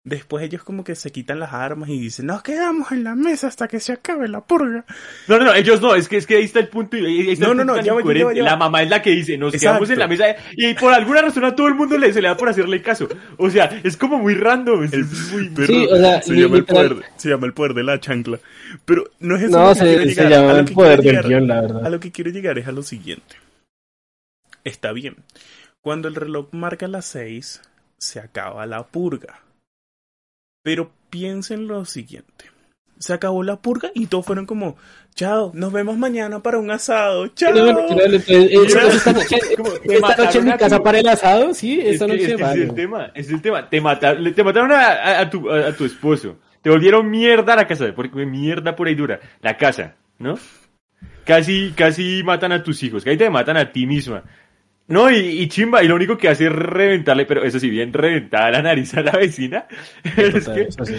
Después 0.03 0.43
ellos 0.43 0.63
como 0.63 0.83
que 0.83 0.95
se 0.95 1.11
quitan 1.11 1.39
las 1.39 1.53
armas 1.53 1.87
y 1.89 1.99
dicen, 1.99 2.25
nos 2.25 2.41
quedamos 2.41 2.91
en 2.91 3.03
la 3.03 3.13
mesa 3.13 3.45
hasta 3.45 3.67
que 3.67 3.79
se 3.79 3.93
acabe 3.93 4.27
la 4.27 4.41
purga. 4.41 4.83
No, 5.27 5.37
no, 5.37 5.45
no, 5.45 5.53
ellos 5.53 5.79
no, 5.79 5.93
es 5.93 6.09
que, 6.09 6.17
es 6.17 6.25
que 6.25 6.37
ahí 6.37 6.45
está 6.45 6.59
el 6.59 6.69
punto. 6.69 6.97
y- 6.97 7.05
ahí 7.05 7.29
está 7.29 7.45
No, 7.45 7.51
el 7.51 7.57
no, 7.57 7.63
punto 7.65 7.75
no, 7.75 7.75
ya 7.75 7.81
va, 7.81 7.85
ya 7.85 7.93
va, 7.93 7.99
incoherente. 8.01 8.35
ya 8.35 8.43
va. 8.43 8.49
La 8.49 8.57
mamá 8.57 8.81
es 8.81 8.89
la 8.89 8.99
que 9.03 9.11
dice, 9.11 9.37
nos 9.37 9.53
Exacto. 9.53 9.73
quedamos 9.85 9.89
en 9.91 9.99
la 9.99 10.07
mesa 10.07 10.35
y 10.53 10.73
por 10.73 10.91
alguna 10.91 11.21
razón 11.21 11.45
a 11.45 11.55
todo 11.55 11.67
el 11.67 11.75
mundo 11.75 11.99
le, 11.99 12.11
se 12.13 12.19
le 12.19 12.29
da 12.29 12.35
por 12.35 12.49
hacerle 12.49 12.81
caso. 12.81 13.07
O 13.37 13.51
sea, 13.51 13.79
es 13.83 13.95
como 13.95 14.17
muy 14.17 14.33
random. 14.33 14.85
Es, 14.85 14.93
es 14.93 15.31
muy... 15.33 15.49
Pero 15.49 15.67
Sí, 15.67 15.87
o 15.91 15.95
sea, 15.95 16.19
se, 16.23 16.33
llama 16.33 16.57
el 16.57 16.65
poder, 16.65 16.95
se 17.17 17.29
llama 17.29 17.45
el 17.45 17.53
poder 17.53 17.73
de 17.75 17.83
la 17.83 17.99
chancla. 17.99 18.39
Pero 18.85 19.03
no 19.19 19.35
es 19.35 19.43
eso 19.43 19.51
No, 19.59 19.69
que 19.69 19.75
se, 19.75 19.85
quiero 19.85 20.01
se 20.01 20.07
llegar. 20.09 20.29
llama 20.31 20.49
A 20.49 20.53
lo 20.53 20.59
el 20.61 20.65
que 20.65 20.73
poder 20.73 20.99
quiero 21.01 21.21
del 21.21 21.27
llegar- 21.29 21.41
guion, 21.41 21.47
la 21.47 21.57
A 21.59 21.61
verdad. 21.61 21.91
lo 21.91 21.99
que 21.99 22.11
quiero 22.11 22.31
llegar 22.31 22.57
es 22.57 22.67
a 22.67 22.71
lo 22.71 22.81
siguiente. 22.81 23.35
Está 24.63 24.93
bien. 24.93 25.17
Cuando 25.81 26.07
el 26.07 26.15
reloj 26.15 26.47
marca 26.53 26.87
las 26.87 27.05
seis, 27.05 27.61
se 27.99 28.19
acaba 28.19 28.65
la 28.65 28.81
purga. 28.87 29.41
Pero 30.63 30.91
piensen 31.09 31.67
lo 31.67 31.85
siguiente. 31.85 32.45
se 32.99 33.13
acabó 33.13 33.41
la 33.43 33.55
purga 33.61 33.89
y 33.95 34.05
todos 34.05 34.25
fueron 34.25 34.45
como, 34.45 34.75
chao, 35.15 35.51
nos 35.55 35.73
vemos 35.73 35.97
mañana 35.97 36.43
para 36.43 36.59
un 36.59 36.69
asado, 36.69 37.27
chao. 37.29 37.51
No, 37.53 37.65
no, 37.65 37.87
no, 37.89 37.99
esta 37.99 39.11
noche, 39.11 39.37
esta 39.83 40.15
noche 40.17 40.37
en 40.37 40.45
mi 40.45 40.51
a 40.51 40.57
casa 40.57 40.77
tu- 40.77 40.83
para 40.83 40.99
el 40.99 41.07
asado, 41.07 41.53
sí, 41.55 41.79
Es 41.81 41.93
esta 41.95 42.05
que, 42.05 42.11
noche 42.13 42.23
es, 42.35 42.41
el 42.59 42.73
tema, 42.75 43.11
es 43.15 43.29
el 43.31 43.41
tema. 43.41 43.67
Te 43.69 43.81
mataron, 43.81 44.33
te 44.33 44.43
mataron 44.43 44.71
a, 44.71 44.85
a- 44.85 45.19
a 45.21 45.29
tu, 45.31 45.49
a, 45.49 45.69
a 45.69 45.73
tu 45.75 45.85
esposo. 45.85 46.37
Te 46.61 46.69
volvieron 46.69 47.09
mierda 47.09 47.55
la 47.55 47.65
casa, 47.65 47.91
porque 47.95 48.23
mierda 48.23 48.75
por 48.75 48.87
ahí 48.87 48.93
dura. 48.93 49.19
La 49.41 49.57
casa, 49.57 49.95
¿no? 50.19 50.37
Casi, 51.25 51.71
casi 51.75 52.21
matan 52.23 52.51
a 52.51 52.61
tus 52.63 52.83
hijos, 52.83 53.03
casi 53.03 53.17
te 53.17 53.29
matan 53.31 53.57
a 53.57 53.71
ti 53.71 53.87
misma. 53.87 54.23
No, 54.91 55.09
y, 55.09 55.17
y 55.17 55.47
chimba, 55.47 55.83
y 55.83 55.87
lo 55.87 55.95
único 55.95 56.17
que 56.17 56.29
hace 56.29 56.45
es 56.47 56.51
reventarle, 56.51 57.25
pero 57.25 57.43
eso 57.43 57.59
sí, 57.59 57.69
bien 57.69 57.93
reventada 57.93 58.51
la 58.51 58.61
nariz 58.61 58.93
a 58.95 59.01
la 59.01 59.11
vecina. 59.13 59.67
es 60.17 60.49
que, 60.49 60.61
eso 60.63 60.85
sí. 60.85 60.95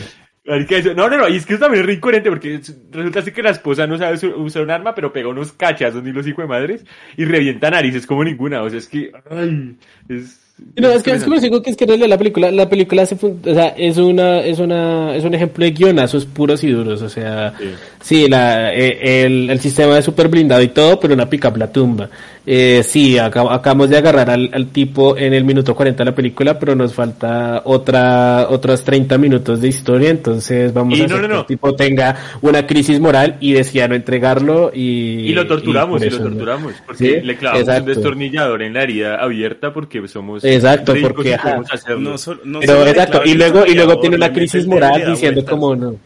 no, 0.97 1.09
no, 1.09 1.19
no, 1.19 1.29
y 1.29 1.37
es 1.37 1.47
que 1.47 1.55
eso 1.55 1.63
también 1.63 1.83
es 1.83 1.87
re 1.87 1.93
incoherente, 1.95 2.31
porque 2.31 2.55
es- 2.57 2.77
resulta 2.91 3.23
ser 3.23 3.33
que 3.33 3.43
la 3.43 3.51
esposa 3.51 3.87
no 3.87 3.99
sabe 3.99 4.17
usar 4.37 4.63
un 4.63 4.71
arma, 4.71 4.95
pero 4.95 5.13
pega 5.13 5.29
unos 5.29 5.53
cachazos 5.53 6.03
ni 6.03 6.13
los 6.13 6.27
hijos 6.27 6.45
de 6.45 6.49
madres, 6.49 6.85
y 7.17 7.25
revienta 7.25 7.71
narices 7.71 8.07
como 8.07 8.25
ninguna, 8.25 8.63
o 8.63 8.71
sea, 8.71 8.79
es 8.79 8.89
que, 8.89 9.13
ay, 9.31 9.77
es... 10.09 10.41
No, 10.77 10.91
es 10.91 11.03
que 11.03 11.11
es 11.13 11.25
como 11.25 11.39
digo 11.39 11.61
que 11.63 11.71
es 11.71 11.77
que 11.77 11.85
en 11.85 12.09
la 12.09 12.17
película, 12.19 12.51
la 12.51 12.69
película 12.69 13.05
se 13.07 13.17
fun- 13.17 13.39
o 13.47 13.55
sea, 13.55 13.69
es 13.77 13.97
una, 13.99 14.41
es 14.41 14.59
una, 14.59 15.15
es 15.15 15.25
un 15.25 15.35
ejemplo 15.35 15.65
de 15.65 15.71
guionazos 15.73 16.25
puros 16.27 16.65
y 16.65 16.71
duros, 16.71 17.03
o 17.03 17.09
sea, 17.09 17.53
Sí. 17.59 17.67
sí, 18.01 18.29
la, 18.29 18.73
eh, 18.75 19.25
el, 19.25 19.51
el 19.51 19.61
sistema 19.61 19.99
es 19.99 20.05
súper 20.05 20.29
blindado 20.29 20.63
y 20.63 20.69
todo, 20.69 20.99
pero 20.99 21.15
una 21.15 21.29
pick 21.29 21.45
la 21.57 21.71
tumba. 21.71 22.09
Eh, 22.45 22.83
sí, 22.85 23.15
acab- 23.17 23.53
acabamos 23.53 23.89
de 23.89 23.99
agarrar 23.99 24.29
al, 24.31 24.51
al 24.53 24.67
tipo 24.69 25.17
en 25.17 25.33
el 25.33 25.45
minuto 25.45 25.75
40 25.77 26.03
de 26.05 26.11
la 26.11 26.15
película, 26.17 26.59
pero 26.59 26.75
nos 26.75 26.93
falta 26.93 27.63
otra, 27.65 28.47
otros 28.51 28.83
30 28.83 29.17
minutos 29.19 29.61
de 29.61 29.69
historia, 29.69 30.11
entonces 30.11 30.73
vamos 30.73 30.99
Y 30.99 31.03
a 31.03 31.07
no, 31.07 31.15
hacer 31.15 31.21
no, 31.23 31.29
que 31.29 31.35
no. 31.35 31.41
el 31.41 31.47
tipo 31.47 31.75
tenga 31.75 32.17
una 32.41 32.67
crisis 32.67 32.99
moral 32.99 33.37
y 33.41 33.53
decida 33.53 33.87
no 33.87 33.95
entregarlo 33.95 34.73
y... 34.75 35.21
Y 35.29 35.33
lo 35.35 35.47
torturamos, 35.47 36.03
y, 36.05 36.11
lo 36.11 36.19
torturamos, 36.19 36.73
porque 36.85 37.21
Sí, 37.21 37.27
le 37.27 37.37
clavamos 37.37 37.63
exacto. 37.69 37.83
un 37.91 37.95
destornillador 37.95 38.63
en 38.63 38.75
la 38.75 38.83
herida 38.83 39.17
abierta 39.23 39.73
porque 39.73 40.07
somos 40.09 40.43
Exacto, 40.55 40.95
porque, 41.03 41.35
ajá. 41.35 41.61
No 41.99 42.19
solo- 42.19 42.41
no 42.45 42.61
Pero 42.61 42.87
exacto, 42.87 43.23
y 43.25 43.35
luego, 43.35 43.67
y 43.67 43.75
luego 43.75 43.99
tiene 44.01 44.17
una 44.17 44.33
crisis 44.33 44.67
moral 44.67 44.93
diciendo 45.11 45.41
como 45.45 45.77
no. 45.77 45.97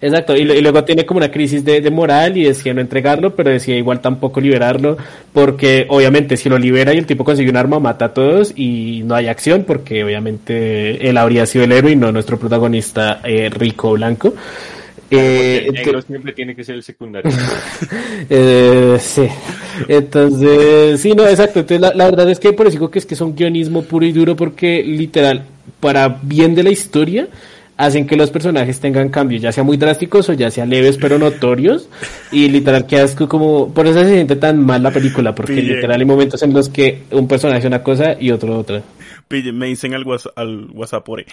Exacto, 0.00 0.36
y, 0.36 0.44
lo- 0.44 0.54
y 0.54 0.60
luego 0.60 0.84
tiene 0.84 1.06
como 1.06 1.18
una 1.18 1.30
crisis 1.30 1.64
de, 1.64 1.80
de 1.80 1.90
moral 1.90 2.36
y 2.36 2.44
decía 2.44 2.74
no 2.74 2.80
entregarlo, 2.80 3.34
pero 3.34 3.50
decía 3.50 3.76
igual 3.76 4.00
tampoco 4.00 4.40
liberarlo, 4.40 4.96
porque 5.32 5.86
obviamente 5.88 6.36
si 6.36 6.48
lo 6.48 6.58
libera 6.58 6.92
y 6.92 6.98
el 6.98 7.06
tipo 7.06 7.24
consigue 7.24 7.48
un 7.50 7.56
arma, 7.56 7.78
mata 7.78 8.06
a 8.06 8.14
todos 8.14 8.52
y 8.56 9.02
no 9.04 9.14
hay 9.14 9.28
acción, 9.28 9.64
porque 9.64 10.04
obviamente 10.04 11.08
él 11.08 11.16
habría 11.16 11.46
sido 11.46 11.64
el 11.64 11.72
héroe 11.72 11.92
y 11.92 11.96
no 11.96 12.12
nuestro 12.12 12.38
protagonista 12.38 13.20
eh, 13.24 13.48
rico 13.50 13.92
blanco. 13.92 14.34
Eh, 15.18 15.66
el 15.68 15.72
negro 15.74 16.02
siempre 16.02 16.32
tiene 16.32 16.54
que 16.54 16.64
ser 16.64 16.74
el 16.76 16.82
secundario. 16.82 17.30
eh, 18.30 18.96
sí. 19.00 19.26
Entonces, 19.88 21.00
sí, 21.00 21.12
no, 21.14 21.26
exacto. 21.26 21.60
Entonces, 21.60 21.80
la, 21.80 21.92
la 21.94 22.04
verdad 22.06 22.30
es 22.30 22.38
que 22.40 22.52
por 22.52 22.66
eso 22.66 22.74
digo 22.74 22.90
que 22.90 22.98
es 22.98 23.06
que 23.06 23.14
es 23.14 23.20
un 23.20 23.34
guionismo 23.34 23.82
puro 23.82 24.06
y 24.06 24.12
duro 24.12 24.36
porque 24.36 24.82
literal, 24.82 25.44
para 25.80 26.08
bien 26.22 26.54
de 26.54 26.62
la 26.62 26.70
historia, 26.70 27.28
hacen 27.76 28.06
que 28.06 28.16
los 28.16 28.30
personajes 28.30 28.78
tengan 28.78 29.08
cambios, 29.08 29.42
ya 29.42 29.50
sea 29.50 29.64
muy 29.64 29.76
drásticos 29.76 30.28
o 30.28 30.32
ya 30.32 30.50
sea 30.50 30.64
leves 30.66 30.96
pero 30.96 31.18
notorios. 31.18 31.88
Y 32.30 32.48
literal 32.48 32.86
quedas 32.86 33.14
tú 33.16 33.26
como, 33.28 33.72
por 33.72 33.86
eso 33.86 34.00
se 34.04 34.14
siente 34.14 34.36
tan 34.36 34.64
mal 34.64 34.82
la 34.82 34.90
película, 34.90 35.34
porque 35.34 35.54
Pille. 35.56 35.74
literal 35.76 36.00
hay 36.00 36.06
momentos 36.06 36.42
en 36.42 36.52
los 36.54 36.68
que 36.68 37.02
un 37.10 37.26
personaje 37.28 37.58
hace 37.58 37.66
una 37.66 37.82
cosa 37.82 38.16
y 38.18 38.30
otro 38.30 38.58
otra. 38.58 38.82
Pille, 39.28 39.52
me 39.52 39.66
dicen 39.66 39.94
al, 39.94 40.04
whats- 40.04 40.30
al 40.36 40.66
WhatsApp 40.72 41.04
por 41.04 41.18
ahí. 41.20 41.24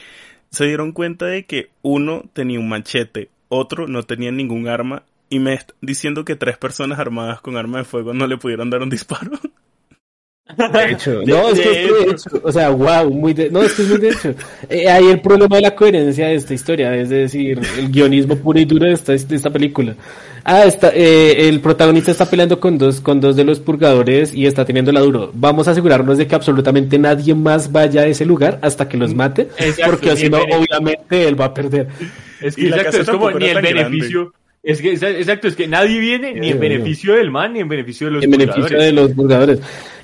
Se 0.49 0.65
dieron 0.65 0.91
cuenta 0.91 1.27
de 1.27 1.43
que 1.45 1.69
uno 1.82 2.23
tenía 2.34 2.59
un 2.59 2.67
machete, 2.67 3.29
otro 3.52 3.88
no 3.88 4.04
tenía 4.04 4.32
ningún 4.32 4.70
arma 4.70 5.04
y 5.30 5.39
me 5.39 5.60
diciendo 5.82 6.24
que 6.24 6.38
tres 6.38 6.58
personas 6.58 6.99
armadas 6.99 7.41
con 7.41 7.58
arma 7.58 7.80
de 7.80 7.84
fuego 7.84 8.14
no 8.14 8.26
le 8.26 8.38
pudieron 8.38 8.70
dar 8.70 8.82
un 8.82 8.89
disparo. 8.89 9.32
De 10.58 10.91
hecho, 10.91 11.22
no, 11.26 11.49
es 11.49 11.60
que 11.60 11.70
de 11.70 11.84
es 11.86 11.91
de 12.06 12.12
hecho, 12.12 12.41
o 12.43 12.52
sea, 12.52 12.70
wow, 12.70 13.10
muy 13.12 13.34
de, 13.34 13.49
no, 13.49 13.62
es 13.64 13.74
que 13.74 13.82
es 13.84 13.89
muy 13.89 13.97
de 13.99 14.10
hecho. 14.10 14.34
Eh, 14.70 14.89
ahí 14.89 15.08
el 15.08 15.22
problema 15.22 15.56
de 15.58 15.62
la 15.64 15.76
coherencia 15.76 16.28
de 16.28 16.36
esta 16.36 16.54
historia, 16.54 16.95
es 16.95 17.10
decir, 17.10 17.60
el 17.78 17.89
guionismo 17.89 18.36
puro 18.36 18.60
y 18.60 18.66
duro 18.66 18.86
de 18.86 18.93
esta, 18.93 19.14
de 19.14 19.36
esta 19.36 19.49
película. 19.49 19.95
Ah, 20.43 20.66
está, 20.66 20.91
eh, 20.93 21.47
el 21.49 21.60
protagonista 21.60 22.10
está 22.12 22.28
peleando 22.28 22.60
con 22.60 22.78
dos, 22.78 22.99
con 22.99 23.22
dos 23.22 23.36
de 23.36 23.43
los 23.43 23.60
purgadores 23.60 24.34
y 24.34 24.47
está 24.47 24.66
teniendo 24.66 24.91
la 24.91 25.02
duro. 25.02 25.30
Vamos 25.36 25.68
a 25.68 25.72
asegurarnos 25.72 26.18
de 26.18 26.26
que 26.26 26.34
absolutamente 26.34 26.97
nadie 26.97 27.36
más 27.36 27.72
vaya 27.72 28.02
a 28.02 28.08
ese 28.08 28.26
lugar 28.26 28.58
hasta 28.64 28.89
que 28.89 28.97
los 28.97 29.14
mate, 29.14 29.49
Exacto, 29.60 29.91
porque 29.91 30.18
si 30.18 30.30
no, 30.30 30.39
obviamente 30.39 31.28
él 31.28 31.39
va 31.39 31.45
a 31.45 31.54
perder. 31.54 31.88
Es 32.41 32.56
que 32.56 32.70
exacto, 32.70 32.97
es 33.02 33.10
como 33.10 33.30
ni 33.32 33.45
el 33.45 33.52
grande. 33.62 33.74
beneficio. 33.74 34.34
Es 34.64 34.80
que 34.82 34.93
exa- 34.93 35.16
exacto, 35.16 35.47
es 35.47 35.56
que 35.56 35.68
nadie 35.68 35.99
viene 35.99 36.34
ni 36.34 36.49
en 36.49 36.60
beneficio 36.60 37.14
del 37.14 37.32
man 37.32 37.54
ni 37.54 37.60
en 37.62 37.68
beneficio 37.68 38.08
de 38.08 38.14
los 38.14 38.24
en 38.24 38.30
beneficio 38.32 38.80
de 38.80 38.91
los 38.91 39.12
purgadores. 39.12 39.60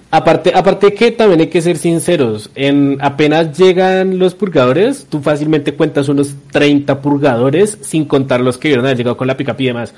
Aparte, 0.10 0.54
aparte 0.56 0.94
que 0.94 1.12
también 1.12 1.42
hay 1.42 1.48
que 1.48 1.62
ser 1.62 1.78
sinceros, 1.78 2.50
en 2.56 2.98
apenas 3.02 3.58
llegan 3.58 4.20
los 4.20 4.36
purgadores, 4.36 5.06
tú 5.10 5.22
fácilmente 5.22 5.74
cuentas 5.74 6.08
unos 6.08 6.34
30 6.52 7.02
purgadores 7.02 7.78
sin 7.82 8.06
contar 8.06 8.40
los 8.40 8.58
que 8.58 8.70
vieron 8.70 8.86
haber 8.86 8.98
llegado 8.98 9.18
con 9.18 9.28
la 9.28 9.36
picapi 9.36 9.66
y 9.66 9.68
demás. 9.68 9.94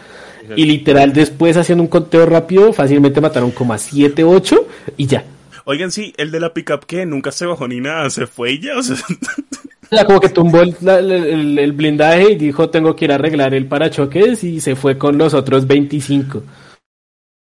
Y 0.56 0.66
literal 0.66 1.14
después 1.14 1.58
haciendo 1.58 1.84
un 1.84 1.90
conteo 1.90 2.26
rápido, 2.26 2.74
fácilmente 2.74 3.22
mataron 3.22 3.52
como 3.52 3.74
a 3.74 3.78
7, 3.78 4.24
8 4.24 4.68
y 4.98 5.06
ya. 5.06 5.24
Oigan, 5.66 5.92
sí, 5.92 6.12
el 6.18 6.32
de 6.32 6.40
la 6.40 6.56
pickup 6.56 6.86
que 6.88 7.06
nunca 7.06 7.32
se 7.32 7.46
bajó 7.46 7.68
ni 7.68 7.80
nada, 7.80 8.10
se 8.10 8.26
fue 8.26 8.54
y 8.54 8.62
ya, 8.62 8.80
o 8.80 8.82
sea, 8.82 8.98
como 10.08 10.20
que 10.20 10.30
tumbó 10.30 10.62
el 10.62 11.72
blindaje 11.74 12.32
y 12.32 12.36
dijo 12.36 12.72
tengo 12.72 12.96
que 12.96 13.06
ir 13.06 13.12
a 13.12 13.16
arreglar 13.16 13.54
el 13.54 13.68
parachoques 13.68 14.44
y 14.44 14.60
se 14.60 14.76
fue 14.76 14.98
con 14.98 15.20
los 15.20 15.36
otros 15.36 15.68
25. 15.68 16.42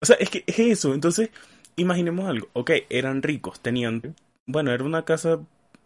o 0.02 0.04
sea, 0.04 0.16
es 0.18 0.30
que 0.30 0.42
es 0.44 0.58
eso, 0.58 0.92
entonces, 0.92 1.30
imaginemos 1.76 2.28
algo, 2.28 2.48
ok, 2.52 2.70
eran 2.90 3.22
ricos, 3.22 3.60
tenían, 3.60 4.14
bueno, 4.46 4.72
era 4.72 4.84
una 4.84 5.04
casa 5.04 5.38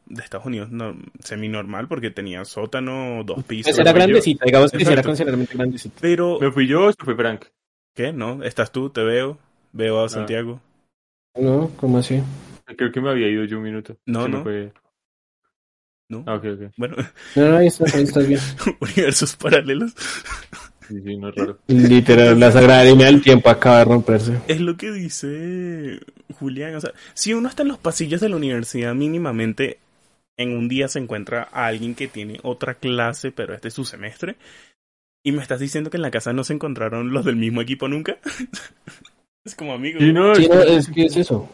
de 0.07 0.23
Estados 0.23 0.47
Unidos 0.47 0.71
no, 0.71 0.97
semi-normal 1.21 1.87
porque 1.89 2.11
tenía 2.11 2.45
sótano, 2.45 3.23
dos 3.25 3.45
pisos. 3.45 3.79
Era 3.79 3.93
grandecita, 3.93 4.45
digamos 4.45 4.73
que 4.73 4.83
era 4.83 5.03
considerablemente 5.03 5.55
grandecita. 5.55 5.99
Pero, 6.01 6.39
¿Me 6.41 6.51
fui 6.51 6.67
yo 6.67 6.89
o 6.89 6.93
fue 6.99 7.15
Frank? 7.15 7.45
¿qué? 7.95 8.13
¿No? 8.13 8.43
¿Estás 8.43 8.73
tú? 8.73 8.91
Te 8.91 9.03
veo. 9.03 9.39
Veo 9.73 10.03
a 10.03 10.09
Santiago. 10.09 10.61
¿No? 11.37 11.71
¿Cómo 11.77 11.99
así? 11.99 12.21
Creo 12.77 12.91
que 12.91 13.01
me 13.01 13.11
había 13.11 13.29
ido 13.29 13.45
yo 13.45 13.59
un 13.59 13.65
minuto. 13.65 13.97
No, 14.07 14.27
no. 14.27 14.43
fue- 14.43 14.73
¿No? 16.09 16.25
Ah, 16.27 16.35
ok, 16.35 16.45
ok. 16.45 16.73
Bueno, 16.77 16.97
No, 17.37 17.49
no, 17.51 17.57
ahí 17.59 17.69
estás, 17.69 17.95
ahí 17.95 18.03
estás 18.03 18.27
bien. 18.27 18.41
universos 18.81 19.37
paralelos. 19.37 19.95
Sí, 20.91 21.01
sí, 21.05 21.17
no 21.17 21.29
es 21.29 21.35
raro. 21.37 21.59
Literal, 21.69 22.39
la 22.41 22.51
sagrada 22.51 22.83
línea 22.85 23.07
del 23.07 23.23
tiempo 23.23 23.49
acaba 23.49 23.79
de 23.79 23.85
romperse. 23.85 24.33
Es 24.49 24.61
lo 24.61 24.77
que 24.77 24.91
dice 24.91 26.01
Julián. 26.39 26.75
O 26.75 26.81
sea, 26.81 26.91
si 27.15 27.33
uno 27.33 27.49
está 27.49 27.63
en 27.63 27.69
los 27.69 27.79
pasillos 27.79 28.21
de 28.21 28.29
la 28.29 28.37
universidad, 28.37 28.93
mínimamente 28.95 29.79
en 30.37 30.57
un 30.57 30.69
día 30.69 30.89
se 30.89 30.99
encuentra 30.99 31.49
a 31.53 31.67
alguien 31.67 31.95
que 31.95 32.09
tiene 32.09 32.41
otra 32.43 32.75
clase, 32.75 33.31
pero 33.31 33.55
este 33.55 33.69
es 33.69 33.75
su 33.75 33.85
semestre. 33.85 34.37
Y 35.23 35.33
me 35.33 35.43
estás 35.43 35.61
diciendo 35.61 35.91
que 35.91 35.97
en 35.99 36.03
la 36.03 36.11
casa 36.11 36.33
no 36.33 36.43
se 36.45 36.55
encontraron 36.55 37.13
los 37.13 37.25
del 37.25 37.37
mismo 37.37 37.61
equipo 37.61 37.87
nunca. 37.89 38.17
es 39.45 39.55
como 39.55 39.73
amigo. 39.75 40.01
Sí, 40.01 40.13
no, 40.13 40.35
Sí, 40.35 40.45
es 40.45 40.49
no, 40.51 40.63
que- 40.65 40.77
es 40.77 40.89
que 40.89 41.05
es 41.07 41.17
eso. 41.17 41.49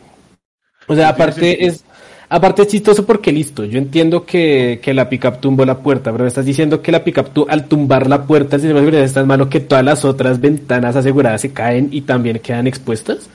O 0.86 0.94
sea, 0.94 1.08
aparte 1.10 1.66
es, 1.66 1.84
aparte 2.28 2.62
es 2.62 2.68
chistoso 2.68 3.04
porque 3.06 3.32
listo, 3.32 3.64
yo 3.64 3.78
entiendo 3.78 4.24
que, 4.26 4.80
que 4.82 4.94
la 4.94 5.08
pickup 5.08 5.40
tumbó 5.40 5.64
la 5.64 5.78
puerta, 5.78 6.10
pero 6.12 6.24
me 6.24 6.28
estás 6.28 6.46
diciendo 6.46 6.82
que 6.82 6.92
la 6.92 7.04
pickup 7.04 7.30
tu, 7.32 7.46
al 7.48 7.66
tumbar 7.68 8.08
la 8.08 8.24
puerta 8.24 8.56
el 8.56 8.62
sistema 8.62 8.80
de 8.80 8.84
seguridad 8.86 9.04
es 9.04 9.12
tan 9.12 9.26
malo 9.26 9.48
que 9.48 9.60
todas 9.60 9.84
las 9.84 10.04
otras 10.04 10.40
ventanas 10.40 10.96
aseguradas 10.96 11.40
se 11.40 11.52
caen 11.52 11.88
y 11.92 12.02
también 12.02 12.38
quedan 12.40 12.66
expuestas. 12.66 13.28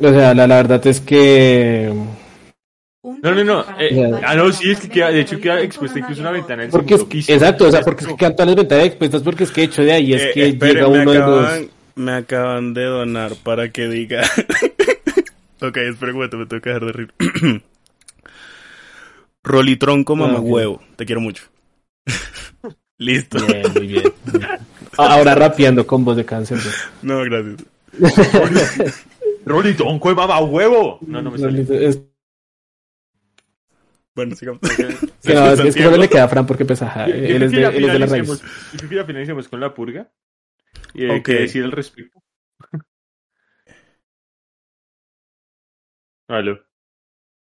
O 0.00 0.08
sea, 0.08 0.34
la, 0.34 0.46
la 0.46 0.56
verdad 0.56 0.86
es 0.86 1.00
que 1.00 1.92
No, 3.04 3.34
no, 3.34 3.44
no. 3.44 3.64
eh, 3.78 4.10
ah, 4.24 4.34
no, 4.34 4.50
sí, 4.52 4.70
es 4.70 4.80
que 4.80 4.88
queda, 4.88 5.10
de 5.10 5.20
hecho 5.20 5.38
queda 5.40 5.60
expuesta 5.60 5.98
incluso 5.98 6.20
una 6.22 6.30
ventana 6.30 6.62
en 6.62 6.66
el 6.66 6.72
porque 6.72 6.94
es- 6.94 7.00
segundo 7.00 7.12
piso. 7.12 7.32
exacto, 7.32 7.66
o 7.66 7.70
sea, 7.70 7.82
porque 7.82 8.04
es 8.04 8.08
que 8.10 8.16
quedan 8.16 8.32
todas 8.36 8.46
las 8.48 8.56
ventanas 8.56 8.86
expuestas 8.86 9.22
porque 9.22 9.44
es 9.44 9.50
que 9.50 9.62
hecho 9.64 9.82
de 9.82 9.92
ahí 9.92 10.14
es 10.14 10.22
Eh, 10.22 10.30
que 10.32 10.46
esperen, 10.48 10.74
llega 10.76 10.88
me 10.88 10.98
uno 11.00 11.10
de 11.12 11.18
los 11.18 11.26
acaban, 11.26 11.70
me 11.96 12.12
acaban 12.12 12.74
de 12.74 12.84
donar 12.84 13.32
para 13.42 13.70
que 13.70 13.88
diga. 13.88 14.22
ok, 15.62 15.76
espera 15.76 16.12
un 16.12 16.16
momento, 16.18 16.36
me 16.38 16.46
tengo 16.46 16.62
que 16.62 16.70
dejar 16.70 16.84
de 16.86 16.92
reír. 16.92 17.14
Rolitronco 19.42 20.16
mamá 20.16 20.34
Ah, 20.38 20.40
ok. 20.40 20.46
huevo. 20.46 20.82
Te 20.96 21.06
quiero 21.06 21.20
mucho. 21.20 21.44
Listo. 22.98 23.44
Bien, 23.46 23.62
muy 23.74 23.86
bien. 23.86 24.12
Ahora 24.98 25.34
rapeando 25.34 25.86
con 25.86 26.04
voz 26.04 26.16
de 26.16 26.24
cáncer. 26.26 26.58
pues. 26.62 26.88
No, 27.02 27.20
gracias. 27.24 27.64
Rolitón, 29.46 29.98
¡Qué 30.00 30.14
mamá 30.14 30.40
huevo! 30.40 30.98
No, 31.06 31.22
no 31.22 31.30
me 31.30 31.38
sale. 31.38 31.62
Es- 31.88 32.00
Bueno, 34.14 34.36
sigamos. 34.36 34.60
Sí, 35.20 35.32
no, 35.32 35.52
es, 35.52 35.60
es 35.60 35.74
que 35.74 35.82
solo 35.82 35.96
le 35.96 36.08
queda 36.10 36.24
a 36.24 36.28
Fran 36.28 36.46
porque 36.46 36.64
yo 36.64 36.74
él 37.06 37.42
es 37.44 37.52
de, 37.52 37.64
él 37.64 37.84
es 37.86 37.92
de 37.92 37.98
la 37.98 38.06
raíz. 38.06 38.28
yo 38.28 38.78
creo 38.78 38.88
que 38.90 38.96
ya 38.96 39.04
finalicemos 39.04 39.48
con 39.48 39.60
la 39.60 39.72
purga. 39.72 40.10
Y 40.92 41.04
hay 41.04 41.18
Ok. 41.20 41.24
que 41.24 41.32
decir 41.34 41.64
al 41.64 41.72
respecto. 41.72 42.20
Aló. 46.30 46.60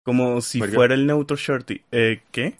Como 0.04 0.40
si 0.40 0.60
fuera 0.62 0.94
el 0.94 1.06
neutro 1.06 1.36
shorty. 1.36 1.82
Eh, 1.90 2.22
¿qué? 2.30 2.56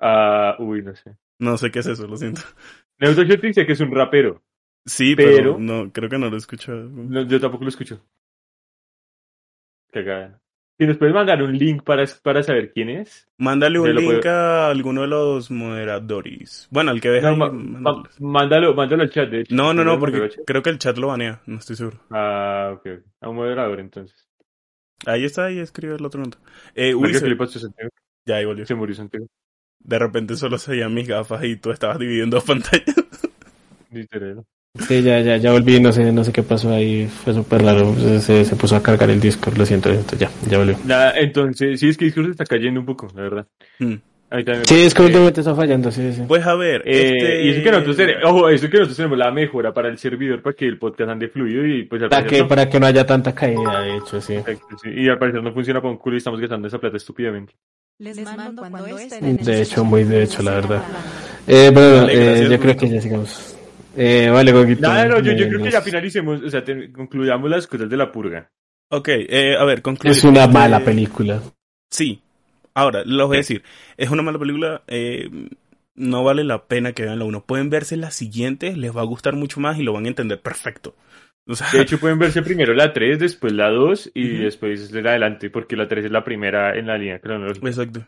Ah, 0.00 0.56
uy, 0.58 0.82
no 0.82 0.94
sé. 0.94 1.16
No 1.38 1.58
sé 1.58 1.70
qué 1.70 1.80
es 1.80 1.86
eso, 1.86 2.06
lo 2.06 2.16
siento. 2.16 2.40
Neutral 2.98 3.26
Shot 3.26 3.40
dice 3.40 3.66
que 3.66 3.72
es 3.72 3.80
un 3.80 3.92
rapero. 3.92 4.42
Sí, 4.86 5.14
pero, 5.16 5.36
Pero- 5.36 5.56
no, 5.58 5.92
creo 5.92 6.08
que 6.08 6.18
no 6.18 6.28
lo 6.28 6.36
he 6.36 6.38
escuchado. 6.38 6.84
No, 6.88 7.22
yo 7.26 7.40
tampoco 7.40 7.64
lo 7.64 7.68
escucho. 7.70 8.00
Cagada. 9.92 10.40
Si 10.78 10.86
nos 10.86 10.96
puedes 10.96 11.14
mandar 11.14 11.42
un 11.42 11.56
link 11.56 11.82
para, 11.84 12.04
para 12.22 12.42
saber 12.42 12.72
quién 12.72 12.88
es. 12.88 13.28
Mándale 13.38 13.78
un 13.78 13.94
link 13.94 14.20
puedo- 14.22 14.30
a 14.30 14.70
alguno 14.70 15.02
de 15.02 15.08
los 15.08 15.50
moderadores. 15.50 16.66
Bueno, 16.70 16.90
al 16.92 17.00
que 17.00 17.10
deja 17.10 17.26
No, 17.30 17.32
ahí, 17.32 17.38
ma- 17.38 17.50
mándale. 17.52 17.80
ma- 17.80 18.10
mándalo, 18.40 18.74
mándalo 18.74 19.02
al 19.02 19.10
chat, 19.10 19.28
de 19.28 19.40
hecho. 19.40 19.54
No, 19.54 19.74
no, 19.74 19.84
no, 19.84 19.98
porque 19.98 20.30
creo 20.46 20.62
que 20.62 20.70
el 20.70 20.78
chat 20.78 20.96
lo 20.96 21.08
banea, 21.08 21.42
no 21.46 21.58
estoy 21.58 21.76
seguro. 21.76 22.00
Ah, 22.10 22.72
ok. 22.74 22.86
A 23.20 23.28
un 23.28 23.36
moderador, 23.36 23.80
entonces. 23.80 24.28
Ahí 25.06 25.24
está, 25.24 25.46
ahí 25.46 25.58
escribe 25.58 25.96
el 25.96 26.04
otro 26.04 26.20
nota. 26.22 26.38
Eh, 26.74 26.94
uy, 26.94 27.12
se- 27.14 27.20
¿qué 27.22 27.28
le 27.30 27.36
pasó 27.36 27.58
a 27.58 27.62
Santiago? 27.62 27.90
ya 28.26 28.36
ahí 28.36 28.44
volvió. 28.44 28.64
Se 28.66 28.74
murió 28.74 28.94
Santiago. 28.94 29.26
De 29.80 29.98
repente 29.98 30.36
solo 30.36 30.58
se 30.58 30.70
veían 30.72 30.94
mis 30.94 31.08
gafas 31.08 31.42
y 31.44 31.56
tú 31.56 31.70
estabas 31.72 31.98
dividiendo 31.98 32.40
pantallas. 32.44 32.96
Literal. 33.90 34.44
Sí, 34.88 35.02
ya, 35.02 35.20
ya, 35.20 35.36
ya 35.36 35.52
volví, 35.52 35.80
no 35.80 35.92
sé, 35.92 36.12
no 36.12 36.24
sé 36.24 36.32
qué 36.32 36.42
pasó 36.42 36.72
ahí, 36.72 37.06
fue 37.06 37.34
súper 37.34 37.62
raro, 37.62 37.94
se, 37.94 38.20
se, 38.22 38.44
se 38.46 38.56
puso 38.56 38.74
a 38.74 38.82
cargar 38.82 39.10
el 39.10 39.20
Discord, 39.20 39.58
lo 39.58 39.66
siento, 39.66 39.90
entonces 39.90 40.18
ya, 40.20 40.30
ya 40.48 40.56
volvió. 40.56 40.78
Nada, 40.86 41.12
entonces, 41.18 41.78
sí, 41.78 41.90
es 41.90 41.98
que 41.98 42.06
Discord 42.06 42.30
está 42.30 42.46
cayendo 42.46 42.80
un 42.80 42.86
poco, 42.86 43.08
la 43.14 43.20
verdad. 43.22 43.46
Hmm. 43.78 43.96
Sí, 44.64 44.82
es 44.82 44.94
que 44.94 45.02
últimamente 45.02 45.40
está 45.40 45.54
fallando, 45.54 45.90
sí, 45.90 46.12
sí. 46.12 46.22
Pues 46.26 46.46
a 46.46 46.54
ver, 46.54 46.82
Eh, 46.86 47.12
este... 47.16 47.42
Y 47.44 47.50
eso 47.50 47.62
que 47.62 47.70
nosotros 47.70 47.96
tenemos, 47.96 48.24
ojo, 48.24 48.48
eso 48.48 48.66
que 48.70 48.78
nosotros 48.78 48.96
tenemos 48.96 49.18
la 49.18 49.30
mejora 49.30 49.72
para 49.74 49.88
el 49.88 49.98
servidor 49.98 50.40
para 50.42 50.54
que 50.56 50.66
el 50.66 50.78
podcast 50.78 51.10
ande 51.10 51.28
fluido 51.28 51.66
y 51.66 51.84
pues 51.84 52.02
al 52.02 52.08
Para 52.08 52.22
parecer 52.22 52.38
que, 52.38 52.42
no. 52.42 52.48
para 52.48 52.68
que 52.70 52.80
no 52.80 52.86
haya 52.86 53.04
tanta 53.06 53.34
caída, 53.34 53.80
de 53.82 53.96
hecho, 53.98 54.20
sí. 54.20 54.34
Exacto, 54.34 54.76
sí. 54.82 54.90
Y 54.94 55.08
al 55.08 55.18
parecer 55.18 55.42
no 55.42 55.52
funciona 55.52 55.80
un 55.80 55.98
culo 55.98 56.16
y 56.16 56.18
estamos 56.18 56.40
gastando 56.40 56.68
esa 56.68 56.78
plata 56.78 56.96
estúpidamente. 56.96 57.54
Les 57.98 58.18
mando 58.22 58.62
cuando 58.62 58.86
estén 58.98 59.36
De 59.36 59.56
en 59.56 59.62
hecho, 59.62 59.84
muy 59.84 60.04
de 60.04 60.22
hecho, 60.22 60.42
la 60.42 60.52
verdad. 60.52 60.82
Eh, 61.46 61.70
bueno, 61.72 62.02
Vale, 62.06 62.42
eh, 62.44 62.48
yo 62.50 62.58
creo 62.58 62.76
que 62.76 62.88
ya 62.88 63.00
sigamos. 63.00 63.56
Eh, 63.96 64.30
vale. 64.32 64.52
Nada, 64.80 65.04
no, 65.06 65.20
yo, 65.20 65.32
yo 65.32 65.44
eh, 65.44 65.48
creo 65.48 65.62
que 65.62 65.70
ya 65.70 65.82
finalicemos, 65.82 66.40
o 66.42 66.48
sea, 66.48 66.64
te- 66.64 66.90
concluyamos 66.90 67.50
las 67.50 67.66
cosas 67.66 67.90
de 67.90 67.96
la 67.98 68.10
purga. 68.10 68.50
Ok, 68.88 69.08
eh, 69.10 69.56
a 69.58 69.64
ver, 69.64 69.82
concluye. 69.82 70.12
Es 70.16 70.24
una 70.24 70.44
Este, 70.44 70.52
mala 70.54 70.80
película. 70.80 71.40
Sí. 71.90 72.21
Ahora, 72.74 73.02
lo 73.04 73.26
voy 73.26 73.36
a 73.36 73.38
decir. 73.38 73.62
Es 73.96 74.10
una 74.10 74.22
mala 74.22 74.38
película. 74.38 74.82
eh, 74.86 75.28
no 75.94 76.24
vale 76.24 76.42
la 76.44 76.64
pena 76.66 76.92
que 76.92 77.02
vean 77.02 77.18
la 77.18 77.24
uno. 77.26 77.44
Pueden 77.44 77.68
verse 77.70 77.96
las 77.96 78.14
siguientes, 78.14 78.78
les 78.78 78.96
va 78.96 79.02
a 79.02 79.04
gustar 79.04 79.36
mucho 79.36 79.60
más 79.60 79.78
y 79.78 79.82
lo 79.82 79.92
van 79.92 80.06
a 80.06 80.08
entender 80.08 80.40
perfecto. 80.40 80.94
O 81.46 81.54
sea, 81.54 81.68
De 81.70 81.80
hecho, 81.82 81.98
pueden 81.98 82.18
verse 82.18 82.42
primero 82.42 82.72
la 82.74 82.92
3, 82.92 83.18
después 83.18 83.52
la 83.52 83.68
2 83.70 84.10
y 84.14 84.34
Ujú. 84.34 84.42
después 84.44 84.90
la 84.92 85.10
adelante, 85.10 85.50
porque 85.50 85.76
la 85.76 85.88
3 85.88 86.06
es 86.06 86.10
la 86.10 86.24
primera 86.24 86.76
en 86.78 86.86
la 86.86 86.96
línea 86.98 87.18
cronológica. 87.20 87.66
exacto. 87.66 88.04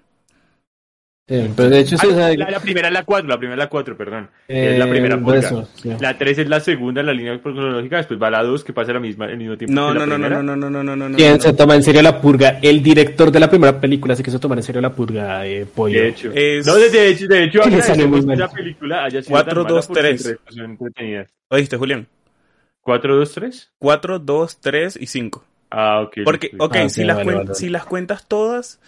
Sí, 1.27 1.51
pero 1.57 1.71
de 1.71 1.79
hecho, 1.79 1.97
Ah, 1.99 2.05
sea, 2.05 2.37
la, 2.37 2.51
la 2.51 2.61
primera 2.61 2.89
es 2.89 2.93
la 2.95 3.03
4, 3.03 3.27
la 3.27 3.39
primera 3.39 3.55
es 3.55 3.59
la 3.65 3.69
4, 3.71 3.97
perdón. 3.97 4.29
eh, 4.47 4.73
es 4.73 4.79
la 4.79 4.87
primera 4.91 5.39
eso, 5.39 5.67
sí. 5.75 5.91
La 5.99 6.19
3 6.19 6.39
es 6.41 6.49
la 6.51 6.61
segunda 6.61 7.01
en 7.01 7.07
la 7.07 7.15
línea 7.15 7.41
cronológica, 7.41 7.97
después 7.97 8.21
va 8.23 8.31
la 8.31 8.43
2, 8.43 8.63
que 8.63 8.75
pasa 8.75 8.93
la 8.93 9.01
misma, 9.01 9.25
al 9.25 9.39
mismo 9.39 9.57
tiempo 9.57 9.75
No, 9.75 9.89
que 9.95 10.01
no, 10.01 10.07
la 10.07 10.19
no, 10.19 10.29
no, 10.29 10.43
no, 10.43 10.57
no, 10.57 10.69
no, 10.71 10.83
no, 10.85 10.97
no, 10.97 11.09
no. 11.09 11.17
¿Quién 11.17 11.37
no. 11.37 11.41
se 11.41 11.55
toma 11.55 11.77
en 11.77 11.83
serio 11.83 12.03
la 12.03 12.21
purga? 12.21 12.59
El 12.61 12.83
director 12.83 13.31
de 13.31 13.41
la 13.41 13.49
primera 13.49 13.81
película 13.81 14.15
se 14.15 14.23
quiso 14.23 14.39
tomar 14.39 14.59
en 14.59 14.65
serio 14.65 14.83
la 14.83 14.93
purga, 14.93 15.47
eh, 15.47 15.65
pollo. 15.65 15.99
De 15.99 16.09
hecho. 16.09 16.31
Es- 16.35 16.67
No, 16.67 16.75
de, 16.77 16.91
de 16.91 17.09
hecho, 17.09 17.27
de 17.27 17.45
hecho, 17.45 17.61
que 17.95 18.07
mal. 18.07 18.39
la 18.39 18.49
película 18.51 19.05
haya 19.05 19.23
sido 19.23 19.31
Cuatro, 19.31 19.55
tan 19.55 19.63
mala 19.63 19.75
dos, 19.77 19.87
porque 19.87 20.01
tres. 20.03 20.27
el 20.27 20.33
resto 20.33 20.53
son 20.53 20.65
entretenidas. 20.73 21.31
¿Oíste, 21.49 21.77
Julián? 21.79 22.07
4, 22.83 23.17
2, 23.17 23.33
3. 23.33 23.73
4, 23.79 24.19
2, 24.19 24.61
3 24.61 24.99
y 25.01 25.07
5. 25.07 25.43
Ah, 25.71 26.03
ok. 26.03 26.19
Porque, 26.23 26.51
ok, 26.59 26.77
Ah, 26.77 26.89
si, 26.91 26.97
sí, 27.01 27.05
las 27.05 27.17
vale, 27.17 27.35
vale. 27.35 27.55
si 27.55 27.69
las 27.71 27.85
cuentas 27.87 28.29
todas, 28.29 28.79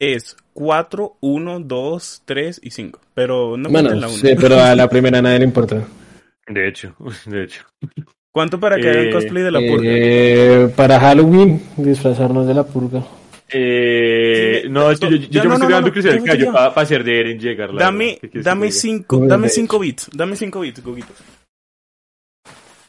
es 0.00 0.36
4, 0.54 1.18
1, 1.20 1.60
2, 1.60 2.22
3 2.24 2.60
y 2.64 2.70
5. 2.72 3.00
Pero 3.14 3.56
no 3.56 3.68
Bueno, 3.70 3.90
cuenten 3.90 4.00
la 4.00 4.08
1. 4.08 4.16
sí, 4.16 4.34
pero 4.40 4.58
a 4.60 4.74
la 4.74 4.88
primera 4.88 5.22
nadie 5.22 5.38
le 5.38 5.44
importa. 5.44 5.86
De 6.48 6.66
hecho, 6.68 6.96
de 7.26 7.44
hecho. 7.44 7.62
¿Cuánto 8.32 8.58
para 8.58 8.80
que 8.80 8.88
hagan 8.90 9.06
Eh, 9.06 9.10
cosplay 9.10 9.42
de 9.44 9.50
la 9.52 9.60
purga? 9.60 9.90
Eh, 9.92 10.72
para 10.74 10.98
Halloween, 11.00 11.62
disfrazarnos 11.76 12.46
de 12.48 12.54
la 12.54 12.64
purga. 12.64 13.04
Eh, 13.52 14.64
no, 14.70 14.90
es 14.90 15.00
que 15.00 15.10
yo, 15.10 15.16
yo, 15.16 15.28
ya, 15.28 15.42
yo 15.42 15.44
no, 15.44 15.48
me 15.48 15.48
no, 15.48 15.54
estoy 15.56 15.72
dando 15.72 15.88
no, 15.88 15.92
crecer 15.92 16.12
el 16.14 16.24
ya, 16.24 16.24
callo 16.24 16.52
para 16.52 16.68
hacer 16.82 17.02
de 17.04 17.20
Eren 17.20 17.38
llegar. 17.40 17.74
la 17.74 17.84
Dame, 17.84 18.04
verdad. 18.06 18.18
¿Qué 18.20 18.28
quieres 18.30 18.44
dame 18.44 18.66
que 18.68 18.72
te 18.72 18.74
diga? 18.74 18.80
5, 18.82 19.18
Muy 19.18 19.28
dame. 19.28 19.48
5 19.48 19.78
bits. 19.80 20.10
Dame 20.12 20.36
5 20.36 20.60
bits, 20.60 20.82
Goguito. 20.84 21.12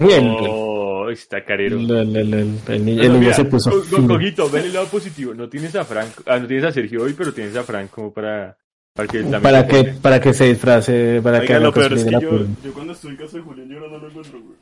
El, 0.01 0.71
Oh, 1.03 1.09
está 1.09 1.43
carero. 1.43 1.77
el, 1.77 2.59
el, 2.67 2.85
niño 2.85 3.33
se 3.33 3.45
puso. 3.45 3.71
Coquito, 4.07 4.49
ven 4.49 4.65
el 4.65 4.73
lado 4.73 4.87
positivo. 4.87 5.33
No 5.33 5.49
tienes 5.49 5.75
a 5.75 5.85
Frank, 5.85 6.09
ah, 6.25 6.39
no 6.39 6.47
tienes 6.47 6.65
a 6.65 6.71
Sergio 6.71 7.03
hoy, 7.03 7.13
pero 7.13 7.33
tienes 7.33 7.55
a 7.55 7.63
Frank 7.63 7.89
como 7.89 8.11
para, 8.13 8.57
para 8.93 9.07
que 9.07 9.23
para 9.23 9.61
se 9.61 9.67
que 9.67 9.83
ponga. 9.83 10.01
para 10.01 10.21
que 10.21 10.33
se 10.33 10.45
disfrace 10.45 11.21
para 11.21 11.41
que 11.41 11.53
Oiga, 11.53 11.55
haga 11.55 11.65
lo 11.65 11.73
peor 11.73 11.89
cosplay 11.89 11.99
es 11.99 12.05
de 12.05 12.11
que 12.11 12.25
la 12.25 12.47
yo, 12.63 12.73
cuando 12.73 12.93
estoy 12.93 13.11
en 13.11 13.17
casa 13.17 13.37
de 13.37 13.43
Julián 13.43 13.69
yo 13.69 13.79
no 13.79 13.87
lo 13.97 14.07
encuentro, 14.07 14.39
güey. 14.41 14.57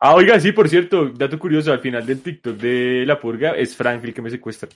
Ah, 0.00 0.14
oiga, 0.14 0.38
sí, 0.40 0.52
por 0.52 0.68
cierto, 0.68 1.08
dato 1.08 1.38
curioso, 1.38 1.72
al 1.72 1.80
final 1.80 2.04
del 2.04 2.20
TikTok 2.20 2.56
de 2.56 3.04
la 3.06 3.18
purga 3.18 3.52
es 3.52 3.74
Frank 3.74 4.04
el 4.04 4.12
que 4.12 4.22
me 4.22 4.30
secuestra. 4.30 4.68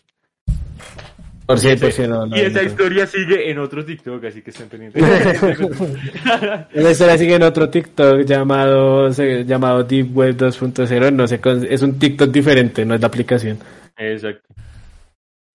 Por 1.48 1.58
si 1.58 1.68
y 1.70 1.76
por 1.76 1.88
ese- 1.88 2.02
si 2.04 2.08
no, 2.08 2.26
no, 2.26 2.36
y 2.36 2.40
esa 2.40 2.62
no. 2.62 2.68
historia 2.68 3.06
sigue 3.06 3.50
en 3.50 3.58
otro 3.58 3.84
TikTok, 3.84 4.24
así 4.24 4.42
que 4.42 4.50
estén 4.50 4.68
pendientes. 4.68 5.02
La 6.74 6.90
historia 6.90 7.16
sigue 7.18 7.34
en 7.36 7.42
otro 7.42 7.68
TikTok 7.70 8.24
llamado 8.24 9.08
llamado 9.10 9.82
Deep 9.82 10.14
Web 10.16 10.36
2.0 10.36 11.12
no 11.12 11.26
sé 11.26 11.40
es 11.70 11.82
un 11.82 11.98
TikTok 11.98 12.30
diferente 12.30 12.84
no 12.84 12.94
es 12.94 13.00
la 13.00 13.06
aplicación 13.06 13.58
Exacto. 13.96 14.46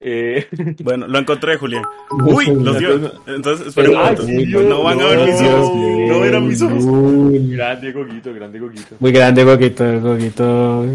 Eh, 0.06 0.48
Bueno, 0.84 1.08
lo 1.08 1.18
encontré, 1.18 1.56
Julián. 1.56 1.84
Uy, 2.26 2.48
los 2.48 2.78
dio. 2.78 3.12
Entonces, 3.26 3.68
espera 3.68 3.90
un 3.90 4.52
No, 4.52 4.60
no 4.64 4.84
van 4.84 5.00
a 5.00 5.06
ver 5.06 5.20
mis 5.30 5.42
ojos. 5.42 5.72
Dios, 5.78 6.10
No 6.10 6.20
verán 6.20 6.48
mis 6.50 6.62
ojos. 6.62 6.84
Muy, 6.84 7.56
grande 7.56 7.92
Goguito, 7.94 8.34
grande 8.34 8.60
Goguito. 8.60 8.96
muy 9.00 9.12
grande 9.14 9.44
Goguito 9.46 10.02
Goguito 10.02 10.86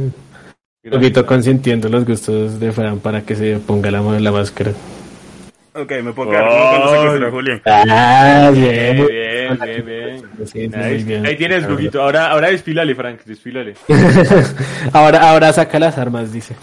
Grande. 0.91 0.97
Goguito 0.97 1.27
consintiendo 1.27 1.89
los 1.89 2.05
gustos 2.05 2.59
de 2.61 2.73
Fran 2.73 3.01
para 3.01 3.23
que 3.23 3.35
se 3.37 3.59
ponga 3.59 3.91
la, 3.91 4.01
la 4.01 4.33
máscara 4.33 4.73
Ok, 5.75 5.93
me 6.03 6.13
puedo 6.13 6.31
quedar 6.31 6.49
como 6.49 6.69
cuando 6.71 6.91
secuestró 6.91 7.29
a 7.29 7.31
Julián. 7.31 7.63
ah 7.67 8.51
Bien, 8.53 8.97
bien 8.97 9.07
bien, 9.07 9.59
bien, 9.59 9.87
bien. 9.87 10.23
Sí, 10.39 10.47
sí, 10.47 10.69
Nice. 10.69 10.79
muy 10.79 11.05
bien. 11.05 11.27
Ahí 11.27 11.37
tienes, 11.37 11.69
Goguito. 11.69 12.03
Ahora, 12.03 12.31
ahora 12.31 12.49
desfílale, 12.51 12.95
Frank, 12.95 13.21
desfílale. 13.25 13.75
ahora 14.93 15.31
ahora 15.31 15.53
saca 15.53 15.79
las 15.79 15.97
armas 15.99 16.33
dice 16.33 16.57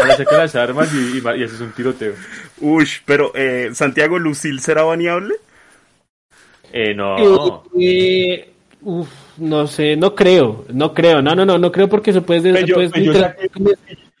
Ahora 0.00 0.16
saca 0.16 0.38
las 0.38 0.54
armas 0.56 0.88
y, 0.94 1.18
y, 1.18 1.44
haces 1.44 1.60
un 1.60 1.72
tiroteo. 1.72 2.14
Uy, 2.60 2.88
pero 3.04 3.32
eh, 3.34 3.70
Santiago 3.74 4.18
Lucil 4.18 4.60
será 4.60 4.82
baneable. 4.82 5.34
Eh, 6.72 6.94
no. 6.94 7.64
Eh, 7.78 8.50
uf, 8.82 9.08
no 9.38 9.66
sé, 9.66 9.96
no 9.96 10.14
creo, 10.14 10.64
no 10.72 10.92
creo, 10.94 11.22
no, 11.22 11.34
no, 11.34 11.44
no, 11.46 11.58
no 11.58 11.72
creo 11.72 11.88
porque 11.88 12.12
se 12.12 12.20
puede, 12.20 12.50
Pues 12.52 12.70
puede 12.72 12.90
pues 12.90 13.02
literal- 13.06 13.36
saqué, 13.40 13.48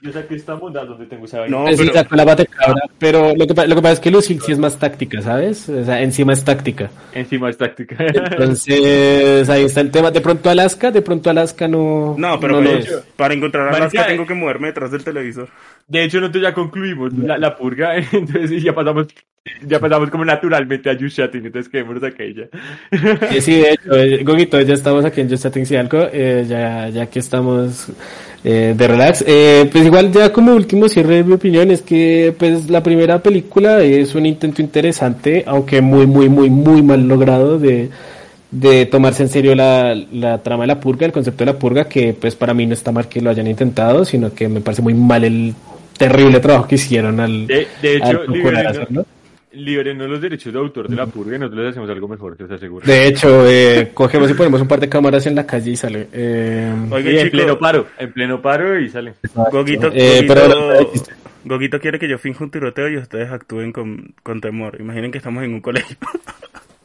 yo 0.00 0.12
saqué 0.12 0.36
esta 0.36 0.54
bondad 0.54 0.86
donde 0.86 1.06
tengo 1.06 1.24
esa 1.24 1.40
vaina. 1.40 1.56
No, 1.56 1.64
pues 1.64 1.78
sí, 1.78 1.84
pero- 1.86 1.94
sacó 1.98 2.16
la 2.16 2.24
batecabra, 2.24 2.82
pero 2.98 3.34
lo 3.34 3.46
que, 3.46 3.54
lo 3.66 3.74
que 3.74 3.82
pasa 3.82 3.92
es 3.94 4.00
que 4.00 4.10
Lucille 4.10 4.40
sí 4.40 4.52
es 4.52 4.58
más 4.58 4.78
táctica, 4.78 5.20
¿sabes? 5.22 5.68
O 5.68 5.84
sea, 5.84 6.00
encima 6.02 6.32
es 6.32 6.44
táctica. 6.44 6.90
Encima 7.12 7.50
es 7.50 7.58
táctica. 7.58 7.96
Entonces, 7.98 9.48
ahí 9.48 9.64
está 9.64 9.80
el 9.80 9.90
tema. 9.90 10.10
De 10.10 10.20
pronto 10.20 10.50
Alaska, 10.50 10.90
de 10.90 11.02
pronto 11.02 11.30
Alaska 11.30 11.66
no. 11.68 12.14
No, 12.16 12.38
pero 12.38 12.60
no 12.60 12.64
para, 12.64 12.72
lo 12.72 12.78
es. 12.78 13.04
para 13.16 13.34
encontrar 13.34 13.68
a 13.68 13.76
Alaska 13.76 14.06
tengo 14.06 14.26
que 14.26 14.34
moverme 14.34 14.68
detrás 14.68 14.90
del 14.90 15.02
televisor. 15.02 15.48
De 15.86 16.04
hecho, 16.04 16.20
nosotros 16.20 16.42
ya 16.42 16.54
concluimos 16.54 17.12
la, 17.14 17.38
la 17.38 17.56
purga, 17.56 17.96
entonces 18.12 18.62
ya 18.62 18.74
pasamos, 18.74 19.06
ya 19.66 19.80
pasamos 19.80 20.10
como 20.10 20.24
naturalmente 20.24 20.90
a 20.90 20.92
You 20.92 21.08
Chatting, 21.08 21.46
entonces 21.46 21.70
quedémonos 21.70 22.02
acá 22.02 22.24
y 22.24 22.34
ya. 22.34 22.44
Sí, 23.40 23.60
de 23.60 23.72
hecho, 23.72 23.94
eh, 23.96 24.22
Goguito, 24.22 24.60
ya 24.60 24.74
estamos 24.74 25.04
aquí 25.04 25.22
en 25.22 25.30
Just 25.30 25.44
Chatting 25.44 25.66
si 25.66 25.76
algo, 25.76 26.06
eh, 26.12 26.44
ya, 26.46 26.88
ya 26.90 27.06
que 27.06 27.18
estamos 27.18 27.90
eh, 28.44 28.74
de 28.76 28.88
relax. 28.88 29.24
Eh, 29.26 29.68
pues 29.70 29.84
igual 29.84 30.12
ya 30.12 30.32
como 30.32 30.54
último 30.54 30.88
cierre 30.88 31.16
de 31.16 31.24
mi 31.24 31.34
opinión 31.34 31.70
es 31.70 31.82
que 31.82 32.34
pues 32.38 32.70
la 32.70 32.82
primera 32.82 33.22
película 33.22 33.82
es 33.82 34.14
un 34.14 34.26
intento 34.26 34.62
interesante, 34.62 35.44
aunque 35.46 35.80
muy, 35.80 36.06
muy, 36.06 36.28
muy, 36.28 36.50
muy 36.50 36.82
mal 36.82 37.06
logrado 37.06 37.58
de, 37.58 37.90
de 38.50 38.86
tomarse 38.86 39.22
en 39.24 39.28
serio 39.28 39.54
la, 39.54 39.94
la 40.12 40.42
trama 40.42 40.62
de 40.64 40.68
la 40.68 40.80
purga, 40.80 41.06
el 41.06 41.12
concepto 41.12 41.44
de 41.44 41.52
la 41.52 41.58
purga, 41.58 41.84
que 41.88 42.14
pues 42.14 42.34
para 42.36 42.54
mí 42.54 42.66
no 42.66 42.74
está 42.74 42.92
mal 42.92 43.08
que 43.08 43.20
lo 43.20 43.30
hayan 43.30 43.46
intentado, 43.46 44.04
sino 44.04 44.32
que 44.32 44.48
me 44.48 44.60
parece 44.60 44.82
muy 44.82 44.94
mal 44.94 45.24
el 45.24 45.54
terrible 45.96 46.40
trabajo 46.40 46.68
que 46.68 46.76
hicieron 46.76 47.20
al, 47.20 47.46
De, 47.46 47.66
de 47.82 47.96
hecho, 47.96 48.06
al 48.06 48.20
procurar 48.24 48.66
hacerlo. 48.68 49.04
Libérenos 49.52 50.08
los 50.08 50.20
derechos 50.20 50.52
de 50.52 50.58
autor 50.58 50.88
de 50.88 50.96
la 50.96 51.06
purga 51.06 51.36
y 51.36 51.38
nosotros 51.38 51.62
les 51.64 51.70
hacemos 51.70 51.88
algo 51.90 52.08
mejor, 52.08 52.36
te 52.36 52.44
aseguro. 52.52 52.86
De 52.86 53.06
hecho, 53.06 53.46
eh, 53.48 53.90
cogemos 53.94 54.30
y 54.30 54.34
ponemos 54.34 54.60
un 54.60 54.68
par 54.68 54.80
de 54.80 54.88
cámaras 54.88 55.26
en 55.26 55.34
la 55.34 55.46
calle 55.46 55.70
y 55.70 55.76
sale. 55.76 56.08
Eh, 56.12 56.72
Oiga, 56.90 57.10
Y 57.10 57.18
en 57.18 57.24
chico, 57.26 57.36
pleno 57.38 57.58
paro, 57.58 57.86
en 57.98 58.12
pleno 58.12 58.42
paro 58.42 58.78
y 58.78 58.88
sale. 58.88 59.14
Goguito, 59.50 59.90
eh, 59.94 60.20
Goguito- 60.26 60.34
pero- 60.34 60.90
Goguito 61.44 61.80
quiere 61.80 61.98
que 61.98 62.08
yo 62.08 62.18
finja 62.18 62.44
un 62.44 62.50
tiroteo 62.50 62.88
y 62.88 62.98
ustedes 62.98 63.30
actúen 63.30 63.72
con, 63.72 64.14
con 64.22 64.40
temor. 64.40 64.76
Imaginen 64.80 65.10
que 65.12 65.18
estamos 65.18 65.42
en 65.44 65.54
un 65.54 65.60
colegio. 65.60 65.96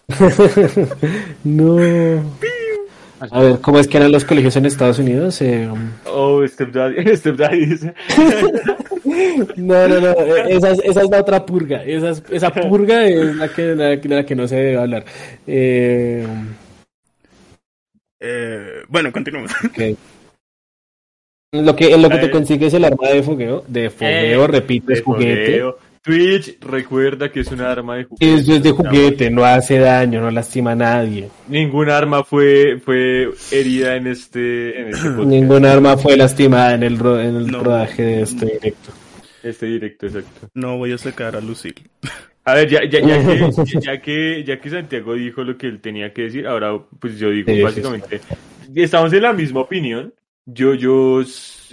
no. 1.44 1.78
A 3.32 3.40
ver, 3.42 3.60
¿cómo 3.62 3.80
es 3.80 3.88
que 3.88 3.98
eran 3.98 4.12
los 4.12 4.26
colegios 4.26 4.56
en 4.56 4.66
Estados 4.66 5.00
Unidos? 5.00 5.42
Eh, 5.42 5.70
Oh, 6.06 6.46
Stepdaddy, 6.48 7.16
Stepdaddy 7.18 7.66
dice. 7.66 7.94
No, 9.58 9.88
no, 9.88 10.00
no, 10.00 10.10
eh, 10.12 10.46
esa, 10.50 10.72
es- 10.72 10.80
esa 10.84 11.02
es 11.04 11.10
la 11.10 11.20
otra 11.22 11.46
purga. 11.46 11.84
Esa, 11.84 12.10
es- 12.12 12.24
esa 12.32 12.52
purga 12.52 13.06
es 13.06 13.36
la 13.36 13.48
que, 13.50 13.76
la, 13.76 14.00
que- 14.02 14.10
la 14.10 14.26
que 14.26 14.36
no 14.36 14.48
se 14.48 14.56
debe 14.56 14.78
hablar. 14.78 15.06
Eh, 15.48 16.26
Eh, 18.20 18.84
bueno, 18.88 19.12
continuamos. 19.12 19.52
Lo 21.52 21.76
que, 21.76 21.94
en 21.94 22.02
lo 22.02 22.10
que 22.10 22.18
te 22.18 22.32
consigues 22.32 22.74
el 22.74 22.86
arma 22.86 23.10
de 23.10 23.22
fogueo, 23.22 23.64
de 23.68 23.90
fogueo, 23.90 24.44
Eh, 24.46 24.48
repito, 24.48 24.92
es 24.92 25.00
de 25.00 25.04
juguete. 25.04 25.46
fogueo. 25.46 25.78
Twitch 26.04 26.60
recuerda 26.60 27.32
que 27.32 27.40
es 27.40 27.48
una 27.52 27.72
arma 27.72 27.96
de 27.96 28.04
juguete. 28.04 28.34
Eso 28.36 28.54
es 28.56 28.64
de 28.64 28.72
juguete, 28.72 29.30
no 29.32 29.46
hace 29.46 29.80
daño, 29.80 30.20
no 30.22 30.30
lastima 30.32 30.72
a 30.72 30.76
nadie. 30.76 31.30
Ninguna 31.48 31.98
arma 31.98 32.24
fue, 32.24 32.78
fue 32.84 33.30
herida 33.52 33.96
en 33.96 34.08
este, 34.08 34.82
en 34.82 34.88
este. 34.90 35.10
Ninguna 35.26 35.72
arma 35.72 35.96
fue 35.98 36.18
lastimada 36.18 36.76
en 36.76 36.84
el, 36.84 37.00
ro- 37.00 37.20
en 37.22 37.36
el 37.38 37.48
No. 37.48 37.64
rodaje 37.64 38.04
de 38.04 38.22
este 38.24 38.46
directo. 38.46 38.92
Este 39.42 39.66
directo, 39.66 40.08
exacto. 40.08 40.50
No 40.54 40.78
voy 40.78 40.92
a 40.92 40.98
sacar 40.98 41.36
a 41.38 41.42
Lucille. 41.42 41.84
A 42.46 42.54
ver, 42.56 42.68
ya, 42.70 42.82
ya, 42.84 43.00
ya, 43.00 43.26
que, 43.26 43.80
ya, 43.82 44.02
que, 44.02 44.44
ya 44.46 44.60
que 44.60 44.70
Santiago 44.70 45.14
dijo 45.14 45.44
lo 45.44 45.58
que 45.58 45.68
él 45.68 45.80
tenía 45.80 46.12
que 46.12 46.24
decir, 46.24 46.46
ahora 46.46 46.78
pues 47.00 47.18
yo 47.18 47.30
digo, 47.30 47.50
Sí, 47.50 47.56
sí, 47.58 47.62
básicamente, 47.64 48.20
estamos 48.76 49.14
en 49.14 49.22
la 49.22 49.32
misma 49.32 49.62
opinión. 49.62 50.14
Yo, 50.46 50.74
yo, 50.74 51.24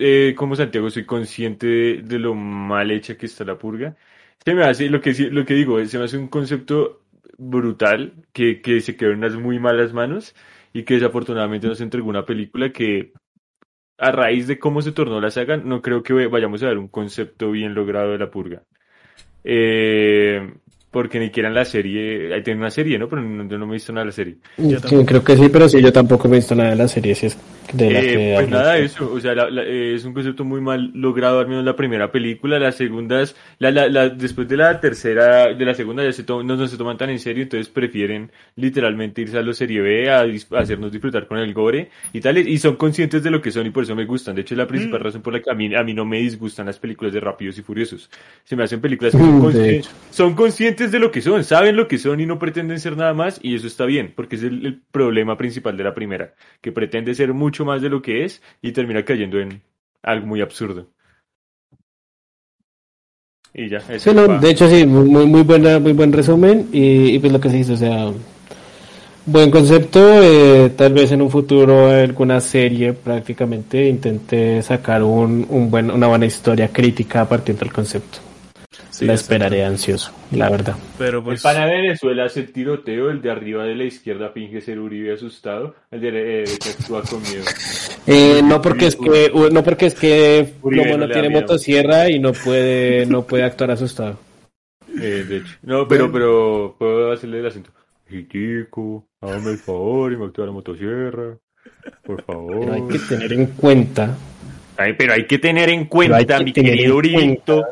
eh, 0.01 0.35
como 0.37 0.57
Santiago, 0.57 0.91
soy 0.91 1.05
consciente 1.05 1.67
de, 2.03 2.19
lo 2.19 2.35
mal 2.35 2.91
hecha 2.91 3.17
que 3.17 3.27
está 3.27 3.45
la 3.45 3.59
purga. 3.59 3.97
Se 4.45 4.55
me 4.55 4.65
hace, 4.65 4.89
lo 4.89 5.01
que, 5.01 5.13
digo, 5.55 5.85
se 5.87 5.99
me 5.99 6.05
hace 6.05 6.17
un 6.19 6.29
concepto 6.29 7.03
brutal 7.39 8.15
que, 8.33 8.63
que 8.63 8.81
se 8.81 8.97
quedó 8.97 9.11
en 9.13 9.19
unas 9.19 9.37
muy 9.37 9.59
malas 9.59 9.93
manos 9.93 10.35
y 10.73 10.85
que 10.85 10.95
desafortunadamente 10.95 11.67
nos 11.67 11.81
entregó 11.81 12.09
una 12.09 12.25
película 12.25 12.71
que 12.73 13.13
a 13.99 14.11
raíz 14.11 14.47
de 14.47 14.59
cómo 14.59 14.83
se 14.83 14.93
tornó 14.93 15.21
la 15.21 15.31
saga, 15.31 15.59
no 15.59 15.83
creo 15.83 16.03
que 16.03 16.27
vayamos 16.27 16.63
a 16.63 16.69
ver 16.69 16.79
un 16.79 16.89
concepto 16.89 17.51
bien 17.51 17.75
logrado 17.75 18.13
de 18.13 18.19
la 18.19 18.31
purga. 18.31 18.63
Eh, 19.45 20.55
porque 20.91 21.19
ni 21.21 21.27
siquiera 21.27 21.49
en 21.49 21.55
la 21.55 21.65
serie, 21.65 22.35
ahí 22.35 22.43
tiene 22.43 22.59
una 22.61 22.71
serie, 22.71 22.99
¿no? 22.99 23.09
Pero 23.09 23.23
no, 23.23 23.49
yo 23.49 23.59
no 23.59 23.67
me 23.67 23.73
he 23.73 23.77
visto 23.77 23.93
nada 23.93 24.05
de 24.05 24.09
la 24.11 24.13
serie. 24.13 24.35
Sí, 24.57 24.75
tampoco. 24.81 25.07
creo 25.07 25.25
que 25.25 25.37
sí, 25.37 25.49
pero 25.53 25.69
sí, 25.69 25.81
yo 25.81 25.93
tampoco 25.93 26.29
me 26.29 26.37
he 26.37 26.39
visto 26.41 26.55
nada 26.55 26.71
de 26.71 26.77
la 26.77 26.89
serie, 26.89 27.15
si 27.15 27.27
es 27.27 27.39
de 27.73 27.91
la 27.91 28.01
Eh, 28.01 28.07
que 28.07 28.33
pues 28.37 28.49
nada 28.51 28.73
de 28.75 28.85
eso, 28.87 29.13
o 29.13 29.21
sea, 29.21 29.33
la- 29.35 29.49
la- 29.51 29.63
eh, 29.63 29.95
es 29.95 30.05
un 30.05 30.13
concepto 30.13 30.45
muy 30.45 30.61
mal 30.61 30.91
logrado, 30.95 31.39
al 31.39 31.47
menos 31.47 31.65
la 31.65 31.77
primera 31.77 32.11
película, 32.11 32.59
las 32.59 32.75
segundas, 32.75 33.37
la, 33.61 33.71
la, 33.71 33.89
la- 33.89 34.09
después 34.09 34.49
de 34.49 34.57
la 34.57 34.81
tercera, 34.81 35.55
de 35.55 35.65
la 35.65 35.75
segunda 35.75 36.03
ya 36.03 36.13
se 36.13 36.25
to- 36.25 36.43
no, 36.43 36.57
no 36.57 36.67
se 36.67 36.77
toman 36.77 36.99
tan 36.99 37.11
en 37.11 37.21
serio, 37.21 37.45
entonces 37.45 37.69
prefieren 37.69 38.33
literalmente 38.57 39.23
irse 39.23 39.39
a 39.39 39.43
lo 39.43 39.53
serie 39.53 39.81
B, 39.81 40.11
a, 40.11 40.25
dis- 40.27 40.47
a 40.57 40.61
hacernos 40.61 40.91
disfrutar 40.91 41.27
con 41.29 41.39
el 41.39 41.55
gore 41.55 41.91
y 42.13 42.21
tal, 42.21 42.39
y 42.39 42.59
son 42.59 42.75
conscientes 42.75 43.23
de 43.23 43.31
lo 43.31 43.41
que 43.41 43.53
son 43.53 43.65
y 43.67 43.71
por 43.71 43.85
eso 43.85 43.95
me 43.95 44.05
gustan, 44.05 44.35
de 44.35 44.41
hecho 44.43 44.55
es 44.55 44.59
la 44.59 44.67
principal 44.67 45.01
Mm. 45.01 45.05
razón 45.05 45.23
por 45.23 45.33
la 45.35 45.41
que 45.41 45.51
a 45.51 45.55
mí, 45.55 45.73
a 45.75 45.85
mí 45.85 45.95
no 45.95 46.05
me 46.05 46.19
disgustan 46.19 46.67
las 46.67 46.79
películas 46.81 47.13
de 47.15 47.21
Rápidos 47.21 47.57
y 47.59 47.63
Furiosos, 47.63 48.11
se 48.45 48.57
me 48.57 48.65
hacen 48.65 48.81
películas 48.81 49.13
que 49.13 49.19
son, 49.19 49.39
Mm, 49.39 49.45
consci- 49.45 49.89
son 50.11 50.35
conscientes 50.35 50.80
de 50.89 50.99
lo 50.99 51.11
que 51.11 51.23
son, 51.23 51.45
saben 51.45 51.77
lo 51.77 51.89
que 51.89 51.99
son 51.99 52.21
y 52.21 52.27
no 52.27 52.39
pretenden 52.39 52.81
ser 52.81 52.97
nada 52.97 53.15
más, 53.15 53.39
y 53.43 53.55
eso 53.55 53.67
está 53.67 53.85
bien, 53.85 54.13
porque 54.17 54.37
es 54.37 54.43
el, 54.43 54.65
el 54.67 54.81
problema 54.91 55.37
principal 55.37 55.77
de 55.77 55.85
la 55.85 55.95
primera, 55.95 56.35
que 56.61 56.73
pretende 56.73 57.15
ser 57.15 57.33
mucho 57.35 57.65
más 57.65 57.83
de 57.83 57.91
lo 57.91 58.03
que 58.03 58.25
es 58.25 58.43
y 58.63 58.73
termina 58.73 59.05
cayendo 59.05 59.39
en 59.39 59.63
algo 60.03 60.27
muy 60.27 60.41
absurdo. 60.41 60.89
Y 63.53 63.69
ya, 63.69 63.79
eso 63.79 64.11
Sí, 64.11 64.15
no, 64.17 64.39
de 64.39 64.51
hecho 64.51 64.69
sí, 64.69 64.87
muy, 64.87 65.27
muy 65.27 65.43
buena, 65.43 65.79
muy 65.79 65.93
buen 65.93 66.13
resumen 66.13 66.69
y, 66.73 67.15
y 67.15 67.19
pues 67.19 67.33
lo 67.33 67.41
que 67.41 67.51
se 67.51 67.59
hizo, 67.59 67.73
o 67.75 67.77
sea, 67.77 68.13
buen 69.27 69.51
concepto, 69.51 70.23
eh, 70.23 70.71
tal 70.77 70.93
vez 70.93 71.13
en 71.13 71.23
un 71.23 71.31
futuro 71.31 71.89
alguna 71.89 72.41
serie 72.41 72.93
prácticamente 72.93 73.89
intente 73.89 74.63
sacar 74.63 75.03
un, 75.03 75.47
un 75.49 75.71
buen, 75.71 75.91
una 75.91 76.07
buena 76.07 76.27
historia 76.27 76.69
crítica 76.69 77.23
a 77.23 77.29
partir 77.29 77.57
del 77.57 77.73
concepto. 77.73 78.30
Sí, 79.01 79.07
la 79.07 79.15
esperaré 79.15 79.65
ansioso, 79.65 80.13
la 80.31 80.51
verdad. 80.51 80.77
Pero 80.99 81.21
El 81.21 81.25
pues. 81.25 81.43
pana 81.43 81.65
de 81.65 81.75
Venezuela 81.75 82.27
hace 82.27 82.41
el 82.41 82.53
tiroteo, 82.53 83.09
el 83.09 83.23
de 83.23 83.31
arriba 83.31 83.65
de 83.65 83.75
la 83.75 83.85
izquierda 83.85 84.29
finge 84.29 84.61
ser 84.61 84.79
Uribe 84.79 85.15
asustado, 85.15 85.75
el 85.91 86.03
de 86.03 86.13
la 86.13 86.19
derecha 86.19 86.71
actúa 86.79 87.01
con 87.01 87.23
miedo. 87.23 87.45
Eh, 88.07 88.43
no 88.45 88.61
porque 88.61 88.89
es 88.89 88.97
que, 88.97 89.33
no 89.51 89.65
porque 89.65 89.87
es 89.87 89.95
que 89.95 90.53
Uribe 90.61 90.99
no 90.99 91.07
tiene 91.07 91.31
miedo. 91.31 91.41
motosierra 91.41 92.11
y 92.11 92.19
no 92.19 92.35
puede, 92.35 93.07
no 93.07 93.23
puede 93.23 93.45
actuar 93.45 93.71
asustado. 93.71 94.19
Eh, 95.01 95.25
de 95.27 95.37
hecho. 95.39 95.57
No, 95.63 95.89
pero, 95.89 96.13
pero 96.13 96.77
puedo 96.79 97.11
hacerle 97.11 97.41
el 97.41 97.47
acento. 97.47 97.71
Chico, 98.07 99.07
hágame 99.23 99.53
el 99.53 99.59
favor 99.59 100.13
y 100.13 100.17
me 100.19 100.27
actúa 100.27 100.45
la 100.45 100.53
motosierra. 100.53 101.39
Por 102.05 102.23
favor. 102.23 102.61
Pero 102.61 102.75
hay 102.75 102.83
que 102.83 102.99
tener 102.99 103.33
en 103.33 103.47
cuenta 103.47 104.15
Ay, 104.81 104.95
pero 104.95 105.13
hay 105.13 105.27
que 105.27 105.39
tener 105.39 105.69
en 105.69 105.85
cuenta, 105.85 106.39
que 106.39 106.45
mi 106.45 106.53
querido 106.55 106.97
Uribito. 106.97 107.63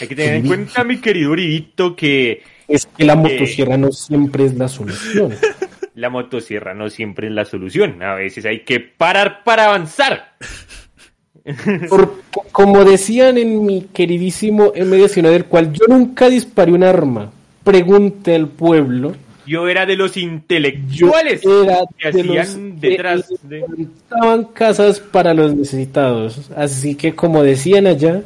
Hay 0.00 0.08
que 0.08 0.16
tener 0.16 0.34
en 0.36 0.46
cuenta, 0.46 0.84
mi 0.84 0.98
querido 0.98 1.30
Uribito, 1.30 1.94
que 1.94 2.42
es 2.68 2.86
que 2.86 3.04
la 3.04 3.16
motosierra 3.16 3.76
no 3.76 3.92
siempre 3.92 4.44
es 4.44 4.54
la 4.54 4.68
solución. 4.68 5.34
la 5.94 6.10
motosierra 6.10 6.74
no 6.74 6.90
siempre 6.90 7.28
es 7.28 7.32
la 7.32 7.44
solución. 7.44 8.02
A 8.02 8.14
veces 8.14 8.44
hay 8.44 8.60
que 8.60 8.80
parar 8.80 9.44
para 9.44 9.66
avanzar. 9.66 10.34
Por- 11.88 12.22
como 12.52 12.84
decían 12.84 13.36
en 13.38 13.64
mi 13.64 13.82
queridísimo 13.92 14.72
M19, 14.72 15.30
del 15.30 15.44
cual 15.44 15.72
yo 15.72 15.84
nunca 15.88 16.28
disparé 16.28 16.72
un 16.72 16.82
arma, 16.84 17.32
pregunte 17.62 18.34
al 18.34 18.48
pueblo. 18.48 19.14
Yo 19.46 19.68
era 19.68 19.84
de 19.84 19.96
los 19.96 20.14
Yo 20.14 20.22
intelectuales 20.22 21.42
era 21.44 21.80
que 21.98 22.12
de 22.12 22.24
los 22.24 22.38
hacían 22.38 22.80
detrás 22.80 23.26
que 23.28 23.56
de... 23.56 24.46
casas 24.54 25.00
para 25.00 25.34
los 25.34 25.54
necesitados. 25.54 26.50
Así 26.56 26.94
que, 26.94 27.14
como 27.14 27.42
decían 27.42 27.86
allá, 27.86 28.22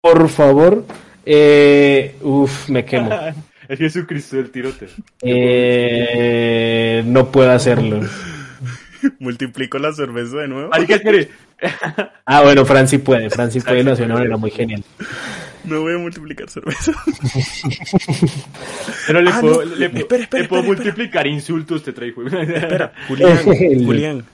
por 0.00 0.28
favor, 0.28 0.84
eh, 1.26 2.16
uf, 2.22 2.68
me 2.68 2.84
quemo. 2.84 3.10
Es 3.68 3.78
Jesucristo 3.78 4.36
del 4.36 4.50
tiroteo. 4.50 4.88
Eh, 5.20 7.02
no 7.04 7.30
puedo 7.30 7.50
hacerlo. 7.50 8.00
Multiplico 9.18 9.78
la 9.78 9.92
cerveza 9.92 10.38
de 10.38 10.48
nuevo. 10.48 10.70
Ah, 12.24 12.42
bueno, 12.42 12.64
Franci 12.64 12.98
puede, 12.98 13.28
Franci 13.30 13.60
puede, 13.60 13.82
lo 13.82 13.92
hace 13.92 14.02
de 14.02 14.06
una 14.06 14.14
manera 14.14 14.36
muy 14.36 14.50
genial. 14.52 14.84
No 15.64 15.80
voy 15.82 15.94
a 15.96 15.98
multiplicar 15.98 16.48
cerveza. 16.48 16.92
Pero 19.06 19.20
le 19.20 19.30
Ah, 19.30 19.38
puedo, 19.40 19.64
no. 19.64 19.74
le, 19.76 19.86
Espera, 19.86 20.22
espera, 20.22 20.42
le 20.44 20.48
puedo 20.48 20.62
espera, 20.62 20.62
multiplicar 20.62 21.26
insultos, 21.26 21.82
te 21.82 21.92
traigo. 21.92 22.22
Espera, 22.26 22.92
Julián, 23.08 23.38
Julián. 23.84 24.24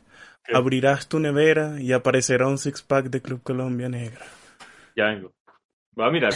Abrirás 0.52 1.08
tu 1.08 1.18
nevera 1.18 1.80
y 1.80 1.92
aparecerá 1.92 2.46
un 2.46 2.58
six 2.58 2.82
pack 2.82 3.06
de 3.06 3.22
Club 3.22 3.42
Colombia 3.42 3.88
Negra. 3.88 4.20
Ya 4.96 5.06
vengo. 5.06 5.32
Voy 5.97 6.07
a 6.07 6.11
mirar. 6.11 6.32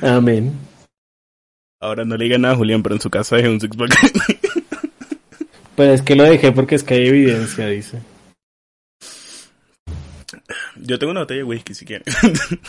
Amén. 0.00 0.52
Ahora 1.80 2.04
no 2.04 2.16
le 2.16 2.24
diga 2.24 2.38
nada 2.38 2.54
a 2.54 2.56
Julián, 2.56 2.82
pero 2.82 2.94
en 2.94 3.00
su 3.00 3.10
casa 3.10 3.36
hay 3.36 3.44
un 3.46 3.60
six 3.60 3.76
pack. 3.76 3.90
Pero 5.74 5.94
es 5.94 6.02
que 6.02 6.14
lo 6.14 6.24
dejé 6.24 6.52
porque 6.52 6.74
es 6.74 6.84
que 6.84 6.94
hay 6.94 7.06
evidencia, 7.08 7.66
dice. 7.66 7.98
Yo 10.76 10.98
tengo 10.98 11.12
una 11.12 11.20
botella 11.20 11.38
de 11.38 11.44
whisky 11.44 11.74
si 11.74 11.84
quieren. 11.84 12.04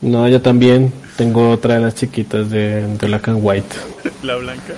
No, 0.00 0.28
yo 0.28 0.42
también 0.42 0.92
tengo 1.16 1.48
otra 1.50 1.76
de 1.76 1.80
las 1.80 1.94
chiquitas 1.94 2.50
de, 2.50 2.86
de 2.86 3.06
Black 3.06 3.28
and 3.28 3.38
White. 3.42 3.74
La 4.22 4.36
blanca. 4.36 4.74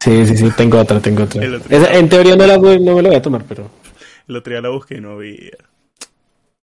Sí, 0.00 0.24
sí, 0.26 0.36
sí, 0.38 0.50
tengo 0.56 0.78
otra, 0.78 1.00
tengo 1.00 1.24
otra. 1.24 1.44
Esa- 1.44 1.92
en 1.98 2.08
teoría 2.08 2.34
no, 2.34 2.46
la 2.46 2.56
voy, 2.56 2.80
no 2.80 2.94
me 2.94 3.02
la 3.02 3.08
voy 3.10 3.18
a 3.18 3.22
tomar, 3.22 3.44
pero... 3.46 3.70
El 4.26 4.36
otro 4.36 4.52
día 4.54 4.62
la 4.62 4.70
busqué 4.70 4.96
y 4.96 5.00
no 5.02 5.10
había. 5.12 5.50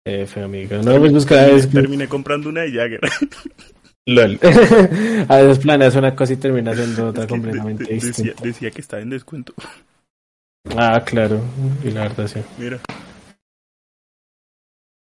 F, 0.06 0.40
amigo. 0.40 0.76
No, 0.82 0.98
pues 0.98 1.12
buscar... 1.12 1.50
Es... 1.50 1.68
Terminé 1.70 2.06
comprando 2.08 2.48
una 2.48 2.62
de 2.62 2.72
Jagger. 2.72 3.00
LOL. 4.06 4.38
a 5.28 5.36
veces 5.36 5.58
planeas 5.58 5.96
una 5.96 6.14
cosa 6.14 6.32
y 6.32 6.36
terminas 6.36 6.78
haciendo 6.78 7.08
otra 7.08 7.24
Es 7.24 7.28
que 7.28 7.34
de- 7.34 7.40
completamente 7.40 7.84
de- 7.84 7.94
distinta. 7.94 8.42
decía 8.42 8.70
que 8.70 8.80
estaba 8.80 9.02
en 9.02 9.10
descuento. 9.10 9.52
Ah, 10.76 11.02
claro. 11.04 11.40
Y 11.84 11.90
la 11.90 12.02
verdad, 12.02 12.28
sí. 12.28 12.40
Mira. 12.58 12.78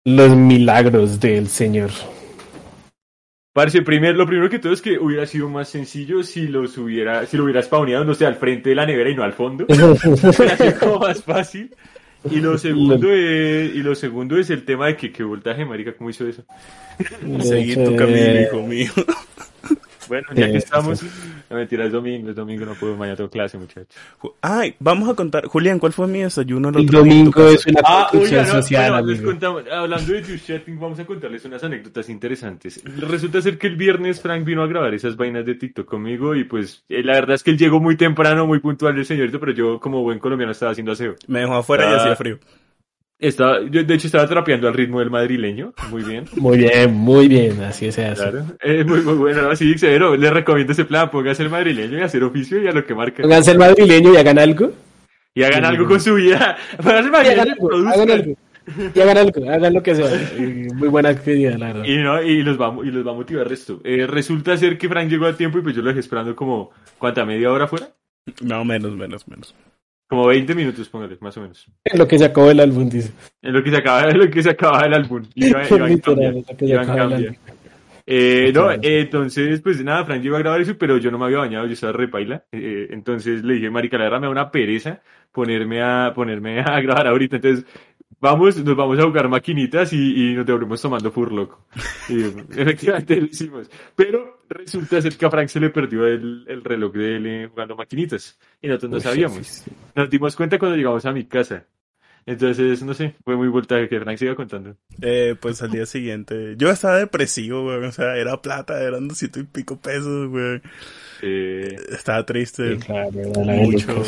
Los 0.04 0.36
milagros 0.36 1.20
del 1.20 1.48
Señor. 1.48 1.90
Parce, 3.54 3.82
primer, 3.82 4.14
lo 4.16 4.26
primero 4.26 4.48
que 4.50 4.58
todo 4.58 4.72
es 4.72 4.80
que 4.82 4.98
hubiera 4.98 5.26
sido 5.26 5.48
más 5.48 5.68
sencillo 5.68 6.22
si 6.22 6.48
los 6.48 6.76
hubiera, 6.78 7.26
si 7.26 7.36
lo 7.36 7.44
hubiera 7.44 7.62
spawneado, 7.62 8.04
no 8.04 8.14
sé, 8.14 8.24
al 8.26 8.36
frente 8.36 8.70
de 8.70 8.74
la 8.76 8.86
nevera 8.86 9.10
y 9.10 9.14
no 9.14 9.22
al 9.22 9.34
fondo. 9.34 9.66
Hubiera 9.68 10.56
sido 10.56 10.78
como 10.80 10.98
más 11.00 11.22
fácil. 11.22 11.74
Y 12.30 12.36
lo 12.36 12.58
segundo 12.58 13.12
es, 13.12 13.74
y 13.74 13.82
lo 13.82 13.94
segundo 13.94 14.38
es 14.38 14.50
el 14.50 14.64
tema 14.64 14.86
de 14.86 14.96
que, 14.96 15.12
que 15.12 15.22
voltaje, 15.24 15.64
marica, 15.64 15.92
¿cómo 15.94 16.10
hizo 16.10 16.26
eso? 16.26 16.44
Seguir 17.40 17.84
tu 17.84 17.96
camino, 17.96 18.18
eh, 18.18 18.48
hijo 18.48 18.66
mío. 18.66 18.90
Bueno, 20.08 20.26
ya 20.34 20.50
que 20.50 20.58
estamos, 20.58 21.00
no 21.52 21.58
mentira, 21.58 21.84
es 21.84 21.92
domingo, 21.92 22.30
es 22.30 22.34
domingo, 22.36 22.64
no 22.64 22.74
puedo, 22.74 22.96
mañana 22.96 23.16
tengo 23.16 23.30
clase, 23.30 23.58
muchachos. 23.58 23.88
Ay, 24.40 24.74
vamos 24.80 25.08
a 25.08 25.14
contar. 25.14 25.46
Julián, 25.46 25.78
¿cuál 25.78 25.92
fue 25.92 26.06
mi 26.06 26.20
desayuno 26.22 26.70
el 26.70 26.76
El 26.76 26.84
otro 26.86 26.98
domingo 27.00 27.46
es 27.48 27.66
una 27.66 27.80
Ah, 27.84 28.08
construcción 28.10 28.40
oiga, 28.40 28.52
no, 28.54 28.62
social, 28.62 29.02
bueno, 29.04 29.22
contamos, 29.24 29.64
hablando 29.70 30.12
de 30.12 30.22
Just 30.24 30.46
Chatting, 30.46 30.80
vamos 30.80 30.98
a 30.98 31.04
contarles 31.04 31.44
unas 31.44 31.62
anécdotas 31.62 32.08
interesantes. 32.08 32.82
Resulta 32.84 33.40
ser 33.42 33.58
que 33.58 33.66
el 33.66 33.76
viernes 33.76 34.20
Frank 34.20 34.44
vino 34.44 34.62
a 34.62 34.66
grabar 34.66 34.94
esas 34.94 35.16
vainas 35.16 35.44
de 35.44 35.54
TikTok 35.54 35.86
conmigo 35.86 36.34
y 36.34 36.44
pues 36.44 36.82
eh, 36.88 37.02
la 37.02 37.12
verdad 37.14 37.34
es 37.34 37.42
que 37.42 37.50
él 37.50 37.58
llegó 37.58 37.78
muy 37.80 37.96
temprano, 37.96 38.46
muy 38.46 38.60
puntual 38.60 38.96
el 38.96 39.04
señorito, 39.04 39.38
pero 39.38 39.52
yo 39.52 39.78
como 39.78 40.02
buen 40.02 40.18
colombiano 40.18 40.52
estaba 40.52 40.72
haciendo 40.72 40.92
aseo. 40.92 41.14
Me 41.26 41.40
dejó 41.40 41.54
afuera 41.56 41.84
y 41.84 41.92
Ah. 41.92 41.96
hacía 41.98 42.16
frío. 42.16 42.38
Estaba, 43.22 43.60
yo 43.70 43.84
de 43.84 43.94
hecho 43.94 44.08
estaba 44.08 44.26
trapeando 44.26 44.66
al 44.66 44.74
ritmo 44.74 44.98
del 44.98 45.08
madrileño, 45.08 45.72
muy 45.92 46.02
bien. 46.02 46.24
Muy 46.34 46.58
bien, 46.58 46.92
muy 46.92 47.28
bien, 47.28 47.62
así 47.62 47.92
se 47.92 48.04
hace. 48.04 48.20
Claro, 48.20 48.46
es 48.60 48.84
muy, 48.84 49.00
muy 49.00 49.14
bueno, 49.14 49.48
así 49.48 49.78
severo, 49.78 50.16
le 50.16 50.28
recomiendo 50.28 50.72
ese 50.72 50.84
plan, 50.84 51.08
póngase 51.08 51.44
el 51.44 51.48
madrileño 51.48 51.98
y 51.98 52.00
hacer 52.00 52.24
oficio 52.24 52.60
y 52.60 52.66
a 52.66 52.72
lo 52.72 52.84
que 52.84 52.96
marca. 52.96 53.22
Pónganse 53.22 53.52
el 53.52 53.58
madrileño 53.58 54.12
y 54.12 54.16
hagan 54.16 54.40
algo. 54.40 54.72
Y 55.36 55.44
hagan 55.44 55.64
algo 55.64 55.86
con 55.86 56.00
su 56.00 56.16
vida. 56.16 56.56
Pónganse 56.82 57.10
el 57.10 57.14
Y 57.14 57.30
hagan 57.30 57.46
madrileño 57.46 57.46
y 57.46 57.50
algo, 57.50 57.88
hagan 57.88 58.10
algo. 58.10 58.34
Y 58.92 59.00
hagan 59.00 59.18
algo, 59.18 59.50
hagan 59.50 59.74
lo 59.74 59.82
que 59.84 59.94
sea. 59.94 60.32
Muy 60.74 60.88
buena 60.88 61.10
actividad, 61.10 61.58
la 61.58 61.66
verdad. 61.66 61.84
Y, 61.84 61.98
no, 61.98 62.20
y, 62.20 62.42
los 62.42 62.60
va, 62.60 62.74
y 62.82 62.90
los 62.90 63.06
va 63.06 63.12
a 63.12 63.14
motivar 63.14 63.48
resto. 63.48 63.80
Eh, 63.84 64.04
resulta 64.08 64.56
ser 64.56 64.76
que 64.76 64.88
Frank 64.88 65.08
llegó 65.08 65.26
a 65.26 65.36
tiempo 65.36 65.58
y 65.58 65.62
pues 65.62 65.76
yo 65.76 65.82
lo 65.82 65.90
dejé 65.90 66.00
esperando 66.00 66.34
como, 66.34 66.72
¿cuánta? 66.98 67.24
¿Media 67.24 67.52
hora 67.52 67.68
fuera? 67.68 67.90
No, 68.40 68.64
menos, 68.64 68.96
menos, 68.96 69.28
menos. 69.28 69.54
Como 70.12 70.26
20 70.26 70.54
minutos, 70.54 70.90
póngale, 70.90 71.16
más 71.22 71.34
o 71.38 71.40
menos. 71.40 71.66
En 71.82 71.98
lo 71.98 72.06
que 72.06 72.18
se 72.18 72.26
acabó 72.26 72.50
el 72.50 72.60
álbum, 72.60 72.86
dice. 72.86 73.14
En 73.40 73.54
lo 73.54 73.64
que 73.64 73.70
se 73.70 73.78
acaba, 73.78 74.10
en 74.10 74.18
lo 74.18 74.30
que 74.30 74.42
se 74.42 74.50
acaba 74.50 74.84
el 74.84 74.92
álbum. 74.92 75.22
Iba, 75.34 75.66
iba 75.66 75.88
Literal, 75.88 76.44
cambia, 76.86 77.18
iba. 77.18 77.32
Eh, 78.04 78.52
no, 78.54 78.72
eh, 78.72 78.78
entonces, 78.82 79.62
pues 79.62 79.82
nada, 79.82 80.04
Frank 80.04 80.20
llegó 80.20 80.36
a 80.36 80.40
grabar 80.40 80.60
eso, 80.60 80.76
pero 80.76 80.98
yo 80.98 81.10
no 81.10 81.16
me 81.16 81.24
había 81.24 81.38
bañado, 81.38 81.64
yo 81.64 81.72
estaba 81.72 81.94
repaila. 81.94 82.44
Eh, 82.52 82.88
entonces 82.90 83.42
le 83.42 83.54
dije, 83.54 83.70
marica, 83.70 83.96
la 83.96 84.04
verdad 84.04 84.20
me 84.20 84.26
da 84.26 84.32
una 84.32 84.50
pereza 84.50 85.00
ponerme 85.32 85.82
a, 85.82 86.12
ponerme 86.14 86.60
a 86.66 86.78
grabar 86.82 87.06
ahorita. 87.06 87.36
Entonces, 87.36 87.64
vamos, 88.20 88.62
nos 88.62 88.76
vamos 88.76 88.98
a 88.98 89.04
jugar 89.04 89.30
maquinitas 89.30 89.94
y, 89.94 90.32
y 90.32 90.34
nos 90.34 90.44
devolvemos 90.44 90.82
tomando 90.82 91.10
Furloco. 91.10 91.64
Y 92.10 92.20
efectivamente 92.60 93.16
lo 93.16 93.24
hicimos. 93.28 93.70
Pero 93.96 94.41
resulta 94.52 95.00
ser 95.02 95.16
que 95.16 95.26
a 95.26 95.30
Frank 95.30 95.48
se 95.48 95.60
le 95.60 95.70
perdió 95.70 96.06
el, 96.06 96.44
el 96.48 96.62
reloj 96.64 96.92
de 96.94 97.16
él 97.16 97.26
eh, 97.26 97.48
jugando 97.48 97.76
maquinitas. 97.76 98.38
Y 98.60 98.68
nosotros 98.68 98.90
no 98.90 98.96
Uy, 98.98 99.02
sabíamos. 99.02 99.46
sí, 99.46 99.62
sí. 99.64 99.70
Nos 99.94 100.10
dimos 100.10 100.36
cuenta 100.36 100.58
cuando 100.58 100.76
llegamos 100.76 101.04
a 101.06 101.12
mi 101.12 101.24
casa. 101.24 101.64
Entonces, 102.24 102.82
no 102.84 102.94
sé, 102.94 103.16
fue 103.24 103.34
muy 103.36 103.48
vuelta 103.48 103.88
que 103.88 103.98
Frank 103.98 104.16
siga 104.16 104.36
contando. 104.36 104.76
Eh, 105.00 105.34
pues 105.40 105.60
al 105.60 105.72
día 105.72 105.86
siguiente, 105.86 106.54
yo 106.56 106.70
estaba 106.70 106.98
depresivo, 106.98 107.64
güey, 107.64 107.82
o 107.84 107.90
sea, 107.90 108.16
era 108.16 108.40
plata, 108.40 108.80
eran 108.80 109.08
doscientos 109.08 109.42
y 109.42 109.46
pico 109.46 109.76
pesos, 109.80 110.28
güey. 110.28 110.60
Eh, 111.22 111.76
Estaba 111.90 112.24
triste, 112.24 112.76
Sí, 112.76 112.86
claro, 112.86 113.10
mucho. 113.10 114.04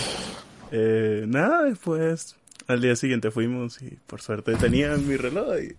Eh, 0.70 1.24
nada, 1.26 1.64
después, 1.64 2.36
al 2.68 2.80
día 2.80 2.94
siguiente 2.94 3.30
fuimos 3.32 3.82
y 3.82 3.98
por 4.06 4.20
suerte 4.20 4.54
tenía 4.54 4.96
mi 4.96 5.16
reloj 5.16 5.54
y... 5.60 5.74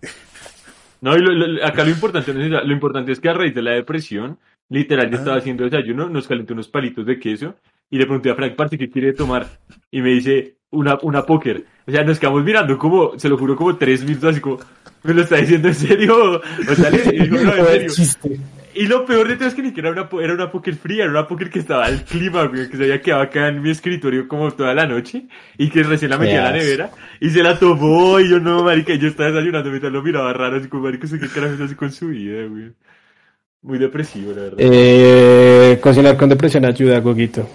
No, 1.00 1.14
y 1.16 1.20
lo- 1.20 1.32
lo- 1.32 1.64
acá 1.64 1.84
lo 1.84 1.90
importante, 1.90 2.32
no 2.34 2.40
es 2.40 2.46
eso, 2.52 2.60
lo 2.64 2.72
importante 2.72 3.12
es 3.12 3.20
que 3.20 3.28
a 3.28 3.34
raíz 3.34 3.54
de 3.54 3.62
la 3.62 3.72
depresión, 3.72 4.38
literal, 4.68 5.10
yo 5.10 5.16
Ah. 5.16 5.20
estaba 5.20 5.36
haciendo 5.38 5.64
desayuno, 5.64 6.08
nos 6.08 6.26
calentó 6.28 6.54
unos 6.54 6.68
palitos 6.68 7.06
de 7.06 7.18
queso 7.18 7.54
y 7.90 7.98
le 7.98 8.04
pregunté 8.06 8.30
a 8.30 8.34
Frank 8.34 8.54
Parce 8.56 8.76
qué 8.78 8.88
quiere 8.90 9.12
tomar 9.12 9.46
y 9.90 10.02
me 10.02 10.10
dice 10.10 10.56
una, 10.70 10.98
una 11.02 11.22
póker. 11.24 11.64
O 11.86 11.90
sea, 11.90 12.02
nos 12.02 12.18
quedamos 12.18 12.42
mirando 12.44 12.76
como, 12.78 13.18
se 13.18 13.28
lo 13.28 13.38
juro, 13.38 13.54
como 13.56 13.76
tres 13.76 14.04
minutos, 14.04 14.30
así 14.32 14.40
como, 14.40 14.58
¿me 15.04 15.14
lo 15.14 15.22
está 15.22 15.36
diciendo 15.36 15.68
en 15.68 15.74
serio? 15.74 16.40
O 16.68 16.74
sea, 16.74 16.90
le 16.90 16.98
dijo, 17.02 17.36
no, 17.36 17.66
en 17.68 17.90
serio. 17.90 18.38
Y 18.78 18.88
lo 18.88 19.06
peor 19.06 19.26
de 19.28 19.36
todo 19.36 19.48
es 19.48 19.54
que 19.54 19.62
ni 19.62 19.68
siquiera 19.68 19.88
era 19.88 20.02
una, 20.12 20.22
era 20.22 20.34
una 20.34 20.50
póker 20.52 20.74
fría, 20.74 21.04
era 21.04 21.10
una 21.12 21.26
póker 21.26 21.48
que 21.48 21.60
estaba 21.60 21.86
al 21.86 22.04
clima, 22.04 22.44
güey, 22.44 22.68
que 22.68 22.76
se 22.76 22.82
había 22.82 23.00
quedado 23.00 23.22
acá 23.22 23.48
en 23.48 23.62
mi 23.62 23.70
escritorio 23.70 24.28
como 24.28 24.50
toda 24.50 24.74
la 24.74 24.84
noche 24.84 25.28
y 25.56 25.70
que 25.70 25.82
recién 25.82 26.10
la 26.10 26.18
metí 26.18 26.32
en 26.32 26.42
la 26.44 26.52
Yes. 26.52 26.62
nevera 26.64 26.90
y 27.20 27.30
se 27.30 27.42
la 27.42 27.58
tomó 27.58 28.20
y 28.20 28.28
yo 28.28 28.38
no, 28.38 28.64
marica, 28.64 28.94
yo 28.96 29.08
estaba 29.08 29.30
desayunando 29.30 29.70
mientras 29.70 29.90
lo 29.90 30.02
miraba 30.02 30.30
raro, 30.34 30.56
así 30.56 30.68
como, 30.68 30.82
marica, 30.82 31.06
¿usted 31.06 31.20
¿qué 31.20 31.28
carajo 31.28 31.62
hace 31.64 31.74
con 31.76 31.90
su 31.90 32.08
vida, 32.08 32.44
güey? 32.48 32.72
Muy 33.66 33.78
depresivo, 33.78 34.30
la 34.30 34.42
verdad. 34.42 34.56
Eh, 34.60 35.78
cocinar 35.82 36.16
con 36.16 36.28
depresión 36.28 36.64
ayuda, 36.64 37.00
Goguito. 37.00 37.48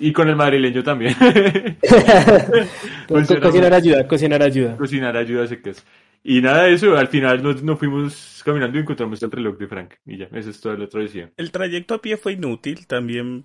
Y 0.00 0.12
con 0.12 0.28
el 0.28 0.36
madrileño 0.36 0.82
también. 0.82 1.14
Cocinar 3.08 3.74
ayuda, 3.74 4.06
cocinar 4.06 4.42
ayuda. 4.42 4.76
Cocinar 4.76 5.16
ayuda 5.16 5.44
a 5.44 5.46
secas. 5.46 5.84
Y 6.24 6.40
nada 6.40 6.64
de 6.64 6.74
eso, 6.74 6.96
al 6.96 7.08
final 7.08 7.42
nos, 7.42 7.62
nos 7.62 7.78
fuimos 7.78 8.42
caminando 8.44 8.78
y 8.78 8.82
encontramos 8.82 9.22
el 9.22 9.30
reloj 9.30 9.56
de 9.58 9.66
Frank. 9.66 9.94
Y 10.06 10.18
ya, 10.18 10.28
esa 10.32 10.50
es 10.50 10.60
toda 10.60 10.76
la 10.76 10.88
travesía. 10.88 11.30
El 11.36 11.50
trayecto 11.50 11.94
a 11.94 12.00
pie 12.02 12.16
fue 12.16 12.32
inútil, 12.32 12.86
también... 12.86 13.44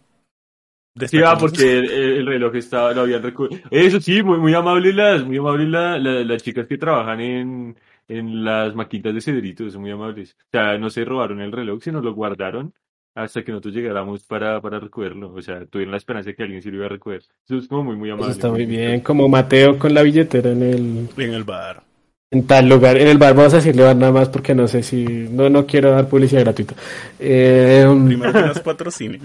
Sí, 1.08 1.18
va, 1.18 1.34
destacamos- 1.34 1.40
porque 1.40 1.78
el, 1.80 1.90
el 1.92 2.26
reloj 2.28 2.56
estaba, 2.56 2.94
lo 2.94 3.02
habían 3.02 3.24
recogido. 3.24 3.62
Eso 3.72 4.00
sí, 4.00 4.22
muy, 4.22 4.38
muy 4.38 4.54
amables 4.54 4.94
las, 4.96 5.24
muy 5.26 5.38
amables 5.38 5.68
la- 5.70 5.98
la- 5.98 6.24
las 6.24 6.44
chicas 6.44 6.68
que 6.68 6.78
trabajan 6.78 7.20
en, 7.20 7.76
en 8.08 8.44
las 8.44 8.76
maquitas 8.76 9.14
de 9.14 9.22
Cedritos, 9.22 9.74
son 9.74 9.82
muy 9.82 9.92
amables. 9.92 10.36
O 10.40 10.50
sea, 10.52 10.78
no 10.78 10.90
se 10.90 11.06
robaron 11.06 11.42
el 11.42 11.52
reloj, 11.52 11.82
sino 11.84 12.02
lo 12.02 12.14
guardaron 12.14 12.74
hasta 13.16 13.44
que 13.44 13.52
nosotros 13.52 13.76
llegáramos 13.76 14.24
para, 14.26 14.60
para 14.62 14.80
recogerlo. 14.80 15.32
O 15.34 15.42
sea, 15.42 15.66
tuvieron 15.68 15.92
la 15.92 15.98
esperanza 15.98 16.30
de 16.32 16.36
que 16.36 16.44
alguien 16.44 16.62
sí 16.62 16.70
lo 16.72 16.78
iba 16.78 16.86
a 16.88 16.90
recoger. 16.90 17.22
Eso 17.48 17.58
es 17.58 17.68
como 17.68 17.84
muy, 17.86 17.96
muy 17.96 18.10
Eso 18.10 18.16
amable. 18.16 18.32
está 18.34 18.50
muy 18.50 18.66
bien, 18.66 19.02
como 19.02 19.30
Mateo 19.30 19.78
con 19.78 19.94
la 19.94 20.02
billetera 20.02 20.52
en 20.52 20.64
el 20.64 21.10
En 21.18 21.34
el 21.34 21.44
bar. 21.44 21.84
en 22.32 22.48
tal 22.48 22.68
lugar, 22.68 22.98
en 22.98 23.08
el 23.08 23.20
bar 23.20 23.36
vamos 23.36 23.54
a 23.54 23.58
decirle 23.58 23.84
bar 23.84 23.96
nada 23.96 24.12
más 24.12 24.30
porque 24.30 24.56
no 24.56 24.68
sé 24.68 24.82
si 24.82 25.06
no 25.06 25.50
no 25.52 25.68
quiero 25.68 25.92
dar 25.92 26.10
publicidad 26.10 26.42
gratuita. 26.42 26.74
Eh, 27.20 27.86
Primero 28.08 28.34
que 28.34 28.42
nos 28.42 28.60
patrocinen. 28.62 29.22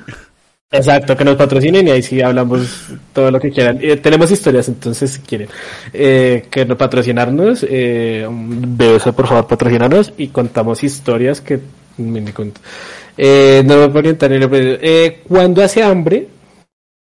Exacto, 0.71 1.17
que 1.17 1.25
nos 1.25 1.37
patrocinen 1.37 1.89
y 1.89 1.91
ahí 1.91 2.03
sí 2.03 2.21
hablamos 2.21 2.89
todo 3.13 3.31
lo 3.31 3.41
que 3.41 3.51
quieran. 3.51 3.79
Eh, 3.81 3.97
tenemos 3.97 4.31
historias, 4.31 4.69
entonces 4.69 5.13
si 5.13 5.21
quieren 5.21 5.49
eh, 5.93 6.47
que 6.51 6.65
no 6.65 6.77
patrocinarnos, 6.77 7.67
eh, 7.69 8.27
un 8.29 8.77
beso 8.77 9.13
por 9.13 9.27
favor 9.27 9.47
patrocinarnos 9.47 10.13
y 10.17 10.29
contamos 10.29 10.83
historias 10.85 11.41
que 11.41 11.61
me 11.99 12.33
cuento. 12.33 12.61
Eh, 13.17 13.63
no 13.65 13.79
me 13.79 13.87
puedo 13.87 13.99
orientar 13.99 14.33
en 14.33 14.43
el 14.43 14.79
eh, 14.81 15.23
cuando 15.27 15.63
hace 15.63 15.83
hambre 15.83 16.29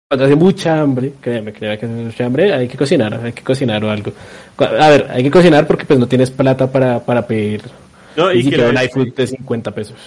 cuando 0.09 0.25
hace 0.25 0.35
mucha 0.35 0.81
hambre, 0.81 1.13
créeme, 1.21 1.53
créeme 1.53 1.77
que 1.77 1.85
hace 1.85 1.93
mucha 1.93 2.25
hambre, 2.25 2.51
hay 2.51 2.67
que 2.67 2.75
cocinar, 2.75 3.13
hay 3.23 3.31
que 3.31 3.43
cocinar 3.43 3.83
o 3.83 3.91
algo. 3.91 4.11
A 4.57 4.89
ver, 4.89 5.05
hay 5.07 5.21
que 5.21 5.29
cocinar 5.29 5.67
porque 5.67 5.85
pues 5.85 5.99
no 5.99 6.07
tienes 6.07 6.31
plata 6.31 6.71
para, 6.71 6.99
para 6.99 7.27
pedir 7.27 7.61
No, 8.17 8.33
ni 8.33 8.39
y 8.39 8.49
que, 8.49 8.57
la, 8.57 8.85
iFood 8.85 9.13
de 9.13 9.27
50 9.27 9.69
pesos. 9.69 9.97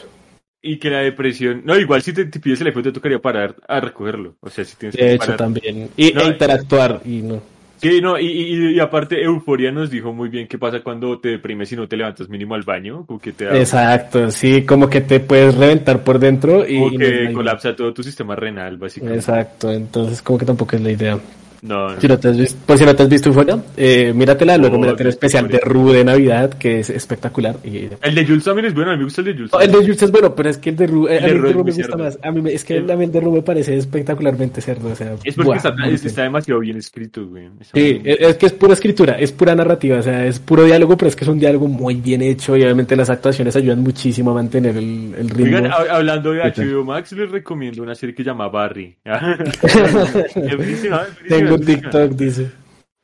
Y 0.63 0.79
que 0.79 0.89
la 0.91 1.01
depresión. 1.01 1.63
No, 1.65 1.77
igual 1.77 2.03
si 2.03 2.13
te, 2.13 2.25
te 2.27 2.39
pides 2.39 2.61
el 2.61 2.69
iPhone 2.69 2.85
te 2.85 2.93
tocaría 2.93 3.19
parar 3.19 3.57
a 3.67 3.81
recogerlo. 3.81 4.37
O 4.41 4.49
sea, 4.49 4.65
si 4.65 4.77
tienes 4.77 4.97
que 4.97 5.05
De 5.05 5.13
hecho, 5.15 5.19
parar. 5.25 5.37
también. 5.37 5.89
Y, 5.97 6.13
No, 6.13 6.23
e 6.23 6.27
interactuar, 6.27 7.01
y 7.05 7.23
no. 7.23 7.43
Sí, 7.83 8.01
no, 8.01 8.17
y, 8.17 8.27
y, 8.27 8.77
y 8.77 8.79
aparte, 8.79 9.21
Euforia 9.21 9.73
nos 9.73 9.91
dijo 9.91 10.13
muy 10.13 10.29
bien 10.29 10.47
qué 10.47 10.57
pasa 10.57 10.85
cuando 10.85 11.19
te 11.19 11.31
deprimes 11.31 11.73
y 11.73 11.75
no 11.75 11.89
te 11.89 11.97
levantas 11.97 12.29
mínimo 12.29 12.55
al 12.55 12.63
baño, 12.63 13.05
como 13.07 13.19
que 13.19 13.33
te 13.33 13.47
da, 13.47 13.59
Exacto, 13.59 14.31
sí, 14.31 14.63
como 14.63 14.89
que 14.89 15.01
te 15.01 15.19
puedes 15.19 15.57
reventar 15.57 16.05
por 16.05 16.21
dentro 16.21 16.65
y... 16.65 16.79
como 16.79 16.91
no 16.93 16.99
que 16.99 17.33
colapsa 17.33 17.75
todo 17.75 17.93
tu 17.93 18.05
sistema 18.05 18.37
renal, 18.37 18.77
básicamente. 18.77 19.19
Exacto, 19.19 19.73
entonces 19.73 20.23
como 20.23 20.39
que 20.39 20.47
tampoco 20.47 20.77
es 20.77 20.83
la 20.83 20.93
idea. 20.93 21.19
No, 21.63 21.91
no. 21.95 22.01
Si 22.01 22.09
no 22.09 22.19
te 22.19 22.29
has 22.29 22.37
visto, 22.37 22.59
pues 22.67 22.81
si 22.81 22.85
no 22.85 22.95
te 22.97 23.03
has 23.05 23.09
visto 23.09 23.29
Euphoria, 23.29 23.63
eh, 23.77 24.13
míratela, 24.15 24.59
luego 24.59 24.77
Oh, 24.77 24.81
mírate 24.81 25.05
el 25.05 25.09
especial 25.11 25.47
de. 25.49 25.59
Ru 25.61 25.93
de 25.93 26.05
Navidad, 26.05 26.51
que 26.55 26.81
es 26.81 26.91
espectacular. 26.91 27.57
Y, 27.65 27.89
El 28.03 28.15
de 28.17 28.27
Jules 28.27 28.43
también 28.45 28.67
es 28.67 28.75
bueno, 28.75 28.91
a 28.91 28.95
mí 28.95 28.99
me 28.99 29.05
gusta 29.05 29.21
el 29.21 29.27
de 29.29 29.33
Jules. 29.35 29.53
No, 29.53 29.61
el 29.61 29.71
de 29.71 29.77
Jules 29.79 30.03
es 30.03 30.11
bueno, 30.11 30.35
pero 30.35 30.49
es 30.51 30.59
que 30.59 30.71
el 30.71 30.77
de 30.77 30.87
Ru, 30.89 31.07
eh, 31.07 31.19
El 31.19 31.25
a 31.25 31.27
de 31.29 31.35
Ru 31.35 31.65
me 31.65 31.71
gusta 31.71 31.83
cerdo. 31.85 31.99
más. 31.99 32.19
A 32.23 32.31
mí 32.33 32.43
me- 32.43 32.53
es 32.53 32.65
que 32.65 32.77
El- 32.79 32.91
el 32.91 33.13
de 33.13 33.21
Ru 33.21 33.31
me 33.33 33.43
parece 33.43 33.77
espectacularmente 33.77 34.61
cerdo, 34.61 34.89
o 34.91 34.95
sea, 34.97 35.15
Es 35.23 35.35
porque 35.37 35.47
buah, 35.47 35.57
está, 35.57 35.75
es- 35.89 36.05
está 36.05 36.23
demasiado 36.25 36.59
bien 36.61 36.77
escrito, 36.79 37.27
güey. 37.29 37.49
Sí, 37.73 38.01
es 38.05 38.37
que 38.37 38.47
es 38.47 38.53
pura 38.53 38.73
escritura, 38.73 39.13
es 39.21 39.31
pura 39.31 39.55
narrativa, 39.55 39.99
o 39.99 40.03
sea, 40.03 40.27
es 40.27 40.41
puro 40.41 40.65
diálogo, 40.65 40.97
pero 40.97 41.09
es 41.11 41.17
que 41.17 41.25
es 41.25 41.29
un 41.29 41.39
diálogo 41.39 41.69
muy 41.69 41.95
bien 41.95 42.23
hecho 42.23 42.57
y 42.57 42.63
obviamente 42.65 42.97
las 42.97 43.09
actuaciones 43.09 43.55
ayudan 43.55 43.81
muchísimo 43.83 44.33
a 44.33 44.35
mantener 44.35 44.77
el, 44.77 45.15
el 45.17 45.31
ritmo. 45.31 45.59
Oigan, 45.59 45.71
hablando 45.91 46.33
de. 46.33 46.41
HBO 46.43 46.85
Max, 46.85 47.13
les 47.13 47.31
recomiendo 47.31 47.83
una 47.85 47.95
serie 47.95 48.15
que 48.17 48.25
se 48.25 48.31
llama 48.31 48.49
Barry. 48.49 48.97
es 49.05 49.61
buenísima, 50.57 51.03
es 51.03 51.29
buenísima, 51.29 51.52
Tengo. 51.61 51.81
TikTok, 51.81 52.11
dice. 52.13 52.51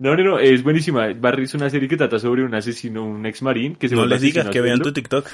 No, 0.01 0.15
no, 0.17 0.23
no, 0.23 0.39
es 0.39 0.63
buenísima. 0.63 1.09
Barry 1.13 1.45
es 1.45 1.55
una 1.55 1.69
serie 1.69 1.89
que 1.89 1.97
trata 1.97 2.19
sobre 2.21 2.45
un 2.45 2.55
asesino, 2.55 3.05
un 3.05 3.27
ex 3.27 3.43
marín 3.43 3.75
que 3.75 3.89
se 3.89 3.97
No 3.97 4.07
les 4.07 4.21
digas 4.21 4.49
que 4.49 4.61
vean 4.61 4.79
tu 4.81 4.93
TikTok. 4.93 5.27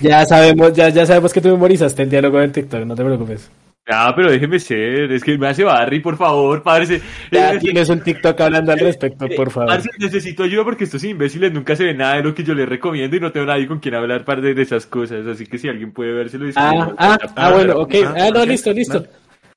Ya 0.00 0.24
sabemos, 0.24 0.72
ya, 0.72 0.88
ya 0.90 1.04
sabemos 1.06 1.32
que 1.32 1.40
tú 1.40 1.48
memorizaste 1.48 2.02
el 2.02 2.10
diálogo 2.10 2.38
del 2.38 2.52
TikTok, 2.52 2.84
no 2.84 2.94
te 2.94 3.04
preocupes. 3.04 3.50
Ah, 3.88 4.12
pero 4.14 4.30
déjeme 4.30 4.60
ser, 4.60 5.10
es 5.10 5.24
que 5.24 5.36
me 5.36 5.48
hace 5.48 5.64
Barry, 5.64 5.98
por 5.98 6.16
favor, 6.16 6.62
parce. 6.62 7.00
Ya 7.32 7.54
Eh, 7.54 7.58
tienes 7.58 7.88
un 7.88 8.00
TikTok 8.00 8.40
hablando 8.40 8.70
al 8.70 8.78
respecto, 8.78 9.26
por 9.36 9.50
favor. 9.50 9.70
parce, 9.70 9.90
necesito 9.98 10.44
ayuda 10.44 10.62
porque 10.62 10.84
estos 10.84 11.02
imbéciles 11.02 11.52
nunca 11.52 11.74
se 11.74 11.82
ven 11.82 11.96
nada 11.96 12.14
de 12.14 12.22
lo 12.22 12.32
que 12.32 12.44
yo 12.44 12.54
les 12.54 12.68
recomiendo 12.68 13.16
y 13.16 13.20
no 13.20 13.32
tengo 13.32 13.46
nadie 13.46 13.66
con 13.66 13.80
quien 13.80 13.96
hablar 13.96 14.24
parte 14.24 14.54
de 14.54 14.62
esas 14.62 14.86
cosas, 14.86 15.26
así 15.26 15.46
que 15.46 15.58
si 15.58 15.68
alguien 15.68 15.90
puede 15.90 16.12
vérselo 16.12 16.46
dice. 16.46 16.60
Ah, 16.62 16.92
ah, 16.96 17.18
ah, 17.34 17.50
bueno, 17.52 17.74
ok. 17.78 17.94
Ah, 18.06 18.14
Ah, 18.18 18.30
no, 18.32 18.44
listo, 18.46 18.72
listo. 18.72 19.04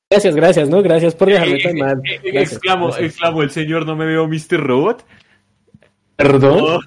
Gracias, 0.09 0.35
gracias, 0.35 0.69
¿no? 0.69 0.81
Gracias 0.83 1.15
por 1.15 1.29
dejarme 1.29 1.59
tan 1.61 1.75
mal. 1.77 2.01
Eh, 2.05 2.19
Gracias, 2.31 2.53
exclamó, 2.53 2.87
gracias. 2.87 3.07
exclamó 3.11 3.41
el 3.41 3.49
señor, 3.49 3.85
no 3.87 3.95
me 3.95 4.05
veo 4.05 4.27
Mr. 4.27 4.57
Robot. 4.59 5.03
Perdón. 6.15 6.59
Oh. 6.61 6.79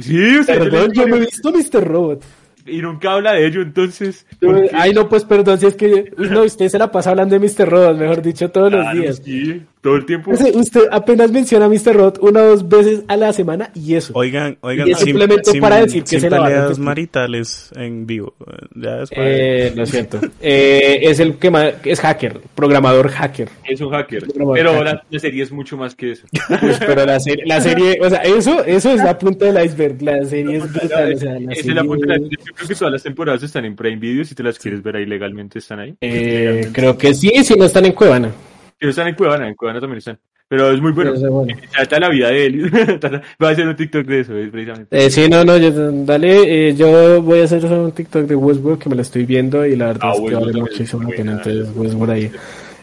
Sí, 0.00 0.38
usted 0.38 0.58
Perdón, 0.58 0.92
yo 0.94 1.06
me 1.06 1.16
he 1.16 1.20
visto 1.20 1.52
Mr. 1.52 1.84
Robot. 1.86 2.24
y 2.66 2.78
nunca 2.80 3.12
habla 3.12 3.32
de 3.34 3.46
ello, 3.46 3.62
entonces. 3.62 4.26
Ay, 4.72 4.92
no, 4.92 5.08
pues 5.08 5.24
perdón, 5.24 5.58
si 5.58 5.66
es 5.66 5.74
que. 5.74 6.10
No, 6.16 6.42
usted 6.44 6.68
se 6.68 6.78
la 6.78 6.90
pasa 6.90 7.10
hablando 7.10 7.38
de 7.38 7.46
Mr. 7.46 7.68
Robot, 7.68 7.98
mejor 7.98 8.22
dicho, 8.22 8.50
todos 8.50 8.72
los 8.72 8.92
días. 8.92 9.20
sí. 9.24 9.62
Todo 9.80 9.96
el 9.96 10.06
tiempo. 10.06 10.30
Usted 10.30 10.82
apenas 10.90 11.30
menciona 11.30 11.66
a 11.66 11.68
Mr. 11.68 11.94
Rod 11.94 12.18
una 12.20 12.42
o 12.42 12.46
dos 12.50 12.68
veces 12.68 13.02
a 13.08 13.16
la 13.16 13.32
semana 13.32 13.70
y 13.74 13.94
eso. 13.94 14.12
Oigan, 14.14 14.56
oigan, 14.60 14.88
Y 14.88 14.92
es 14.92 14.98
simplemente 14.98 15.60
para 15.60 15.80
decir 15.80 16.02
que 16.02 16.08
sin 16.10 16.20
se 16.20 16.30
la 16.30 16.72
maritales 16.78 17.70
en 17.76 18.06
vivo. 18.06 18.34
Ya. 18.74 19.04
Eh, 19.10 19.72
lo 19.74 19.86
siento. 19.86 20.20
Eh, 20.40 21.00
es 21.02 21.20
el 21.20 21.34
que 21.36 21.50
más, 21.50 21.74
es 21.84 22.00
hacker, 22.00 22.40
programador 22.54 23.08
hacker. 23.10 23.48
Es 23.68 23.80
un 23.80 23.90
hacker. 23.90 24.24
Pero 24.32 24.52
Pero 24.52 24.70
hacker. 24.72 24.84
la, 24.84 25.04
la 25.10 25.18
serie 25.18 25.42
es 25.42 25.52
mucho 25.52 25.76
más 25.76 25.94
que 25.94 26.12
eso. 26.12 26.26
Pues, 26.60 26.78
pero 26.78 27.04
la 27.06 27.20
serie, 27.20 27.44
la 27.46 27.60
serie, 27.60 27.98
o 28.02 28.08
sea, 28.10 28.18
eso, 28.22 28.64
eso 28.64 28.92
es 28.92 29.02
la 29.02 29.18
punta 29.18 29.46
del 29.46 29.64
iceberg. 29.64 30.02
La 30.02 30.24
serie 30.24 30.56
es 30.58 30.72
brutal. 30.72 31.14
O 31.14 31.18
sea, 31.18 31.32
la 31.32 31.38
Esa 31.38 31.52
es 31.52 31.58
serie- 31.58 31.74
la 31.74 31.84
punta 31.84 32.06
de 32.12 32.18
la- 32.20 32.26
Yo 32.28 32.54
creo 32.54 32.68
que 32.68 32.74
todas 32.74 32.92
las 32.92 33.02
temporadas 33.02 33.42
están 33.42 33.64
en 33.64 33.76
Prime 33.76 33.96
Video. 33.96 34.24
Si 34.24 34.34
te 34.34 34.42
las 34.42 34.58
quieres 34.58 34.82
ver 34.82 34.96
ahí 34.96 35.06
legalmente, 35.06 35.58
están 35.58 35.80
ahí. 35.80 35.94
Eh, 36.00 36.68
creo 36.72 36.96
que 36.98 37.14
sí, 37.14 37.30
si 37.44 37.54
no 37.54 37.64
están 37.64 37.84
en 37.86 37.92
Cuevana. 37.92 38.30
Que 38.78 38.86
no 38.86 38.90
están 38.90 39.08
en 39.08 39.14
Cuevana, 39.14 39.48
en 39.48 39.54
Cuevana 39.54 39.80
también 39.80 39.98
están. 39.98 40.18
Pero 40.48 40.70
es 40.70 40.80
muy 40.80 40.92
bueno. 40.92 41.12
Bueno. 41.14 41.60
Trata 41.70 42.00
la 42.00 42.08
vida 42.08 42.30
de 42.30 42.46
él. 42.46 42.72
Va 43.42 43.48
a 43.48 43.50
hacer 43.50 43.68
un 43.68 43.76
TikTok 43.76 44.06
de 44.06 44.20
eso, 44.20 44.34
eh, 44.34 44.48
precisamente. 44.50 45.06
Eh, 45.06 45.10
sí, 45.10 45.28
no, 45.28 45.44
no, 45.44 45.58
yo, 45.58 45.70
dale, 46.04 46.68
eh, 46.68 46.74
yo 46.74 47.20
voy 47.20 47.40
a 47.40 47.44
hacer 47.44 47.64
un 47.66 47.92
TikTok 47.92 48.26
de 48.26 48.34
Westworld 48.34 48.80
que 48.80 48.88
me 48.88 48.96
lo 48.96 49.02
estoy 49.02 49.26
viendo 49.26 49.66
y 49.66 49.76
la 49.76 49.88
verdad 49.88 50.10
Ah, 50.10 50.14
es 50.14 50.30
que 50.30 50.34
vale 50.34 50.60
muchísimo 50.60 51.02
la 51.02 51.08
pena, 51.10 51.32
entonces 51.32 51.68
Westworld 51.76 52.12
ahí. 52.14 52.30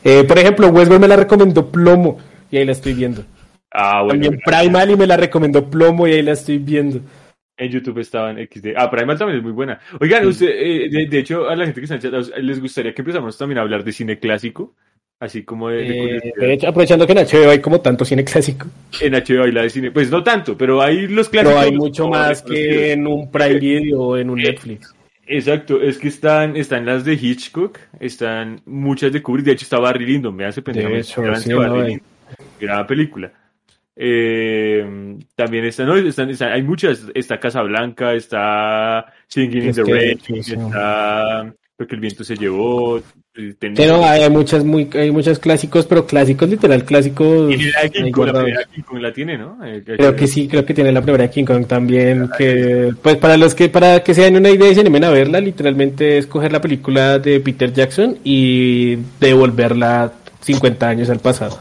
Eh, 0.03 0.23
por 0.25 0.37
ejemplo, 0.37 0.67
Westworld 0.67 1.01
me 1.01 1.07
la 1.07 1.15
recomendó 1.15 1.71
Plomo 1.71 2.19
y 2.51 2.57
ahí 2.57 2.65
la 2.65 2.73
estoy 2.73 2.93
viendo. 2.93 3.25
Ah, 3.71 4.03
bueno. 4.03 4.21
También 4.21 4.41
Primal 4.45 4.91
y 4.91 4.95
me 4.95 5.07
la 5.07 5.17
recomendó 5.17 5.67
Plomo 5.67 6.07
y 6.07 6.13
ahí 6.13 6.21
la 6.21 6.33
estoy 6.33 6.59
viendo. 6.59 7.01
En 7.57 7.71
YouTube 7.71 7.97
estaban 7.97 8.37
XD. 8.37 8.75
Ah, 8.77 8.91
Primal 8.91 9.17
también 9.17 9.39
es 9.39 9.43
muy 9.43 9.53
buena. 9.53 9.79
Oigan, 9.99 10.27
usted, 10.27 10.49
eh, 10.49 10.89
de, 10.89 11.07
de 11.07 11.19
hecho, 11.19 11.49
a 11.49 11.55
la 11.55 11.65
gente 11.65 11.81
que 11.81 11.85
está 11.85 11.95
en 11.95 12.01
chat, 12.01 12.13
¿a 12.13 12.19
ustedes 12.19 12.43
¿les 12.43 12.61
gustaría 12.61 12.93
que 12.93 13.01
empezamos 13.01 13.35
también 13.37 13.57
a 13.57 13.61
hablar 13.61 13.83
de 13.83 13.91
cine 13.91 14.19
clásico? 14.19 14.75
Así 15.19 15.43
como 15.43 15.69
de, 15.69 15.77
de 16.41 16.53
Eh, 16.53 16.67
aprovechando 16.67 17.07
que 17.07 17.13
en 17.13 17.19
HBO 17.19 17.49
hay 17.49 17.59
como 17.59 17.79
tanto 17.79 18.03
cine 18.03 18.23
clásico, 18.25 18.67
En 19.01 19.13
HBO 19.13 19.43
hay 19.45 19.51
la 19.51 19.61
de 19.61 19.69
cine. 19.69 19.91
Pues 19.91 20.11
no 20.11 20.21
tanto, 20.23 20.57
pero 20.57 20.81
hay 20.81 21.07
los 21.07 21.29
clásicos. 21.29 21.53
pero 21.53 21.59
hay 21.59 21.71
mucho 21.77 22.07
más 22.09 22.41
que 22.41 22.91
en 22.91 23.07
un 23.07 23.31
Prime 23.31 23.59
Video 23.59 24.01
o 24.01 24.17
en 24.17 24.29
un 24.29 24.39
Eh, 24.41 24.43
Netflix. 24.43 24.93
Exacto, 25.27 25.81
es 25.81 25.97
que 25.97 26.09
están, 26.09 26.55
están 26.55 26.85
las 26.85 27.03
de 27.05 27.13
Hitchcock, 27.13 27.79
están 27.99 28.61
muchas 28.65 29.11
de 29.11 29.23
Kubrick, 29.23 29.45
de 29.45 29.51
hecho 29.53 29.63
está 29.63 29.79
Barry 29.79 30.05
Lyndon, 30.05 30.35
me 30.35 30.45
hace 30.45 30.61
pensar 30.61 31.03
sí, 31.37 31.49
no, 31.49 31.99
gran 32.59 32.85
película. 32.85 33.31
Eh, 33.95 35.17
también 35.35 35.65
están, 35.65 35.87
no, 35.87 35.95
están, 35.95 36.29
están- 36.29 36.51
hay 36.51 36.61
muchas, 36.61 37.05
está 37.15 37.39
Casablanca, 37.39 38.13
está 38.13 39.05
Singing 39.27 39.63
in 39.67 39.71
the 39.73 39.83
que, 39.83 39.91
Rain, 39.93 40.19
está 40.39 41.53
Porque 41.77 41.95
el 41.95 42.01
viento 42.01 42.23
se 42.23 42.35
llevó. 42.35 43.01
Eh, 43.37 43.87
no, 43.87 44.05
hay 44.05 44.29
muchas 44.29 44.63
muy, 44.63 44.89
hay 44.93 45.11
muchos 45.11 45.39
clásicos, 45.39 45.85
pero 45.85 46.05
clásicos 46.05 46.47
literal 46.47 46.85
clásicos. 46.85 47.49
Tiene 47.49 47.69
la 47.71 47.81
de 47.81 47.91
King 47.91 48.11
Kong, 48.11 48.27
la 48.27 48.33
primera 48.33 48.63
King 48.73 48.81
Kong 48.83 48.99
la 49.01 49.13
tiene, 49.13 49.37
¿no? 49.37 49.57
Eh, 49.65 49.83
Creo 49.85 50.15
que 50.15 50.25
sí, 50.25 50.47
creo 50.47 50.65
que 50.65 50.73
tiene 50.73 50.93
la 50.93 51.01
primera 51.01 51.29
King 51.29 51.43
Kong 51.43 51.65
también, 51.65 52.29
que 52.37 52.93
pues 53.01 53.17
para 53.17 53.35
los 53.35 53.53
que 53.53 53.67
para 53.67 54.01
que 54.01 54.13
se 54.13 54.21
den 54.21 54.37
una 54.37 54.49
idea 54.49 54.71
y 54.71 54.75
se 54.75 54.81
animen 54.81 55.03
a 55.03 55.09
verla, 55.09 55.41
literalmente 55.41 56.17
es 56.17 56.27
coger 56.27 56.53
la 56.53 56.61
película 56.61 57.19
de 57.19 57.41
Peter 57.41 57.73
Jackson 57.73 58.19
y 58.23 58.97
devolverla 59.19 60.13
50 60.39 60.87
años 60.87 61.09
al 61.09 61.19
pasado. 61.19 61.59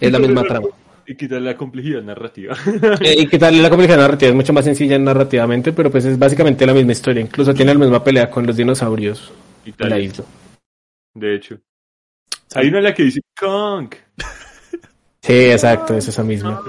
Es 0.00 0.10
la 0.10 0.18
misma 0.18 0.42
trama. 0.44 0.68
Y 1.06 1.16
quitar 1.16 1.42
la 1.42 1.56
complejidad 1.56 2.02
narrativa. 2.02 2.56
Eh, 3.00 3.16
y 3.18 3.26
que 3.26 3.38
tal 3.38 3.60
la 3.60 3.68
complejidad 3.68 3.98
narrativa 3.98 4.30
es 4.30 4.34
mucho 4.34 4.52
más 4.52 4.64
sencilla 4.64 4.98
narrativamente, 4.98 5.72
pero 5.72 5.90
pues 5.90 6.06
es 6.06 6.18
básicamente 6.18 6.64
la 6.64 6.72
misma 6.72 6.92
historia, 6.92 7.20
incluso 7.20 7.52
tiene 7.52 7.74
la 7.74 7.80
misma 7.80 8.02
pelea 8.02 8.30
con 8.30 8.46
los 8.46 8.56
dinosaurios 8.56 9.32
y 9.66 9.72
tal, 9.72 9.90
la 9.90 9.98
isla. 9.98 10.24
De 11.14 11.34
hecho. 11.34 11.60
Hay 12.54 12.68
una 12.68 12.78
en 12.78 12.84
la 12.84 12.94
que 12.94 13.04
dice 13.04 13.20
Kong. 13.38 13.94
Sí, 15.22 15.34
exacto, 15.34 15.94
es 15.94 16.08
esa 16.08 16.24
misma. 16.24 16.62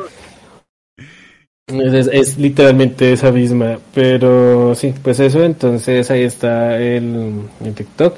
Es, 1.67 2.37
literalmente 2.37 3.13
esa 3.13 3.31
misma, 3.31 3.79
pero 3.93 4.75
sí, 4.75 4.93
pues 5.01 5.21
eso, 5.21 5.41
entonces 5.41 6.11
ahí 6.11 6.23
está 6.23 6.77
el, 6.77 7.47
el 7.63 7.73
TikTok. 7.73 8.17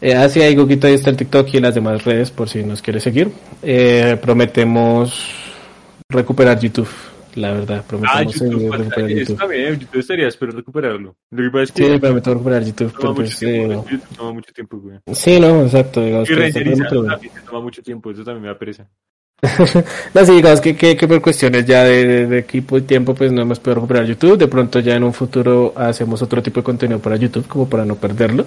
Eh, 0.00 0.14
así 0.14 0.40
hay 0.40 0.54
Google, 0.54 0.78
ahí 0.82 0.94
está 0.94 1.10
el 1.10 1.16
TikTok 1.16 1.54
y 1.54 1.60
las 1.60 1.74
demás 1.74 2.04
redes 2.04 2.30
por 2.30 2.48
si 2.48 2.62
nos 2.62 2.82
quiere 2.82 3.00
seguir. 3.00 3.30
Eh, 3.62 4.18
prometemos 4.20 5.30
recuperar 6.08 6.58
YouTube, 6.58 6.88
la 7.36 7.52
verdad, 7.52 7.78
Ah, 7.80 7.84
prometemos 7.88 8.36
eh, 8.36 8.44
YouTube. 8.50 8.72
recuperar 8.72 9.10
Eso 9.10 9.18
YouTube. 9.20 9.38
también, 9.38 9.78
YouTube 9.80 10.00
estaría, 10.00 10.28
espero 10.28 10.52
recuperarlo. 10.52 11.16
Lo 11.30 11.42
que 11.44 11.50
pasa 11.50 11.62
es 11.64 11.68
Sí, 11.70 11.82
que 11.84 11.98
prometo 12.00 12.30
recuperar 12.32 12.64
YouTube, 12.64 12.92
toma 12.92 13.00
pero 13.00 13.14
pues, 13.14 13.38
tiempo. 13.38 13.72
eh, 13.72 13.84
YouTube 13.90 14.16
toma 14.16 14.32
mucho 14.32 14.52
tiempo, 14.52 14.76
güey. 14.78 14.98
sí, 15.12 15.40
no, 15.40 15.62
exacto, 15.62 16.00
digamos 16.04 16.30
Y 16.30 16.34
renderizar 16.34 16.88
también 16.88 17.32
toma 17.46 17.60
mucho 17.60 17.82
tiempo, 17.82 18.10
eso 18.10 18.24
también 18.24 18.42
me 18.42 18.48
da 18.48 18.58
pereza. 18.58 18.86
No, 20.14 20.24
sí, 20.24 20.32
digamos 20.36 20.60
que, 20.60 20.74
que, 20.76 20.96
que 20.96 21.08
por 21.08 21.20
cuestiones 21.20 21.66
ya 21.66 21.84
de, 21.84 22.04
de- 22.06 22.26
de 22.26 22.38
equipo 22.38 22.78
y 22.78 22.82
tiempo, 22.82 23.14
pues 23.14 23.30
no 23.32 23.42
hemos 23.42 23.58
podido 23.60 23.74
recuperar 23.76 24.06
YouTube. 24.06 24.38
De 24.38 24.48
pronto 24.48 24.80
ya 24.80 24.94
en 24.94 25.02
un 25.04 25.12
futuro 25.12 25.72
hacemos 25.76 26.22
otro 26.22 26.42
tipo 26.42 26.60
de 26.60 26.64
contenido 26.64 26.98
para 27.00 27.16
YouTube, 27.16 27.46
como 27.46 27.68
para 27.68 27.84
no 27.84 27.96
perderlo. 27.96 28.46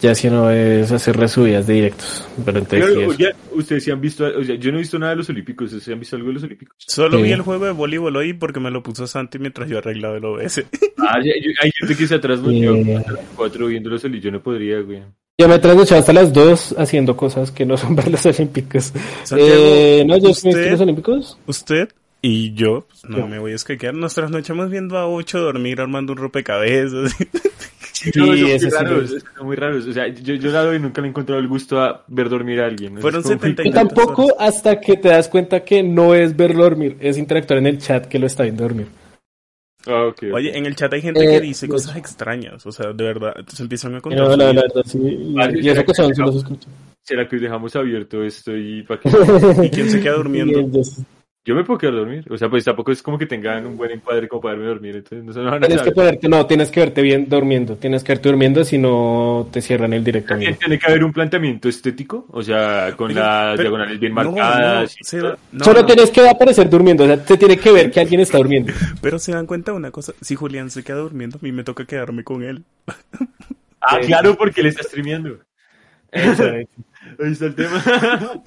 Ya 0.00 0.14
si 0.14 0.30
no 0.30 0.50
es 0.50 0.90
hacer 0.92 1.16
resubidas 1.16 1.66
de 1.66 1.74
directos. 1.74 2.26
Pero 2.44 2.58
entonces 2.58 2.88
sí, 2.88 2.94
Pero, 2.94 3.00
eso. 3.02 3.10
oye, 3.10 3.30
ustedes 3.52 3.84
sí 3.84 3.90
han 3.90 4.00
visto, 4.00 4.24
o 4.24 4.42
sea, 4.44 4.54
yo 4.54 4.70
no 4.72 4.78
he 4.78 4.80
visto 4.80 4.98
nada 4.98 5.10
de 5.10 5.16
los 5.16 5.28
Olímpicos, 5.28 5.66
¿ustedes 5.66 5.84
sí 5.84 5.92
han 5.92 6.00
visto 6.00 6.16
algo 6.16 6.28
de 6.28 6.34
los 6.34 6.42
Olímpicos? 6.42 6.74
Solo 6.78 7.18
Sí. 7.18 7.24
vi 7.24 7.32
el 7.32 7.42
juego 7.42 7.66
de 7.66 7.72
voleibol 7.72 8.16
hoy 8.16 8.32
porque 8.32 8.60
me 8.60 8.70
lo 8.70 8.82
puso 8.82 9.06
Santi 9.06 9.38
mientras 9.38 9.68
yo 9.68 9.78
arreglaba 9.78 10.16
el 10.16 10.24
OBS. 10.24 10.64
Ah, 10.96 11.18
ya- 11.24 11.32
yo- 11.42 11.50
hay 11.62 11.70
gente 11.78 11.96
que 11.96 12.06
se 12.06 12.14
atrás 12.14 12.40
no 12.40 12.50
Eh. 12.50 12.60
yo 12.60 13.02
cuatro 13.36 13.66
viendo 13.66 13.90
los 13.90 14.02
Olímpicos, 14.04 14.24
yo 14.24 14.30
no 14.30 14.42
podría, 14.42 14.80
güey. 14.80 15.02
Yo 15.38 15.48
me 15.48 15.54
he 15.54 15.58
trasnochado 15.58 16.00
hasta 16.00 16.12
las 16.12 16.32
dos 16.32 16.74
haciendo 16.78 17.16
cosas 17.16 17.50
que 17.50 17.64
no 17.66 17.76
son 17.76 17.94
ver 17.96 18.08
los 18.10 18.24
Olímpicos. 18.26 18.92
Santiago, 19.24 19.52
Eh, 19.54 20.04
no, 20.06 20.16
yo 20.18 20.32
sí 20.34 20.48
he 20.48 20.48
visto 20.48 20.48
usted- 20.60 20.70
los 20.72 20.80
Olímpicos. 20.80 21.38
Usted 21.46 21.88
y 22.22 22.52
yo, 22.54 22.86
pues, 22.88 23.04
no 23.06 23.18
Yo. 23.18 23.26
me 23.26 23.38
voy 23.38 23.52
a 23.52 23.54
escaquear, 23.56 23.94
nos 23.94 24.14
trasnochamos 24.14 24.70
viendo 24.70 24.98
a 24.98 25.06
ocho 25.08 25.40
dormir 25.40 25.80
armando 25.80 26.12
un 26.12 26.18
rompecabezas. 26.18 27.14
Sí, 28.02 28.10
No, 28.14 28.34
sí 28.34 28.50
es 28.50 28.62
son 28.72 29.46
muy 29.46 29.56
raros. 29.56 29.86
O 29.86 29.92
sea, 29.92 30.08
yo, 30.08 30.34
yo 30.34 30.50
la 30.50 30.64
doy 30.64 30.76
y 30.76 30.78
nunca 30.80 31.00
le 31.02 31.08
he 31.08 31.10
encontrado 31.10 31.38
el 31.40 31.48
gusto 31.48 31.80
a 31.80 32.02
ver 32.08 32.28
dormir 32.30 32.60
a 32.60 32.66
alguien. 32.66 32.96
Fueron 32.98 33.22
como 33.22 33.34
muy- 33.34 33.40
70 33.50 33.62
Yo 33.64 33.70
tampoco 33.72 34.36
hasta 34.38 34.80
que 34.80 34.96
te 34.96 35.08
das 35.08 35.28
cuenta 35.28 35.60
que 35.64 35.82
no 35.82 36.14
es 36.14 36.34
verlo 36.34 36.62
dormir, 36.64 36.96
es 37.00 37.18
interactuar 37.18 37.58
en 37.58 37.66
el 37.66 37.78
chat 37.78 38.06
que 38.06 38.18
lo 38.18 38.26
está 38.26 38.44
viendo 38.44 38.62
dormir. 38.62 38.86
Ah, 39.86 40.06
ok, 40.06 40.22
ok. 40.28 40.34
Oye, 40.34 40.56
en 40.56 40.66
el 40.66 40.76
chat 40.76 40.92
hay 40.92 41.02
gente 41.02 41.24
Eh, 41.24 41.28
que 41.30 41.40
dice 41.40 41.66
pues- 41.66 41.82
cosas 41.82 41.96
extrañas, 41.98 42.64
o 42.66 42.72
sea, 42.72 42.92
de 42.92 43.04
verdad, 43.04 43.34
se 43.46 43.62
empiezan 43.62 43.94
a 43.96 44.00
contar. 44.00 44.28
No, 44.28 44.36
la, 44.36 44.46
verdad, 44.46 44.82
sí. 44.84 44.98
Y, 44.98 45.34
Vale, 45.34 45.60
y 45.60 45.68
eso 45.68 45.84
que 45.84 45.94
son 45.94 46.14
se 46.14 46.22
escucha. 46.22 46.68
¿Será 47.02 47.28
que 47.28 47.36
dejamos 47.36 47.74
abierto 47.76 48.22
esto 48.22 48.56
y 48.56 48.82
para 48.82 49.00
que... 49.60 49.66
¿Y 49.66 49.70
quién 49.70 49.90
se 49.90 50.00
queda 50.00 50.14
durmiendo? 50.14 50.68
Yo 51.50 51.56
me 51.56 51.64
puedo 51.64 51.78
quedar 51.78 51.94
a 51.94 51.96
dormir. 51.98 52.24
O 52.30 52.38
sea, 52.38 52.48
pues 52.48 52.64
tampoco 52.64 52.92
es 52.92 53.02
como 53.02 53.18
que 53.18 53.26
tengan 53.26 53.66
un 53.66 53.76
buen 53.76 53.90
encuadre 53.90 54.28
como 54.28 54.40
para 54.40 54.54
verme 54.54 54.68
dormir. 54.68 54.94
Entonces 54.94 55.24
no 55.24 55.32
se 55.32 55.40
van 55.40 55.54
a 55.54 55.58
Tienes 55.58 55.78
que 55.78 55.90
saber. 55.90 55.94
ponerte, 55.94 56.28
no, 56.28 56.46
tienes 56.46 56.70
que 56.70 56.78
verte 56.78 57.02
bien 57.02 57.26
durmiendo. 57.28 57.74
Tienes 57.76 58.04
que 58.04 58.12
verte 58.12 58.28
durmiendo 58.28 58.62
si 58.64 58.78
no 58.78 59.48
te 59.50 59.60
cierran 59.60 59.92
el 59.92 60.04
directo. 60.04 60.28
También 60.28 60.50
amigo. 60.50 60.60
tiene 60.60 60.78
que 60.78 60.86
haber 60.86 61.02
un 61.04 61.12
planteamiento 61.12 61.68
estético, 61.68 62.26
o 62.30 62.40
sea, 62.40 62.94
con 62.96 63.12
las 63.12 63.56
pero- 63.56 63.62
diagonales 63.70 63.98
bien 63.98 64.14
No, 64.14 64.22
marcadas. 64.30 64.78
no, 64.78 64.84
y 65.00 65.04
se 65.04 65.16
no, 65.18 65.64
Solo 65.64 65.80
no, 65.80 65.86
tienes 65.86 66.10
que 66.12 66.28
aparecer 66.28 66.70
durmiendo. 66.70 67.02
O 67.02 67.06
sea, 67.08 67.20
te 67.24 67.36
tiene 67.36 67.56
que 67.56 67.72
ver 67.72 67.90
que 67.90 67.98
alguien 67.98 68.20
está 68.20 68.38
durmiendo. 68.38 68.72
Pero 69.02 69.18
se 69.18 69.32
dan 69.32 69.46
cuenta 69.46 69.72
de 69.72 69.76
una 69.78 69.90
cosa, 69.90 70.12
si 70.20 70.36
Julián 70.36 70.70
se 70.70 70.84
queda 70.84 70.98
durmiendo, 70.98 71.38
a 71.38 71.40
mí 71.42 71.50
me 71.50 71.64
toca 71.64 71.84
quedarme 71.84 72.22
con 72.22 72.44
él. 72.44 72.62
Ah, 73.80 73.98
claro, 74.06 74.36
porque 74.36 74.62
le 74.62 74.68
está 74.68 74.84
streameando. 74.84 75.38
Ahí 77.18 77.32
está 77.32 77.46
el 77.46 77.54
tema. 77.54 78.42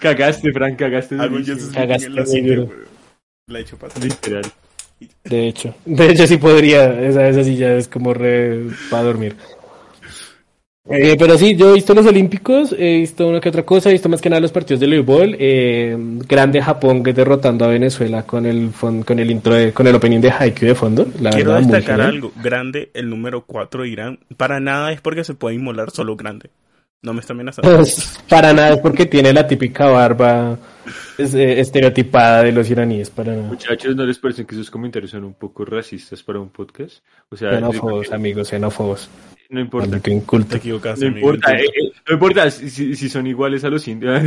cagaste, 0.00 0.52
Frank, 0.52 0.78
cagaste. 0.78 1.16
Durísimo. 1.16 1.56
ese 1.58 1.72
Cagaste 1.72 2.06
en 2.06 2.14
la 2.14 2.26
silla. 2.26 2.66
La 3.48 3.58
he 3.58 3.62
hecho 3.62 3.76
pasar. 3.76 4.02
Literal. 4.02 4.44
De 5.24 5.48
hecho. 5.48 5.74
De 5.84 6.10
hecho, 6.10 6.26
sí 6.26 6.36
podría. 6.38 7.00
Esa, 7.02 7.28
esa 7.28 7.44
sí 7.44 7.56
ya 7.56 7.74
es 7.74 7.88
como 7.88 8.14
re 8.14 8.64
para 8.90 9.02
dormir. 9.04 9.36
Eh, 10.86 11.16
pero 11.18 11.38
sí, 11.38 11.56
yo 11.56 11.70
he 11.70 11.74
visto 11.74 11.94
los 11.94 12.04
Olímpicos, 12.04 12.74
he 12.78 12.98
visto 12.98 13.26
una 13.26 13.40
que 13.40 13.48
otra 13.48 13.62
cosa, 13.64 13.88
he 13.88 13.92
visto 13.92 14.10
más 14.10 14.20
que 14.20 14.28
nada 14.28 14.40
los 14.40 14.52
partidos 14.52 14.80
de 14.80 14.86
voleibol. 14.86 15.34
Eh, 15.38 15.96
grande 16.28 16.60
Japón 16.60 17.02
que 17.02 17.14
derrotando 17.14 17.64
a 17.64 17.68
Venezuela 17.68 18.24
con 18.24 18.44
el 18.44 18.70
con 19.06 19.18
el 19.18 19.30
intro 19.30 19.54
de- 19.54 19.72
con 19.72 19.86
el 19.86 19.94
opening 19.94 20.20
de 20.20 20.30
Haikyuu 20.30 20.68
de 20.68 20.74
fondo. 20.74 21.06
La 21.22 21.30
Quiero 21.30 21.52
verdad, 21.54 21.68
destacar 21.70 22.02
algo, 22.02 22.32
grande, 22.42 22.90
el 22.92 23.08
número 23.08 23.46
4 23.46 23.82
de 23.82 23.88
Irán. 23.88 24.18
Para 24.36 24.60
nada 24.60 24.92
es 24.92 25.00
porque 25.00 25.24
se 25.24 25.32
puede 25.32 25.56
inmolar 25.56 25.90
solo 25.90 26.16
grande. 26.16 26.50
No 27.04 27.12
me 27.12 27.20
está 27.20 27.34
amenazando. 27.34 27.76
Pues, 27.76 28.18
para 28.30 28.54
nada 28.54 28.70
es 28.70 28.78
porque 28.78 29.04
tiene 29.04 29.30
la 29.30 29.46
típica 29.46 29.86
barba 29.86 30.58
es, 31.18 31.34
eh, 31.34 31.60
estereotipada 31.60 32.42
de 32.42 32.50
los 32.50 32.70
iraníes, 32.70 33.10
para 33.10 33.36
nada. 33.36 33.48
Muchachos, 33.48 33.94
¿no 33.94 34.06
les 34.06 34.18
parecen 34.18 34.46
que 34.46 34.54
esos 34.54 34.70
comentarios 34.70 35.10
son 35.10 35.24
un 35.24 35.34
poco 35.34 35.66
racistas 35.66 36.22
para 36.22 36.40
un 36.40 36.48
podcast? 36.48 37.04
O 37.28 37.36
sea, 37.36 37.50
Xenófobos, 37.50 38.10
amigos, 38.10 38.48
xenófobos. 38.48 39.10
No 39.54 39.60
importa. 39.60 40.00
Te 40.00 40.10
inculto. 40.12 40.56
equivocaste, 40.56 41.08
No 41.08 41.16
importa, 41.16 41.52
eh, 41.52 41.64
eh, 41.64 41.92
no 42.08 42.14
importa 42.14 42.50
si, 42.50 42.96
son 43.08 43.26
iguales 43.26 43.62
a 43.64 43.70
los 43.70 43.86
indios. 43.86 44.20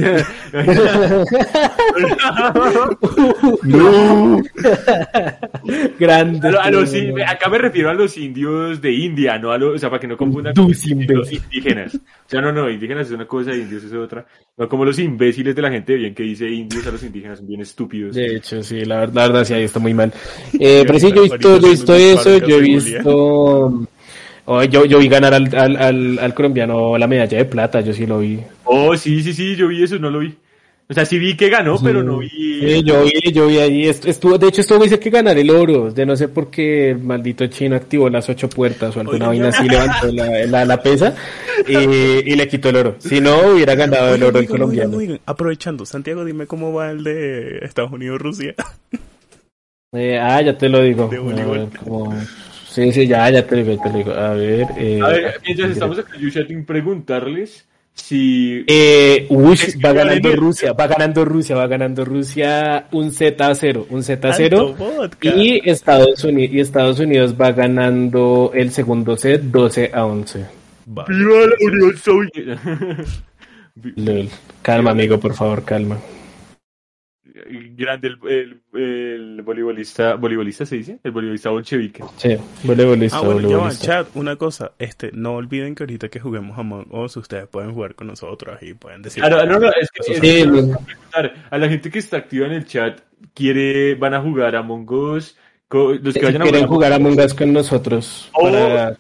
No. 3.64 4.42
Grande. 6.00 6.48
A, 6.48 6.52
lo- 6.52 6.62
a 6.62 6.72
los 6.72 6.94
in- 6.94 7.20
acá 7.22 7.50
me 7.50 7.58
refiero 7.58 7.90
a 7.90 7.94
los 7.94 8.18
indios 8.18 8.82
de 8.82 8.92
India, 8.94 9.38
no 9.38 9.52
a 9.52 9.58
los, 9.58 9.76
o 9.76 9.78
sea, 9.78 9.90
para 9.90 10.00
que 10.00 10.08
no 10.08 10.16
confundan 10.18 10.54
con 10.54 10.68
los 10.68 11.32
indígenas. 11.32 11.96
O 11.96 12.00
sea, 12.30 12.42
no, 12.42 12.52
no, 12.52 12.70
indígenas 12.70 13.08
es 13.08 13.14
una 13.14 13.26
cosa, 13.26 13.54
indios 13.54 13.84
es 13.84 13.94
otra. 13.94 14.26
No 14.58 14.68
como 14.68 14.86
los 14.86 14.98
imbéciles 15.00 15.56
de 15.56 15.62
la 15.62 15.72
gente 15.72 15.96
bien 15.96 16.14
que 16.16 16.24
dice 16.24 16.48
indios 16.50 16.86
a 16.88 16.92
los 16.92 17.04
indígenas, 17.04 17.40
son 17.40 17.48
bien 17.48 17.62
estúpidos. 17.62 18.16
De 18.16 18.36
hecho, 18.38 18.62
sí, 18.64 18.86
la 18.86 19.00
verdad, 19.00 19.14
la 19.16 19.28
verdad 19.28 19.46
sí, 19.46 19.54
ahí 19.54 19.64
está 19.64 19.80
muy 19.80 19.94
mal. 19.94 20.14
Eh, 20.60 20.84
pero 20.86 21.00
sí, 21.00 21.12
yo 21.12 21.20
he 21.26 21.30
visto, 21.30 21.58
yo 21.60 21.68
he 21.68 21.70
visto 21.72 21.94
eso, 21.96 22.38
yo 22.38 22.58
he 22.58 22.62
visto... 22.62 23.88
oh, 24.48 24.64
yo, 24.64 24.86
yo 24.86 24.98
vi 25.00 25.08
ganar 25.08 25.34
al, 25.34 25.54
al, 25.56 25.78
al, 25.78 26.20
al 26.20 26.34
colombiano 26.34 26.98
la 26.98 27.08
medalla 27.08 27.38
de 27.38 27.46
plata, 27.46 27.82
yo 27.82 27.94
sí 27.94 28.06
lo 28.06 28.20
vi. 28.20 28.40
Oh, 28.66 28.98
sí, 28.98 29.22
sí, 29.22 29.34
sí, 29.34 29.56
yo 29.56 29.68
vi 29.68 29.84
eso, 29.84 30.00
no 30.00 30.10
lo 30.10 30.20
vi. 30.20 30.34
O 30.90 30.94
sea, 30.94 31.04
sí 31.06 31.20
vi 31.20 31.36
que 31.36 31.50
ganó, 31.50 31.78
pero 31.84 32.02
no 32.02 32.20
vi. 32.20 32.30
Sí, 32.30 32.82
yo 32.84 33.04
vi, 33.04 33.32
yo 33.34 33.48
vi 33.48 33.58
ahí, 33.60 33.88
est- 33.90 34.06
estuvo, 34.06 34.38
de 34.38 34.48
hecho 34.48 34.62
estuvo 34.62 34.88
cerca 34.88 35.04
de 35.04 35.10
ganar 35.12 35.38
el 35.38 35.50
oro, 35.50 35.92
de 35.92 36.06
no 36.06 36.16
sé 36.16 36.30
por 36.30 36.50
qué 36.50 36.92
el 36.92 37.00
maldito 37.00 37.46
chino 37.48 37.76
activó 37.76 38.10
las 38.10 38.30
ocho 38.30 38.48
puertas 38.48 38.96
o 38.96 39.02
alguna 39.02 39.28
vaina 39.28 39.50
así, 39.50 39.68
levantó 39.68 40.08
la, 40.14 40.46
la, 40.46 40.64
la 40.64 40.82
pesa 40.82 41.14
y, 41.68 41.74
y 41.76 42.36
le 42.38 42.48
quitó 42.48 42.70
el 42.70 42.78
oro. 42.78 42.96
Si 43.00 43.20
no, 43.20 43.52
hubiera 43.54 43.76
ganado 43.76 44.08
el 44.16 44.24
Oigan, 44.24 44.30
oro 44.30 44.40
el 44.40 44.48
colombiano. 44.48 44.96
oigan, 44.98 45.20
aprovechando, 45.26 45.86
Santiago, 45.86 46.24
dime 46.24 46.48
cómo 46.48 46.72
va 46.72 46.90
el 46.92 47.04
de 47.04 47.58
Estados 47.64 47.92
Unidos-Rusia. 47.92 48.56
Eh, 49.94 50.18
ah, 50.18 50.42
ya 50.42 50.58
te 50.58 50.70
lo 50.70 50.82
digo. 50.82 51.10
De 51.10 51.20
Sí, 52.78 52.92
sí, 52.92 53.08
ya, 53.08 53.28
ya 53.32 53.42
te 53.44 53.56
lo 53.56 53.64
digo, 53.64 53.82
te 53.82 53.90
lo 53.90 53.98
digo. 53.98 54.12
A 54.12 54.34
ver, 54.34 54.68
eh, 54.78 55.00
A 55.04 55.08
ver, 55.08 55.42
mientras 55.44 55.72
estamos 55.72 55.98
acá, 55.98 56.12
yo 56.20 56.30
chatting, 56.30 56.64
preguntarles 56.64 57.66
si. 57.96 58.64
Eh, 58.68 59.28
Es 59.52 59.76
que 59.76 59.82
va 59.82 59.94
ganando. 59.94 60.36
Rusia, 60.36 60.74
va 60.74 60.86
ganando 60.86 61.26
Rusia, 61.26 61.56
va 61.56 61.66
ganando 61.66 62.06
Rusia 62.06 62.86
un 62.92 63.12
Z 63.12 63.48
a 63.48 63.56
0, 63.56 63.88
un 63.90 64.04
Z 64.04 64.28
a 64.28 64.32
Alto 64.32 64.76
0. 64.76 64.76
vodka. 64.78 65.30
Y 65.36 65.60
Estados, 65.66 66.24
Unidos, 66.24 66.54
y 66.54 66.60
Estados 66.60 67.00
Unidos 67.00 67.36
va 67.42 67.52
ganando 67.52 68.52
el 68.54 68.70
segundo 68.70 69.18
set 69.18 69.42
12 69.42 69.90
a 69.92 70.06
11. 70.06 70.46
Vale. 70.86 71.16
¡Viva 71.18 71.34
la 71.48 71.56
Unión 71.68 71.98
Soviética! 71.98 72.62
Calma, 74.62 74.92
amigo, 74.92 75.20
por 75.20 75.34
favor, 75.34 75.66
calma. 75.66 75.98
Grande 77.76 78.08
el, 78.10 78.18
el, 78.30 78.62
el 78.82 79.42
voleibolista, 79.42 80.16
voleibolista 80.16 80.66
se 80.66 80.76
dice, 80.78 81.00
el 81.04 81.12
voleibolista 81.12 81.50
bolchevique. 81.50 82.04
Sí, 82.18 82.36
voleibolista, 82.64 83.18
Ah, 83.18 83.22
bueno, 83.22 83.42
ya 83.42 83.48
va, 83.48 83.54
voleibolista. 83.54 83.86
chat, 83.86 84.08
una 84.16 84.36
cosa, 84.36 84.72
este, 84.80 85.12
no 85.14 85.36
olviden 85.36 85.76
que 85.76 85.84
ahorita 85.84 86.10
que 86.10 86.20
juguemos 86.20 86.58
Among 86.58 86.88
Us, 86.94 87.18
ustedes 87.18 87.48
pueden 87.48 87.74
jugar 87.74 87.96
con 87.96 88.08
nosotros 88.08 88.62
y 88.62 88.74
pueden 88.74 89.02
decir... 89.02 89.24
Claro, 89.24 89.46
no, 89.46 89.60
no, 89.60 89.68
es 89.70 89.90
que, 89.92 90.12
es 90.12 90.20
Sí, 90.20 90.22
que 90.22 90.46
lo- 90.46 90.52
quiero 90.54 90.80
preguntar, 90.86 91.34
a 91.50 91.58
la 91.58 91.70
gente 91.70 91.90
que 91.92 92.00
está 92.00 92.18
activa 92.18 92.46
en 92.48 92.54
el 92.54 92.66
chat, 92.66 93.00
quiere, 93.34 93.96
van 93.96 94.14
a 94.14 94.22
jugar 94.22 94.56
a 94.56 94.60
Among 94.60 94.90
Us, 94.92 95.38
los 95.70 96.14
que 96.14 96.22
vayan 96.26 96.42
a 96.42 96.46
quieren 96.46 96.68
jugar, 96.68 96.68
jugar 96.68 96.94
a 96.94 96.96
Among 96.96 97.20
Us 97.20 97.34
con 97.34 97.54
nosotros. 97.54 98.30
Oh. 98.34 98.44
para- 98.44 98.98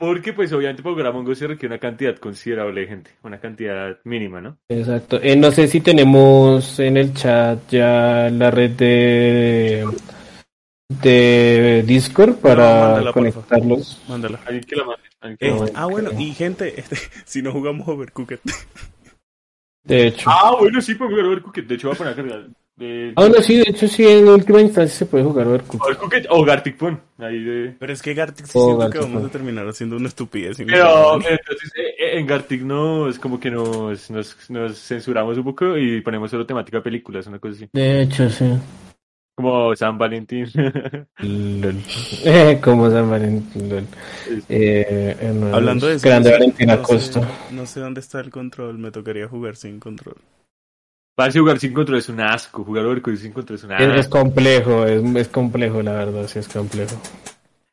porque 0.00 0.32
pues 0.32 0.50
obviamente 0.52 0.82
para 0.82 0.94
jugar 0.94 1.06
a 1.06 1.10
Among 1.10 1.28
Us 1.28 1.38
se 1.38 1.46
requiere 1.46 1.74
una 1.74 1.78
cantidad 1.80 2.16
considerable 2.16 2.80
de 2.80 2.86
gente, 2.86 3.10
una 3.22 3.38
cantidad 3.38 3.98
mínima, 4.04 4.40
¿no? 4.40 4.58
Exacto. 4.68 5.20
Eh, 5.22 5.36
no 5.36 5.50
sé 5.50 5.68
si 5.68 5.80
tenemos 5.82 6.80
en 6.80 6.96
el 6.96 7.12
chat 7.14 7.58
ya 7.70 8.30
la 8.32 8.50
red 8.50 8.70
de, 8.70 9.86
de 10.88 11.84
Discord 11.86 12.36
para 12.36 12.62
mándala, 12.94 13.12
por 13.12 13.30
favor. 13.32 13.46
conectarlos. 13.48 14.02
Mándala. 14.08 14.40
Alguien 14.46 14.64
que 14.64 14.76
la 14.76 14.84
mande, 14.84 15.02
alguien 15.20 15.36
que 15.38 15.46
la 15.46 15.52
Este, 15.52 15.64
mande. 15.64 15.72
ah, 15.76 15.86
bueno, 15.86 16.10
y 16.18 16.32
gente, 16.32 16.80
este, 16.80 16.96
si 17.26 17.42
no 17.42 17.52
jugamos 17.52 17.86
Overcooked, 17.86 18.38
De 19.84 20.06
hecho. 20.06 20.30
Ah, 20.30 20.56
bueno, 20.58 20.80
sí, 20.80 20.94
podemos 20.94 21.18
jugar 21.18 21.32
Overcooked, 21.32 21.64
de 21.66 21.74
hecho 21.74 21.88
voy 21.88 21.94
a 21.94 21.98
poner 21.98 22.12
a 22.12 22.16
cargar. 22.16 22.46
De... 22.80 23.12
Ah, 23.14 23.28
no, 23.28 23.42
sí, 23.42 23.56
de 23.56 23.64
hecho 23.68 23.86
sí, 23.86 24.06
en 24.08 24.26
última 24.26 24.60
instancia 24.62 24.96
se 25.00 25.04
puede 25.04 25.22
jugar 25.22 25.46
Overcooked. 25.48 25.82
Overcooked 25.84 26.26
o 26.30 26.42
Gartic 26.46 26.76
ahí 27.18 27.44
de... 27.44 27.76
pero 27.78 27.92
es 27.92 28.00
que 28.00 28.14
Gartic 28.14 28.46
sí 28.46 28.52
Oh, 28.54 28.64
siento 28.64 28.78
Gartic, 28.78 29.00
que 29.00 29.06
vamos 29.06 29.22
no. 29.22 29.28
a 29.28 29.30
terminar 29.30 29.68
haciendo 29.68 29.96
una 29.96 30.08
estupidez. 30.08 30.58
no 30.60 30.66
Pero, 30.66 30.84
sabemos. 30.88 31.24
pero 31.24 31.36
entonces 31.40 31.72
eh, 31.76 31.94
eh, 31.98 32.18
en 32.18 32.26
Gartic 32.26 32.62
no, 32.62 33.08
es 33.10 33.18
como 33.18 33.38
que 33.38 33.50
nos, 33.50 34.10
nos, 34.10 34.50
nos 34.50 34.78
censuramos 34.78 35.36
un 35.36 35.44
poco 35.44 35.76
y 35.76 36.00
ponemos 36.00 36.30
solo 36.30 36.46
temática 36.46 36.78
de 36.78 36.82
películas, 36.82 37.26
una 37.26 37.38
cosa 37.38 37.54
así. 37.56 37.68
De 37.70 38.00
hecho, 38.02 38.30
sí. 38.30 38.50
Como 39.36 39.76
San 39.76 39.98
Valentín. 39.98 40.46
Lol. 41.18 41.76
Eh, 42.24 42.58
como 42.64 42.90
San 42.90 43.10
Valentín, 43.10 43.68
lol. 43.68 43.84
Eh, 44.48 45.16
eh, 45.20 45.32
no, 45.34 45.54
Hablando 45.54 45.86
de 45.86 45.96
eso, 45.96 46.08
Grande 46.08 46.30
no 46.30 46.34
sé- 46.36 46.38
Valentina 46.40 46.76
no 46.76 46.98
sé- 46.98 47.20
no 47.52 47.66
sé 47.66 47.80
dónde 47.80 48.00
está 48.00 48.20
el 48.20 48.30
control, 48.30 48.78
me 48.78 48.90
tocaría 48.90 49.28
jugar 49.28 49.56
sin 49.56 49.78
control. 49.80 50.16
Parece 51.16 51.40
jugar 51.40 51.58
sin 51.58 51.72
control 51.74 51.98
es 51.98 52.08
un 52.08 52.20
asco, 52.20 52.64
jugar 52.64 52.84
Overcooked 52.86 53.18
sin 53.18 53.32
control 53.32 53.56
es 53.58 53.64
un 53.64 53.72
Es, 53.76 53.88
es 53.88 54.08
asco. 54.08 54.18
complejo, 54.18 54.86
es, 54.86 55.02
es 55.16 55.28
complejo, 55.28 55.82
la 55.82 55.92
verdad, 55.92 56.26
sí 56.28 56.38
es 56.38 56.48
complejo. 56.48 56.96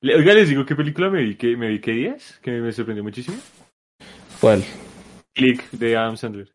Le- 0.02 0.16
Oiga, 0.16 0.34
les 0.34 0.50
digo 0.50 0.66
qué 0.66 0.76
película 0.76 1.10
me 1.10 1.22
vi, 1.22 1.36
que 1.36 1.56
me 1.58 1.70
vi 1.70 1.80
qué 1.80 1.92
días, 1.92 2.40
que 2.42 2.52
me 2.52 2.72
sorprendió 2.72 3.04
muchísimo. 3.04 3.38
¿Cuál? 4.40 4.64
Click 5.36 5.70
de 5.72 5.96
Adam 5.96 6.18
Sandler. 6.18 6.50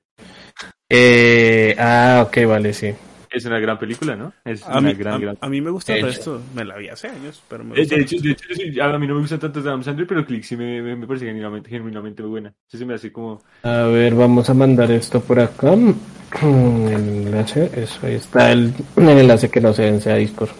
Eh, 0.88 1.74
ah, 1.78 2.24
ok, 2.26 2.46
vale, 2.46 2.72
sí. 2.72 2.94
Es 3.32 3.44
una 3.46 3.58
gran 3.58 3.78
película, 3.78 4.14
¿no? 4.16 4.32
Es 4.44 4.68
A 4.68 4.80
una 4.80 4.80
mí, 4.80 4.94
gran, 4.94 5.16
a- 5.16 5.20
gran 5.20 5.36
a 5.40 5.48
mí 5.48 5.60
me 5.60 5.70
gusta 5.70 5.92
el 5.92 6.00
resto, 6.00 6.40
me 6.54 6.64
la 6.64 6.76
vi 6.76 6.88
hace 6.88 7.08
años, 7.08 7.42
pero 7.48 7.64
me 7.64 7.74
De, 7.74 7.80
gusta. 7.80 7.96
de 7.96 8.02
hecho, 8.02 8.16
de 8.20 8.30
hecho 8.32 8.44
sí, 8.54 8.80
a 8.80 8.98
mí 8.98 9.06
no 9.06 9.14
me 9.14 9.20
gustan 9.20 9.40
tanto 9.40 9.62
de 9.62 9.68
Adam 9.68 9.82
Sandler, 9.82 10.06
pero 10.06 10.24
Click 10.26 10.42
sí 10.44 10.56
me, 10.56 10.82
me, 10.82 10.94
me 10.96 11.06
parece 11.06 11.26
genuinamente, 11.26 11.70
genuinamente 11.70 12.22
buena. 12.22 12.54
Sí 12.66 12.76
se 12.78 12.84
me 12.84 12.94
hace 12.94 13.10
como... 13.12 13.42
A 13.64 13.86
ver, 13.86 14.14
vamos 14.14 14.48
a 14.50 14.54
mandar 14.54 14.90
esto 14.92 15.20
por 15.20 15.40
acá. 15.40 15.72
El 16.42 17.26
enlace, 17.26 17.70
eso, 17.74 18.06
ahí 18.06 18.14
está 18.14 18.52
el, 18.52 18.72
el 18.96 19.08
enlace 19.08 19.50
que 19.50 19.60
no 19.60 19.72
se 19.74 19.82
vence 19.90 20.12
a 20.12 20.16
Discord. 20.16 20.50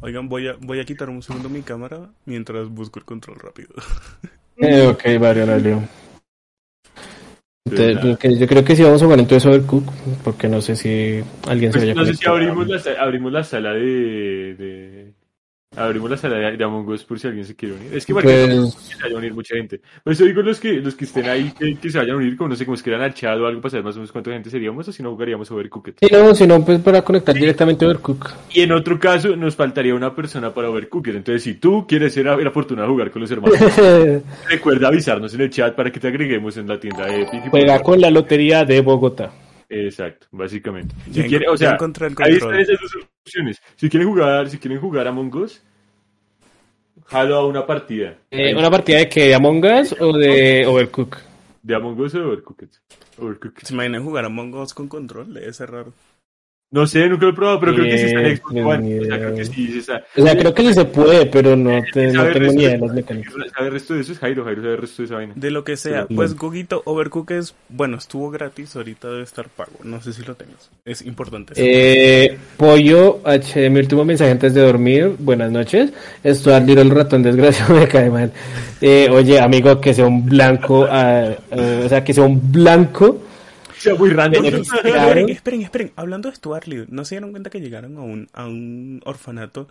Oigan, 0.00 0.28
voy 0.28 0.48
a, 0.48 0.54
voy 0.60 0.80
a 0.80 0.84
quitar 0.84 1.08
un 1.08 1.22
segundo 1.22 1.48
mi 1.48 1.62
cámara 1.62 2.12
mientras 2.26 2.68
busco 2.68 2.98
el 2.98 3.04
control 3.06 3.38
rápido. 3.40 3.70
Eh, 4.56 4.86
ok, 4.86 5.02
vale, 5.20 5.42
Aurelio. 5.42 5.82
Entonces, 7.64 7.98
yo 8.02 8.18
que- 8.18 8.38
yo 8.38 8.46
creo 8.46 8.64
que 8.64 8.74
sí 8.76 8.82
vamos 8.82 9.00
a 9.02 9.04
jugar 9.04 9.20
entonces 9.20 9.46
Overcook, 9.46 9.84
porque 10.24 10.48
no 10.48 10.60
sé 10.60 10.74
si 10.76 11.22
alguien 11.48 11.72
se 11.72 11.78
Pues, 11.78 11.88
vaya 11.90 11.94
no 11.94 12.04
sé 12.04 12.14
si 12.14 12.28
abrimos 12.28 12.66
la, 12.66 12.80
abrimos 13.02 13.32
la 13.32 13.44
sala 13.44 13.72
de, 13.72 14.54
de- 14.58 15.12
Abrimos 15.76 16.10
la 16.10 16.16
sala 16.16 16.36
de, 16.36 16.64
Among 16.64 16.86
Us 16.88 17.04
por 17.04 17.18
si 17.18 17.26
alguien 17.26 17.46
se 17.46 17.54
quiere 17.54 17.74
unir. 17.74 17.94
Es 17.94 18.04
que 18.04 18.12
igual 18.12 18.24
que 18.24 18.46
Pues, 18.46 18.74
se 18.74 19.02
vaya 19.02 19.14
a 19.14 19.18
unir 19.18 19.32
mucha 19.32 19.56
gente. 19.56 19.80
Por 20.04 20.12
eso 20.12 20.24
digo 20.24 20.42
los 20.42 20.60
que, 20.60 20.74
los 20.74 20.94
que 20.94 21.04
estén 21.06 21.26
ahí, 21.26 21.52
que, 21.58 21.76
que 21.76 21.90
se 21.90 21.98
vayan 21.98 22.14
a 22.14 22.18
unir, 22.18 22.36
como 22.36 22.48
no 22.48 22.56
sé, 22.56 22.64
como 22.66 22.74
escriban 22.74 23.00
al 23.00 23.14
chat 23.14 23.38
o 23.38 23.46
algo 23.46 23.60
para 23.60 23.70
saber 23.70 23.84
más 23.84 23.94
o 23.94 23.98
menos 23.98 24.12
cuánta 24.12 24.30
gente 24.32 24.50
seríamos, 24.50 24.86
o 24.86 24.92
si 24.92 25.02
no 25.02 25.10
jugaríamos 25.12 25.50
Overcooked. 25.50 25.94
si 26.00 26.12
no, 26.12 26.34
si 26.34 26.46
no, 26.46 26.64
pues 26.64 26.80
para 26.80 27.02
conectar 27.02 27.34
directamente 27.34 27.86
Overcook. 27.86 28.30
Y 28.52 28.60
en 28.60 28.72
otro 28.72 28.98
caso, 28.98 29.34
nos 29.34 29.56
faltaría 29.56 29.94
una 29.94 30.14
persona 30.14 30.52
para 30.52 30.68
Overcooked. 30.68 31.16
Entonces, 31.16 31.42
si 31.42 31.54
tú 31.54 31.86
quieres 31.86 32.12
ser 32.12 32.26
el 32.26 32.46
afortunado 32.46 32.88
de 32.88 32.92
jugar 32.92 33.10
con 33.10 33.22
los 33.22 33.30
hermanos, 33.30 33.58
recuerda 34.48 34.88
avisarnos 34.88 35.32
en 35.34 35.40
el 35.40 35.50
chat 35.50 35.74
para 35.74 35.90
que 35.90 36.00
te 36.00 36.08
agreguemos 36.08 36.56
en 36.58 36.68
la 36.68 36.78
tienda 36.78 37.06
de 37.06 37.22
Epic. 37.22 37.50
Juega 37.50 37.80
con 37.80 38.00
la 38.00 38.10
lotería 38.10 38.64
de 38.64 38.80
Bogotá. 38.82 39.32
Exacto, 39.72 40.26
básicamente. 40.30 40.94
Si 41.06 41.22
Ya 41.22 41.26
quiere, 41.26 41.48
o 41.48 41.56
sea, 41.56 41.78
el 41.80 42.14
ahí 42.18 42.34
están 42.34 42.60
esas 42.60 42.78
dos 42.78 43.08
opciones. 43.24 43.62
Si 43.76 43.88
quieren 43.88 44.06
jugar, 44.06 44.50
si 44.50 44.58
quieren 44.58 44.78
jugar 44.78 45.08
Among 45.08 45.34
Us, 45.34 45.62
jalo 47.06 47.36
a 47.36 47.46
una 47.46 47.66
partida. 47.66 48.18
Eh, 48.30 48.54
¿Una 48.54 48.70
partida 48.70 48.98
de 48.98 49.08
que 49.08 49.28
¿De 49.28 49.34
Among 49.34 49.64
Us 49.64 49.96
o 49.98 50.12
de 50.18 50.66
Overcook? 50.66 51.16
¿De 51.62 51.74
Among 51.74 51.98
Us 51.98 52.14
o 52.14 52.18
de 52.18 52.24
Overcooked? 52.24 52.68
Overcooked. 53.16 53.62
¿Se 53.64 53.72
imaginan 53.72 54.04
jugar 54.04 54.26
Among 54.26 54.54
Us 54.56 54.74
con 54.74 54.88
control? 54.88 55.32
Debe 55.32 55.50
ser 55.54 55.70
raro. 55.70 55.94
No 56.72 56.86
sé, 56.86 57.06
nunca 57.06 57.26
lo 57.26 57.32
he 57.32 57.34
probado, 57.34 57.60
pero 57.60 57.74
creo 57.74 57.84
que 57.84 57.98
sí 57.98 58.04
está 58.06 58.20
en 58.20 58.26
Eh, 58.26 58.36
Xbox 58.38 58.52
ni 58.54 58.60
One. 58.62 59.00
O 59.00 59.04
sea, 59.04 59.18
creo 59.18 59.34
que 59.34 59.44
sí, 59.44 59.66
sí 59.72 59.78
está. 59.80 60.04
O 60.16 60.22
sea, 60.22 60.36
creo 60.38 60.54
que 60.54 60.62
sí 60.62 60.72
se 60.72 60.84
puede, 60.86 61.26
pero 61.26 61.54
no, 61.54 61.82
te- 61.92 62.06
no 62.06 62.12
¿Sabe 62.14 62.28
el 62.28 62.32
tengo 62.38 62.52
ni 62.54 62.62
idea 62.62 62.70
de- 62.70 62.78
las 62.78 62.94
mecánicas. 62.94 63.34
¿Sabe 63.54 63.66
el 63.66 63.72
resto 63.74 63.92
de 63.94 64.00
eso? 64.00 64.12
Es 64.12 64.18
Jairo, 64.18 64.44
Jairo 64.44 64.62
sabe 64.62 64.74
el 64.74 64.80
resto 64.80 65.02
de 65.02 65.06
esa 65.06 65.14
vaina. 65.16 65.32
De 65.36 65.50
lo 65.50 65.64
que 65.64 65.76
sea. 65.76 66.06
Sí. 66.08 66.14
Pues 66.14 66.34
Gogito, 66.34 66.80
Overcooked 66.86 67.36
es, 67.36 67.54
bueno, 67.68 67.98
estuvo 67.98 68.30
gratis, 68.30 68.74
ahorita 68.74 69.08
debe 69.10 69.22
estar 69.22 69.50
pago. 69.50 69.72
No 69.84 70.00
sé 70.00 70.14
si 70.14 70.22
lo 70.22 70.34
tengas. 70.34 70.70
Es 70.86 71.02
importante. 71.02 71.52
Eh, 71.56 72.38
Pollo 72.56 73.20
H, 73.22 73.68
mi 73.68 73.78
último 73.80 74.06
mensaje 74.06 74.30
antes 74.30 74.54
de 74.54 74.62
dormir. 74.62 75.12
Buenas 75.18 75.52
noches. 75.52 75.92
Esto 76.24 76.54
al 76.54 76.68
el 76.70 76.88
ratón 76.90 77.22
desgraciado 77.22 77.74
me 77.80 77.86
cae 77.86 78.08
mal. 78.08 78.32
Eh, 78.80 79.08
oye, 79.10 79.38
amigo, 79.38 79.78
que 79.78 79.92
sea 79.92 80.06
un 80.06 80.24
blanco, 80.24 80.86
ah, 80.90 81.32
eh, 81.50 81.82
o 81.84 81.88
sea, 81.90 82.02
que 82.02 82.14
sea 82.14 82.24
un 82.24 82.50
blanco. 82.50 83.24
Sea 83.82 83.94
muy 83.94 84.10
random. 84.10 84.42
Pero- 84.44 84.58
Esperen, 84.84 85.28
esperen, 85.28 85.62
esperen. 85.62 85.92
Hablando 85.96 86.28
de 86.30 86.36
Stuart 86.36 86.66
¿no 86.88 87.04
se 87.04 87.14
dieron 87.16 87.30
cuenta 87.30 87.50
que 87.50 87.60
llegaron 87.60 87.96
a 87.98 88.02
un, 88.02 88.28
a 88.32 88.46
un 88.46 89.00
orfanato 89.04 89.68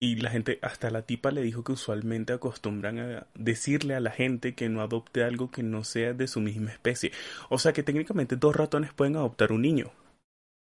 y 0.00 0.16
la 0.16 0.30
gente, 0.30 0.58
hasta 0.62 0.90
la 0.90 1.02
tipa 1.02 1.30
le 1.30 1.42
dijo 1.42 1.62
que 1.62 1.72
usualmente 1.72 2.32
acostumbran 2.32 2.98
a 2.98 3.26
decirle 3.34 3.94
a 3.94 4.00
la 4.00 4.10
gente 4.10 4.54
que 4.54 4.68
no 4.68 4.80
adopte 4.82 5.22
algo 5.22 5.50
que 5.52 5.62
no 5.62 5.84
sea 5.84 6.12
de 6.12 6.26
su 6.26 6.40
misma 6.40 6.70
especie? 6.72 7.12
O 7.50 7.58
sea 7.58 7.72
que 7.72 7.84
técnicamente 7.84 8.34
dos 8.36 8.56
ratones 8.56 8.92
pueden 8.92 9.14
adoptar 9.16 9.52
un 9.52 9.62
niño. 9.62 9.92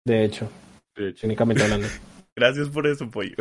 De 0.05 0.25
hecho, 0.25 0.51
De 0.97 1.11
hecho. 1.11 1.21
técnicamente 1.21 1.63
hablando. 1.63 1.87
Gracias 2.37 2.69
por 2.71 2.87
eso, 2.89 3.09
pollo. 3.11 3.37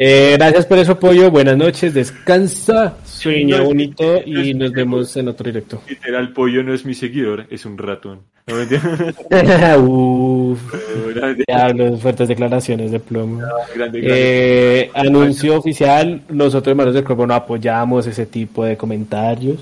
Eh, 0.00 0.36
gracias 0.38 0.64
por 0.64 0.84
su 0.84 0.92
apoyo, 0.92 1.28
buenas 1.28 1.56
noches, 1.56 1.92
descansa, 1.92 2.96
sueña 3.04 3.60
bonito 3.62 4.22
y 4.24 4.54
nos 4.54 4.70
vemos 4.70 5.16
en 5.16 5.26
otro 5.26 5.44
directo. 5.44 5.82
Literal, 5.88 6.32
pollo 6.32 6.62
no 6.62 6.72
es 6.72 6.84
mi 6.84 6.94
seguidor, 6.94 7.46
es 7.50 7.66
un 7.66 7.76
ratón. 7.76 8.20
No 8.46 8.54
me 8.54 9.76
Uf, 9.78 10.60
fuertes 12.00 12.28
declaraciones 12.28 12.92
de 12.92 13.00
plomo. 13.00 13.40
grande, 13.74 14.00
grande. 14.00 14.00
Eh, 14.04 14.90
anuncio 14.94 15.56
oficial, 15.58 16.22
nosotros 16.28 16.70
hermanos 16.70 16.94
del 16.94 17.02
cuerpo 17.02 17.26
no 17.26 17.34
apoyamos 17.34 18.06
ese 18.06 18.26
tipo 18.26 18.64
de 18.64 18.76
comentarios. 18.76 19.58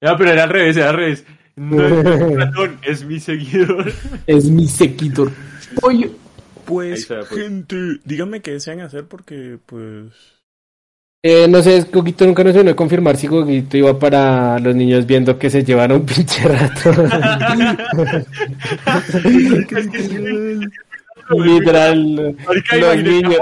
No, 0.00 0.16
pero 0.16 0.30
era 0.30 0.44
al 0.44 0.48
revés, 0.48 0.78
era 0.78 0.88
al 0.90 0.96
revés. 0.96 1.24
No 1.56 1.86
es 1.86 2.20
mi 2.30 2.34
ratón, 2.36 2.78
es 2.82 3.04
mi 3.04 3.20
seguidor. 3.20 3.92
Es 4.26 4.46
mi 4.46 4.66
seguidor. 4.66 5.30
Pollo. 5.78 6.08
Pues, 6.64 7.06
pues. 7.06 7.28
gente, 7.28 7.76
díganme 8.04 8.40
qué 8.40 8.52
desean 8.52 8.80
hacer 8.80 9.06
porque, 9.06 9.58
pues... 9.66 10.12
Eh, 11.24 11.46
no 11.48 11.62
sé, 11.62 11.86
Goguito 11.92 12.26
nunca 12.26 12.42
nos 12.42 12.56
vino 12.56 12.72
a 12.72 12.76
confirmar 12.76 13.16
si 13.16 13.28
Goguito 13.28 13.76
iba 13.76 13.96
para 13.96 14.58
los 14.58 14.74
niños 14.74 15.06
viendo 15.06 15.38
que 15.38 15.50
se 15.50 15.62
llevan 15.62 15.92
a 15.92 15.94
un 15.94 16.04
pinche 16.04 16.42
rato. 16.48 16.90
Literal, 21.30 22.36
los 22.80 23.02
niños, 23.02 23.38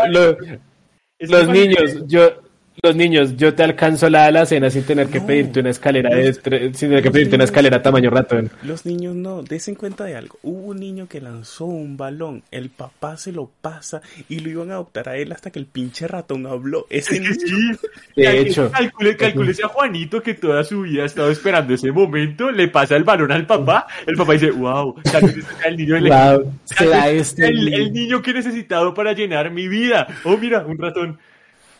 los 1.20 1.48
niños, 1.48 2.06
yo, 2.06 2.34
los 2.82 2.96
niños, 2.96 3.36
yo 3.36 3.54
te 3.54 3.62
alcanzo 3.62 4.08
la 4.08 4.24
alacena 4.24 4.70
sin 4.70 4.84
tener 4.84 5.08
que 5.08 5.20
pedirte 5.20 5.60
una 5.60 5.70
escalera 5.70 6.14
de, 6.14 6.32
sin 6.32 6.88
tener 6.88 7.02
que 7.02 7.10
pedirte 7.10 7.34
una 7.34 7.44
escalera 7.44 7.82
tamaño 7.82 8.08
ratón. 8.10 8.50
Los 8.62 8.86
niños 8.86 9.14
no, 9.14 9.42
desen 9.42 9.74
cuenta 9.74 10.04
de 10.04 10.16
algo. 10.16 10.38
Hubo 10.42 10.68
un 10.68 10.78
niño 10.80 11.06
que 11.06 11.20
lanzó 11.20 11.66
un 11.66 11.96
balón, 11.98 12.42
el 12.50 12.70
papá 12.70 13.16
se 13.18 13.32
lo 13.32 13.50
pasa 13.60 14.00
y 14.28 14.38
lo 14.38 14.48
iban 14.50 14.70
a 14.70 14.74
adoptar 14.74 15.10
a 15.10 15.16
él 15.16 15.30
hasta 15.32 15.50
que 15.50 15.58
el 15.58 15.66
pinche 15.66 16.08
ratón 16.08 16.46
habló. 16.46 16.86
Ese 16.88 17.20
niño... 17.20 17.32
De 18.16 18.22
Calcule- 18.24 18.46
hecho. 18.48 18.70
calcule, 18.70 19.16
calcúlese 19.16 19.64
a 19.64 19.68
Juanito 19.68 20.22
que 20.22 20.34
toda 20.34 20.64
su 20.64 20.82
vida 20.82 21.02
ha 21.02 21.06
estado 21.06 21.30
esperando 21.30 21.74
ese 21.74 21.92
momento, 21.92 22.50
le 22.50 22.68
pasa 22.68 22.96
el 22.96 23.04
balón 23.04 23.30
al 23.32 23.46
papá, 23.46 23.86
el 24.06 24.16
papá 24.16 24.32
dice, 24.32 24.50
wow, 24.52 24.94
el 25.66 25.76
niño 25.76 25.96
elegido. 25.96 26.40
Wow, 26.44 26.52
este. 27.08 27.46
el, 27.46 27.74
el 27.74 27.92
niño 27.92 28.22
que 28.22 28.30
he 28.30 28.34
necesitado 28.34 28.94
para 28.94 29.12
llenar 29.12 29.50
mi 29.50 29.68
vida. 29.68 30.06
Oh, 30.24 30.36
mira, 30.38 30.64
un 30.64 30.78
ratón. 30.78 31.18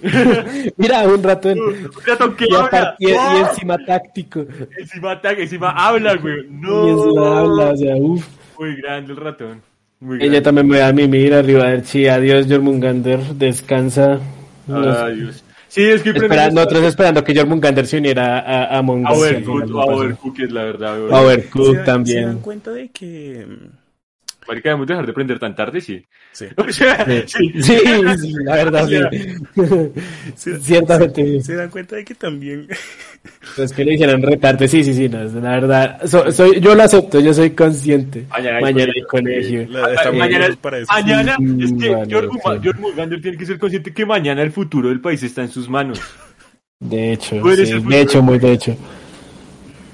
Mira, 0.77 1.03
un 1.05 1.23
ratón. 1.23 1.59
Un 1.59 1.91
ratón 2.07 2.37
que 2.37 2.47
Y, 2.49 2.55
habla. 2.55 2.97
y- 2.99 3.09
y 3.11 3.13
¡Oh! 3.13 3.47
encima 3.49 3.77
táctico. 3.85 4.45
Encima 4.79 5.13
ataca, 5.13 5.41
encima 5.43 5.71
habla, 5.71 6.15
güey. 6.17 6.47
No. 6.51 6.87
Y 6.87 6.91
encima 6.91 7.39
habla, 7.41 7.71
o 7.71 7.77
sea, 7.77 7.97
uff. 7.97 8.27
Muy 8.59 8.77
grande 8.77 9.13
el 9.13 9.17
ratón. 9.19 9.63
Muy 10.01 10.17
Ella 10.17 10.25
grande. 10.27 10.41
también 10.43 10.69
me 10.69 10.79
da 10.79 10.89
a 10.89 10.93
mimir 10.93 11.35
arriba 11.35 11.67
del 11.67 11.83
chi. 11.85 12.07
Adiós, 12.09 12.47
Jormungander. 12.49 13.21
Descansa. 13.35 14.19
Nos- 14.67 14.97
Adiós. 14.97 15.45
Sí, 15.69 15.83
es 15.83 16.03
que 16.03 16.11
espera- 16.11 16.51
nosotros 16.51 16.83
esperando 16.83 17.23
que 17.23 17.35
Jormungander 17.35 17.87
se 17.87 17.99
uniera 17.99 18.41
a, 18.41 18.65
a 18.65 18.79
Among 18.79 19.07
A 19.07 19.15
Sí, 19.15 19.21
a 19.23 19.85
Overcooked 19.85 20.45
es 20.45 20.51
la 20.53 20.65
verdad, 20.65 20.99
güey. 20.99 21.13
A 21.13 21.17
¿Se, 21.19 21.25
Overcooked 21.25 21.77
dan- 21.77 21.85
también. 21.85 22.19
¿Se 22.19 22.27
dan 22.27 22.39
cuenta 22.41 22.71
de 22.73 22.89
que... 22.89 23.47
Marica, 24.51 24.69
debemos 24.71 24.89
dejar 24.89 25.07
de 25.07 25.13
prender 25.13 25.39
tan 25.39 25.55
tarde, 25.55 25.81
sí. 25.81 26.05
Sí. 26.33 26.47
O 26.57 26.71
sea, 26.73 27.05
Sí, 27.27 27.51
sí. 27.55 27.63
sí, 27.63 27.79
sí, 28.19 28.33
la 28.45 28.57
verdad, 28.57 28.89
sí. 28.89 28.99
¿Se, 30.37 30.59
Ciertamente. 30.61 31.41
se 31.41 31.55
dan 31.55 31.71
cuenta 31.71 31.97
de 31.97 32.05
que 32.05 32.15
también... 32.17 32.67
Es 33.57 33.73
que 33.73 33.85
le 33.85 33.95
hicieron 33.95 34.23
retarte, 34.23 34.67
sí, 34.67 34.83
sí, 34.83 34.93
sí, 34.95 35.09
no, 35.09 35.23
la 35.25 35.51
verdad. 35.61 36.01
So- 36.07 36.33
soy, 36.33 36.59
yo 36.61 36.75
lo 36.75 36.83
acepto, 36.83 37.21
yo 37.21 37.33
soy 37.33 37.51
consciente. 37.51 38.27
Mañana 38.31 38.57
hay 38.57 38.63
Mañana 38.63 38.93
hay 38.97 39.03
colegio. 39.03 39.67
colegio. 39.67 39.79
La- 39.81 39.95
estamos 39.95 40.19
mañana, 40.19 40.49
para 40.61 40.79
eso. 40.79 40.93
mañana 40.93 41.37
es 41.61 41.73
que 41.73 41.91
vale, 41.91 42.61
George, 42.63 43.21
tiene 43.21 43.37
que 43.39 43.47
ser 43.47 43.59
consciente 43.59 43.93
que 43.95 44.05
mañana 44.07 44.43
el 44.43 44.51
futuro 44.53 44.89
del 44.89 45.01
país 45.01 45.23
está 45.23 45.43
en 45.43 45.49
sus 45.51 45.69
manos. 45.69 46.01
De 46.81 47.13
hecho, 47.13 47.37
sí, 47.55 47.81
de 47.89 48.01
hecho, 48.01 48.23
muy 48.23 48.39
de 48.39 48.53
hecho. 48.53 48.77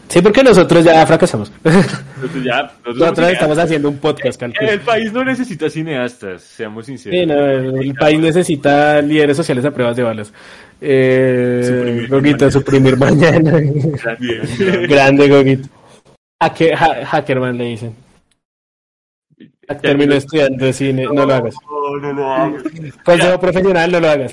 Sí, 0.09 0.20
porque 0.23 0.43
nosotros 0.45 0.85
ya 0.85 1.05
fracasamos. 1.07 1.51
Ya, 2.45 2.62
nosotros 2.62 2.97
Nosotros 2.97 3.28
estamos 3.33 3.59
haciendo 3.59 3.89
un 3.89 3.99
podcast, 3.99 4.39
calculo. 4.39 4.70
El 4.70 4.81
país 4.81 5.12
no 5.12 5.24
necesita 5.24 5.69
cineastas, 5.69 6.43
seamos 6.43 6.87
sinceros. 6.87 7.19
Sí, 7.19 7.27
no, 7.27 7.35
el, 7.47 7.87
el 7.89 7.95
país 7.95 8.20
necesita 8.20 9.03
líderes 9.03 9.37
sociales 9.37 9.65
a 9.65 9.73
pruebas 9.73 9.97
de 9.97 10.03
balas. 10.05 10.33
Eh, 10.81 12.07
Goguito, 12.09 12.51
suprimir 12.51 12.97
mañana. 12.97 13.61
Grande, 14.89 15.28
Goguito. 15.28 15.69
Hacker, 16.41 16.74
ha- 16.74 17.05
Hackerman 17.07 17.59
le 17.59 17.65
dicen. 17.65 17.95
Terminó 19.83 20.15
estudiando 20.15 20.73
cine, 20.73 21.05
no 21.12 21.27
lo 21.27 21.35
hagas. 21.35 21.55
No, 21.69 21.97
no 21.99 22.12
lo 22.12 22.33
hagas. 22.33 22.62
Consejo 23.05 23.41
profesional, 23.41 23.91
no 23.91 24.01
lo 24.01 24.09
hagas. 24.09 24.33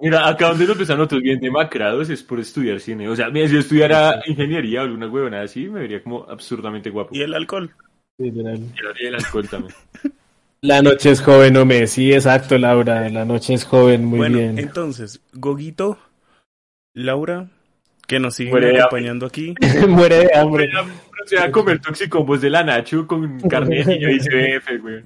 Mira, 0.00 0.28
acá 0.28 0.48
donde 0.48 0.64
nos 0.64 0.72
empiezan 0.72 0.98
nosotros 0.98 1.22
bien 1.22 1.38
demacrados 1.38 2.10
es 2.10 2.22
por 2.22 2.40
estudiar 2.40 2.80
cine. 2.80 3.08
O 3.08 3.14
sea, 3.14 3.30
mira, 3.30 3.46
si 3.46 3.54
yo 3.54 3.60
estudiara 3.60 4.20
ingeniería 4.26 4.80
o 4.80 4.84
alguna 4.84 5.06
huevonada 5.06 5.44
así, 5.44 5.68
me 5.68 5.80
vería 5.80 6.02
como 6.02 6.24
absurdamente 6.28 6.90
guapo. 6.90 7.14
¿Y 7.14 7.22
el 7.22 7.32
alcohol? 7.34 7.70
Literal. 8.18 8.60
Y 9.00 9.06
el 9.06 9.14
alcohol 9.14 9.48
también. 9.48 9.74
La 10.60 10.80
noche 10.80 11.10
es 11.10 11.20
joven, 11.20 11.58
hombre. 11.58 11.86
Sí, 11.86 12.10
exacto, 12.10 12.56
Laura. 12.56 13.06
La 13.10 13.26
noche 13.26 13.52
es 13.52 13.64
joven, 13.66 14.06
muy 14.06 14.16
bueno, 14.16 14.38
bien. 14.38 14.58
entonces, 14.58 15.20
Goguito, 15.34 15.98
Laura, 16.94 17.50
que 18.06 18.18
nos 18.18 18.34
siguen 18.34 18.80
acompañando 18.80 19.26
aquí. 19.26 19.54
Muere 19.86 20.20
de 20.20 20.34
hambre. 20.34 20.70
Se 21.26 21.36
va 21.36 21.44
a 21.44 21.50
comer 21.50 21.80
toxicombos 21.80 22.40
de 22.40 22.50
la 22.50 22.62
Nacho 22.62 23.06
con 23.06 23.40
carne 23.40 23.82
de 23.82 23.84
niño 23.98 24.10
y 24.10 24.18
CF, 24.18 24.80
güey. 24.80 25.02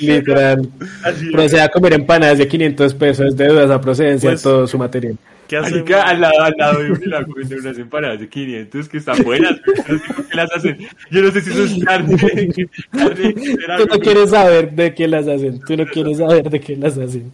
Literal. 0.00 0.68
Así 1.04 1.30
Procede 1.30 1.62
a 1.62 1.68
comer 1.68 1.94
empanadas 1.94 2.38
de 2.38 2.48
500 2.48 2.94
pesos 2.94 3.36
de 3.36 3.48
dudas 3.48 3.70
a 3.70 3.80
procedencia 3.80 4.30
Pues, 4.30 4.42
todo 4.42 4.66
su 4.66 4.78
material. 4.78 5.16
¿Qué 5.48 5.56
hacemos? 5.56 5.80
Marica, 5.80 6.02
al 6.02 6.20
lado, 6.20 6.40
al 6.40 6.54
lado 6.56 6.82
de 6.82 6.92
un 6.92 7.00
milagro 7.00 7.34
venden 7.34 7.60
unas 7.60 7.78
empanadas 7.78 8.20
de 8.20 8.28
500 8.28 8.88
que 8.88 8.96
están 8.96 9.22
buenas, 9.22 9.60
pero 9.64 9.98
no 9.98 10.24
sé 10.24 10.34
las 10.34 10.52
hacen. 10.52 10.78
Yo 11.10 11.22
no 11.22 11.30
sé 11.30 11.40
si 11.42 11.50
eso 11.50 11.64
es 11.64 11.84
carne, 11.84 12.16
Tú 12.90 13.86
no 13.86 13.98
quieres 13.98 14.30
saber 14.30 14.72
de 14.72 14.94
qué 14.94 15.08
las 15.08 15.28
hacen. 15.28 15.60
Tú 15.60 15.76
no 15.76 15.86
quieres 15.86 16.18
saber 16.18 16.48
de 16.48 16.60
qué 16.60 16.76
las 16.76 16.96
hacen. 16.96 17.30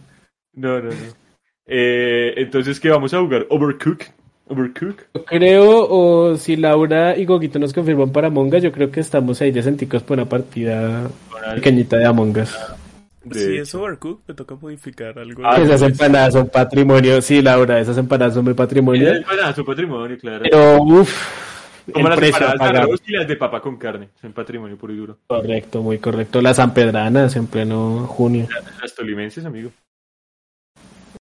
No, 0.53 0.79
no, 0.79 0.89
no. 0.89 0.95
Eh, 1.65 2.33
entonces, 2.37 2.79
¿qué 2.79 2.89
vamos 2.89 3.13
a 3.13 3.19
jugar? 3.19 3.45
Overcook. 3.49 4.03
Overcook. 4.49 5.03
Yo 5.13 5.25
creo, 5.25 5.87
o 5.89 6.35
si 6.37 6.55
Laura 6.55 7.15
y 7.17 7.25
Goguito 7.25 7.59
nos 7.59 7.71
confirman 7.73 8.11
para 8.11 8.27
Among 8.27 8.53
Us, 8.55 8.63
yo 8.63 8.71
creo 8.71 8.91
que 8.91 8.99
estamos 8.99 9.39
ahí 9.41 9.51
decenticos 9.51 10.03
por 10.03 10.17
una 10.17 10.27
partida 10.27 11.07
pequeñita 11.55 11.97
de 11.97 12.05
Among 12.05 12.37
Us. 12.37 12.57
De- 13.23 13.39
Si 13.39 13.57
es 13.57 13.75
Overcooked, 13.75 14.23
me 14.27 14.33
toca 14.33 14.55
modificar 14.55 15.19
algo. 15.19 15.43
Ah, 15.45 15.61
esas 15.61 15.81
empanadas 15.83 16.33
son 16.33 16.47
patrimonio. 16.49 17.21
Sí, 17.21 17.41
Laura, 17.41 17.79
esas 17.79 17.97
empanadas 17.97 18.33
son 18.33 18.45
muy 18.45 18.53
patrimonio. 18.53 19.11
Es 19.11 19.25
para 19.25 19.53
su 19.53 19.63
patrimonio, 19.65 20.17
claro. 20.17 20.43
Pero, 20.43 20.81
uff, 20.81 21.11
Como 21.93 22.07
las 22.09 22.21
empanadas 22.21 22.87
y 23.05 23.11
las 23.11 23.27
de 23.27 23.35
papa 23.35 23.61
con 23.61 23.77
carne. 23.77 24.09
Son 24.21 24.31
patrimonio 24.31 24.77
puro 24.77 24.93
y 24.93 24.97
duro. 24.97 25.17
Correcto, 25.27 25.81
muy 25.83 25.97
correcto. 25.99 26.41
Las 26.41 26.55
Sanpedranas 26.57 27.35
en 27.35 27.47
pleno 27.47 28.07
junio. 28.07 28.47
Las 28.81 28.95
tolimenses, 28.95 29.43
amigo. 29.45 29.69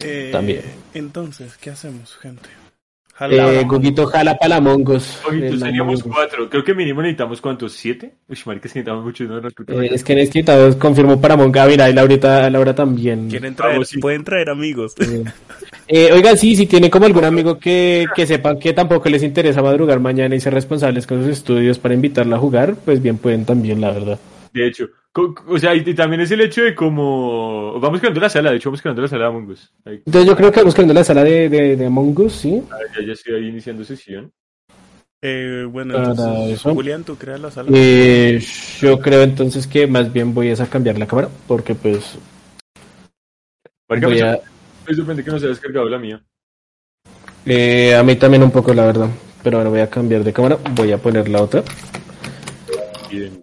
Eh, 0.01 0.29
También. 0.31 0.63
Entonces, 0.95 1.57
¿qué 1.59 1.71
hacemos, 1.71 2.17
gente? 2.17 2.49
Eh, 3.21 3.37
Jala. 3.37 3.63
Goguito 3.63 4.07
jala 4.07 4.39
para 4.39 4.49
la 4.49 4.61
Mongos. 4.61 5.19
Oye, 5.29 5.49
El 5.49 5.59
seríamos 5.59 6.05
cuatro. 6.05 6.49
Creo 6.49 6.63
que 6.63 6.73
mínimo 6.73 7.03
necesitamos 7.03 7.41
cuántos, 7.41 7.73
siete. 7.73 8.13
Uy, 8.29 8.39
marica, 8.47 8.69
es 8.69 8.73
que 8.73 8.79
necesitamos 8.79 9.05
muchos, 9.05 9.29
no, 9.29 9.41
no, 9.41 9.49
Eh, 9.49 9.91
es 9.93 10.05
que 10.05 10.15
necesitamos, 10.15 10.77
confirmó 10.77 11.21
para. 11.21 11.35
Ah, 11.35 11.67
Mira, 11.67 11.91
y 11.91 11.93
Laurita, 11.93 12.49
Laura 12.49 12.75
también. 12.75 13.29
¿Quieren 13.29 13.57
traer? 13.57 13.75
Vamos, 13.75 13.89
sí. 13.89 13.99
Pueden 13.99 14.23
traer 14.25 14.51
amigos. 14.51 14.95
Eh, 15.91 16.11
oigan, 16.13 16.37
sí, 16.37 16.55
si 16.55 16.67
tiene 16.67 16.91
como 16.91 17.07
algún 17.07 17.25
amigo 17.25 17.59
que, 17.59 18.05
que 18.15 18.27
sepan 18.27 18.59
que 18.59 18.75
tampoco 18.75 19.09
les 19.09 19.23
interesa 19.23 19.63
madrugar 19.63 20.01
mañana 20.01 20.35
y 20.35 20.41
ser 20.41 20.53
responsables 20.53 21.07
con 21.07 21.23
sus 21.23 21.33
estudios 21.33 21.79
para 21.79 21.95
invitarla 21.95 22.37
a 22.37 22.39
jugar, 22.39 22.75
pues 22.85 23.01
bien 23.01 23.17
pueden 23.17 23.47
también, 23.47 23.81
la 23.81 23.93
verdad. 23.93 24.19
De 24.53 24.67
hecho, 24.67 24.89
o 25.47 25.59
sea, 25.59 25.75
y, 25.75 25.83
también 25.95 26.21
es 26.21 26.31
el 26.31 26.41
hecho 26.41 26.63
de 26.63 26.75
como 26.75 27.79
vamos 27.81 28.01
creando 28.01 28.21
la 28.21 28.29
sala, 28.29 28.51
de 28.51 28.57
hecho 28.57 28.71
vamos 28.71 28.83
creando 28.83 29.03
la 29.03 29.09
sala 29.09 29.25
de 29.25 29.29
Among 29.29 29.51
Us. 29.51 29.73
Ahí, 29.85 30.03
yo 30.07 30.37
creo 30.37 30.53
que 30.53 30.61
vamos 30.61 30.75
creando 30.75 30.95
la 30.95 31.05
sala 31.05 31.25
de, 31.25 31.49
de, 31.49 31.77
de 31.77 31.87
Among 31.87 32.19
Us, 32.21 32.33
¿sí? 32.33 32.63
ya, 32.99 33.07
ya 33.07 33.13
estoy 33.13 33.35
ahí 33.35 33.49
iniciando 33.49 33.85
sesión. 33.85 34.33
Eh, 35.21 35.67
bueno, 35.69 35.97
entonces. 35.97 36.63
Julián, 36.63 37.03
tú 37.03 37.17
creas 37.17 37.41
la 37.41 37.51
sala. 37.51 37.69
Eh, 37.75 38.41
yo 38.81 39.01
creo 39.01 39.23
entonces 39.23 39.67
que 39.67 39.87
más 39.87 40.13
bien 40.13 40.33
voy 40.33 40.51
a 40.51 40.67
cambiar 40.67 40.99
la 40.99 41.07
cámara, 41.07 41.29
porque 41.49 41.75
pues 41.75 42.17
Marica, 43.89 44.07
voy 44.07 44.17
me, 44.17 44.23
a... 44.23 44.39
me 44.87 44.95
sorprende 44.95 45.25
que 45.25 45.31
no 45.31 45.39
se 45.39 45.47
haya 45.47 45.55
descargado 45.55 45.89
la 45.89 45.99
mía. 45.99 46.23
eh, 47.47 47.97
a 47.97 48.03
mí 48.05 48.15
también 48.15 48.45
un 48.45 48.53
poco, 48.53 48.73
la 48.73 48.85
verdad. 48.87 49.09
Pero 49.43 49.59
ahora 49.59 49.71
voy 49.71 49.81
a 49.81 49.91
cambiar 49.91 50.23
de 50.25 50.33
cámara, 50.33 50.59
voy 50.75 50.93
a 50.93 50.99
poner 50.99 51.29
la 51.29 51.43
otra, 51.43 51.63
Bien. 53.11 53.43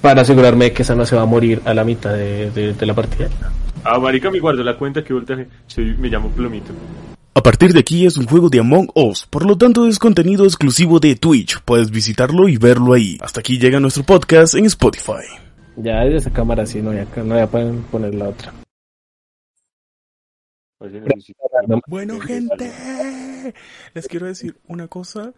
Para 0.00 0.22
asegurarme 0.22 0.66
de 0.66 0.72
que 0.72 0.82
esa 0.82 0.94
no 0.94 1.04
se 1.06 1.16
va 1.16 1.22
a 1.22 1.26
morir 1.26 1.60
a 1.64 1.74
la 1.74 1.84
mitad 1.84 2.12
de, 2.14 2.50
de- 2.50 2.74
de 2.74 2.86
la 2.86 2.94
partida. 2.94 3.28
Ah, 3.84 3.98
marica, 3.98 4.30
me 4.30 4.40
guardo 4.40 4.62
la 4.64 4.76
cuenta 4.76 5.02
que 5.04 5.12
voltaje. 5.12 5.46
Soy, 5.66 5.96
me 5.96 6.08
llamo 6.08 6.30
Plomito. 6.30 6.72
A 7.34 7.42
partir 7.42 7.72
de 7.72 7.80
aquí 7.80 8.06
es 8.06 8.16
un 8.16 8.26
juego 8.26 8.48
de 8.48 8.60
Among 8.60 8.88
Us, 8.94 9.26
por 9.26 9.44
lo 9.44 9.58
tanto 9.58 9.86
es 9.86 9.98
contenido 9.98 10.44
exclusivo 10.44 10.98
de 11.00 11.14
Twitch. 11.16 11.60
Puedes 11.64 11.90
visitarlo 11.90 12.48
y 12.48 12.56
verlo 12.56 12.94
ahí. 12.94 13.18
Hasta 13.20 13.40
aquí 13.40 13.58
llega 13.58 13.78
nuestro 13.78 14.04
podcast 14.04 14.54
en 14.54 14.64
Spotify. 14.64 15.22
Ya 15.76 16.00
desde 16.00 16.16
esa 16.16 16.32
cámara 16.32 16.64
sí, 16.64 16.80
no 16.80 16.90
voy 16.92 17.00
a, 17.00 17.06
no 17.22 17.34
voy 17.34 17.40
a 17.42 17.46
poner- 17.50 17.80
poner 17.90 18.14
la 18.14 18.28
otra. 18.30 18.52
Bueno, 21.86 22.20
gente, 22.20 22.70
les 23.94 24.08
quiero 24.08 24.26
decir 24.26 24.56
una 24.68 24.88
cosa. 24.88 25.32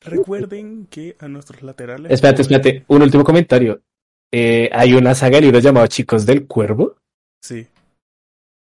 Recuerden 0.00 0.86
que 0.90 1.16
a 1.18 1.28
nuestros 1.28 1.62
laterales. 1.62 2.12
Espérate, 2.12 2.42
espérate. 2.42 2.84
Un 2.88 3.02
último 3.02 3.24
comentario. 3.24 3.80
Eh, 4.36 4.68
hay 4.72 4.94
una 4.94 5.14
saga 5.14 5.36
de 5.36 5.42
libros 5.42 5.62
llamado 5.62 5.86
Chicos 5.86 6.26
del 6.26 6.46
Cuervo. 6.48 6.96
Sí. 7.40 7.64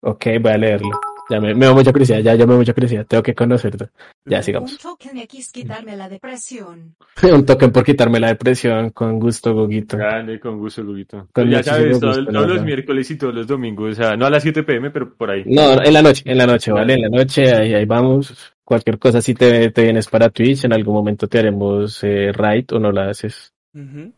Ok, 0.02 0.26
voy 0.42 0.52
a 0.52 0.58
leerlo. 0.58 0.90
Ya 1.30 1.40
me, 1.40 1.56
me 1.56 1.66
da 1.68 1.74
mucha 1.74 1.94
curiosidad, 1.94 2.20
ya, 2.20 2.36
ya 2.36 2.46
me 2.46 2.52
da 2.52 2.60
mucha 2.60 2.74
curiosidad. 2.74 3.06
Tengo 3.08 3.24
que 3.24 3.34
conocerlo. 3.34 3.88
Ya, 4.26 4.40
Un 4.40 4.44
sigamos. 4.44 4.78
token 4.78 5.18
X 5.20 5.52
quitarme 5.54 5.96
la 5.96 6.10
depresión. 6.10 6.96
Un 7.24 7.46
token 7.46 7.72
por 7.72 7.86
quitarme 7.86 8.20
la 8.20 8.28
depresión. 8.28 8.90
Con 8.90 9.20
gusto, 9.20 9.54
Goguito. 9.54 9.96
Grande, 9.96 10.38
con 10.42 10.60
gusto, 10.60 10.84
Luguito. 10.84 11.30
Con 11.32 11.50
ya 11.50 11.58
muchísimo 11.60 11.78
sabes, 11.78 12.00
todo- 12.02 12.16
gusto, 12.18 12.32
todos 12.34 12.48
los 12.50 12.64
miércoles 12.66 13.10
y 13.12 13.18
todos 13.18 13.34
los 13.34 13.48
domingos, 13.48 13.94
o 13.94 13.96
sea, 13.96 14.18
no 14.18 14.26
a 14.26 14.30
las 14.30 14.44
7 14.44 14.64
pm, 14.64 14.92
pero 14.92 15.16
por 15.16 15.32
ahí. 15.32 15.44
No, 15.46 15.82
en 15.82 15.94
la 15.94 16.02
noche, 16.02 16.24
en 16.26 16.38
la 16.38 16.46
noche, 16.46 16.74
¿vale? 16.74 16.96
En 16.96 17.02
la 17.04 17.10
noche, 17.10 17.54
ahí, 17.56 17.74
ahí 17.74 17.86
vamos. 17.86 18.54
Cualquier 18.66 19.00
cosa, 19.00 19.22
si 19.22 19.34
te, 19.34 19.72
te 19.72 19.84
vienes 19.84 20.08
para 20.10 20.30
Twitch, 20.30 20.66
en 20.66 20.74
algún 20.74 20.94
momento 20.94 21.28
te 21.30 21.40
haremos 21.40 22.04
eh, 22.04 22.34
raid 22.34 22.66
o 22.74 22.80
no 22.80 22.92
la 22.92 23.10
haces. 23.10 23.54
Ahí 23.74 24.12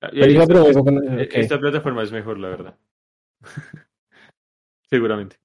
Pero 0.00 0.12
esta, 0.14 0.28
iba 0.30 0.44
a 0.44 0.46
preguntar- 0.46 1.20
esta- 1.20 1.22
ok. 1.24 1.30
esta 1.34 1.58
plataforma 1.60 2.02
es 2.02 2.12
mejor, 2.12 2.38
la 2.38 2.48
verdad. 2.48 2.78
Seguramente, 4.90 5.36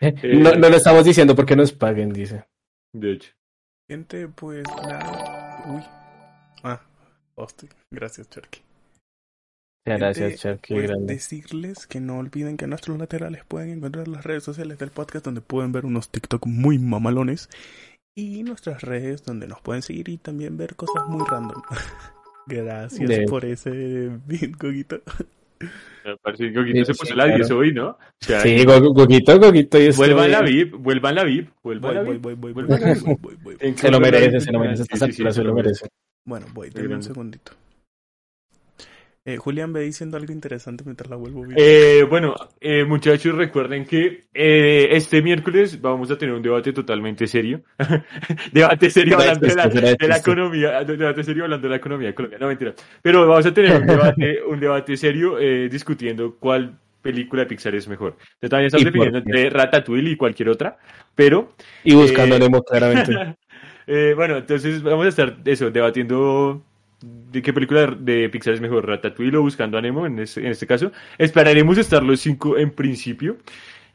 No, 0.00 0.52
no 0.54 0.68
lo 0.68 0.76
estamos 0.76 1.04
diciendo 1.04 1.34
porque 1.36 1.54
nos 1.56 1.72
paguen, 1.72 2.12
dice. 2.12 2.44
de 2.92 3.12
hecho. 3.12 3.32
Gente, 3.88 4.28
pues 4.28 4.64
nada. 4.82 5.64
Uy. 5.68 5.82
Ah, 6.62 6.80
hostia. 7.36 7.68
Gracias, 7.90 8.28
Cherky. 8.28 8.60
Gracias, 9.86 10.42
qué 10.60 10.74
pues, 10.74 10.90
decirles 11.06 11.86
que 11.86 11.98
no 12.00 12.18
olviden 12.18 12.58
que 12.58 12.64
en 12.64 12.70
nuestros 12.70 12.98
laterales 12.98 13.42
pueden 13.46 13.70
encontrar 13.70 14.06
las 14.06 14.22
redes 14.24 14.44
sociales 14.44 14.78
del 14.78 14.90
podcast 14.90 15.24
donde 15.24 15.40
pueden 15.40 15.72
ver 15.72 15.86
unos 15.86 16.10
TikTok 16.10 16.44
muy 16.46 16.78
mamalones 16.78 17.48
y 18.14 18.42
nuestras 18.42 18.82
redes 18.82 19.24
donde 19.24 19.46
nos 19.48 19.62
pueden 19.62 19.80
seguir 19.80 20.10
y 20.10 20.18
también 20.18 20.58
ver 20.58 20.76
cosas 20.76 21.06
muy 21.08 21.24
random. 21.26 21.62
Gracias 22.48 23.08
De- 23.08 23.26
por 23.26 23.44
ese 23.44 24.10
Goguito. 24.58 25.00
Me 26.04 26.16
parece 26.22 26.48
que 26.48 26.54
Coquito 26.54 26.84
se 26.84 26.94
Sí, 26.94 26.98
puso 27.00 27.12
sí, 27.12 27.16
la 27.18 27.24
claro. 27.24 27.36
10 27.38 27.50
hoy, 27.50 27.72
¿no? 27.72 27.88
O 27.90 27.98
sea, 28.20 28.40
Sí, 28.40 28.48
y 29.80 29.88
esto- 29.88 29.98
vuelvan 29.98 30.30
la 30.30 30.42
VIP, 30.42 30.74
vuelvan 30.74 31.14
la 31.16 31.24
VIP, 31.24 31.50
vuelvan 31.62 31.82
Voy, 31.90 31.94
la 31.94 32.02
voy, 32.02 32.12
VIP. 32.14 32.22
voy, 32.22 32.34
voy, 32.34 32.52
voy, 32.52 32.52
Vuelvan 32.52 32.78
voy, 32.80 32.88
la 32.88 32.94
VIP. 32.94 33.04
voy, 33.06 33.16
voy, 33.20 33.36
voy, 33.42 33.56
voy. 33.60 33.74
Se 33.76 33.90
lo 33.90 34.00
merece, 34.00 34.40
se 34.40 34.52
lo 34.52 34.60
merece. 34.60 34.82
Esta 34.90 35.32
se 35.32 35.44
lo 35.44 35.54
merece. 35.54 35.88
Bueno, 36.24 36.46
voy, 36.54 36.70
denme 36.70 36.94
un 36.94 37.02
segundito. 37.02 37.52
Eh, 39.28 39.36
Julián 39.36 39.74
ve 39.74 39.82
diciendo 39.82 40.16
algo 40.16 40.32
interesante 40.32 40.84
mientras 40.84 41.10
la 41.10 41.16
vuelvo 41.16 41.42
bien. 41.42 41.56
Eh, 41.60 42.02
bueno, 42.08 42.34
eh, 42.62 42.84
muchachos, 42.84 43.34
recuerden 43.34 43.84
que 43.84 44.24
eh, 44.32 44.88
este 44.92 45.20
miércoles 45.20 45.82
vamos 45.82 46.10
a 46.10 46.16
tener 46.16 46.34
un 46.34 46.40
debate 46.40 46.72
totalmente 46.72 47.26
serio. 47.26 47.60
debate 48.52 48.88
serio 48.88 49.18
hablando 49.18 49.46
de 49.46 49.54
la, 49.54 49.68
de 49.68 50.08
la 50.08 50.16
economía. 50.16 50.82
de- 50.82 50.96
Debate 50.96 51.22
serio 51.24 51.44
hablando 51.44 51.66
de 51.66 51.70
la 51.70 51.76
economía 51.76 52.08
de 52.08 52.14
Colombia. 52.14 52.38
No, 52.40 52.46
mentira. 52.46 52.72
Pero 53.02 53.26
vamos 53.26 53.44
a 53.44 53.52
tener 53.52 53.78
un 53.78 53.86
debate, 53.86 54.38
un 54.48 54.60
debate 54.60 54.96
serio 54.96 55.38
eh, 55.38 55.68
discutiendo 55.68 56.36
cuál 56.36 56.78
película 57.02 57.42
de 57.42 57.48
Pixar 57.48 57.74
es 57.74 57.86
mejor. 57.86 58.16
Entonces, 58.40 58.48
también 58.50 58.66
estamos 58.68 58.82
¿Y 58.82 58.84
por 58.86 58.92
definiendo 58.94 59.18
entre 59.18 59.50
Ratatouille 59.50 60.10
y 60.10 60.16
cualquier 60.16 60.48
otra. 60.48 60.78
Pero 61.14 61.52
Y 61.84 61.94
buscando 61.94 62.36
Eh, 62.36 62.50
claramente. 62.66 63.12
eh, 63.86 64.14
bueno, 64.16 64.38
entonces 64.38 64.82
vamos 64.82 65.04
a 65.04 65.08
estar 65.10 65.36
eso, 65.44 65.70
debatiendo 65.70 66.64
de 67.00 67.42
qué 67.42 67.52
película 67.52 67.86
de, 67.86 68.28
Pixar 68.28 68.54
es 68.54 68.60
mejor, 68.60 68.86
Ratatouille 68.86 69.36
o 69.36 69.42
Buscando 69.42 69.78
a 69.78 69.80
Nemo 69.80 70.06
en 70.06 70.18
este, 70.18 70.40
en 70.40 70.48
este 70.48 70.66
caso. 70.66 70.92
Esperaremos 71.16 71.78
estar 71.78 72.02
los 72.02 72.20
cinco 72.20 72.58
en 72.58 72.70
principio. 72.70 73.38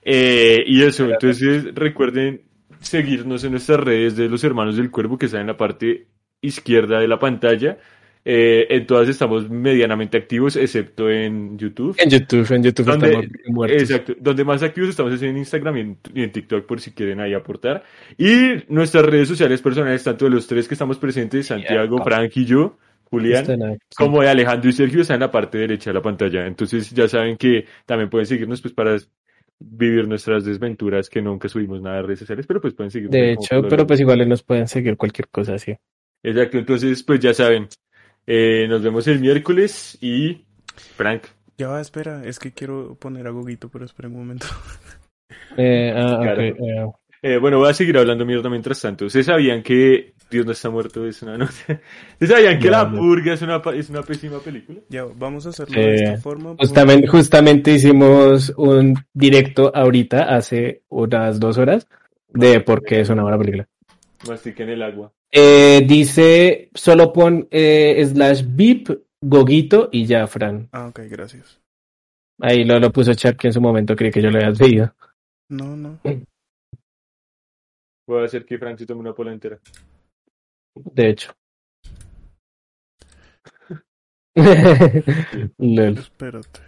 Eh, 0.02 0.64
y 0.68 0.84
eso, 0.84 1.10
entonces 1.10 1.74
recuerden 1.76 2.42
seguirnos 2.80 3.44
en 3.44 3.52
nuestras 3.52 3.80
redes 3.80 4.16
de 4.16 4.28
los 4.28 4.44
hermanos 4.44 4.78
del 4.78 4.92
cuervo 4.92 5.18
que 5.18 5.28
están 5.28 5.42
en 5.42 5.48
la 5.48 5.58
parte 5.58 6.08
izquierda 6.42 7.00
de 7.00 7.08
la 7.08 7.20
pantalla. 7.20 7.78
Eh, 8.26 8.68
en 8.70 8.88
todas 8.88 9.10
estamos 9.10 9.50
medianamente 9.50 10.18
activos, 10.18 10.56
excepto 10.56 11.10
en 11.10 11.58
YouTube. 11.58 11.96
En 12.00 12.10
YouTube, 12.10 12.50
en 12.54 12.64
YouTube 12.64 12.86
¿Dónde? 12.86 13.08
estamos 13.08 13.28
muertos. 13.48 13.82
Exacto. 13.82 14.14
Donde 14.18 14.46
más 14.46 14.64
activos 14.64 14.92
estamos 14.92 15.14
es 15.14 15.22
en 15.24 15.38
Instagram 15.38 15.78
y 15.78 15.80
en, 15.82 15.98
y 16.14 16.24
en 16.24 16.32
TikTok 16.32 16.66
por 16.66 16.80
si 16.80 16.92
quieren 16.92 17.20
ahí 17.20 17.34
aportar. 17.34 17.84
Y 18.18 18.64
nuestras 18.70 19.06
redes 19.06 19.28
sociales 19.28 19.62
personales, 19.62 20.04
tanto 20.04 20.26
de 20.26 20.32
los 20.32 20.48
tres 20.48 20.70
que 20.70 20.76
estamos 20.76 20.98
presentes, 20.98 21.48
Santiago, 21.48 21.98
Cierto. 21.98 22.04
Frank 22.04 22.32
y 22.36 22.46
yo, 22.46 22.78
Julián, 23.20 23.78
como 23.96 24.22
de 24.22 24.30
Alejandro 24.30 24.70
y 24.70 24.74
Sergio, 24.74 25.02
están 25.02 25.16
en 25.16 25.22
la 25.22 25.32
parte 25.32 25.58
derecha 25.58 25.90
de 25.90 25.94
la 25.96 26.02
pantalla. 26.02 26.46
Entonces 26.48 26.90
ya 26.92 27.08
saben 27.08 27.38
que 27.38 27.66
también 27.86 28.10
pueden 28.10 28.26
seguirnos 28.26 28.62
pues 28.62 28.74
para 28.74 28.98
vivir 29.60 30.08
nuestras 30.08 30.44
desventuras 30.44 31.10
que 31.10 31.22
nunca 31.22 31.48
subimos 31.48 31.82
nada 31.82 31.98
de 31.98 32.02
redes 32.04 32.20
sociales, 32.20 32.46
pero 32.48 32.60
pues 32.60 32.74
pueden 32.74 32.92
seguirnos. 32.92 33.14
De 33.14 33.32
hecho, 33.34 33.62
pero 33.64 33.78
los- 33.78 33.86
pues 33.86 34.00
igual 34.00 34.28
nos 34.28 34.44
pueden 34.44 34.68
seguir 34.68 34.98
cualquier 34.98 35.28
cosa 35.30 35.54
así. 35.56 35.76
Exacto, 36.24 36.58
entonces 36.58 37.04
pues 37.04 37.20
ya 37.20 37.34
saben. 37.34 37.68
Eh, 38.26 38.66
nos 38.70 38.82
vemos 38.82 39.06
el 39.08 39.20
miércoles 39.20 39.98
y 40.02 40.46
Frank. 40.96 41.24
Ya 41.58 41.68
va, 41.68 41.82
espera, 41.82 42.26
es 42.26 42.40
que 42.40 42.52
quiero 42.52 42.96
poner 42.96 43.28
a 43.28 43.30
Goguito, 43.30 43.70
pero 43.70 43.86
espera 43.86 44.08
un 44.10 44.16
momento. 44.16 44.48
Eh, 45.58 45.94
ah, 45.96 46.20
Claro. 46.22 46.42
eh, 46.42 46.56
Eh, 47.22 47.38
bueno, 47.38 47.58
voy 47.60 47.70
a 47.70 47.74
seguir 47.74 47.98
hablando 47.98 48.26
mierda 48.26 48.50
mientras 48.50 48.82
tanto. 48.82 49.06
¿Ustedes 49.06 49.28
sabían 49.28 49.64
que 49.64 50.14
Dios 50.34 50.46
no 50.46 50.52
está 50.52 50.70
muerto? 50.70 51.06
Es 51.06 51.22
una 51.22 51.38
nota. 51.38 51.54
¿Ustedes 52.14 52.32
sabían 52.32 52.60
que 52.60 52.66
No, 52.66 52.72
La 52.72 52.84
no. 52.86 52.98
Purga 53.00 53.34
es 53.34 53.42
una, 53.42 53.62
es 53.74 53.90
una 53.90 54.02
pésima 54.04 54.40
película? 54.40 54.80
Ya, 54.90 55.06
vamos 55.06 55.46
a 55.46 55.50
hacerlo 55.50 55.80
Eh, 55.80 55.86
de 55.86 55.96
esta 55.96 56.18
forma. 56.18 56.56
Justamente, 56.60 57.08
justamente 57.08 57.72
hicimos 57.72 58.54
un 58.58 58.96
directo 59.14 59.72
ahorita, 59.74 60.24
hace 60.36 60.82
unas 60.90 61.40
dos 61.40 61.58
horas, 61.58 61.88
de 62.30 62.60
por 62.62 62.84
qué 62.84 63.00
es 63.02 63.10
una 63.10 63.22
buena 63.24 63.38
película. 63.38 63.68
Mastiquen 64.28 64.70
el 64.70 64.82
agua. 64.82 65.12
Eh, 65.32 65.84
dice, 65.88 66.70
solo 66.74 67.12
pon 67.14 67.48
eh, 67.52 68.04
slash 68.06 68.44
beep, 68.48 68.88
goguito 69.22 69.90
y 69.92 70.06
ya, 70.06 70.28
Fran. 70.28 70.70
Ah, 70.72 70.88
ok, 70.88 71.00
gracias. 71.10 71.60
Ahí 72.42 72.64
lo, 72.66 72.80
lo 72.80 72.92
puso 72.92 73.14
Chuck 73.14 73.36
que 73.38 73.48
en 73.48 73.54
su 73.54 73.62
momento 73.62 73.96
creí 73.96 74.12
que 74.12 74.22
yo 74.22 74.30
lo 74.30 74.38
había 74.38 74.50
leído. 74.52 74.94
No, 75.50 75.76
no. 75.76 76.00
Voy 78.08 78.22
a 78.22 78.26
hacer 78.26 78.46
que 78.46 78.58
Frank 78.58 78.78
se 78.80 78.86
tome 78.86 79.00
una 79.00 79.14
pola 79.14 79.32
entera. 79.32 79.58
De 80.76 81.10
hecho. 81.10 81.32
Lol. 85.58 85.98
Espérate. 85.98 86.60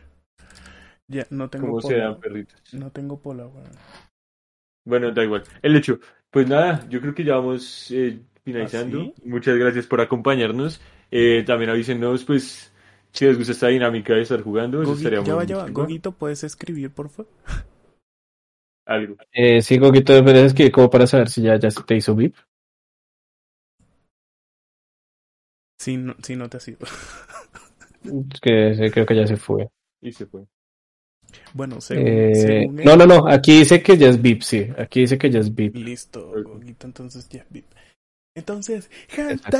Ya, 1.08 1.26
no 1.30 1.50
tengo 1.50 1.68
¿Cómo 1.68 1.82
se 1.82 1.94
pola. 1.94 2.04
dan 2.06 2.20
perritos? 2.20 2.74
No 2.74 2.92
tengo 2.92 3.20
pola, 3.20 3.48
weón. 3.48 3.70
Bueno, 4.86 5.12
da 5.12 5.24
igual. 5.24 5.44
El 5.62 5.76
hecho. 5.76 6.00
Pues 6.30 6.48
nada, 6.48 6.88
yo 6.90 7.00
creo 7.02 7.14
que 7.16 7.24
ya 7.24 7.36
vamos 7.36 7.90
eh, 7.92 8.20
finalizando. 8.44 9.14
¿Ah, 9.18 9.22
Muchas 9.24 9.58
gracias 9.58 9.88
por 9.88 10.02
acompañarnos. 10.02 10.82
Eh, 11.12 11.44
también 11.46 11.70
avísenos, 11.72 12.24
pues, 12.26 12.72
si 13.12 13.26
les 13.26 13.38
gusta 13.38 13.54
esta 13.54 13.68
dinámica 13.68 14.14
de 14.14 14.22
estar 14.24 14.42
jugando. 14.42 14.82
Eso 14.82 14.92
Gogi- 14.94 14.98
estaría 14.98 15.24
ya 15.24 15.34
va, 15.34 15.40
muy 15.40 15.48
ya 15.48 15.58
va. 15.58 15.70
Goguito, 15.70 16.12
¿puedes 16.12 16.44
escribir, 16.44 16.92
por 16.92 17.10
favor? 17.10 17.32
Algo. 18.88 19.16
Eh, 19.32 19.62
sí, 19.62 19.78
goguito, 19.80 20.14
pero 20.24 20.40
es 20.40 20.54
que 20.54 20.72
como 20.72 20.90
para 20.90 21.08
saber 21.08 21.30
si 21.30 21.42
ya, 21.42 21.58
ya 21.58 21.72
se 21.72 21.82
te 21.84 21.96
hizo 21.96 22.16
beep. 22.16 22.36
Sí, 25.78 25.98
no, 25.98 26.16
sí, 26.24 26.36
no 26.36 26.50
te 26.50 26.58
ha 26.58 26.60
sido. 26.60 26.80
Es 28.06 28.40
que 28.40 28.76
sí, 28.76 28.92
creo 28.92 29.06
que 29.06 29.16
ya 29.16 29.26
se 29.26 29.36
fue. 29.36 29.68
Y 30.00 30.12
se 30.12 30.28
fue. 30.28 30.44
Bueno, 31.54 31.82
según, 31.82 32.08
Eh, 32.08 32.32
según 32.36 32.80
él- 32.80 32.86
no, 32.86 32.96
no, 32.96 33.06
no, 33.08 33.28
aquí 33.28 33.58
dice 33.60 33.82
que 33.82 33.98
ya 33.98 34.10
es 34.10 34.22
beep, 34.22 34.44
sí. 34.44 34.68
Aquí 34.78 35.02
dice 35.02 35.18
que 35.18 35.30
ya 35.32 35.40
es 35.40 35.54
beep. 35.54 35.76
Listo, 35.76 36.32
entonces 36.84 37.28
ya. 37.30 37.44
bip. 37.50 37.66
Entonces, 38.36 38.92
gente. 39.08 39.58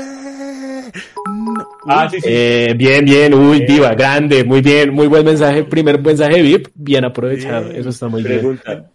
No. 1.26 1.66
Ah, 1.88 2.08
sí, 2.10 2.20
sí. 2.20 2.28
Eh, 2.30 2.74
bien, 2.76 3.04
bien, 3.04 3.34
uy, 3.34 3.64
diva, 3.66 3.94
grande, 3.94 4.44
muy 4.44 4.60
bien, 4.60 4.92
muy 4.92 5.06
buen 5.06 5.24
mensaje, 5.24 5.64
primer 5.64 6.00
mensaje 6.00 6.40
VIP, 6.42 6.68
bien 6.74 7.04
aprovechado, 7.04 7.68
Bien. 7.70 7.80
eso 7.80 7.88
está 7.88 8.06
muy 8.08 8.22
bien. 8.22 8.38
Pregunta. 8.40 8.90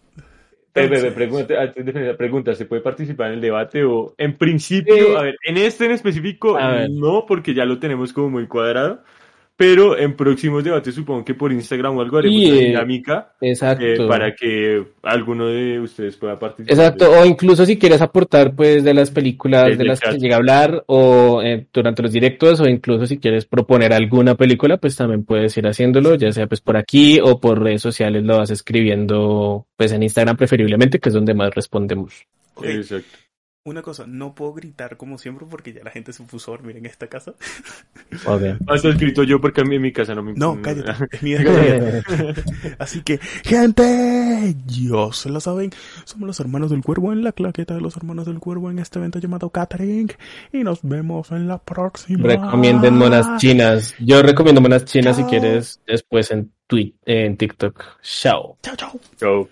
Entonces- 0.73 1.13
pregunta, 1.13 1.61
antes 1.61 1.85
de 1.85 1.91
finalizar, 1.91 2.17
pregunta, 2.17 2.55
¿se 2.55 2.65
puede 2.65 2.81
participar 2.81 3.27
en 3.27 3.33
el 3.35 3.41
debate 3.41 3.83
o 3.83 4.13
en 4.17 4.37
principio, 4.37 4.95
Eh, 4.95 5.17
a 5.17 5.21
ver, 5.23 5.37
en 5.45 5.57
este 5.57 5.85
en 5.85 5.91
específico 5.91 6.57
no, 6.89 7.25
porque 7.27 7.53
ya 7.53 7.65
lo 7.65 7.79
tenemos 7.79 8.13
como 8.13 8.29
muy 8.29 8.47
cuadrado, 8.47 9.03
pero 9.61 9.95
en 9.95 10.15
próximos 10.15 10.63
debates 10.63 10.95
supongo 10.95 11.23
que 11.23 11.35
por 11.35 11.51
Instagram 11.51 11.95
o 11.95 12.01
algo 12.01 12.17
haremos 12.17 12.35
Y, 12.41 12.49
una 12.49 12.61
eh, 12.61 12.65
dinámica 12.65 13.33
Exacto. 13.39 13.85
eh, 13.85 14.07
para 14.07 14.33
que 14.33 14.83
alguno 15.03 15.45
de 15.45 15.79
ustedes 15.79 16.17
pueda 16.17 16.39
participar. 16.39 16.73
Exacto, 16.75 17.11
o 17.11 17.23
incluso 17.25 17.63
si 17.63 17.77
quieres 17.77 18.01
aportar 18.01 18.55
pues 18.55 18.83
de 18.83 18.95
las 18.95 19.11
películas 19.11 19.65
Desde 19.65 19.77
de 19.77 19.85
las 19.85 19.99
chat. 19.99 20.13
que 20.13 20.17
llega 20.17 20.33
a 20.33 20.37
hablar 20.39 20.83
o 20.87 21.43
eh, 21.43 21.67
durante 21.71 22.01
los 22.01 22.11
directos 22.11 22.59
o 22.59 22.67
incluso 22.67 23.05
si 23.05 23.19
quieres 23.19 23.45
proponer 23.45 23.93
alguna 23.93 24.33
película 24.33 24.77
pues 24.77 24.95
también 24.95 25.25
puedes 25.25 25.55
ir 25.55 25.67
haciéndolo, 25.67 26.15
ya 26.15 26.31
sea 26.31 26.47
pues 26.47 26.59
por 26.61 26.75
aquí 26.75 27.19
o 27.21 27.39
por 27.39 27.61
redes 27.61 27.83
sociales 27.83 28.23
lo 28.23 28.37
vas 28.37 28.49
escribiendo 28.49 29.67
pues 29.77 29.91
en 29.91 30.01
Instagram 30.01 30.37
preferiblemente 30.37 30.97
que 30.97 31.09
es 31.09 31.13
donde 31.13 31.35
más 31.35 31.53
respondemos. 31.53 32.25
Exacto. 32.63 33.15
Una 33.63 33.83
cosa, 33.83 34.07
no 34.07 34.33
puedo 34.33 34.53
gritar 34.53 34.97
como 34.97 35.19
siempre 35.19 35.45
porque 35.47 35.71
ya 35.71 35.83
la 35.83 35.91
gente 35.91 36.13
se 36.13 36.23
puso 36.23 36.51
a 36.51 36.57
dormir 36.57 36.77
en 36.77 36.87
esta 36.87 37.05
casa. 37.05 37.35
Ok. 38.25 38.41
Hasta 38.67 38.89
escrito 38.89 39.21
yo 39.21 39.39
porque 39.39 39.61
a 39.61 39.63
mí 39.63 39.75
en 39.75 39.83
mi 39.83 39.93
casa 39.93 40.15
no 40.15 40.23
me 40.23 40.33
No, 40.33 40.59
cállate, 40.63 41.05
es 41.11 41.21
mi. 41.21 41.35
Así 42.79 43.03
que, 43.03 43.19
gente, 43.19 44.47
ellos 44.47 45.15
se 45.15 45.29
la 45.29 45.39
saben. 45.39 45.69
Somos 46.05 46.25
los 46.25 46.39
hermanos 46.39 46.71
del 46.71 46.81
cuervo 46.81 47.13
en 47.13 47.23
la 47.23 47.33
claqueta 47.33 47.75
de 47.75 47.81
los 47.81 47.95
hermanos 47.97 48.25
del 48.25 48.39
cuervo 48.39 48.71
en 48.71 48.79
este 48.79 48.97
evento 48.97 49.19
llamado 49.19 49.51
Catering. 49.51 50.11
Y 50.51 50.63
nos 50.63 50.79
vemos 50.81 51.31
en 51.31 51.47
la 51.47 51.59
próxima. 51.59 52.27
Recomienden 52.27 52.95
monas 52.95 53.39
chinas. 53.39 53.93
Yo 53.99 54.23
recomiendo 54.23 54.59
monas 54.61 54.85
chinas 54.85 55.17
si 55.17 55.23
quieres 55.25 55.79
después 55.85 56.31
en 56.31 56.51
tweet, 56.65 56.95
en 57.05 57.37
TikTok. 57.37 58.01
Chao. 58.01 58.57
Chao, 58.63 58.75
chao. 58.75 58.99
Chao. 59.17 59.49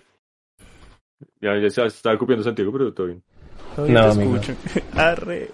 Ya, 1.40 1.56
ya 1.58 1.70
se 1.70 1.86
estaba 1.86 2.18
copiando 2.18 2.42
Santiago, 2.42 2.72
pero 2.72 2.92
todo 2.92 3.06
bien. 3.06 3.22
Todavía 3.76 4.00
No, 4.00 4.06
te 4.06 4.20
amigo. 4.22 4.36
escucho. 4.36 4.54
Arre. 4.96 5.50